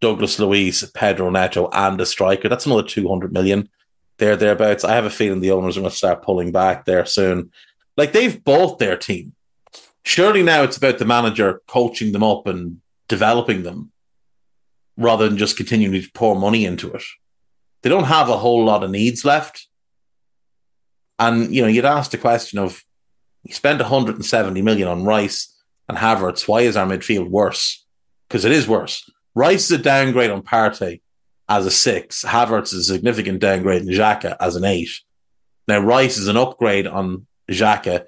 Douglas 0.00 0.38
Luiz, 0.38 0.90
Pedro 0.94 1.30
Neto, 1.30 1.68
and 1.72 2.00
a 2.00 2.06
striker. 2.06 2.48
That's 2.48 2.66
another 2.66 2.82
two 2.82 3.08
hundred 3.08 3.32
million 3.32 3.68
there 4.18 4.36
thereabouts. 4.36 4.84
I 4.84 4.94
have 4.94 5.06
a 5.06 5.10
feeling 5.10 5.40
the 5.40 5.50
owners 5.50 5.76
are 5.76 5.80
going 5.80 5.90
to 5.90 5.96
start 5.96 6.22
pulling 6.22 6.52
back 6.52 6.84
there 6.84 7.04
soon. 7.04 7.50
Like 7.96 8.12
they've 8.12 8.42
bought 8.42 8.78
their 8.78 8.96
team. 8.96 9.34
Surely 10.04 10.42
now 10.42 10.62
it's 10.62 10.76
about 10.76 10.98
the 10.98 11.04
manager 11.04 11.62
coaching 11.66 12.12
them 12.12 12.22
up 12.22 12.46
and 12.46 12.80
developing 13.08 13.62
them 13.62 13.90
rather 14.96 15.28
than 15.28 15.38
just 15.38 15.56
continuing 15.56 16.00
to 16.00 16.10
pour 16.12 16.36
money 16.36 16.64
into 16.64 16.92
it. 16.92 17.02
They 17.82 17.90
don't 17.90 18.04
have 18.04 18.28
a 18.28 18.36
whole 18.36 18.64
lot 18.64 18.84
of 18.84 18.90
needs 18.90 19.24
left. 19.24 19.66
And, 21.18 21.54
you 21.54 21.62
know, 21.62 21.68
you'd 21.68 21.84
ask 21.84 22.10
the 22.10 22.18
question 22.18 22.58
of 22.58 22.83
you 23.44 23.54
spent 23.54 23.80
170 23.80 24.62
million 24.62 24.88
on 24.88 25.04
Rice 25.04 25.54
and 25.88 25.98
Havertz. 25.98 26.48
Why 26.48 26.62
is 26.62 26.76
our 26.76 26.86
midfield 26.86 27.28
worse? 27.28 27.84
Because 28.28 28.44
it 28.44 28.52
is 28.52 28.66
worse. 28.66 29.08
Rice 29.34 29.70
is 29.70 29.80
a 29.80 29.82
downgrade 29.82 30.30
on 30.30 30.42
Partey 30.42 31.02
as 31.48 31.66
a 31.66 31.70
six. 31.70 32.24
Havertz 32.24 32.72
is 32.72 32.88
a 32.88 32.94
significant 32.94 33.40
downgrade 33.40 33.82
in 33.82 33.88
Xhaka 33.88 34.36
as 34.40 34.56
an 34.56 34.64
eight. 34.64 34.88
Now, 35.68 35.78
Rice 35.80 36.16
is 36.16 36.28
an 36.28 36.36
upgrade 36.36 36.86
on 36.86 37.26
Xhaka, 37.50 38.06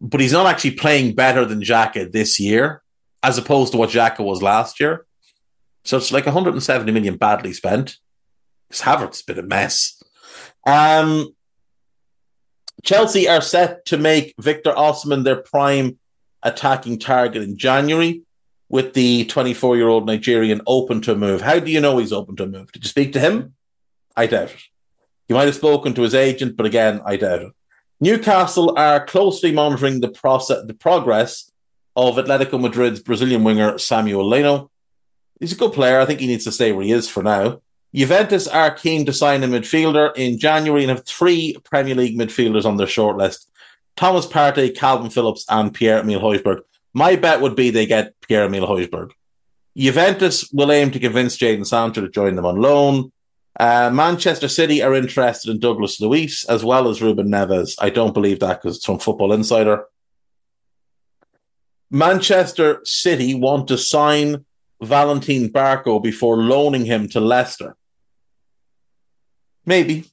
but 0.00 0.20
he's 0.20 0.32
not 0.32 0.46
actually 0.46 0.72
playing 0.72 1.14
better 1.14 1.44
than 1.44 1.60
Xhaka 1.60 2.10
this 2.10 2.40
year, 2.40 2.82
as 3.22 3.38
opposed 3.38 3.72
to 3.72 3.78
what 3.78 3.90
Xhaka 3.90 4.24
was 4.24 4.42
last 4.42 4.80
year. 4.80 5.06
So 5.84 5.96
it's 5.96 6.12
like 6.12 6.26
170 6.26 6.90
million 6.90 7.16
badly 7.16 7.52
spent. 7.52 7.98
Because 8.68 8.82
Havertz 8.82 9.06
has 9.08 9.22
been 9.22 9.38
a 9.38 9.42
mess. 9.42 10.02
Um, 10.66 11.34
Chelsea 12.84 13.28
are 13.28 13.40
set 13.40 13.86
to 13.86 13.96
make 13.96 14.34
Victor 14.38 14.72
Osimhen 14.72 15.24
their 15.24 15.36
prime 15.36 15.98
attacking 16.42 16.98
target 16.98 17.42
in 17.42 17.56
January 17.56 18.22
with 18.68 18.92
the 18.92 19.24
24 19.26 19.76
year 19.76 19.88
old 19.88 20.06
Nigerian 20.06 20.60
open 20.66 21.00
to 21.02 21.12
a 21.12 21.16
move. 21.16 21.40
How 21.40 21.58
do 21.58 21.70
you 21.70 21.80
know 21.80 21.98
he's 21.98 22.12
open 22.12 22.36
to 22.36 22.44
a 22.44 22.46
move? 22.46 22.70
Did 22.72 22.84
you 22.84 22.88
speak 22.88 23.12
to 23.14 23.20
him? 23.20 23.54
I 24.16 24.26
doubt 24.26 24.50
it. 24.50 24.62
You 25.28 25.34
might 25.34 25.46
have 25.46 25.54
spoken 25.54 25.94
to 25.94 26.02
his 26.02 26.14
agent, 26.14 26.56
but 26.56 26.66
again, 26.66 27.00
I 27.04 27.16
doubt 27.16 27.42
it. 27.42 27.52
Newcastle 28.00 28.76
are 28.76 29.04
closely 29.06 29.52
monitoring 29.52 30.00
the 30.00 30.08
process, 30.08 30.66
the 30.66 30.74
progress 30.74 31.50
of 31.96 32.16
Atletico 32.16 32.60
Madrid's 32.60 33.00
Brazilian 33.00 33.44
winger 33.44 33.78
Samuel 33.78 34.28
Lino. 34.28 34.70
He's 35.40 35.52
a 35.52 35.56
good 35.56 35.72
player. 35.72 36.00
I 36.00 36.04
think 36.04 36.20
he 36.20 36.26
needs 36.26 36.44
to 36.44 36.52
stay 36.52 36.72
where 36.72 36.84
he 36.84 36.92
is 36.92 37.08
for 37.08 37.22
now. 37.22 37.62
Juventus 37.94 38.48
are 38.48 38.72
keen 38.72 39.06
to 39.06 39.12
sign 39.12 39.44
a 39.44 39.46
midfielder 39.46 40.16
in 40.16 40.38
January 40.38 40.82
and 40.82 40.90
have 40.90 41.04
three 41.04 41.56
Premier 41.62 41.94
League 41.94 42.18
midfielders 42.18 42.64
on 42.64 42.76
their 42.76 42.88
shortlist: 42.88 43.46
Thomas 43.94 44.26
Partey, 44.26 44.74
Kalvin 44.74 45.12
Phillips, 45.12 45.44
and 45.48 45.72
Pierre 45.72 46.00
Emile 46.00 46.20
Højbjerg. 46.20 46.62
My 46.92 47.14
bet 47.14 47.40
would 47.40 47.54
be 47.54 47.70
they 47.70 47.86
get 47.86 48.14
Pierre 48.20 48.46
Emile 48.46 48.66
Højbjerg. 48.66 49.10
Juventus 49.76 50.50
will 50.52 50.72
aim 50.72 50.90
to 50.90 50.98
convince 50.98 51.36
Jadon 51.36 51.66
Sancho 51.66 52.00
to 52.00 52.08
join 52.08 52.34
them 52.34 52.46
on 52.46 52.60
loan. 52.60 53.12
Uh, 53.58 53.90
Manchester 53.92 54.48
City 54.48 54.82
are 54.82 54.94
interested 54.94 55.50
in 55.50 55.60
Douglas 55.60 56.00
Luiz 56.00 56.44
as 56.48 56.64
well 56.64 56.88
as 56.88 57.00
Ruben 57.00 57.28
Neves. 57.28 57.76
I 57.78 57.90
don't 57.90 58.14
believe 58.14 58.40
that 58.40 58.60
because 58.60 58.76
it's 58.76 58.86
from 58.86 58.98
Football 58.98 59.32
Insider. 59.32 59.84
Manchester 61.90 62.80
City 62.84 63.34
want 63.34 63.68
to 63.68 63.78
sign 63.78 64.44
Valentin 64.82 65.48
Barco 65.48 66.02
before 66.02 66.38
loaning 66.38 66.84
him 66.84 67.08
to 67.10 67.20
Leicester? 67.20 67.76
Maybe. 69.66 70.10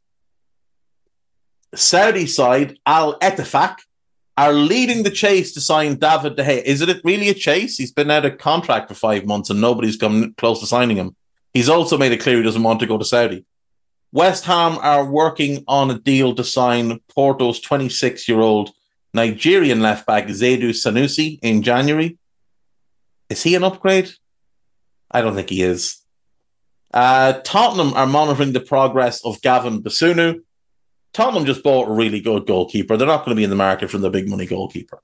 Saudi 1.73 2.27
side, 2.27 2.77
Al 2.85 3.17
Ettifaq, 3.19 3.77
are 4.37 4.53
leading 4.53 5.03
the 5.03 5.11
chase 5.11 5.53
to 5.53 5.61
sign 5.61 5.95
David 5.95 6.35
De 6.35 6.43
Gea. 6.43 6.63
Is 6.63 6.81
it 6.81 7.01
really 7.03 7.29
a 7.29 7.33
chase? 7.33 7.77
He's 7.77 7.91
been 7.91 8.11
out 8.11 8.25
of 8.25 8.37
contract 8.37 8.87
for 8.87 8.95
five 8.95 9.25
months 9.25 9.49
and 9.49 9.61
nobody's 9.61 9.97
come 9.97 10.33
close 10.37 10.59
to 10.61 10.65
signing 10.65 10.97
him. 10.97 11.15
He's 11.53 11.69
also 11.69 11.97
made 11.97 12.11
it 12.11 12.21
clear 12.21 12.37
he 12.37 12.43
doesn't 12.43 12.63
want 12.63 12.79
to 12.79 12.87
go 12.87 12.97
to 12.97 13.05
Saudi. 13.05 13.45
West 14.13 14.45
Ham 14.45 14.77
are 14.81 15.05
working 15.05 15.63
on 15.67 15.91
a 15.91 15.99
deal 15.99 16.35
to 16.35 16.43
sign 16.43 16.99
Porto's 17.13 17.59
26 17.59 18.27
year 18.27 18.41
old 18.41 18.71
Nigerian 19.13 19.81
left 19.81 20.05
back 20.05 20.27
Zaidu 20.27 20.69
Sanusi 20.71 21.39
in 21.41 21.61
January. 21.61 22.17
Is 23.29 23.43
he 23.43 23.55
an 23.55 23.63
upgrade? 23.63 24.11
I 25.09 25.21
don't 25.21 25.35
think 25.35 25.49
he 25.49 25.61
is. 25.61 26.00
Uh, 26.93 27.33
Tottenham 27.43 27.93
are 27.93 28.07
monitoring 28.07 28.53
the 28.53 28.59
progress 28.59 29.23
of 29.23 29.41
Gavin 29.41 29.81
Bazunu. 29.81 30.41
Tottenham 31.13 31.45
just 31.45 31.63
bought 31.63 31.89
a 31.89 31.93
really 31.93 32.21
good 32.21 32.45
goalkeeper. 32.45 32.97
They're 32.97 33.07
not 33.07 33.25
going 33.25 33.35
to 33.35 33.39
be 33.39 33.43
in 33.43 33.49
the 33.49 33.55
market 33.55 33.89
for 33.89 33.97
the 33.97 34.09
big 34.09 34.29
money 34.29 34.45
goalkeeper. 34.45 35.01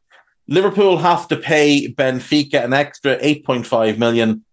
Liverpool 0.47 0.97
have 0.97 1.27
to 1.27 1.35
pay 1.35 1.93
Benfica 1.93 2.63
an 2.63 2.73
extra 2.73 3.17
8.5 3.17 3.97
million 3.97 4.45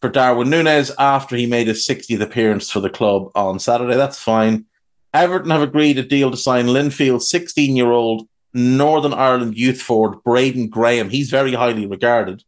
for 0.00 0.08
Darwin 0.08 0.50
Nunez 0.50 0.92
after 0.98 1.36
he 1.36 1.46
made 1.46 1.66
his 1.66 1.86
60th 1.86 2.20
appearance 2.20 2.70
for 2.70 2.80
the 2.80 2.90
club 2.90 3.30
on 3.34 3.58
Saturday. 3.58 3.96
That's 3.96 4.18
fine. 4.18 4.66
Everton 5.12 5.50
have 5.50 5.62
agreed 5.62 5.98
a 5.98 6.04
deal 6.04 6.30
to 6.30 6.36
sign 6.36 6.66
Linfield 6.66 7.22
16 7.22 7.74
year 7.76 7.90
old 7.90 8.28
Northern 8.54 9.12
Ireland 9.12 9.56
youth 9.56 9.80
forward 9.80 10.22
Braiden 10.24 10.70
Graham. 10.70 11.10
He's 11.10 11.30
very 11.30 11.54
highly 11.54 11.86
regarded. 11.86 12.44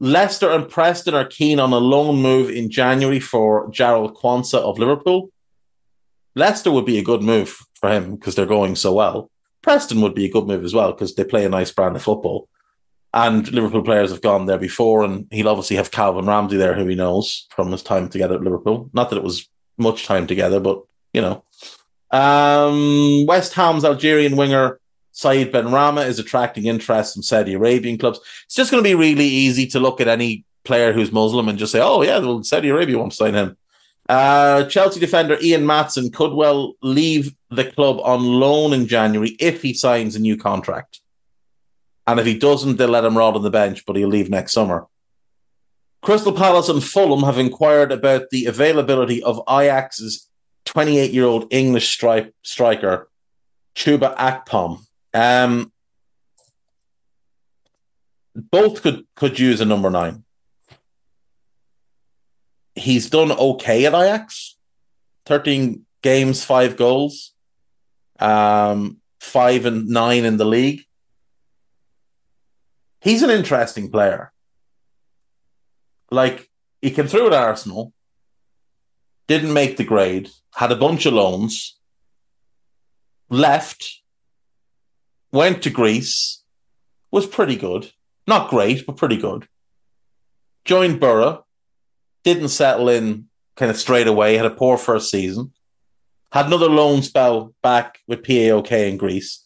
Leicester 0.00 0.50
and 0.50 0.66
Preston 0.68 1.14
are 1.14 1.26
keen 1.26 1.60
on 1.60 1.72
a 1.72 1.78
loan 1.78 2.22
move 2.22 2.48
in 2.48 2.70
January 2.70 3.20
for 3.20 3.70
Jarell 3.70 4.14
Quansah 4.14 4.58
of 4.58 4.78
Liverpool. 4.78 5.30
Leicester 6.34 6.70
would 6.70 6.86
be 6.86 6.98
a 6.98 7.04
good 7.04 7.22
move 7.22 7.58
for 7.74 7.90
him 7.90 8.14
because 8.14 8.34
they're 8.34 8.46
going 8.46 8.76
so 8.76 8.94
well. 8.94 9.30
Preston 9.62 10.00
would 10.00 10.14
be 10.14 10.24
a 10.24 10.30
good 10.30 10.46
move 10.46 10.64
as 10.64 10.72
well 10.72 10.92
because 10.92 11.14
they 11.14 11.24
play 11.24 11.44
a 11.44 11.50
nice 11.50 11.70
brand 11.70 11.96
of 11.96 12.02
football. 12.02 12.48
And 13.12 13.50
Liverpool 13.52 13.82
players 13.82 14.10
have 14.10 14.22
gone 14.22 14.46
there 14.46 14.56
before, 14.56 15.02
and 15.02 15.26
he'll 15.30 15.48
obviously 15.48 15.76
have 15.76 15.90
Calvin 15.90 16.26
Ramsay 16.26 16.56
there, 16.56 16.74
who 16.74 16.86
he 16.86 16.94
knows 16.94 17.46
from 17.50 17.70
his 17.70 17.82
time 17.82 18.08
together 18.08 18.36
at 18.36 18.42
Liverpool. 18.42 18.88
Not 18.94 19.10
that 19.10 19.16
it 19.16 19.24
was 19.24 19.48
much 19.76 20.06
time 20.06 20.26
together, 20.26 20.60
but 20.60 20.82
you 21.12 21.20
know. 21.20 21.44
Um, 22.12 23.26
West 23.26 23.52
Ham's 23.54 23.84
Algerian 23.84 24.36
winger 24.36 24.80
Said 25.12 25.52
Benrahma 25.52 26.06
is 26.06 26.18
attracting 26.18 26.66
interest 26.66 27.14
from 27.14 27.22
Saudi 27.22 27.54
Arabian 27.54 27.98
clubs. 27.98 28.20
It's 28.44 28.54
just 28.54 28.70
going 28.70 28.82
to 28.82 28.88
be 28.88 28.94
really 28.94 29.26
easy 29.26 29.66
to 29.68 29.80
look 29.80 30.00
at 30.00 30.08
any 30.08 30.44
player 30.64 30.92
who's 30.92 31.12
Muslim 31.12 31.48
and 31.48 31.58
just 31.58 31.72
say, 31.72 31.80
"Oh 31.80 32.02
yeah, 32.02 32.18
well, 32.18 32.42
Saudi 32.42 32.68
Arabia 32.68 32.98
won't 32.98 33.14
sign 33.14 33.34
him." 33.34 33.56
Uh, 34.08 34.64
Chelsea 34.64 34.98
defender 34.98 35.38
Ian 35.40 35.64
Maatsen 35.64 36.12
could 36.12 36.32
well 36.32 36.74
leave 36.82 37.34
the 37.50 37.64
club 37.64 38.00
on 38.02 38.24
loan 38.24 38.72
in 38.72 38.86
January 38.86 39.36
if 39.38 39.62
he 39.62 39.72
signs 39.72 40.16
a 40.16 40.20
new 40.20 40.36
contract. 40.36 41.00
And 42.06 42.18
if 42.18 42.26
he 42.26 42.36
doesn't, 42.36 42.76
they'll 42.76 42.88
let 42.88 43.04
him 43.04 43.16
rot 43.16 43.36
on 43.36 43.42
the 43.42 43.50
bench, 43.50 43.84
but 43.86 43.94
he'll 43.94 44.08
leave 44.08 44.28
next 44.28 44.52
summer. 44.52 44.86
Crystal 46.02 46.32
Palace 46.32 46.68
and 46.68 46.82
Fulham 46.82 47.22
have 47.22 47.38
inquired 47.38 47.92
about 47.92 48.30
the 48.30 48.46
availability 48.46 49.22
of 49.22 49.40
Ajax's 49.48 50.28
28 50.64 51.12
year 51.12 51.24
old 51.24 51.46
English 51.52 51.96
stri- 51.96 52.32
striker, 52.42 53.08
Chuba 53.76 54.16
Akpom. 54.16 54.80
Um, 55.12 55.72
both 58.34 58.82
could, 58.82 59.06
could 59.16 59.38
use 59.38 59.60
a 59.60 59.64
number 59.64 59.90
nine. 59.90 60.24
He's 62.74 63.10
done 63.10 63.32
okay 63.32 63.86
at 63.86 63.94
Ajax 63.94 64.56
13 65.26 65.84
games, 66.02 66.44
five 66.44 66.76
goals, 66.76 67.32
um, 68.18 68.98
five 69.20 69.66
and 69.66 69.88
nine 69.88 70.24
in 70.24 70.36
the 70.36 70.44
league 70.44 70.84
he's 73.00 73.22
an 73.22 73.30
interesting 73.30 73.90
player. 73.90 74.32
Like 76.10 76.48
he 76.80 76.90
came 76.90 77.06
through 77.06 77.28
at 77.28 77.32
Arsenal, 77.32 77.92
didn't 79.26 79.52
make 79.52 79.76
the 79.76 79.84
grade, 79.84 80.30
had 80.54 80.72
a 80.72 80.76
bunch 80.76 81.06
of 81.06 81.14
loans, 81.14 81.78
left, 83.28 83.99
went 85.32 85.62
to 85.62 85.70
Greece, 85.70 86.42
was 87.10 87.26
pretty 87.26 87.56
good. 87.56 87.90
Not 88.26 88.50
great, 88.50 88.86
but 88.86 88.96
pretty 88.96 89.16
good. 89.16 89.48
Joined 90.64 91.00
Boro, 91.00 91.44
didn't 92.24 92.48
settle 92.48 92.88
in 92.88 93.28
kind 93.56 93.70
of 93.70 93.76
straight 93.76 94.06
away, 94.06 94.36
had 94.36 94.46
a 94.46 94.50
poor 94.50 94.76
first 94.76 95.10
season. 95.10 95.52
Had 96.32 96.46
another 96.46 96.68
loan 96.68 97.02
spell 97.02 97.54
back 97.62 97.98
with 98.06 98.22
PAOK 98.22 98.70
in 98.70 98.96
Greece. 98.96 99.44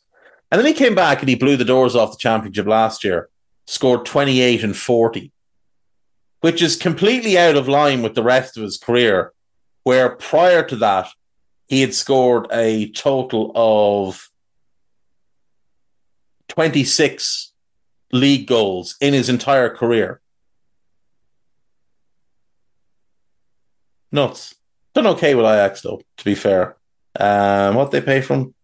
And 0.51 0.59
then 0.59 0.67
he 0.67 0.75
came 0.75 0.95
back 0.95 1.21
and 1.21 1.29
he 1.29 1.35
blew 1.35 1.57
the 1.57 1.65
doors 1.65 1.97
off 1.97 2.13
the 2.13 2.19
championship 2.19 2.67
last 2.67 3.05
year 3.05 3.29
scored 3.67 4.05
28 4.05 4.63
and 4.63 4.77
40, 4.77 5.33
which 6.41 6.63
is 6.63 6.77
completely 6.77 7.39
out 7.39 7.57
of 7.57 7.69
line 7.69 8.03
with 8.03 8.15
the 8.15 8.23
rest 8.23 8.57
of 8.57 8.63
his 8.63 8.77
career, 8.77 9.33
where 9.85 10.11
prior 10.11 10.63
to 10.63 10.77
that, 10.77 11.09
he 11.67 11.81
had 11.81 11.95
scored 11.95 12.47
a 12.53 12.91
total 12.91 13.53
of 13.55 14.29
26 16.49 17.53
league 18.13 18.47
goals 18.47 18.97
in 19.01 19.15
his 19.15 19.29
entire 19.29 19.75
career. 19.75 20.21
Nuts. 24.13 24.55
Done 24.95 25.09
okay 25.09 25.35
with 25.35 25.45
Ajax 25.45 25.81
though, 25.83 26.01
to 26.19 26.25
be 26.25 26.35
fair. 26.37 26.77
Um, 27.19 27.75
what 27.75 27.91
they 27.91 28.01
pay 28.01 28.21
from 28.21 28.55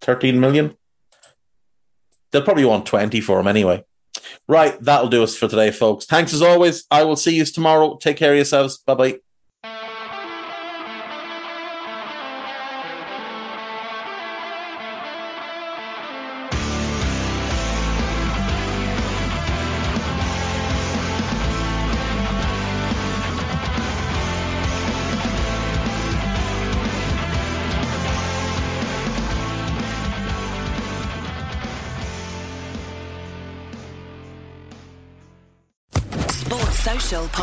13 0.00 0.40
million? 0.40 0.76
They'll 2.30 2.42
probably 2.42 2.64
want 2.64 2.86
20 2.86 3.20
for 3.20 3.38
him 3.38 3.46
anyway. 3.46 3.84
Right, 4.48 4.80
that'll 4.80 5.08
do 5.08 5.22
us 5.22 5.36
for 5.36 5.48
today, 5.48 5.70
folks. 5.70 6.06
Thanks 6.06 6.32
as 6.32 6.42
always. 6.42 6.84
I 6.90 7.04
will 7.04 7.16
see 7.16 7.36
you 7.36 7.44
tomorrow. 7.44 7.96
Take 7.96 8.16
care 8.16 8.32
of 8.32 8.36
yourselves. 8.36 8.78
Bye 8.78 8.94
bye. 8.94 9.18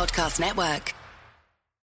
Podcast 0.00 0.40
Network. 0.40 0.99